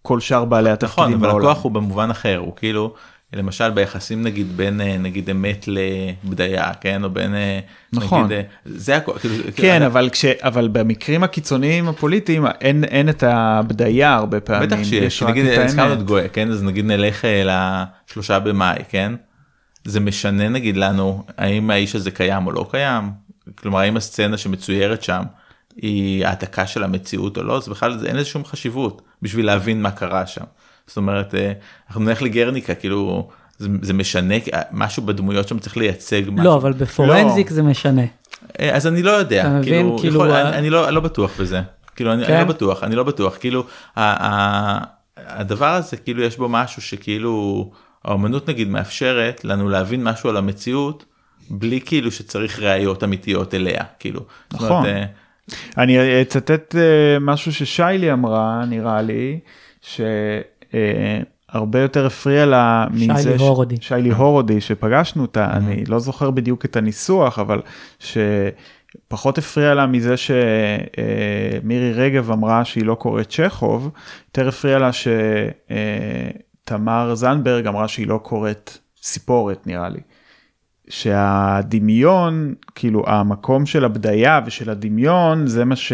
כל 0.02 0.20
שאר 0.20 0.44
בעלי 0.44 0.70
התפקידים 0.70 1.10
נכון, 1.10 1.20
בעולם. 1.20 1.36
אבל 1.36 1.50
הכוח 1.50 1.64
הוא 1.64 1.72
במובן 1.72 2.10
אחר, 2.10 2.38
הוא 2.38 2.56
כאילו, 2.56 2.94
למשל 3.32 3.70
ביחסים 3.70 4.22
נגיד 4.22 4.56
בין 4.56 4.80
אה, 4.80 4.98
נגיד 4.98 5.30
אמת 5.30 5.68
לבדיה, 5.68 6.74
כן, 6.80 7.04
או 7.04 7.10
בין, 7.10 7.34
אה, 7.34 7.60
נכון, 7.92 8.24
נגיד, 8.24 8.36
אה, 8.36 8.42
זה 8.64 8.96
הכוח, 8.96 9.18
כאילו, 9.18 9.34
כן, 9.56 9.82
אבל, 9.82 10.08
כש, 10.12 10.24
אבל 10.24 10.68
במקרים 10.68 11.22
הקיצוניים 11.24 11.88
הפוליטיים 11.88 12.46
אין, 12.46 12.84
אין 12.84 13.08
את 13.08 13.22
הבדיה 13.22 14.14
הרבה 14.14 14.40
פעמים, 14.40 14.68
בטח 14.68 14.82
שיש, 14.82 15.22
נגיד 15.22 15.46
הזכרנו 15.46 15.92
את 15.92 16.02
גויה, 16.02 16.28
כן, 16.28 16.50
אז 16.50 16.62
נגיד 16.62 16.84
נלך 16.84 17.24
לשלושה 17.44 18.38
במאי, 18.38 18.82
כן, 18.88 19.12
זה 19.84 20.00
משנה 20.00 20.48
נגיד 20.48 20.76
לנו 20.76 21.24
האם 21.38 21.70
האיש 21.70 21.94
הזה 21.94 22.10
קיים 22.10 22.46
או 22.46 22.52
לא 22.52 22.66
קיים, 22.70 23.10
כלומר 23.54 23.78
האם 23.78 23.96
הסצנה 23.96 24.36
שמצוירת 24.36 25.02
שם 25.02 25.22
היא 25.76 26.26
העתקה 26.26 26.66
של 26.66 26.84
המציאות 26.84 27.36
או 27.36 27.42
לא, 27.42 27.60
זה 27.60 27.70
בכלל 27.70 28.06
אין 28.06 28.16
לזה 28.16 28.24
שום 28.24 28.44
חשיבות. 28.44 29.02
בשביל 29.22 29.46
להבין 29.46 29.82
מה 29.82 29.90
קרה 29.90 30.26
שם. 30.26 30.44
זאת 30.88 30.96
אומרת 30.96 31.34
אה, 31.34 31.52
אנחנו 31.88 32.04
נלך 32.04 32.22
לגרניקה 32.22 32.74
כאילו 32.74 33.28
זה, 33.58 33.68
זה 33.82 33.92
משנה 33.92 34.34
משהו 34.72 35.02
בדמויות 35.02 35.48
שם 35.48 35.58
צריך 35.58 35.76
לייצג 35.76 36.22
לא, 36.26 36.32
משהו. 36.32 36.44
לא 36.44 36.56
אבל 36.56 36.72
בפורנזיק 36.72 37.50
לא. 37.50 37.54
זה 37.54 37.62
משנה. 37.62 38.02
אה, 38.60 38.76
אז 38.76 38.86
אני 38.86 39.02
לא 39.02 39.10
יודע 39.10 39.40
אתה 39.40 39.62
כאילו, 39.62 39.84
מבין 39.84 39.98
כאילו 39.98 40.14
יכול, 40.14 40.30
ה... 40.30 40.48
אני, 40.48 40.58
אני 40.58 40.70
לא, 40.70 40.90
לא 40.90 41.00
בטוח 41.00 41.40
בזה 41.40 41.60
כאילו 41.96 42.12
אני, 42.12 42.26
כן? 42.26 42.32
אני 42.32 42.42
לא 42.42 42.48
בטוח 42.48 42.84
אני 42.84 42.94
לא 42.94 43.02
בטוח 43.02 43.36
כאילו 43.40 43.64
ה, 43.96 44.26
ה, 44.26 44.84
הדבר 45.16 45.74
הזה 45.74 45.96
כאילו 45.96 46.22
יש 46.22 46.36
בו 46.36 46.48
משהו 46.48 46.82
שכאילו 46.82 47.70
האומנות 48.04 48.48
נגיד 48.48 48.68
מאפשרת 48.68 49.44
לנו 49.44 49.68
להבין 49.68 50.04
משהו 50.04 50.30
על 50.30 50.36
המציאות 50.36 51.04
בלי 51.50 51.80
כאילו 51.80 52.10
שצריך 52.10 52.60
ראיות 52.60 53.04
אמיתיות 53.04 53.54
אליה 53.54 53.84
כאילו. 53.98 54.20
נכון. 54.52 54.70
אומרת, 54.70 54.86
אה, 54.86 55.04
אני 55.78 56.22
אצטט 56.22 56.76
אה, 56.76 57.18
משהו 57.20 57.52
ששיילי 57.52 58.12
אמרה, 58.12 58.64
נראה 58.68 59.02
לי, 59.02 59.40
שהרבה 60.72 61.80
יותר 61.80 62.06
הפריע 62.06 62.46
לה 62.46 62.86
מזה, 62.90 63.22
שיילי 63.22 63.38
הורודי, 63.38 63.76
שיילי 63.80 64.10
הורודי 64.10 64.60
שפגשנו 64.60 65.22
אותה. 65.22 65.50
אני 65.50 65.84
לא 65.84 65.98
זוכר 65.98 66.30
בדיוק 66.30 66.64
את 66.64 66.76
הניסוח, 66.76 67.38
אבל 67.38 67.60
שפחות 67.98 69.38
הפריע 69.38 69.74
לה 69.74 69.86
מזה 69.86 70.14
שמירי 70.16 71.92
רגב 71.92 72.30
אמרה 72.30 72.64
שהיא 72.64 72.84
לא 72.84 72.94
קוראת 72.94 73.28
צ'כוב, 73.28 73.90
יותר 74.28 74.48
הפריע 74.48 74.78
לה 74.78 74.90
שתמר 76.64 77.14
זנדברג 77.14 77.66
אמרה 77.66 77.88
שהיא 77.88 78.06
לא 78.06 78.20
קוראת 78.22 78.78
סיפורת 79.02 79.66
נראה 79.66 79.88
לי. 79.88 80.00
שהדמיון, 80.90 82.54
כאילו 82.74 83.02
המקום 83.06 83.66
של 83.66 83.84
הבדיה 83.84 84.40
ושל 84.46 84.70
הדמיון, 84.70 85.46
זה 85.46 85.64
מה, 85.64 85.76
ש, 85.76 85.92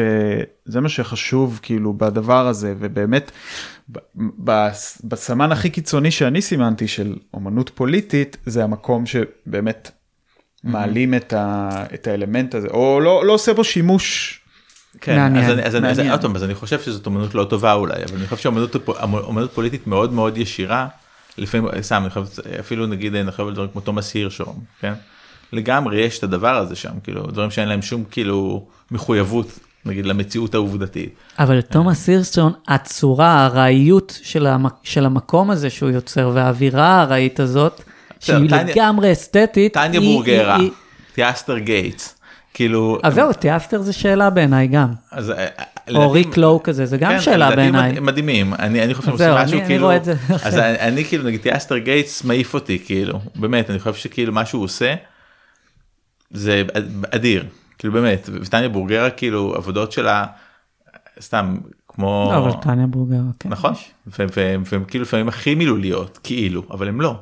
זה 0.65 0.81
מה 0.81 0.89
שחשוב 0.89 1.61
כאילו 1.63 1.93
בדבר 1.93 2.47
הזה, 2.47 2.75
ובאמת 2.79 3.31
בסמן 5.05 5.53
הכי 5.53 5.71
קיצוני 5.71 6.11
שאני 6.11 6.43
סימנתי 6.43 6.89
של 6.89 7.17
אומנות 7.35 7.71
פוליטית, 7.75 8.37
זה 8.47 8.65
המקום 8.65 9.05
שבאמת 9.07 9.91
מעלים 10.65 11.15
את, 11.15 11.33
ה, 11.33 11.69
את 11.95 12.07
האלמנט 12.07 12.55
הזה, 12.55 12.69
או 12.69 13.01
לא, 13.01 13.27
לא 13.27 13.33
עושה 13.33 13.55
בו 13.55 13.65
שימוש. 13.65 14.41
כן, 15.01 15.17
מעניין, 15.17 15.45
אז, 15.45 15.51
אני, 15.51 15.63
אז, 15.63 15.75
מעניין. 15.75 16.13
אז, 16.13 16.25
אז, 16.25 16.37
אז 16.37 16.45
אני 16.45 16.55
חושב 16.55 16.81
שזאת 16.81 17.07
אומנות 17.07 17.35
לא 17.35 17.45
טובה 17.45 17.73
אולי, 17.73 18.05
אבל 18.05 18.17
אני 18.19 18.27
חושב 18.27 18.43
שאומנות 18.43 19.53
פוליטית 19.55 19.87
מאוד 19.87 20.13
מאוד 20.13 20.39
ישירה. 20.39 20.89
לפעמים 21.39 21.83
סתם 21.83 22.03
אני 22.03 22.11
חושב 22.11 22.43
אפילו 22.61 22.87
נגיד 22.87 23.15
אני 23.15 23.31
חושב 23.31 23.47
על 23.47 23.55
דברים 23.55 23.71
כמו 23.71 23.81
תומאס 23.81 24.15
הירשום 24.15 24.61
כן 24.81 24.93
לגמרי 25.53 26.01
יש 26.01 26.19
את 26.19 26.23
הדבר 26.25 26.57
הזה 26.57 26.77
שם 26.77 27.01
כאילו 27.03 27.27
דברים 27.27 27.51
שאין 27.51 27.69
להם 27.69 27.83
שום 27.83 28.05
כאילו 28.11 28.67
מחויבות 28.91 29.59
נגיד 29.87 30.07
למציאות 30.07 30.55
העובדתית. 30.55 31.15
אבל 31.39 31.61
תומאס 31.61 32.09
הירשום 32.09 32.53
הצורה 32.69 33.29
הארעיות 33.29 34.19
של, 34.23 34.47
המק... 34.47 34.75
של 34.83 35.07
המקום 35.07 35.51
הזה 35.51 35.71
שהוא 35.71 35.91
יוצר 35.91 36.31
והאווירה 36.35 36.87
הארעית 36.87 37.41
הזאת 37.41 37.83
שהיא 38.21 38.51
לגמרי 38.51 39.13
אסתטית. 39.13 39.75
טניה 39.75 40.01
בורגרה, 40.01 40.59
תיאסטר 41.15 41.59
גייטס. 41.59 42.17
כאילו... 42.55 42.99
אז 43.03 43.15
זהו, 43.15 43.33
תיאסטר 43.33 43.83
זה 43.83 43.93
שאלה 43.93 44.31
בעיניי 44.31 44.67
גם. 44.67 44.89
אז, 45.11 45.31
אה, 45.31 45.47
או 45.95 46.11
ריק 46.13 46.37
לואו 46.37 46.63
כזה, 46.63 46.87
זה 46.87 46.97
גם 46.97 47.13
כן, 47.13 47.21
שאלה 47.21 47.57
בעיניי. 47.57 48.01
מדהימים, 48.01 48.55
אני, 48.55 48.85
אני 48.85 48.95
חושב 48.95 49.19
שהם 49.19 49.31
עושים 49.31 49.45
משהו 49.45 49.59
אני, 49.59 49.67
כאילו, 49.67 49.91
אני. 49.91 49.99
אז 50.45 50.59
אני, 50.59 50.79
אני 50.79 51.05
כאילו 51.05 51.25
נגיד 51.25 51.41
תיאסטר 51.41 51.79
גייטס 51.79 52.25
מעיף 52.25 52.55
אותי 52.55 52.79
כאילו, 52.85 53.21
באמת, 53.37 53.71
אני 53.71 53.79
חושב 53.79 53.95
שכאילו 53.95 54.33
מה 54.33 54.47
שהוא 54.47 54.65
עושה, 54.65 54.95
זה 56.31 56.63
אדיר, 57.11 57.45
כאילו 57.79 57.93
באמת, 57.93 58.29
וטניה 58.33 58.69
בורגרה 58.69 59.11
כאילו 59.11 59.55
עבודות 59.57 59.93
שלה, 59.93 60.27
סתם 61.21 61.57
כמו... 61.89 62.31
לא, 62.33 62.39
אבל 62.39 62.53
טניה 62.63 62.87
בורגרה, 62.87 63.21
כן. 63.39 63.49
נכון, 63.49 63.73
והם 64.07 64.85
כאילו 64.89 65.03
לפעמים 65.03 65.29
הכי 65.29 65.55
מילוליות, 65.55 66.19
כאילו, 66.23 66.63
אבל 66.71 66.89
הם 66.89 67.01
לא. 67.01 67.17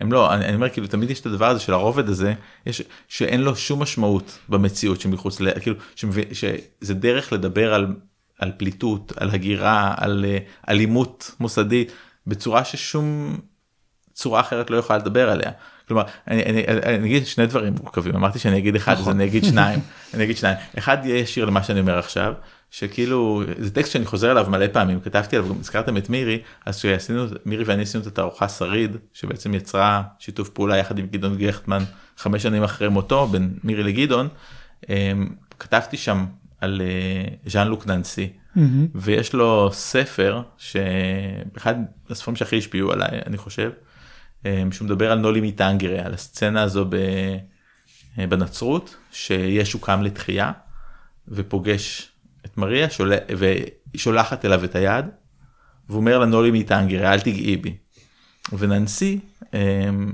הם 0.00 0.12
לא, 0.12 0.34
אני, 0.34 0.44
אני 0.44 0.54
אומר 0.54 0.68
כאילו 0.68 0.86
תמיד 0.86 1.10
יש 1.10 1.20
את 1.20 1.26
הדבר 1.26 1.46
הזה 1.46 1.60
של 1.60 1.72
הרובד 1.72 2.08
הזה, 2.08 2.34
יש, 2.66 2.82
שאין 3.08 3.40
לו 3.40 3.56
שום 3.56 3.82
משמעות 3.82 4.38
במציאות 4.48 5.00
שמחוץ, 5.00 5.40
ל, 5.40 5.60
כאילו 5.60 5.76
שמבין, 5.94 6.24
שזה 6.32 6.94
דרך 6.94 7.32
לדבר 7.32 7.74
על, 7.74 7.86
על 8.38 8.52
פליטות, 8.56 9.12
על 9.16 9.30
הגירה, 9.30 9.94
על 9.96 10.24
uh, 10.24 10.70
אלימות 10.70 11.30
מוסדית, 11.40 11.92
בצורה 12.26 12.64
ששום 12.64 13.36
צורה 14.12 14.40
אחרת 14.40 14.70
לא 14.70 14.76
יכולה 14.76 14.98
לדבר 14.98 15.30
עליה. 15.30 15.50
כלומר, 15.88 16.02
אני, 16.28 16.42
אני, 16.42 16.64
אני, 16.66 16.96
אני 16.96 17.06
אגיד 17.06 17.26
שני 17.26 17.46
דברים 17.46 17.74
מורכבים, 17.82 18.16
אמרתי 18.16 18.38
שאני 18.38 18.58
אגיד 18.58 18.76
אחד, 18.76 18.96
אז 18.98 19.08
אני 19.08 19.24
אגיד 19.24 19.44
שניים, 19.44 19.80
אני 20.14 20.24
אגיד 20.24 20.36
שניים. 20.36 20.56
אחד 20.78 20.98
יהיה 21.04 21.18
ישיר 21.18 21.44
למה 21.44 21.62
שאני 21.62 21.80
אומר 21.80 21.98
עכשיו, 21.98 22.32
שכאילו 22.70 23.42
זה 23.58 23.70
טקסט 23.70 23.92
שאני 23.92 24.06
חוזר 24.06 24.32
אליו 24.32 24.46
מלא 24.50 24.66
פעמים. 24.72 25.00
כתבתי 25.00 25.36
עליו 25.36 25.48
גם 25.48 25.60
הזכרתם 25.60 25.96
את 25.96 26.10
מירי 26.10 26.40
אז 26.66 26.76
שעשינו 26.76 27.24
מירי 27.46 27.64
ואני 27.64 27.82
עשינו 27.82 28.02
את 28.02 28.06
התערוכה 28.06 28.48
שריד 28.48 28.96
שבעצם 29.12 29.54
יצרה 29.54 30.02
שיתוף 30.18 30.48
פעולה 30.48 30.76
יחד 30.76 30.98
עם 30.98 31.06
גדעון 31.06 31.36
גכטמן 31.36 31.84
חמש 32.16 32.42
שנים 32.42 32.62
אחרי 32.62 32.88
מותו 32.88 33.26
בין 33.26 33.58
מירי 33.64 33.82
לגדעון 33.82 34.28
אמ, 34.88 35.28
כתבתי 35.58 35.96
שם 35.96 36.26
על 36.60 36.82
אה, 36.84 37.34
ז'אן 37.46 37.68
לוק 37.68 37.86
ננסי. 37.86 38.32
mm-hmm. 38.56 38.60
ויש 38.94 39.32
לו 39.32 39.70
ספר 39.72 40.42
שאחד 40.56 41.74
הספרים 42.10 42.36
שהכי 42.36 42.58
השפיעו 42.58 42.92
עליי 42.92 43.08
אני 43.26 43.36
חושב 43.36 43.70
אמ, 44.44 44.72
שהוא 44.72 44.86
מדבר 44.86 45.12
על 45.12 45.18
נולי 45.18 45.40
מיטנגרה 45.40 46.06
על 46.06 46.14
הסצנה 46.14 46.62
הזו 46.62 46.86
אה, 48.18 48.26
בנצרות 48.26 48.96
שישו 49.12 49.80
קם 49.80 50.02
לתחייה 50.02 50.52
ופוגש 51.28 52.12
את 52.46 52.58
מריה 52.58 52.90
שול... 52.90 53.12
ושולחת 53.94 54.44
אליו 54.44 54.64
את 54.64 54.74
היד. 54.74 55.04
והוא 55.88 56.00
אומר 56.00 56.18
לה 56.18 56.26
נולי 56.26 56.50
מיטנגר 56.50 57.12
אל 57.12 57.20
תגעי 57.20 57.56
בי. 57.56 57.76
וננסי 58.58 59.18
אמ, 59.54 60.12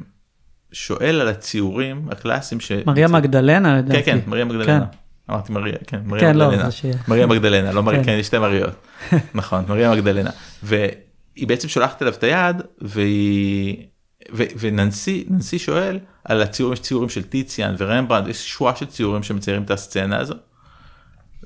שואל 0.73 1.21
על 1.21 1.29
הציורים 1.29 2.09
הקלאסיים 2.11 2.61
ש... 2.61 2.73
מריה 2.87 3.09
מגדלנה 3.09 3.79
לדעתי. 3.79 4.03
כן 4.03 4.21
כן 4.21 4.31
מריה 4.31 4.45
מגדלנה. 4.45 4.87
כן. 4.87 4.97
אמרתי 5.31 5.53
מריה 5.53 5.77
כן 5.87 6.01
מריה 6.05 6.21
כן, 6.21 6.37
לא, 6.37 6.49
מגדלנה. 6.49 6.69
לא, 6.85 6.95
מריה 7.09 7.27
מגדלנה 7.27 7.73
לא 7.73 7.83
מריה 7.83 7.99
כן. 7.99 8.05
כן 8.05 8.19
יש 8.19 8.27
שתי 8.27 8.39
מריות. 8.39 8.87
נכון 9.35 9.65
מריה 9.69 9.91
מגדלנה. 9.91 10.31
והיא 10.63 11.47
בעצם 11.47 11.69
שולחת 11.69 12.03
אליו 12.03 12.13
את 12.13 12.23
היד 12.23 12.63
והיא 12.81 13.87
וננסי 14.33 15.25
ננסי 15.29 15.59
שואל 15.59 15.99
על 16.25 16.43
הציורים 16.43 16.73
יש 16.73 16.81
ציורים 16.81 17.09
של 17.09 17.23
טיציאן 17.23 17.75
ורמברנד 17.79 18.29
יש 18.29 18.49
שורה 18.49 18.77
של 18.77 18.87
ציורים 18.87 19.23
שמציירים 19.23 19.63
את 19.63 19.71
הסצנה 19.71 20.19
הזו. 20.19 20.35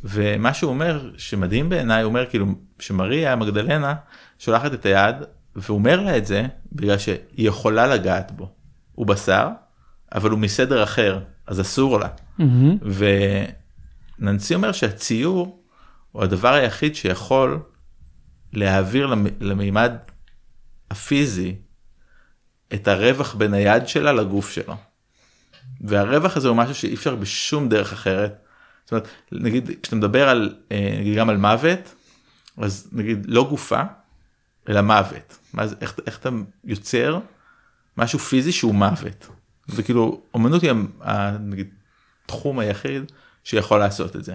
ומה 0.05 0.55
שהוא 0.55 0.71
אומר 0.71 1.11
שמדהים 1.17 1.69
בעיניי 1.69 2.03
הוא 2.03 2.09
אומר 2.09 2.27
כאילו 2.27 2.47
שמריה 2.79 3.37
מגדלנה 3.37 3.95
שולחת 4.39 4.75
את 4.75 4.87
היד 4.87 5.17
והוא 5.57 5.79
אומר 5.79 6.01
לה 6.01 6.17
את 6.17 6.27
זה 6.27 6.47
בגלל 6.73 6.99
שהיא 6.99 7.19
יכולה 7.37 7.87
לגעת 7.87 8.31
בו. 8.31 8.53
הוא 8.95 9.07
בשר 9.07 9.49
אבל 10.15 10.31
הוא 10.31 10.39
מסדר 10.39 10.83
אחר 10.83 11.21
אז 11.47 11.61
אסור 11.61 12.01
לה. 12.01 12.09
Mm-hmm. 12.41 12.45
וננסי 14.19 14.55
אומר 14.55 14.73
שהציור 14.73 15.63
הוא 16.13 16.23
הדבר 16.23 16.55
היחיד 16.55 16.95
שיכול 16.95 17.61
להעביר 18.53 19.15
למימד 19.41 19.93
הפיזי 20.91 21.55
את 22.75 22.89
הרווח 22.89 23.35
בין 23.35 23.55
היד 23.55 23.89
שלה 23.89 24.13
לגוף 24.13 24.51
שלו. 24.51 24.77
והרווח 25.81 26.37
הזה 26.37 26.49
הוא 26.49 26.57
משהו 26.57 26.75
שאי 26.75 26.95
אפשר 26.95 27.15
בשום 27.15 27.69
דרך 27.69 27.93
אחרת. 27.93 28.45
זאת 28.85 28.93
אומרת, 28.93 29.09
נגיד 29.33 29.71
כשאתה 29.83 29.97
מדבר 29.97 30.29
על, 30.29 30.55
אה, 30.73 30.97
נגיד 31.01 31.17
גם 31.17 31.31
על 31.31 31.37
מוות, 31.37 31.95
אז 32.57 32.89
נגיד 32.93 33.27
לא 33.29 33.47
גופה, 33.49 33.83
אלא 34.69 34.81
מוות. 34.81 35.39
מה 35.53 35.67
זה, 35.67 35.75
איך, 35.81 35.95
איך 36.07 36.19
אתה 36.19 36.29
יוצר 36.65 37.19
משהו 37.97 38.19
פיזי 38.19 38.53
שהוא 38.53 38.75
מוות. 38.75 39.29
וכאילו 39.69 40.21
אומנות 40.35 40.63
היא 40.63 40.73
נגיד 41.41 41.69
תחום 42.27 42.59
היחיד 42.59 43.13
שיכול 43.45 43.79
לעשות 43.79 44.17
את 44.17 44.25
זה. 44.25 44.35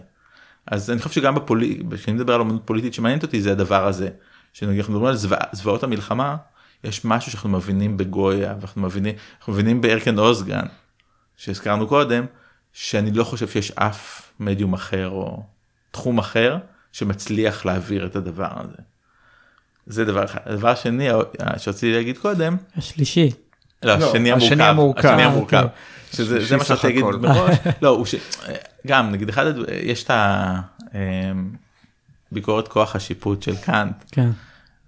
אז 0.68 0.92
אני 0.92 1.00
חושב 1.00 1.22
שגם 1.22 1.36
בפוליטיקה, 1.36 1.98
כשאני 1.98 2.18
מדבר 2.18 2.34
על 2.34 2.40
אומנות 2.40 2.62
פוליטית 2.66 2.94
שמעניינת 2.94 3.24
אותי 3.24 3.42
זה 3.42 3.52
הדבר 3.52 3.88
הזה. 3.88 4.10
כשאנחנו 4.54 4.94
מדברים 4.94 5.10
על 5.10 5.16
זווע, 5.16 5.38
זוועות 5.52 5.84
המלחמה, 5.84 6.36
יש 6.84 7.06
משהו 7.06 7.32
שאנחנו 7.32 7.50
מבינים 7.50 7.98
בגויה 7.98 8.56
ואנחנו 8.60 8.82
מבינים, 8.82 9.16
אנחנו 9.40 9.54
מבינים 9.54 9.82
בארקן 9.82 10.20
אוזגן 10.20 10.66
שהזכרנו 11.38 11.88
קודם, 11.88 12.26
שאני 12.74 13.12
לא 13.12 13.24
חושב 13.24 13.48
שיש 13.48 13.72
אף 13.72 14.32
מדיום 14.40 14.74
אחר 14.74 15.10
או 15.10 15.44
תחום 15.92 16.20
אחר 16.20 16.58
שמצליח 16.92 17.66
להעביר 17.66 18.06
את 18.06 18.16
הדבר 18.16 18.52
הזה. 18.56 18.78
זה 19.86 20.06
דבר 20.06 20.26
אחד. 20.26 20.40
הדבר 20.46 20.76
שני 20.76 21.10
שרציתי 21.58 21.94
להגיד 21.94 22.18
קודם. 22.18 22.58
השלישי. 22.78 23.32
לא, 23.84 23.96
לא 23.96 24.10
השני 24.10 24.32
המורכב. 24.32 24.48
השני 24.48 24.64
המורכב. 24.64 25.08
השני 25.08 25.24
המורכב. 25.24 25.56
אה, 25.58 25.62
אוקיי. 25.64 25.78
שזה 26.42 26.58
מה 26.58 26.64
שרציתי 26.64 26.88
להגיד 26.88 27.04
מראש. 27.04 27.58
לא, 27.82 27.90
הוא 27.90 28.06
ש... 28.06 28.16
גם 28.88 29.12
נגיד 29.12 29.30
אחד, 29.30 29.46
יש 29.84 30.04
את 30.04 30.12
הביקורת 32.32 32.66
אמ, 32.66 32.72
כוח 32.72 32.96
השיפוט 32.96 33.44
של 33.44 33.56
קאנט. 33.56 34.04
כן. 34.12 34.30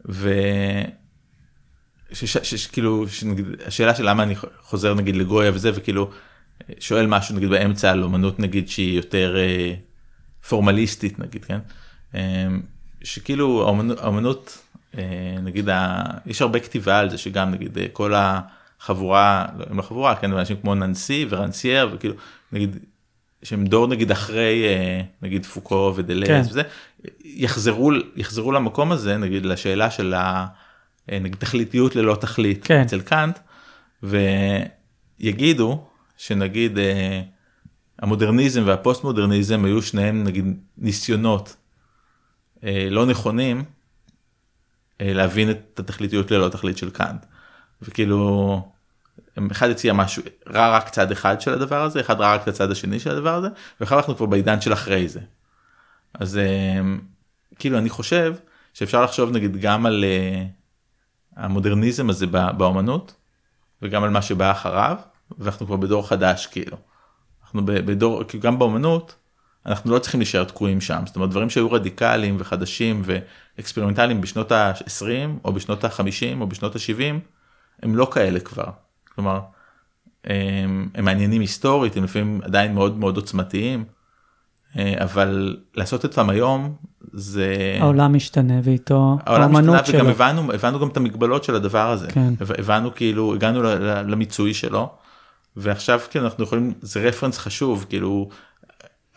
ו... 0.09 0.33
שכאילו 2.11 3.05
השאלה 3.65 3.95
של 3.95 4.09
למה 4.09 4.23
אני 4.23 4.35
חוזר 4.61 4.93
נגיד 4.93 5.15
לגויה 5.15 5.51
וזה 5.53 5.71
וכאילו 5.75 6.09
שואל 6.79 7.07
משהו 7.07 7.35
נגיד 7.35 7.49
באמצע 7.49 7.91
על 7.91 8.03
אומנות 8.03 8.39
נגיד 8.39 8.69
שהיא 8.69 8.95
יותר 8.95 9.35
אה, 9.37 9.73
פורמליסטית 10.49 11.19
נגיד 11.19 11.45
כן 11.45 11.59
אה, 12.15 12.47
שכאילו 13.03 13.61
האומנות, 13.61 13.99
האומנות 13.99 14.57
אה, 14.97 15.37
נגיד 15.43 15.69
ה, 15.69 16.03
יש 16.25 16.41
הרבה 16.41 16.59
כתיבה 16.59 16.99
על 16.99 17.09
זה 17.09 17.17
שגם 17.17 17.51
נגיד 17.51 17.77
אה, 17.77 17.85
כל 17.93 18.13
החבורה 18.15 19.45
לא, 19.57 19.65
לא 19.77 19.81
חבורה 19.81 20.15
כן 20.15 20.33
אנשים 20.33 20.57
כמו 20.61 20.75
ננסי 20.75 21.25
ורנסייר 21.29 21.89
וכאילו 21.93 22.13
נגיד 22.51 22.77
שהם 23.43 23.65
דור 23.65 23.87
נגיד 23.87 24.11
אחרי 24.11 24.65
אה, 24.65 25.01
נגיד 25.21 25.45
פוקו 25.45 25.93
ודלס 25.95 26.27
כן. 26.27 26.41
וזה 26.49 26.61
יחזרו 27.23 27.91
יחזרו 28.15 28.51
למקום 28.51 28.91
הזה 28.91 29.17
נגיד 29.17 29.45
לשאלה 29.45 29.91
של 29.91 30.13
ה... 30.13 30.45
אה, 31.11 31.19
נגיד 31.19 31.35
תכליתיות 31.39 31.95
ללא 31.95 32.15
תכלית 32.21 32.67
כן. 32.67 32.81
אצל 32.81 33.01
קאנט 33.01 33.39
ויגידו 34.03 35.85
שנגיד 36.17 36.77
אה, 36.77 37.21
המודרניזם 37.99 38.63
והפוסט 38.65 39.03
מודרניזם 39.03 39.65
היו 39.65 39.81
שניהם 39.81 40.23
נגיד 40.23 40.45
ניסיונות 40.77 41.55
אה, 42.63 42.87
לא 42.89 43.05
נכונים 43.05 43.63
להבין 44.99 45.51
את 45.51 45.79
התכליתיות 45.79 46.31
ללא 46.31 46.49
תכלית 46.49 46.77
של 46.77 46.89
קאנט 46.89 47.25
וכאילו 47.81 48.61
אחד 49.51 49.69
הציע 49.69 49.93
משהו 49.93 50.23
רע 50.49 50.77
רק 50.77 50.89
צד 50.89 51.11
אחד 51.11 51.41
של 51.41 51.53
הדבר 51.53 51.83
הזה 51.83 51.99
אחד 51.99 52.21
רע 52.21 52.33
רק 52.33 52.43
את 52.43 52.47
הצד 52.47 52.71
השני 52.71 52.99
של 52.99 53.11
הדבר 53.11 53.35
הזה 53.35 53.47
ואחר 53.79 53.97
אנחנו 53.97 54.15
כבר 54.15 54.25
בעידן 54.25 54.61
של 54.61 54.73
אחרי 54.73 55.07
זה. 55.07 55.19
אז 56.13 56.39
כאילו 57.59 57.77
אני 57.77 57.89
חושב 57.89 58.35
שאפשר 58.73 59.03
לחשוב 59.03 59.31
נגיד 59.31 59.57
גם 59.57 59.85
על. 59.85 60.05
המודרניזם 61.35 62.09
הזה 62.09 62.27
באומנות 62.27 63.15
וגם 63.81 64.03
על 64.03 64.09
מה 64.09 64.21
שבא 64.21 64.51
אחריו 64.51 64.95
ואנחנו 65.37 65.65
כבר 65.65 65.75
בדור 65.75 66.07
חדש 66.07 66.47
כאילו. 66.47 66.77
אנחנו 67.43 67.65
בדור 67.65 68.23
כאילו 68.23 68.43
גם 68.43 68.59
באומנות 68.59 69.15
אנחנו 69.65 69.91
לא 69.91 69.99
צריכים 69.99 70.19
להישאר 70.19 70.43
תקועים 70.43 70.81
שם 70.81 71.03
זאת 71.05 71.15
אומרת 71.15 71.29
דברים 71.29 71.49
שהיו 71.49 71.71
רדיקליים 71.71 72.35
וחדשים 72.39 73.01
ואקספרימנטליים 73.05 74.21
בשנות 74.21 74.51
ה-20 74.51 75.05
או 75.45 75.53
בשנות 75.53 75.83
ה-50 75.83 76.41
או 76.41 76.47
בשנות 76.47 76.75
ה-70 76.75 77.19
הם 77.83 77.95
לא 77.95 78.07
כאלה 78.13 78.39
כבר. 78.39 78.69
כלומר 79.15 79.39
הם, 80.23 80.89
הם 80.95 81.05
מעניינים 81.05 81.41
היסטורית 81.41 81.97
הם 81.97 82.03
לפעמים 82.03 82.41
עדיין 82.43 82.73
מאוד 82.73 82.97
מאוד 82.97 83.15
עוצמתיים 83.15 83.85
אה, 84.77 85.03
אבל 85.03 85.57
לעשות 85.73 86.03
אותם 86.03 86.29
היום 86.29 86.75
זה 87.15 87.77
העולם 87.79 88.13
משתנה 88.13 88.53
ואיתו 88.63 89.17
האמנות 89.25 89.85
שלו. 89.85 89.99
וגם 89.99 90.07
הבנו 90.07 90.53
הבנו 90.53 90.79
גם 90.79 90.87
את 90.87 90.97
המגבלות 90.97 91.43
של 91.43 91.55
הדבר 91.55 91.91
הזה 91.91 92.07
כן. 92.07 92.33
הבנו 92.57 92.95
כאילו 92.95 93.33
הגענו 93.33 93.61
למיצוי 94.07 94.53
שלו 94.53 94.89
ועכשיו 95.55 95.99
כאילו 96.09 96.25
אנחנו 96.25 96.43
יכולים 96.43 96.73
זה 96.81 96.99
רפרנס 96.99 97.37
חשוב 97.37 97.85
כאילו 97.89 98.29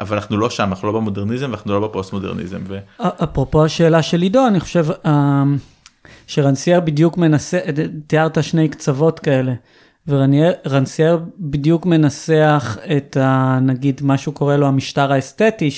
אבל 0.01 0.17
אנחנו 0.17 0.37
לא 0.37 0.51
שם 0.51 0.69
אנחנו 0.69 0.89
לא 0.89 1.01
במודרניזם 1.01 1.51
ואנחנו 1.51 1.81
לא 1.81 1.89
בפוסט 1.89 2.13
מודרניזם. 2.13 2.61
ו... 2.69 2.79
אפרופו 3.25 3.65
השאלה 3.65 4.03
של 4.03 4.23
עידו 4.23 4.47
אני 4.47 4.61
חושב 4.61 4.87
אה, 5.07 5.43
שרנסייר 6.27 6.81
בדיוק 6.81 7.17
מנסה 7.19 7.59
תיארת 8.07 8.45
שני 8.45 8.69
קצוות 8.69 9.19
כאלה. 9.19 9.55
ורנסייר 10.09 11.21
בדיוק 11.39 11.87
מנסח 11.87 12.79
את 12.97 13.17
ה... 13.17 13.59
נגיד 13.63 14.01
מה 14.03 14.19
שהוא 14.19 14.35
קורא 14.35 14.57
לו 14.57 14.67
המשטר 14.67 15.13
האסתטי, 15.13 15.71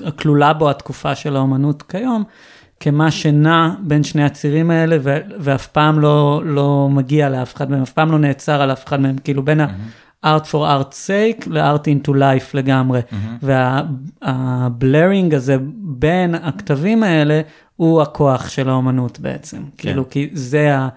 שכלולה 0.00 0.52
בו 0.52 0.70
התקופה 0.70 1.14
של 1.14 1.36
האומנות 1.36 1.82
כיום, 1.82 2.24
כמה 2.80 3.10
שנע 3.10 3.70
בין 3.80 4.04
שני 4.04 4.24
הצירים 4.24 4.70
האלה 4.70 4.96
ו- 5.02 5.18
ואף 5.40 5.66
פעם 5.66 6.00
לא, 6.00 6.42
לא 6.44 6.88
מגיע 6.90 7.28
לאף 7.28 7.54
אחד 7.54 7.70
מהם, 7.70 7.82
אף 7.82 7.92
פעם 7.92 8.12
לא 8.12 8.18
נעצר 8.18 8.62
על 8.62 8.72
אף 8.72 8.86
אחד 8.86 9.00
מהם, 9.00 9.16
כאילו 9.24 9.42
בין 9.42 9.60
mm-hmm. 9.60 10.26
ה-art 10.26 10.44
for 10.44 10.52
art 10.52 10.92
sake 10.92 11.48
ל-art 11.50 11.84
into 11.84 12.10
life 12.10 12.50
לגמרי. 12.54 13.00
Mm-hmm. 13.00 13.46
והבלרינג 14.22 15.34
הזה 15.34 15.56
בין 15.76 16.34
הכתבים 16.34 17.02
האלה 17.02 17.40
הוא 17.76 18.02
הכוח 18.02 18.48
של 18.48 18.68
האומנות 18.68 19.20
בעצם, 19.20 19.56
כן. 19.56 19.68
כאילו 19.76 20.08
כי 20.08 20.30
זה 20.32 20.76
ה... 20.76 20.88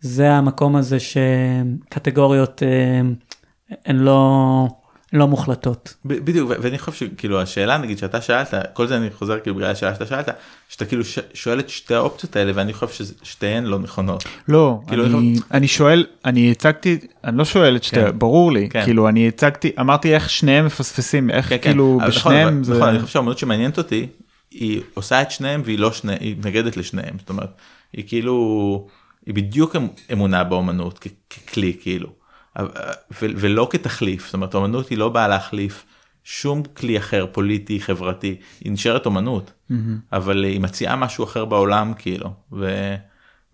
זה 0.00 0.32
המקום 0.32 0.76
הזה 0.76 0.96
שקטגוריות 1.00 2.62
אה, 2.62 3.00
הן 3.86 3.96
לא, 3.96 4.68
לא 5.12 5.28
מוחלטות. 5.28 5.94
בדיוק 6.04 6.50
ואני 6.60 6.78
חושב 6.78 7.06
שכאילו 7.06 7.40
השאלה 7.40 7.78
נגיד 7.78 7.98
שאתה 7.98 8.20
שאלת 8.20 8.54
כל 8.72 8.86
זה 8.86 8.96
אני 8.96 9.10
חוזר 9.10 9.40
כאילו 9.40 9.56
בגלל 9.56 9.70
השאלה 9.70 9.94
שאתה 9.94 10.06
שאלת 10.06 10.28
שאתה 10.68 10.84
כאילו 10.84 11.02
שואל 11.34 11.60
את 11.60 11.68
שתי 11.68 11.94
האופציות 11.94 12.36
האלה 12.36 12.52
ואני 12.54 12.72
חושב 12.72 13.04
ששתיהן 13.22 13.64
לא 13.64 13.78
נכונות. 13.78 14.24
לא 14.48 14.80
כאילו 14.86 15.06
אני, 15.06 15.32
יכול... 15.36 15.46
אני 15.52 15.68
שואל 15.68 16.06
אני 16.24 16.50
הצגתי 16.50 16.98
אני 17.24 17.38
לא 17.38 17.44
שואל 17.44 17.76
את 17.76 17.84
שתי 17.84 17.96
כן. 17.96 18.18
ברור 18.18 18.52
לי 18.52 18.68
כן. 18.68 18.84
כאילו 18.84 19.08
אני 19.08 19.28
הצגתי 19.28 19.72
אמרתי 19.80 20.14
איך 20.14 20.30
שניהם 20.30 20.66
מפספסים 20.66 21.30
איך 21.30 21.48
כן, 21.48 21.56
כן. 21.56 21.62
כאילו 21.62 21.98
כן. 22.00 22.08
בשניהם 22.08 22.48
נכון, 22.48 22.64
זה 22.64 22.74
נכון, 22.74 22.88
אני 22.88 22.98
חושב 22.98 23.12
שהאמנות 23.12 23.38
שמעניינת 23.38 23.78
אותי 23.78 24.06
היא 24.50 24.80
עושה 24.94 25.22
את 25.22 25.30
שניהם 25.30 25.62
והיא 25.64 25.78
לא 25.78 25.92
שני 25.92 26.14
היא 26.20 26.36
מתנגדת 26.38 26.76
לשניהם 26.76 27.14
זאת 27.18 27.28
אומרת 27.28 27.50
היא 27.92 28.04
כאילו. 28.08 28.86
היא 29.26 29.34
בדיוק 29.34 29.76
אמ-, 29.76 29.88
אמונה 30.12 30.44
באמנות 30.44 31.06
ככלי 31.30 31.76
כאילו 31.80 32.17
ולא 33.20 33.68
כתחליף 33.70 34.24
זאת 34.24 34.34
אומרת 34.34 34.54
אמנות 34.54 34.88
היא 34.88 34.98
לא 34.98 35.08
באה 35.08 35.28
להחליף 35.28 35.84
שום 36.24 36.62
כלי 36.62 36.98
אחר 36.98 37.26
פוליטי 37.32 37.80
חברתי 37.80 38.36
היא 38.60 38.72
נשארת 38.72 39.06
אמנות 39.06 39.52
mm-hmm. 39.70 39.74
אבל 40.12 40.44
היא 40.44 40.60
מציעה 40.60 40.96
משהו 40.96 41.24
אחר 41.24 41.44
בעולם 41.44 41.92
כאילו 41.98 42.30
ו... 42.52 42.94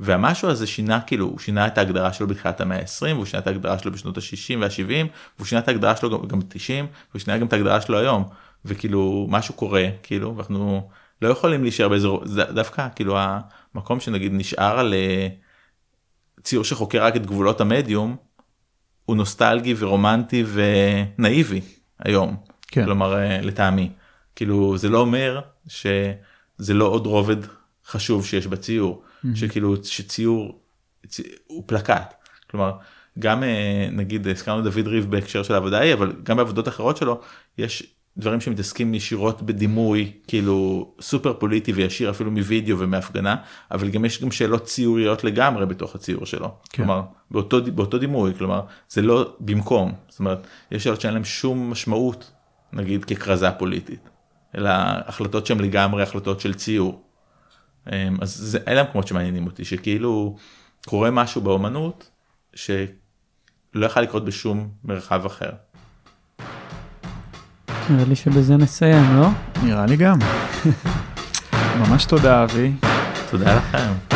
והמשהו 0.00 0.48
הזה 0.48 0.66
שינה 0.66 1.00
כאילו 1.00 1.26
הוא 1.26 1.38
שינה 1.38 1.66
את 1.66 1.78
ההגדרה 1.78 2.12
שלו 2.12 2.26
בתחילת 2.26 2.60
המאה 2.60 2.78
ה-20 2.78 3.14
והוא 3.14 3.24
שינה 3.24 3.42
את 3.42 3.46
ההגדרה 3.46 3.78
שלו 3.78 3.92
בשנות 3.92 4.18
ה-60 4.18 4.58
וה-70 4.60 5.06
והוא 5.36 5.46
שינה 5.46 5.60
את 5.60 5.68
ההגדרה 5.68 5.96
שלו 5.96 6.10
גם, 6.10 6.28
גם 6.28 6.40
ב-90 6.40 6.84
והוא 7.10 7.20
שינה 7.20 7.38
גם 7.38 7.46
את 7.46 7.52
ההגדרה 7.52 7.80
שלו 7.80 7.98
היום 7.98 8.24
וכאילו 8.64 9.26
משהו 9.30 9.54
קורה 9.54 9.86
כאילו 10.02 10.34
אנחנו 10.38 10.88
לא 11.22 11.28
יכולים 11.28 11.62
להישאר 11.62 11.88
באזור 11.88 12.24
דווקא 12.54 12.88
כאילו 12.94 13.16
המקום 13.74 14.00
שנגיד 14.00 14.32
נשאר 14.34 14.78
על 14.78 14.94
אה, 14.94 15.28
ציור 16.42 16.64
שחוקר 16.64 17.04
רק 17.04 17.16
את 17.16 17.26
גבולות 17.26 17.60
המדיום 17.60 18.16
הוא 19.04 19.16
נוסטלגי 19.16 19.74
ורומנטי 19.78 20.44
ונאיבי 20.52 21.60
היום 21.98 22.36
כן. 22.68 22.84
כלומר 22.84 23.16
אה, 23.16 23.40
לטעמי 23.42 23.90
כאילו 24.36 24.78
זה 24.78 24.88
לא 24.88 24.98
אומר 24.98 25.40
שזה 25.68 26.74
לא 26.74 26.84
עוד 26.84 27.06
רובד 27.06 27.36
חשוב 27.86 28.26
שיש 28.26 28.46
בציור 28.46 29.02
mm-hmm. 29.02 29.28
שכאילו 29.34 29.84
שציור 29.84 30.60
צ... 31.08 31.20
הוא 31.46 31.62
פלקט 31.66 32.14
כלומר 32.50 32.72
גם 33.18 33.42
אה, 33.42 33.88
נגיד 33.92 34.28
הזכרנו 34.28 34.62
דוד 34.62 34.86
ריב 34.86 35.10
בהקשר 35.10 35.42
של 35.42 35.54
העבודה 35.54 35.78
ההיא 35.78 35.94
אבל 35.94 36.12
גם 36.22 36.36
בעבודות 36.36 36.68
אחרות 36.68 36.96
שלו 36.96 37.20
יש 37.58 37.93
דברים 38.18 38.40
שמתעסקים 38.40 38.94
ישירות 38.94 39.42
בדימוי 39.42 40.12
כאילו 40.26 40.88
סופר 41.00 41.32
פוליטי 41.32 41.72
וישיר 41.72 42.10
אפילו 42.10 42.30
מווידאו 42.30 42.78
ומהפגנה 42.78 43.36
אבל 43.70 43.90
גם 43.90 44.04
יש 44.04 44.22
גם 44.22 44.30
שאלות 44.30 44.64
ציוריות 44.64 45.24
לגמרי 45.24 45.66
בתוך 45.66 45.94
הציור 45.94 46.26
שלו 46.26 46.54
כן. 46.70 46.76
כלומר 46.76 47.02
באותו 47.30 47.62
באותו 47.74 47.98
דימוי 47.98 48.34
כלומר 48.38 48.60
זה 48.88 49.02
לא 49.02 49.36
במקום 49.40 49.92
זאת 50.08 50.18
אומרת 50.18 50.46
יש 50.70 50.84
שאלות 50.84 51.00
שאין 51.00 51.14
להם 51.14 51.24
שום 51.24 51.70
משמעות 51.70 52.30
נגיד 52.72 53.04
ככרזה 53.04 53.50
פוליטית 53.50 54.08
אלא 54.58 54.70
החלטות 55.06 55.46
שהן 55.46 55.60
לגמרי 55.60 56.02
החלטות 56.02 56.40
של 56.40 56.54
ציור. 56.54 57.02
אמ, 57.92 58.16
אז 58.20 58.34
זה, 58.34 58.58
אלה 58.68 58.80
המקומות 58.80 59.08
שמעניינים 59.08 59.46
אותי, 59.46 59.64
שכאילו 59.64 60.36
קורה 60.86 61.10
משהו 61.10 61.40
באומנות 61.40 62.10
שלא 62.54 63.86
יכול 63.86 64.02
לקרות 64.02 64.24
בשום 64.24 64.70
מרחב 64.84 65.26
אחר. 65.26 65.50
נראה 67.90 68.04
לי 68.04 68.16
שבזה 68.16 68.56
נסיים, 68.56 69.16
לא? 69.16 69.28
נראה 69.62 69.86
לי 69.86 69.96
גם. 69.96 70.18
ממש 71.80 72.04
תודה 72.04 72.44
אבי. 72.44 72.72
תודה 73.30 73.56
לכם. 73.56 74.13